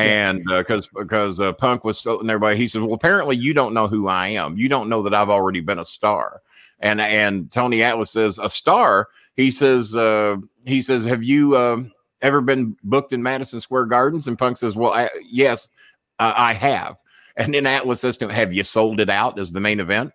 and 0.00 0.44
because 0.44 0.86
uh, 0.96 1.02
because 1.02 1.40
uh, 1.40 1.52
Punk 1.52 1.84
was 1.84 2.02
telling 2.02 2.28
everybody, 2.28 2.56
he 2.56 2.66
says, 2.66 2.82
"Well, 2.82 2.94
apparently 2.94 3.36
you 3.36 3.54
don't 3.54 3.74
know 3.74 3.88
who 3.88 4.08
I 4.08 4.28
am. 4.28 4.56
You 4.56 4.68
don't 4.68 4.88
know 4.88 5.02
that 5.02 5.14
I've 5.14 5.30
already 5.30 5.60
been 5.60 5.78
a 5.78 5.84
star." 5.84 6.42
And 6.78 7.00
and 7.00 7.50
Tony 7.50 7.82
Atlas 7.82 8.10
says, 8.10 8.38
"A 8.38 8.50
star." 8.50 9.08
He 9.36 9.50
says, 9.50 9.94
uh, 9.94 10.36
"He 10.66 10.82
says, 10.82 11.04
have 11.04 11.22
you 11.22 11.56
uh, 11.56 11.82
ever 12.20 12.40
been 12.40 12.76
booked 12.82 13.12
in 13.12 13.22
Madison 13.22 13.60
Square 13.60 13.86
Gardens?" 13.86 14.28
And 14.28 14.38
Punk 14.38 14.56
says, 14.56 14.76
"Well, 14.76 14.92
I, 14.92 15.08
yes, 15.24 15.70
I 16.18 16.52
have." 16.52 16.96
And 17.36 17.54
then 17.54 17.66
Atlas 17.66 18.00
says 18.00 18.16
to 18.18 18.26
him, 18.26 18.30
"Have 18.30 18.52
you 18.52 18.64
sold 18.64 19.00
it 19.00 19.10
out 19.10 19.38
as 19.38 19.52
the 19.52 19.60
main 19.60 19.80
event?" 19.80 20.12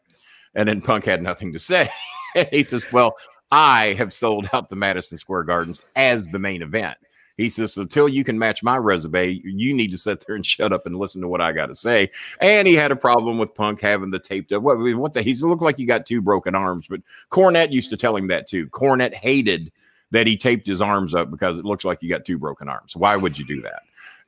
And 0.53 0.67
then 0.67 0.81
Punk 0.81 1.05
had 1.05 1.21
nothing 1.21 1.53
to 1.53 1.59
say. 1.59 1.89
he 2.51 2.63
says, 2.63 2.85
"Well." 2.91 3.15
I 3.51 3.93
have 3.93 4.11
sold 4.13 4.49
out 4.53 4.69
the 4.69 4.75
Madison 4.75 5.17
Square 5.19 5.43
Gardens 5.43 5.85
as 5.95 6.27
the 6.27 6.39
main 6.39 6.63
event. 6.63 6.97
He 7.37 7.49
says, 7.49 7.75
until 7.77 8.07
you 8.07 8.23
can 8.23 8.39
match 8.39 8.63
my 8.63 8.77
resume, 8.77 9.41
you 9.43 9.73
need 9.73 9.91
to 9.91 9.97
sit 9.97 10.25
there 10.25 10.35
and 10.35 10.45
shut 10.45 10.71
up 10.71 10.85
and 10.85 10.95
listen 10.95 11.21
to 11.21 11.27
what 11.27 11.41
I 11.41 11.51
got 11.51 11.67
to 11.67 11.75
say. 11.75 12.09
And 12.39 12.67
he 12.67 12.75
had 12.75 12.91
a 12.91 12.95
problem 12.95 13.37
with 13.37 13.53
Punk 13.53 13.81
having 13.81 14.11
the 14.11 14.19
taped 14.19 14.53
up. 14.53 14.63
What, 14.63 14.77
what 14.79 15.13
the? 15.13 15.21
He 15.21 15.33
looked 15.35 15.61
like 15.61 15.77
he 15.77 15.85
got 15.85 16.05
two 16.05 16.21
broken 16.21 16.55
arms, 16.55 16.87
but 16.87 17.01
Cornette 17.31 17.73
used 17.73 17.89
to 17.89 17.97
tell 17.97 18.15
him 18.15 18.27
that 18.27 18.47
too. 18.47 18.67
Cornette 18.69 19.13
hated 19.13 19.71
that 20.11 20.27
he 20.27 20.37
taped 20.37 20.65
his 20.65 20.81
arms 20.81 21.13
up 21.13 21.29
because 21.29 21.57
it 21.57 21.65
looks 21.65 21.83
like 21.83 22.01
you 22.01 22.09
got 22.09 22.23
two 22.23 22.37
broken 22.37 22.69
arms. 22.69 22.95
Why 22.95 23.17
would 23.17 23.37
you 23.37 23.45
do 23.45 23.61
that? 23.63 23.81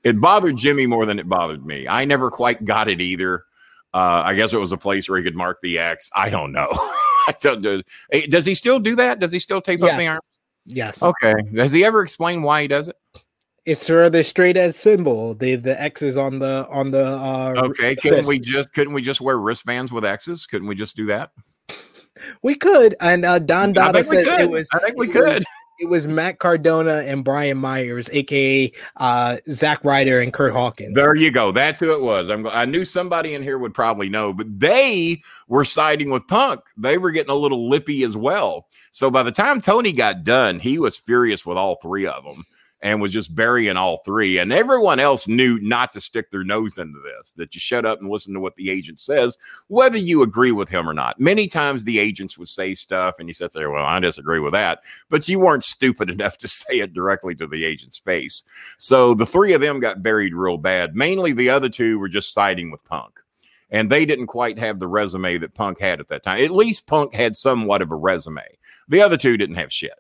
It 0.04 0.20
bothered 0.20 0.58
Jimmy 0.58 0.86
more 0.86 1.06
than 1.06 1.20
it 1.20 1.30
bothered 1.30 1.66
me. 1.66 1.88
I 1.88 2.06
never 2.06 2.30
quite 2.30 2.66
got 2.66 2.90
it 2.90 3.00
either. 3.00 3.46
Uh, 3.94 4.22
I 4.26 4.34
guess 4.34 4.54
it 4.54 4.58
was 4.58 4.72
a 4.72 4.78
place 4.78 5.10
where 5.10 5.18
he 5.18 5.24
could 5.24 5.36
mark 5.36 5.60
the 5.62 5.80
X. 5.80 6.10
I 6.14 6.30
don't 6.30 6.52
know. 6.52 6.68
I 7.28 7.36
don't 7.42 7.62
know. 7.62 7.82
Does 8.30 8.46
he 8.46 8.54
still 8.54 8.80
do 8.80 8.96
that? 8.98 9.20
Does 9.20 9.32
he 9.32 9.40
still 9.40 9.62
tape 9.62 9.80
yes. 9.82 9.94
up 9.94 10.00
the 10.00 10.08
arm? 10.08 10.22
Yes. 10.68 11.02
Okay. 11.02 11.34
Has 11.56 11.72
he 11.72 11.84
ever 11.86 12.02
explained 12.02 12.44
why 12.44 12.62
he 12.62 12.68
does 12.68 12.90
it? 12.90 12.96
It's 13.66 13.88
for 13.88 14.10
the 14.10 14.24
straight 14.24 14.58
edge 14.58 14.76
symbol. 14.76 15.34
The 15.34 15.56
the 15.56 15.80
X's 15.82 16.18
on 16.18 16.40
the 16.40 16.68
on 16.70 16.92
the. 16.92 17.06
Uh, 17.06 17.54
okay. 17.58 17.96
Couldn't 17.96 18.20
wrist. 18.20 18.30
we 18.30 18.40
just 18.40 18.74
couldn't 18.74 18.94
we 18.94 19.02
just 19.02 19.20
wear 19.20 19.38
wristbands 19.40 19.92
with 19.92 20.06
X's? 20.06 20.46
Couldn't 20.46 20.68
we 20.68 20.76
just 20.76 20.96
do 20.96 21.06
that? 21.08 21.32
We 22.44 22.56
could. 22.56 22.96
And 23.00 23.26
uh, 23.26 23.40
Don 23.40 23.74
Dada 23.74 24.04
says 24.04 24.28
it 24.28 24.50
was. 24.50 24.68
I 24.74 24.80
think 24.80 24.98
we 24.98 25.08
could. 25.08 25.44
It 25.80 25.90
was 25.90 26.08
Matt 26.08 26.40
Cardona 26.40 26.98
and 27.00 27.24
Brian 27.24 27.58
Myers, 27.58 28.10
aka 28.12 28.72
uh, 28.98 29.38
Zack 29.50 29.84
Ryder 29.84 30.20
and 30.20 30.34
Kurt 30.34 30.54
Hawkins. 30.54 30.96
There 30.96 31.14
you 31.14 31.30
go. 31.30 31.52
That's 31.52 31.80
who 31.80 31.92
it 31.92 32.02
was. 32.02 32.30
I'm, 32.30 32.48
I 32.48 32.66
knew 32.66 32.84
somebody 32.84 33.36
in 33.36 33.44
here 33.44 33.60
would 33.60 33.76
probably 33.76 34.10
know, 34.10 34.34
but 34.34 34.60
they 34.60 35.22
were 35.48 35.66
siding 35.66 36.10
with 36.10 36.28
Punk. 36.28 36.62
They 36.78 36.98
were 36.98 37.12
getting 37.12 37.32
a 37.32 37.36
little 37.36 37.70
lippy 37.70 38.04
as 38.04 38.18
well. 38.18 38.68
So 38.92 39.12
by 39.12 39.22
the 39.22 39.32
time 39.32 39.62
Tony 39.62 39.94
got 39.94 40.24
done, 40.24 40.60
he 40.60 40.80
was 40.80 40.98
furious 40.98 41.46
with 41.46 41.58
all 41.58 41.76
three 41.76 42.08
of 42.08 42.24
them 42.24 42.46
and 42.82 43.02
was 43.02 43.12
just 43.12 43.36
burying 43.36 43.78
all 43.78 43.98
three. 44.06 44.38
And 44.38 44.52
everyone 44.52 45.00
else 45.00 45.28
knew 45.28 45.60
not 45.60 45.92
to 45.94 46.02
stick 46.02 46.32
their 46.32 46.44
nose 46.44 46.78
into 46.78 47.00
this, 47.00 47.32
that 47.34 47.56
you 47.56 47.60
shut 47.60 47.86
up 47.86 48.00
and 48.00 48.10
listen 48.10 48.34
to 48.34 48.40
what 48.40 48.56
the 48.56 48.70
agent 48.70 49.00
says, 49.00 49.38
whether 49.68 49.98
you 49.98 50.22
agree 50.22 50.52
with 50.52 50.70
him 50.70 50.88
or 50.88 50.94
not. 50.94 51.20
Many 51.20 51.48
times 51.48 51.84
the 51.84 52.00
agents 52.00 52.38
would 52.38 52.50
say 52.50 52.74
stuff 52.76 53.16
and 53.20 53.28
you 53.28 53.34
sit 53.34 53.54
there, 53.54 53.72
well, 53.72 53.86
I 53.86 54.00
disagree 54.00 54.40
with 54.40 54.54
that. 54.54 54.82
But 55.10 55.28
you 55.28 55.40
weren't 55.40 55.64
stupid 55.64 56.10
enough 56.18 56.38
to 56.40 56.48
say 56.48 56.80
it 56.80 56.94
directly 56.94 57.36
to 57.36 57.48
the 57.48 57.66
agent's 57.66 57.98
face. 57.98 58.44
So 58.78 59.14
the 59.14 59.26
three 59.26 59.54
of 59.54 59.62
them 59.62 59.80
got 59.80 60.04
buried 60.04 60.34
real 60.34 60.58
bad. 60.58 60.96
Mainly 60.96 61.34
the 61.34 61.50
other 61.50 61.70
two 61.70 61.98
were 62.00 62.10
just 62.10 62.34
siding 62.34 62.72
with 62.72 62.84
Punk. 62.86 63.14
And 63.70 63.90
they 63.90 64.06
didn't 64.06 64.28
quite 64.28 64.58
have 64.60 64.80
the 64.80 64.88
resume 64.88 65.40
that 65.40 65.54
Punk 65.54 65.80
had 65.80 66.00
at 66.00 66.08
that 66.08 66.24
time. 66.24 66.42
At 66.42 66.52
least 66.52 66.88
Punk 66.88 67.14
had 67.14 67.36
somewhat 67.36 67.82
of 67.82 67.92
a 67.92 67.96
resume. 67.96 68.46
The 68.88 69.02
other 69.02 69.18
two 69.18 69.36
didn't 69.36 69.58
have 69.58 69.74
shit. 69.74 70.00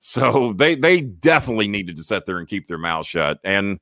So 0.00 0.52
they 0.52 0.74
they 0.74 1.00
definitely 1.00 1.68
needed 1.68 1.96
to 1.96 2.04
sit 2.04 2.24
there 2.26 2.38
and 2.38 2.46
keep 2.46 2.68
their 2.68 2.78
mouth 2.78 3.06
shut. 3.06 3.40
And 3.44 3.80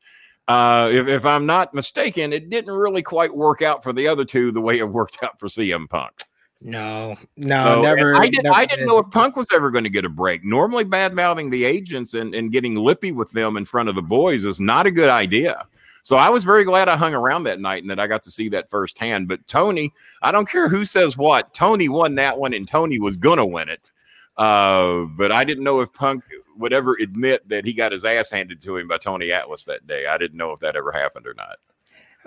uh, 0.49 0.91
if, 0.93 1.09
if 1.09 1.25
I'm 1.25 1.45
not 1.45 1.75
mistaken, 1.75 2.33
it 2.33 2.51
didn't 2.51 2.73
really 2.73 3.03
quite 3.03 3.35
work 3.35 3.63
out 3.63 3.83
for 3.83 3.93
the 3.93 4.09
other 4.09 4.25
two 4.25 4.53
the 4.53 4.61
way 4.61 4.79
it 4.79 4.89
worked 4.89 5.23
out 5.23 5.39
for 5.39 5.49
CM 5.49 5.89
Punk. 5.89 6.23
No, 6.63 7.17
no, 7.37 7.65
so, 7.65 7.83
never. 7.83 8.17
I, 8.17 8.29
did, 8.29 8.43
never 8.43 8.57
I 8.57 8.65
didn't 8.65 8.87
know 8.87 8.99
if 8.99 9.11
Punk 9.11 9.37
was 9.37 9.49
ever 9.53 9.71
going 9.71 9.85
to 9.85 9.91
get 9.91 10.07
a 10.07 10.09
break. 10.09 10.43
Normally, 10.43 10.85
bad 10.85 11.13
mouthing 11.13 11.51
the 11.51 11.65
agents 11.65 12.15
and, 12.15 12.35
and 12.35 12.51
getting 12.51 12.77
lippy 12.77 13.13
with 13.13 13.31
them 13.33 13.57
in 13.57 13.67
front 13.67 13.91
of 13.91 13.95
the 13.95 14.03
boys 14.03 14.45
is 14.45 14.59
not 14.59 14.87
a 14.87 14.91
good 14.91 15.11
idea. 15.11 15.67
So 16.03 16.17
I 16.17 16.29
was 16.29 16.45
very 16.45 16.65
glad 16.65 16.89
I 16.89 16.97
hung 16.97 17.15
around 17.15 17.45
that 17.45 17.61
night 17.61 17.83
and 17.83 17.91
that 17.91 17.99
I 17.99 18.07
got 18.07 18.23
to 18.23 18.31
see 18.31 18.49
that 18.51 18.71
firsthand. 18.71 19.29
But 19.29 19.47
Tony, 19.49 19.93
I 20.23 20.31
don't 20.33 20.49
care 20.49 20.69
who 20.69 20.85
says 20.85 21.17
what, 21.17 21.53
Tony 21.53 21.89
won 21.89 22.15
that 22.15 22.39
one 22.39 22.55
and 22.55 22.67
Tony 22.67 23.01
was 23.01 23.17
going 23.17 23.39
to 23.39 23.45
win 23.45 23.69
it. 23.69 23.91
Uh, 24.37 25.07
but 25.17 25.33
I 25.33 25.45
didn't 25.45 25.65
know 25.65 25.81
if 25.81 25.93
Punk 25.93 26.25
would 26.59 26.73
ever 26.73 26.97
admit 27.01 27.49
that 27.49 27.65
he 27.65 27.73
got 27.73 27.93
his 27.93 28.05
ass 28.05 28.31
handed 28.31 28.61
to 28.63 28.77
him 28.77 28.89
by 28.89 28.99
Tony 28.99 29.33
Atlas 29.33 29.65
that 29.65 29.87
day. 29.87 30.07
I 30.07 30.19
didn't 30.19 30.39
know 30.39 30.53
if 30.53 30.61
that 30.61 30.77
ever 30.77 30.93
happened 30.93 31.27
or 31.27 31.35
not. 31.35 31.57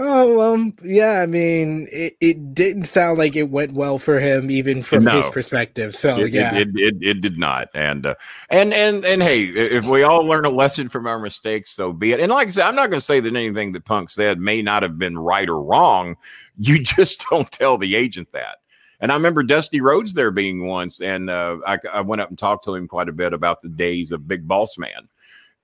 Oh 0.01 0.33
well, 0.33 0.71
yeah. 0.81 1.19
I 1.19 1.25
mean, 1.25 1.89
it, 1.91 2.15
it 2.21 2.53
didn't 2.53 2.85
sound 2.85 3.17
like 3.17 3.35
it 3.35 3.49
went 3.49 3.73
well 3.73 3.99
for 3.99 4.17
him, 4.17 4.49
even 4.49 4.81
from 4.81 5.03
no, 5.03 5.17
his 5.17 5.29
perspective. 5.29 5.93
So 5.93 6.19
it, 6.19 6.31
yeah, 6.31 6.55
it, 6.55 6.69
it, 6.75 6.95
it, 7.01 7.21
did 7.21 7.37
not. 7.37 7.67
And 7.73 8.05
uh, 8.05 8.15
and 8.49 8.73
and 8.73 9.03
and 9.03 9.21
hey, 9.21 9.43
if 9.43 9.85
we 9.85 10.03
all 10.03 10.25
learn 10.25 10.45
a 10.45 10.49
lesson 10.49 10.87
from 10.87 11.05
our 11.05 11.19
mistakes, 11.19 11.71
so 11.71 11.91
be 11.91 12.13
it. 12.13 12.21
And 12.21 12.31
like 12.31 12.47
I 12.47 12.51
said, 12.51 12.65
I'm 12.65 12.75
not 12.75 12.89
going 12.89 13.01
to 13.01 13.05
say 13.05 13.19
that 13.19 13.35
anything 13.35 13.73
that 13.73 13.83
Punk 13.83 14.09
said 14.09 14.39
may 14.39 14.61
not 14.61 14.83
have 14.83 14.97
been 14.97 15.19
right 15.19 15.49
or 15.49 15.61
wrong. 15.61 16.15
You 16.55 16.79
just 16.83 17.25
don't 17.29 17.51
tell 17.51 17.77
the 17.77 17.95
agent 17.95 18.29
that. 18.31 18.58
And 19.01 19.11
I 19.11 19.15
remember 19.15 19.43
Dusty 19.43 19.79
Rhodes 19.79 20.13
there 20.13 20.31
being 20.31 20.67
once, 20.67 20.99
and 20.99 21.29
uh, 21.29 21.57
I, 21.65 21.79
I, 21.91 22.01
went 22.01 22.21
up 22.21 22.29
and 22.29 22.37
talked 22.37 22.65
to 22.65 22.75
him 22.75 22.87
quite 22.87 23.07
a 23.07 23.13
bit 23.13 23.33
about 23.33 23.61
the 23.61 23.69
days 23.69 24.11
of 24.11 24.27
Big 24.27 24.45
Boss 24.47 24.77
Man. 24.77 25.07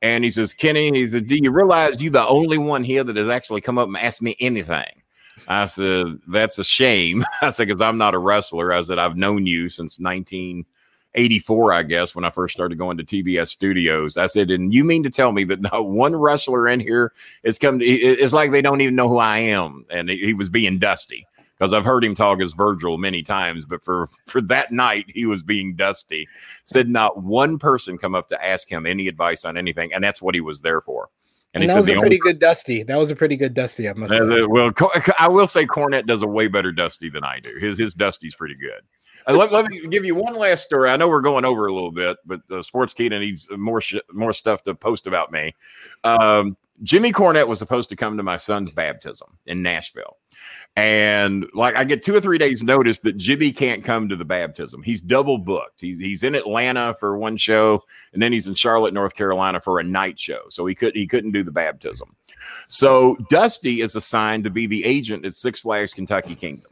And 0.01 0.23
he 0.23 0.31
says, 0.31 0.53
Kenny, 0.53 0.91
he 0.91 1.07
said, 1.07 1.27
Do 1.27 1.35
you 1.35 1.51
realize 1.51 2.01
you're 2.01 2.11
the 2.11 2.27
only 2.27 2.57
one 2.57 2.83
here 2.83 3.03
that 3.03 3.17
has 3.17 3.29
actually 3.29 3.61
come 3.61 3.77
up 3.77 3.87
and 3.87 3.97
asked 3.97 4.21
me 4.21 4.35
anything? 4.39 5.01
I 5.47 5.65
said, 5.65 6.19
That's 6.27 6.57
a 6.59 6.63
shame. 6.63 7.25
I 7.41 7.49
said, 7.49 7.67
Because 7.67 7.81
I'm 7.81 7.97
not 7.97 8.15
a 8.15 8.19
wrestler. 8.19 8.71
I 8.71 8.81
said, 8.83 8.99
I've 8.99 9.17
known 9.17 9.45
you 9.45 9.67
since 9.67 9.99
1984, 9.99 11.73
I 11.73 11.83
guess, 11.83 12.15
when 12.15 12.23
I 12.23 12.29
first 12.29 12.53
started 12.53 12.77
going 12.77 12.97
to 12.97 13.03
TBS 13.03 13.49
studios. 13.49 14.15
I 14.15 14.27
said, 14.27 14.49
And 14.49 14.73
you 14.73 14.85
mean 14.85 15.03
to 15.03 15.09
tell 15.09 15.33
me 15.33 15.43
that 15.45 15.61
not 15.73 15.89
one 15.89 16.15
wrestler 16.15 16.69
in 16.69 16.79
here 16.79 17.11
is 17.43 17.59
come 17.59 17.79
to, 17.79 17.85
it's 17.85 18.33
like 18.33 18.51
they 18.51 18.61
don't 18.61 18.81
even 18.81 18.95
know 18.95 19.09
who 19.09 19.17
I 19.17 19.39
am. 19.39 19.85
And 19.89 20.09
he, 20.09 20.17
he 20.19 20.33
was 20.33 20.49
being 20.49 20.79
dusty 20.79 21.25
because 21.57 21.73
I've 21.73 21.85
heard 21.85 22.03
him 22.03 22.15
talk 22.15 22.41
as 22.41 22.51
Virgil 22.53 22.97
many 22.97 23.23
times, 23.23 23.65
but 23.65 23.83
for 23.83 24.09
for 24.27 24.41
that 24.41 24.71
night 24.71 25.05
he 25.07 25.25
was 25.25 25.43
being 25.43 25.75
dusty. 25.75 26.27
Said 26.63 26.89
not 26.89 27.23
one 27.23 27.57
person 27.57 27.97
come 27.97 28.15
up 28.15 28.27
to 28.29 28.45
ask 28.45 28.69
him 28.69 28.85
any 28.85 29.07
advice 29.07 29.45
on 29.45 29.57
anything, 29.57 29.93
and 29.93 30.03
that's 30.03 30.21
what 30.21 30.35
he 30.35 30.41
was 30.41 30.61
there 30.61 30.81
for. 30.81 31.09
And, 31.53 31.63
and 31.63 31.69
that 31.69 31.77
was 31.77 31.87
a 31.87 31.97
pretty 31.97 32.17
good 32.17 32.39
Dusty. 32.39 32.83
That 32.83 32.97
was 32.97 33.11
a 33.11 33.15
pretty 33.15 33.37
good 33.37 33.53
Dusty, 33.53 33.87
I 33.87 33.93
must 33.93 34.13
uh, 34.13 34.35
say. 34.35 34.45
Well, 34.45 34.73
I 35.17 35.29
will 35.29 35.47
say 35.47 35.65
Cornette 35.65 36.05
does 36.05 36.21
a 36.21 36.27
way 36.27 36.49
better 36.49 36.73
Dusty 36.73 37.09
than 37.09 37.23
I 37.23 37.39
do. 37.39 37.55
His 37.57 37.77
his 37.77 37.93
Dusty's 37.93 38.35
pretty 38.35 38.55
good. 38.55 38.81
Uh, 39.27 39.37
let, 39.37 39.53
let, 39.53 39.65
me 39.71 39.87
give 39.87 40.05
you 40.05 40.15
one 40.15 40.35
last 40.35 40.65
story. 40.65 40.89
I 40.89 40.97
know 40.97 41.07
we're 41.07 41.21
going 41.21 41.45
over 41.45 41.65
a 41.65 41.73
little 41.73 41.93
bit, 41.93 42.17
but 42.25 42.41
uh, 42.51 42.55
Sportskeeda 42.55 43.17
needs 43.19 43.47
more 43.51 43.79
sh- 43.79 43.95
more 44.11 44.33
stuff 44.33 44.63
to 44.63 44.75
post 44.75 45.07
about 45.07 45.31
me. 45.31 45.55
Um, 46.03 46.57
Jimmy 46.83 47.13
Cornette 47.13 47.47
was 47.47 47.57
supposed 47.57 47.89
to 47.89 47.95
come 47.95 48.17
to 48.17 48.23
my 48.23 48.35
son's 48.35 48.69
baptism 48.69 49.37
in 49.45 49.63
Nashville. 49.63 50.17
And 50.77 51.45
like 51.53 51.75
I 51.75 51.85
get 51.85 52.03
two 52.03 52.13
or 52.13 52.19
three 52.19 52.37
days 52.37 52.61
notice 52.61 52.99
that 52.99 53.15
Jimmy 53.15 53.53
can't 53.53 53.81
come 53.81 54.09
to 54.09 54.15
the 54.17 54.25
baptism. 54.25 54.83
He's 54.83 55.01
double 55.01 55.37
booked. 55.37 55.79
He's 55.79 55.99
he's 55.99 56.21
in 56.21 56.35
Atlanta 56.35 56.95
for 56.99 57.17
one 57.17 57.37
show, 57.37 57.81
and 58.11 58.21
then 58.21 58.33
he's 58.33 58.47
in 58.47 58.55
Charlotte, 58.55 58.93
North 58.93 59.15
Carolina 59.15 59.61
for 59.61 59.79
a 59.79 59.83
night 59.83 60.19
show. 60.19 60.41
So 60.49 60.65
he 60.65 60.75
could 60.75 60.93
he 60.93 61.07
couldn't 61.07 61.31
do 61.31 61.43
the 61.43 61.51
baptism. 61.51 62.13
So 62.67 63.15
Dusty 63.29 63.79
is 63.79 63.95
assigned 63.95 64.43
to 64.43 64.49
be 64.49 64.67
the 64.67 64.83
agent 64.83 65.25
at 65.25 65.33
Six 65.33 65.61
Flags 65.61 65.93
Kentucky 65.93 66.35
Kingdom. 66.35 66.71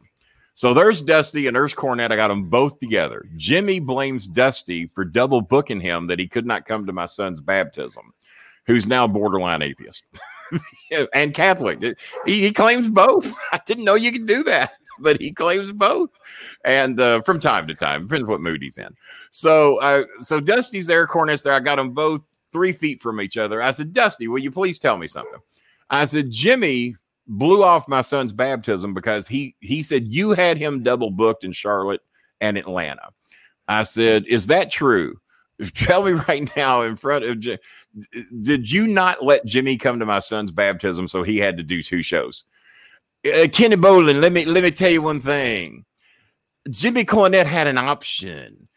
So 0.54 0.74
there's 0.74 1.02
Dusty 1.02 1.48
and 1.48 1.56
there's 1.56 1.74
Cornette. 1.74 2.12
I 2.12 2.18
got 2.18 2.28
them 2.28 2.50
both 2.50 2.80
together. 2.80 3.26
Jimmy 3.38 3.80
blames 3.80 4.28
Dusty 4.28 4.88
for 4.94 5.06
double 5.06 5.42
booking 5.42 5.80
him 5.80 6.08
that 6.08 6.20
he 6.20 6.28
could 6.28 6.46
not 6.46 6.66
come 6.66 6.86
to 6.86 6.94
my 6.94 7.06
son's 7.06 7.40
baptism, 7.40 8.14
who's 8.66 8.86
now 8.86 9.08
borderline 9.08 9.62
atheist. 9.62 10.04
and 11.14 11.34
Catholic. 11.34 11.82
He, 12.26 12.42
he, 12.42 12.52
claims 12.52 12.90
both. 12.90 13.34
I 13.52 13.60
didn't 13.66 13.86
know 13.86 13.96
you 13.96 14.12
could 14.12 14.28
do 14.28 14.44
that, 14.44 14.72
but 15.00 15.20
he 15.22 15.32
claims 15.32 15.72
both. 15.72 16.10
And 16.66 17.00
uh, 17.00 17.22
from 17.22 17.40
time 17.40 17.68
to 17.68 17.76
time, 17.76 18.04
depends 18.04 18.26
what 18.28 18.42
mood 18.42 18.62
he's 18.62 18.78
in. 18.78 18.96
So, 19.32 19.80
uh, 19.80 20.04
so 20.22 20.40
Dusty's 20.40 20.88
there, 20.88 21.08
Cornette's 21.08 21.44
there. 21.44 21.54
I 21.54 21.60
got 21.60 21.76
them 21.76 21.92
both 21.92 22.22
three 22.52 22.72
feet 22.72 23.02
from 23.02 23.20
each 23.20 23.38
other. 23.38 23.62
I 23.62 23.72
said, 23.72 23.94
Dusty, 23.94 24.28
will 24.28 24.40
you 24.40 24.52
please 24.52 24.80
tell 24.80 24.98
me 24.98 25.08
something? 25.08 25.40
I 25.90 26.06
said, 26.06 26.32
Jimmy 26.32 26.96
blew 27.28 27.64
off 27.64 27.88
my 27.88 28.02
son's 28.02 28.34
baptism 28.34 28.94
because 28.94 29.28
he 29.28 29.56
he 29.62 29.82
said 29.82 30.08
you 30.08 30.32
had 30.32 30.58
him 30.58 30.84
double 30.84 31.10
booked 31.10 31.44
in 31.44 31.52
Charlotte 31.52 32.02
and 32.42 32.58
Atlanta. 32.58 33.10
I 33.68 33.84
said, 33.84 34.26
is 34.28 34.48
that 34.48 34.72
true? 34.72 35.20
Tell 35.76 36.04
me 36.04 36.12
right 36.12 36.50
now 36.56 36.82
in 36.82 36.96
front 36.96 37.26
of 37.26 37.40
did 38.42 38.72
you 38.72 38.88
not 38.88 39.24
let 39.24 39.46
Jimmy 39.46 39.78
come 39.78 40.00
to 40.00 40.06
my 40.06 40.20
son's 40.20 40.52
baptism 40.52 41.08
so 41.08 41.24
he 41.24 41.38
had 41.38 41.58
to 41.58 41.64
do 41.64 41.84
two 41.84 42.02
shows? 42.02 42.46
Uh, 43.26 43.48
Kenny 43.52 43.76
Bolin, 43.76 44.20
let 44.20 44.34
me 44.34 44.46
let 44.46 44.64
me 44.64 44.72
tell 44.72 44.92
you 44.92 45.02
one 45.02 45.22
thing. 45.22 45.86
Jimmy 46.70 47.06
Cornette 47.06 47.46
had 47.46 47.68
an 47.68 47.78
option. 47.78 48.68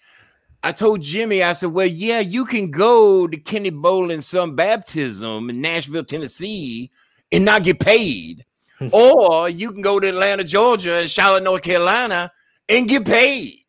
I 0.63 0.73
told 0.73 1.01
Jimmy, 1.01 1.43
I 1.43 1.53
said, 1.53 1.71
Well, 1.71 1.87
yeah, 1.87 2.21
you 2.21 2.45
can 2.45 2.71
go 2.71 3.27
to 3.27 3.37
Kenny 3.37 3.71
Bolin's 3.71 4.27
son 4.27 4.55
baptism 4.57 5.49
in 5.51 5.61
Nashville, 5.61 6.05
Tennessee, 6.05 6.91
and 7.31 7.45
not 7.45 7.65
get 7.65 7.81
paid. 7.81 8.45
or 8.93 9.49
you 9.49 9.73
can 9.73 9.81
go 9.81 9.99
to 9.99 10.09
Atlanta, 10.09 10.45
Georgia, 10.45 10.97
and 10.97 11.11
Charlotte, 11.11 11.45
North 11.45 11.63
Carolina, 11.63 12.33
and 12.69 12.89
get 12.89 13.07
paid. 13.07 13.61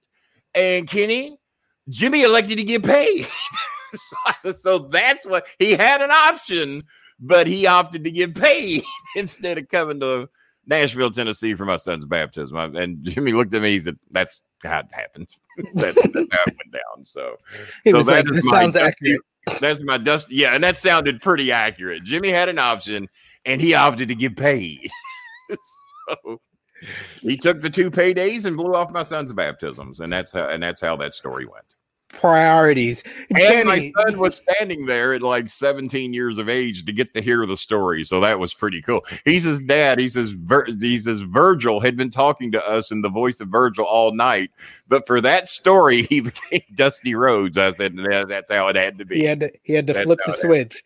And 0.54 0.88
Kenny, 0.88 1.37
Jimmy 1.90 2.24
elected 2.24 2.58
to 2.58 2.64
get 2.64 2.84
paid. 2.84 3.26
so 3.94 4.16
I 4.26 4.34
said, 4.34 4.56
so 4.56 4.78
that's 4.80 5.26
what 5.26 5.48
he 5.60 5.72
had 5.72 6.02
an 6.02 6.12
option, 6.12 6.84
but 7.20 7.48
he 7.48 7.68
opted 7.68 8.04
to 8.04 8.12
get 8.12 8.36
paid 8.36 8.84
instead 9.16 9.58
of 9.58 9.68
coming 9.70 10.00
to 10.02 10.30
Nashville, 10.66 11.12
Tennessee 11.12 11.56
for 11.56 11.66
my 11.66 11.78
son's 11.78 12.06
baptism. 12.06 12.58
And 12.76 13.04
Jimmy 13.04 13.32
looked 13.32 13.54
at 13.54 13.62
me, 13.62 13.72
he 13.72 13.80
said, 13.80 13.98
That's 14.12 14.42
how 14.64 14.80
it 14.80 14.88
happened. 14.92 15.28
that, 15.76 15.96
that, 15.96 16.14
went 16.14 16.72
down. 16.72 17.06
So, 17.06 17.38
he 17.84 17.92
so 17.92 17.98
was 17.98 18.08
like, 18.08 18.26
This 18.26 18.48
sounds 18.50 18.76
accurate. 18.76 19.22
That's 19.62 19.82
my 19.82 19.98
dust. 19.98 20.30
Yeah, 20.30 20.56
and 20.56 20.64
that 20.66 20.78
sounded 20.78 21.22
pretty 21.22 21.54
accurate. 21.54 22.04
Jimmy 22.04 22.30
had 22.30 22.50
an 22.50 22.60
option 22.60 23.08
and 23.46 23.62
he 23.62 23.74
opted 23.74 24.10
to 24.10 24.16
get 24.16 24.36
paid. 24.36 24.90
so 26.10 26.42
he 27.22 27.38
took 27.38 27.62
the 27.62 27.70
two 27.70 27.90
paydays 27.90 28.44
and 28.44 28.58
blew 28.58 28.76
off 28.76 28.92
my 28.92 29.04
son's 29.04 29.32
baptisms, 29.32 30.02
and 30.02 30.12
that's 30.12 30.34
how 30.34 30.50
and 30.50 30.62
that's 30.62 30.82
how 30.82 30.98
that 30.98 31.14
story 31.14 31.46
went 31.46 31.77
priorities. 32.10 33.04
And 33.36 33.68
my 33.68 33.92
son 34.04 34.18
was 34.18 34.38
standing 34.38 34.86
there 34.86 35.14
at 35.14 35.22
like 35.22 35.50
17 35.50 36.14
years 36.14 36.38
of 36.38 36.50
age 36.50 36.86
to 36.86 36.92
get 36.92 37.14
to 37.14 37.22
hear 37.22 37.46
the 37.46 37.58
story, 37.58 38.04
so 38.04 38.20
that 38.22 38.40
was 38.40 38.54
pretty 38.54 38.82
cool. 38.82 39.06
He 39.26 39.40
says, 39.40 39.62
"Dad," 39.62 40.00
he 40.00 40.10
says, 40.10 40.32
Vir- 40.32 40.68
he 40.80 41.00
says, 41.00 41.22
Virgil 41.22 41.80
had 41.80 41.98
been 41.98 42.10
talking 42.10 42.52
to 42.52 42.68
us 42.68 42.92
in 42.92 43.02
the 43.02 43.10
voice 43.10 43.40
of 43.40 43.50
Virgil 43.50 43.86
all 43.86 44.14
night, 44.14 44.52
but 44.88 45.06
for 45.08 45.22
that 45.22 45.48
story, 45.48 46.02
he 46.10 46.22
became 46.22 46.62
Dusty 46.74 47.16
Rhodes. 47.16 47.58
I 47.58 47.72
said, 47.72 47.96
"That's 47.96 48.52
how 48.52 48.68
it 48.68 48.76
had 48.76 48.98
to 49.00 49.06
be." 49.06 49.20
He 49.20 49.26
had 49.26 49.40
to, 49.42 49.52
he 49.64 49.74
had 49.74 49.88
to 49.88 49.94
flip 49.94 50.20
the 50.26 50.34
switch. 50.34 50.84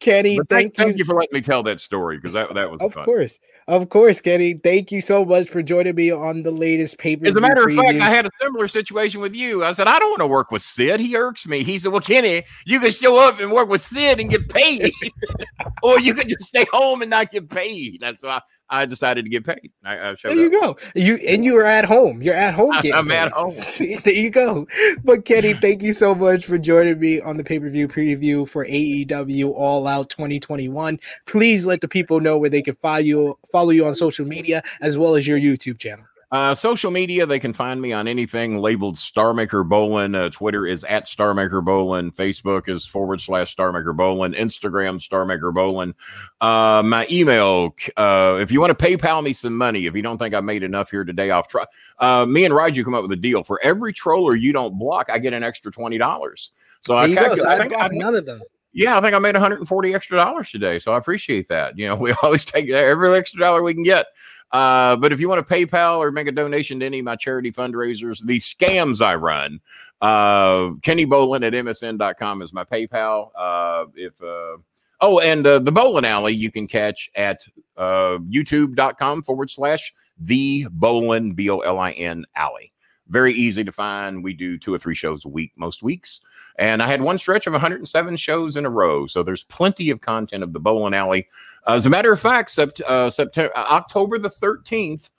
Kenny, 0.00 0.36
thank, 0.36 0.48
thank, 0.48 0.78
you. 0.78 0.84
thank 0.84 0.98
you 0.98 1.04
for 1.04 1.14
letting 1.14 1.32
me 1.32 1.40
tell 1.40 1.62
that 1.62 1.80
story 1.80 2.18
because 2.18 2.32
that 2.34 2.52
that 2.54 2.70
was 2.70 2.80
of 2.82 2.92
fun. 2.92 3.04
course. 3.04 3.38
Of 3.66 3.88
course, 3.88 4.20
Kenny. 4.20 4.54
Thank 4.54 4.92
you 4.92 5.00
so 5.00 5.24
much 5.24 5.48
for 5.48 5.62
joining 5.62 5.94
me 5.94 6.10
on 6.10 6.42
the 6.42 6.50
latest 6.50 6.98
paper. 6.98 7.26
As 7.26 7.34
a 7.34 7.40
matter 7.40 7.66
of 7.66 7.74
fact, 7.74 7.98
I 7.98 8.10
had 8.10 8.26
a 8.26 8.30
similar 8.40 8.68
situation 8.68 9.22
with 9.22 9.34
you. 9.34 9.64
I 9.64 9.72
said, 9.72 9.86
I 9.86 9.98
don't 9.98 10.10
want 10.10 10.20
to 10.20 10.26
work 10.26 10.50
with 10.50 10.60
Sid. 10.60 11.00
He 11.00 11.16
irks 11.16 11.46
me. 11.46 11.62
He 11.62 11.78
said, 11.78 11.90
Well, 11.90 12.02
Kenny, 12.02 12.44
you 12.66 12.78
can 12.78 12.90
show 12.90 13.16
up 13.16 13.40
and 13.40 13.50
work 13.50 13.70
with 13.70 13.80
Sid 13.80 14.20
and 14.20 14.28
get 14.28 14.50
paid, 14.50 14.92
or 15.82 15.98
you 15.98 16.14
can 16.14 16.28
just 16.28 16.44
stay 16.44 16.66
home 16.72 17.00
and 17.00 17.10
not 17.10 17.30
get 17.30 17.48
paid. 17.48 18.00
That's 18.00 18.22
why 18.22 18.42
I 18.74 18.86
decided 18.86 19.24
to 19.24 19.30
get 19.30 19.44
paid. 19.44 19.70
I, 19.84 20.10
I 20.10 20.16
there 20.20 20.34
you 20.34 20.46
up. 20.46 20.78
go. 20.78 20.86
You 20.96 21.14
and 21.28 21.44
you 21.44 21.56
are 21.56 21.64
at 21.64 21.84
home. 21.84 22.20
You're 22.22 22.34
at 22.34 22.54
home. 22.54 22.72
I, 22.72 22.82
am 22.88 23.10
at 23.12 23.30
home. 23.30 23.52
there 23.78 24.12
you 24.12 24.30
go. 24.30 24.66
But 25.04 25.24
Kenny, 25.24 25.54
thank 25.60 25.82
you 25.82 25.92
so 25.92 26.12
much 26.14 26.44
for 26.44 26.58
joining 26.58 26.98
me 26.98 27.20
on 27.20 27.36
the 27.36 27.44
pay 27.44 27.60
per 27.60 27.70
view 27.70 27.86
preview 27.86 28.48
for 28.48 28.66
AEW 28.66 29.52
All 29.54 29.86
Out 29.86 30.10
2021. 30.10 30.98
Please 31.26 31.64
let 31.64 31.82
the 31.82 31.88
people 31.88 32.18
know 32.18 32.36
where 32.36 32.50
they 32.50 32.62
can 32.62 32.74
follow 32.74 32.98
you, 32.98 33.38
follow 33.52 33.70
you 33.70 33.86
on 33.86 33.94
social 33.94 34.26
media 34.26 34.62
as 34.80 34.98
well 34.98 35.14
as 35.14 35.26
your 35.26 35.38
YouTube 35.38 35.78
channel. 35.78 36.04
Uh, 36.34 36.52
social 36.52 36.90
media, 36.90 37.24
they 37.24 37.38
can 37.38 37.52
find 37.52 37.80
me 37.80 37.92
on 37.92 38.08
anything 38.08 38.56
labeled 38.56 38.96
Starmaker 38.96 39.64
Bolin. 39.64 40.16
Uh, 40.16 40.28
Twitter 40.30 40.66
is 40.66 40.82
at 40.82 41.06
Starmaker 41.06 41.64
Bolin. 41.64 42.12
Facebook 42.12 42.68
is 42.68 42.84
forward 42.84 43.20
slash 43.20 43.54
Starmaker 43.54 43.96
Bolin. 43.96 44.36
Instagram, 44.36 44.98
Starmaker 44.98 45.54
Bolin. 45.54 45.94
Uh, 46.40 46.82
my 46.82 47.06
email, 47.08 47.76
uh, 47.96 48.36
if 48.40 48.50
you 48.50 48.60
want 48.60 48.76
to 48.76 48.84
PayPal 48.84 49.22
me 49.22 49.32
some 49.32 49.56
money, 49.56 49.86
if 49.86 49.94
you 49.94 50.02
don't 50.02 50.18
think 50.18 50.34
I 50.34 50.40
made 50.40 50.64
enough 50.64 50.90
here 50.90 51.04
today, 51.04 51.30
I'll 51.30 51.44
try. 51.44 51.66
Uh, 52.00 52.26
me 52.26 52.44
and 52.44 52.52
Riju 52.52 52.84
come 52.84 52.94
up 52.94 53.02
with 53.02 53.12
a 53.12 53.16
deal. 53.16 53.44
For 53.44 53.60
every 53.62 53.92
troller 53.92 54.34
you 54.34 54.52
don't 54.52 54.76
block, 54.76 55.10
I 55.12 55.20
get 55.20 55.34
an 55.34 55.44
extra 55.44 55.70
$20. 55.70 56.50
So 56.80 56.96
I, 56.96 57.14
calculate, 57.14 57.38
so 57.38 57.46
I, 57.46 57.54
I 57.64 57.68
think 57.68 57.92
none 57.92 58.16
of 58.16 58.26
them. 58.26 58.42
Yeah, 58.74 58.98
I 58.98 59.00
think 59.00 59.14
I 59.14 59.18
made 59.20 59.34
140 59.36 59.94
extra 59.94 60.18
dollars 60.18 60.50
today. 60.50 60.80
So 60.80 60.92
I 60.92 60.98
appreciate 60.98 61.48
that. 61.48 61.78
You 61.78 61.88
know, 61.88 61.96
we 62.00 62.12
always 62.22 62.44
take 62.44 62.68
every 62.68 63.14
extra 63.14 63.40
dollar 63.40 63.62
we 63.62 63.72
can 63.72 63.84
get. 63.84 64.06
Uh, 64.50 64.94
but 64.96 65.12
if 65.12 65.20
you 65.20 65.28
want 65.28 65.46
to 65.46 65.54
PayPal 65.54 65.98
or 65.98 66.12
make 66.12 66.28
a 66.28 66.32
donation 66.32 66.80
to 66.80 66.86
any 66.86 66.98
of 66.98 67.04
my 67.04 67.16
charity 67.16 67.50
fundraisers, 67.50 68.24
the 68.24 68.38
scams 68.38 69.04
I 69.04 69.14
run, 69.16 69.60
uh, 70.00 70.70
Kenny 70.82 71.06
Bolin 71.06 71.44
at 71.44 71.54
MSN.com 71.54 72.42
is 72.42 72.52
my 72.52 72.64
PayPal. 72.64 73.30
Uh, 73.36 73.86
if 73.94 74.12
uh, 74.22 74.58
oh, 75.00 75.18
and 75.20 75.46
uh, 75.46 75.58
the 75.58 75.72
Bolin 75.72 76.04
Alley 76.04 76.34
you 76.34 76.50
can 76.52 76.68
catch 76.68 77.10
at 77.16 77.40
uh, 77.76 78.18
YouTube.com 78.28 79.22
forward 79.22 79.50
slash 79.50 79.92
the 80.18 80.66
Bolin 80.66 81.34
B 81.34 81.50
O 81.50 81.60
L 81.60 81.78
I 81.78 81.92
N 81.92 82.24
Alley. 82.36 82.72
Very 83.08 83.32
easy 83.32 83.64
to 83.64 83.72
find. 83.72 84.22
We 84.22 84.34
do 84.34 84.56
two 84.56 84.72
or 84.72 84.78
three 84.78 84.94
shows 84.94 85.24
a 85.24 85.28
week 85.28 85.52
most 85.56 85.82
weeks. 85.82 86.20
And 86.56 86.82
I 86.82 86.86
had 86.86 87.02
one 87.02 87.18
stretch 87.18 87.46
of 87.46 87.52
107 87.52 88.16
shows 88.16 88.56
in 88.56 88.64
a 88.64 88.70
row. 88.70 89.06
So 89.06 89.22
there's 89.22 89.44
plenty 89.44 89.90
of 89.90 90.00
content 90.00 90.44
of 90.44 90.52
the 90.52 90.60
Bolin 90.60 90.94
Alley 90.94 91.26
as 91.66 91.86
a 91.86 91.90
matter 91.90 92.12
of 92.12 92.20
fact, 92.20 92.50
sept, 92.50 92.80
uh, 92.82 93.10
September, 93.10 93.56
uh, 93.56 93.66
October 93.70 94.18
the 94.18 94.30
13th 94.30 95.10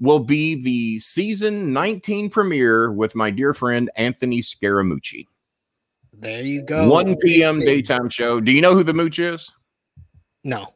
will 0.00 0.18
be 0.18 0.62
the 0.62 0.98
season 0.98 1.72
19 1.72 2.30
premiere 2.30 2.92
with 2.92 3.14
my 3.14 3.30
dear 3.30 3.54
friend 3.54 3.90
Anthony 3.96 4.40
Scaramucci. 4.40 5.26
There 6.12 6.42
you 6.42 6.62
go. 6.62 6.88
1 6.88 7.16
p.m. 7.16 7.60
daytime 7.60 8.08
show. 8.08 8.40
Do 8.40 8.52
you 8.52 8.60
know 8.60 8.74
who 8.74 8.84
the 8.84 8.94
mooch 8.94 9.18
is? 9.18 9.50
No. 10.42 10.68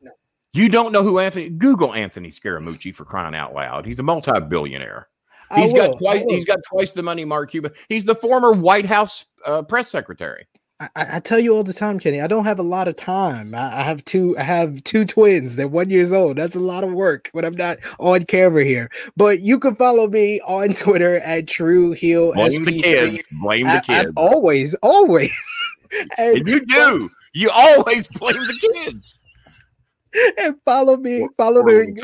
You 0.52 0.68
don't 0.68 0.92
know 0.92 1.02
who 1.02 1.18
Anthony 1.18 1.50
Google 1.50 1.94
Anthony 1.94 2.30
Scaramucci 2.30 2.94
for 2.94 3.04
crying 3.04 3.34
out 3.34 3.54
loud. 3.54 3.86
He's 3.86 3.98
a 3.98 4.02
multi-billionaire. 4.02 5.08
He's 5.54 5.72
got 5.72 5.96
twice 5.98 6.24
he's 6.28 6.44
got 6.44 6.58
twice 6.68 6.92
the 6.92 7.02
money 7.02 7.24
Mark 7.24 7.50
Cuban. 7.50 7.72
He's 7.88 8.04
the 8.04 8.14
former 8.14 8.52
White 8.52 8.84
House 8.84 9.24
uh, 9.46 9.62
press 9.62 9.88
secretary. 9.88 10.46
I, 10.80 10.88
I, 10.94 11.20
tell 11.20 11.40
you 11.40 11.56
all 11.56 11.64
the 11.64 11.72
time, 11.72 11.98
Kenny. 11.98 12.20
I 12.20 12.28
don't 12.28 12.44
have 12.44 12.60
a 12.60 12.62
lot 12.64 12.86
of 12.86 12.94
time. 12.94 13.52
I, 13.52 13.80
I, 13.80 13.82
have 13.82 14.04
two. 14.04 14.38
I 14.38 14.42
have 14.42 14.84
two 14.84 15.04
twins. 15.04 15.56
They're 15.56 15.66
one 15.66 15.90
years 15.90 16.12
old. 16.12 16.36
That's 16.36 16.54
a 16.54 16.60
lot 16.60 16.84
of 16.84 16.92
work 16.92 17.30
when 17.32 17.44
I'm 17.44 17.56
not 17.56 17.78
on 17.98 18.24
camera 18.26 18.64
here. 18.64 18.88
But 19.16 19.40
you 19.40 19.58
can 19.58 19.74
follow 19.74 20.06
me 20.06 20.40
on 20.42 20.74
Twitter 20.74 21.16
at 21.16 21.48
True 21.48 21.92
Heel. 21.92 22.32
Blame 22.32 22.50
SP3. 22.50 22.64
the 22.64 22.82
kids. 22.82 23.24
Blame 23.32 23.64
the 23.64 23.82
kids. 23.84 24.12
always, 24.16 24.74
always. 24.74 25.34
and, 26.16 26.38
and 26.38 26.48
you 26.48 26.64
do. 26.64 27.10
You 27.34 27.50
always 27.50 28.06
blame 28.06 28.36
the 28.36 28.84
kids. 28.84 29.14
And 30.38 30.56
follow 30.64 30.96
me. 30.96 31.28
Follow 31.36 31.62
the. 31.62 31.94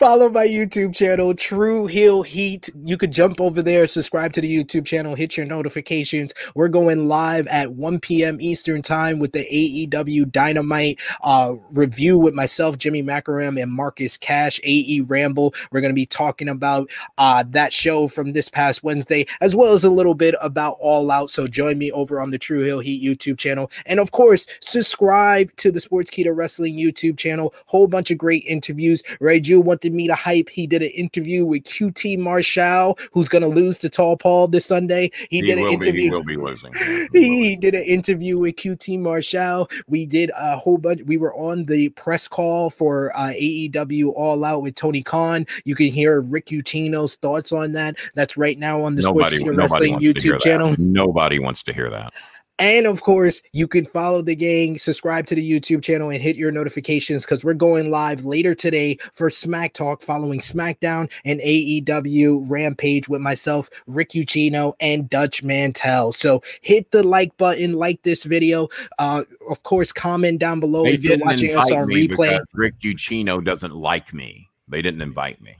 Follow 0.00 0.30
my 0.30 0.46
YouTube 0.46 0.96
channel, 0.96 1.34
True 1.34 1.84
Heel 1.84 2.22
Heat. 2.22 2.70
You 2.86 2.96
could 2.96 3.12
jump 3.12 3.38
over 3.38 3.60
there, 3.60 3.86
subscribe 3.86 4.32
to 4.32 4.40
the 4.40 4.48
YouTube 4.48 4.86
channel, 4.86 5.14
hit 5.14 5.36
your 5.36 5.44
notifications. 5.44 6.32
We're 6.54 6.68
going 6.68 7.06
live 7.06 7.46
at 7.48 7.74
1 7.74 8.00
p.m. 8.00 8.38
Eastern 8.40 8.80
Time 8.80 9.18
with 9.18 9.32
the 9.32 9.44
AEW 9.44 10.32
Dynamite 10.32 10.98
uh, 11.22 11.56
review 11.70 12.16
with 12.16 12.32
myself, 12.32 12.78
Jimmy 12.78 13.02
Macaram, 13.02 13.62
and 13.62 13.70
Marcus 13.70 14.16
Cash, 14.16 14.58
AE 14.64 15.02
Ramble. 15.02 15.52
We're 15.70 15.82
going 15.82 15.92
to 15.92 15.94
be 15.94 16.06
talking 16.06 16.48
about 16.48 16.88
uh, 17.18 17.44
that 17.50 17.70
show 17.70 18.08
from 18.08 18.32
this 18.32 18.48
past 18.48 18.82
Wednesday, 18.82 19.26
as 19.42 19.54
well 19.54 19.74
as 19.74 19.84
a 19.84 19.90
little 19.90 20.14
bit 20.14 20.34
about 20.40 20.78
All 20.80 21.10
Out. 21.10 21.28
So 21.28 21.46
join 21.46 21.76
me 21.76 21.92
over 21.92 22.22
on 22.22 22.30
the 22.30 22.38
True 22.38 22.62
Heel 22.62 22.80
Heat 22.80 23.04
YouTube 23.04 23.36
channel. 23.36 23.70
And 23.84 24.00
of 24.00 24.12
course, 24.12 24.46
subscribe 24.60 25.54
to 25.56 25.70
the 25.70 25.78
Sportskeeda 25.78 26.34
Wrestling 26.34 26.78
YouTube 26.78 27.18
channel. 27.18 27.52
Whole 27.66 27.86
bunch 27.86 28.10
of 28.10 28.16
great 28.16 28.44
interviews. 28.46 29.02
Riju 29.20 29.62
wanted 29.62 29.89
to 29.98 30.14
hype. 30.14 30.48
He 30.48 30.66
did 30.66 30.82
an 30.82 30.90
interview 30.90 31.44
with 31.44 31.64
QT 31.64 32.18
Marshall, 32.18 32.98
who's 33.12 33.28
going 33.28 33.42
to 33.42 33.48
lose 33.48 33.78
to 33.80 33.88
Tall 33.88 34.16
Paul 34.16 34.48
this 34.48 34.66
Sunday. 34.66 35.10
He, 35.28 35.40
he 35.40 35.42
did 35.42 35.58
an 35.58 35.66
interview. 35.66 35.92
Be, 35.92 36.02
he 36.02 36.10
will 36.10 36.24
be 36.24 36.36
losing. 36.36 36.72
He, 37.12 37.48
he 37.48 37.56
did 37.56 37.74
an 37.74 37.84
interview 37.84 38.38
with 38.38 38.56
QT 38.56 38.98
Marshall. 38.98 39.70
We 39.86 40.06
did 40.06 40.30
a 40.36 40.56
whole 40.56 40.78
bunch. 40.78 41.02
We 41.02 41.16
were 41.16 41.34
on 41.34 41.64
the 41.64 41.88
press 41.90 42.28
call 42.28 42.70
for 42.70 43.16
uh, 43.16 43.30
AEW 43.30 44.12
All 44.14 44.44
Out 44.44 44.62
with 44.62 44.74
Tony 44.74 45.02
Khan. 45.02 45.46
You 45.64 45.74
can 45.74 45.86
hear 45.86 46.20
Rick 46.20 46.46
Ucchino's 46.46 47.16
thoughts 47.16 47.52
on 47.52 47.72
that. 47.72 47.96
That's 48.14 48.36
right 48.36 48.58
now 48.58 48.82
on 48.82 48.94
the 48.94 49.02
nobody, 49.02 49.38
Sports 49.38 49.56
Wrestling 49.56 50.00
YouTube 50.00 50.40
channel. 50.40 50.74
Nobody 50.78 51.38
wants 51.38 51.62
to 51.64 51.72
hear 51.72 51.90
that. 51.90 52.12
And 52.60 52.86
of 52.86 53.00
course, 53.00 53.40
you 53.54 53.66
can 53.66 53.86
follow 53.86 54.20
the 54.20 54.36
gang, 54.36 54.76
subscribe 54.76 55.26
to 55.28 55.34
the 55.34 55.50
YouTube 55.50 55.82
channel, 55.82 56.10
and 56.10 56.20
hit 56.20 56.36
your 56.36 56.52
notifications 56.52 57.24
because 57.24 57.42
we're 57.42 57.54
going 57.54 57.90
live 57.90 58.26
later 58.26 58.54
today 58.54 58.98
for 59.14 59.30
Smack 59.30 59.72
Talk 59.72 60.02
following 60.02 60.40
SmackDown 60.40 61.10
and 61.24 61.40
AEW 61.40 62.44
Rampage 62.50 63.08
with 63.08 63.22
myself, 63.22 63.70
Rick 63.86 64.10
Ucchino, 64.10 64.74
and 64.78 65.08
Dutch 65.08 65.42
Mantell. 65.42 66.12
So 66.12 66.42
hit 66.60 66.90
the 66.90 67.02
like 67.02 67.34
button, 67.38 67.72
like 67.72 68.02
this 68.02 68.24
video. 68.24 68.68
Uh, 68.98 69.24
of 69.48 69.62
course, 69.62 69.90
comment 69.90 70.38
down 70.38 70.60
below 70.60 70.84
they 70.84 70.92
if 70.92 71.02
you're 71.02 71.16
watching 71.18 71.56
us 71.56 71.70
on 71.70 71.88
replay. 71.88 72.40
Rick 72.52 72.78
Ucchino 72.80 73.42
doesn't 73.42 73.74
like 73.74 74.12
me. 74.12 74.50
They 74.68 74.82
didn't 74.82 75.00
invite 75.00 75.40
me. 75.40 75.56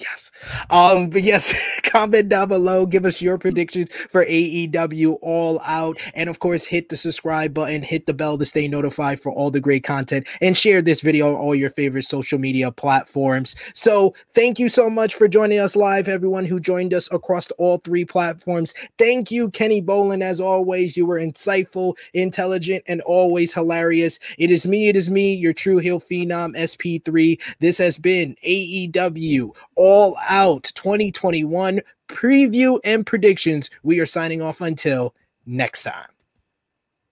Yes. 0.00 0.30
Um, 0.70 1.10
but 1.10 1.22
yes, 1.22 1.54
comment 1.82 2.28
down 2.30 2.48
below. 2.48 2.86
Give 2.86 3.04
us 3.04 3.20
your 3.20 3.36
predictions 3.38 3.92
for 4.10 4.24
AEW 4.24 5.18
All 5.20 5.60
Out. 5.66 5.98
And 6.14 6.30
of 6.30 6.38
course, 6.38 6.64
hit 6.64 6.88
the 6.88 6.96
subscribe 6.96 7.52
button, 7.52 7.82
hit 7.82 8.06
the 8.06 8.14
bell 8.14 8.38
to 8.38 8.46
stay 8.46 8.66
notified 8.66 9.20
for 9.20 9.30
all 9.30 9.50
the 9.50 9.60
great 9.60 9.84
content, 9.84 10.26
and 10.40 10.56
share 10.56 10.80
this 10.80 11.02
video 11.02 11.28
on 11.28 11.34
all 11.34 11.54
your 11.54 11.70
favorite 11.70 12.04
social 12.04 12.38
media 12.38 12.70
platforms. 12.72 13.56
So, 13.74 14.14
thank 14.34 14.58
you 14.58 14.68
so 14.70 14.88
much 14.88 15.14
for 15.14 15.28
joining 15.28 15.58
us 15.58 15.76
live, 15.76 16.08
everyone 16.08 16.46
who 16.46 16.60
joined 16.60 16.94
us 16.94 17.12
across 17.12 17.50
all 17.52 17.78
three 17.78 18.04
platforms. 18.04 18.74
Thank 18.98 19.30
you, 19.30 19.50
Kenny 19.50 19.82
Bolin. 19.82 20.22
As 20.22 20.40
always, 20.40 20.96
you 20.96 21.04
were 21.04 21.20
insightful, 21.20 21.94
intelligent, 22.14 22.84
and 22.88 23.02
always 23.02 23.52
hilarious. 23.52 24.18
It 24.38 24.50
is 24.50 24.66
me, 24.66 24.88
it 24.88 24.96
is 24.96 25.10
me, 25.10 25.34
your 25.34 25.52
true 25.52 25.78
heel 25.78 26.00
phenom, 26.00 26.56
SP3. 26.56 27.38
This 27.60 27.78
has 27.78 27.98
been 27.98 28.34
AEW 28.46 29.50
All 29.76 29.89
all 29.90 30.16
Out 30.28 30.70
2021 30.76 31.80
preview 32.06 32.78
and 32.84 33.04
predictions. 33.04 33.70
We 33.82 33.98
are 33.98 34.06
signing 34.06 34.40
off 34.40 34.60
until 34.60 35.14
next 35.46 35.82
time. 35.82 36.06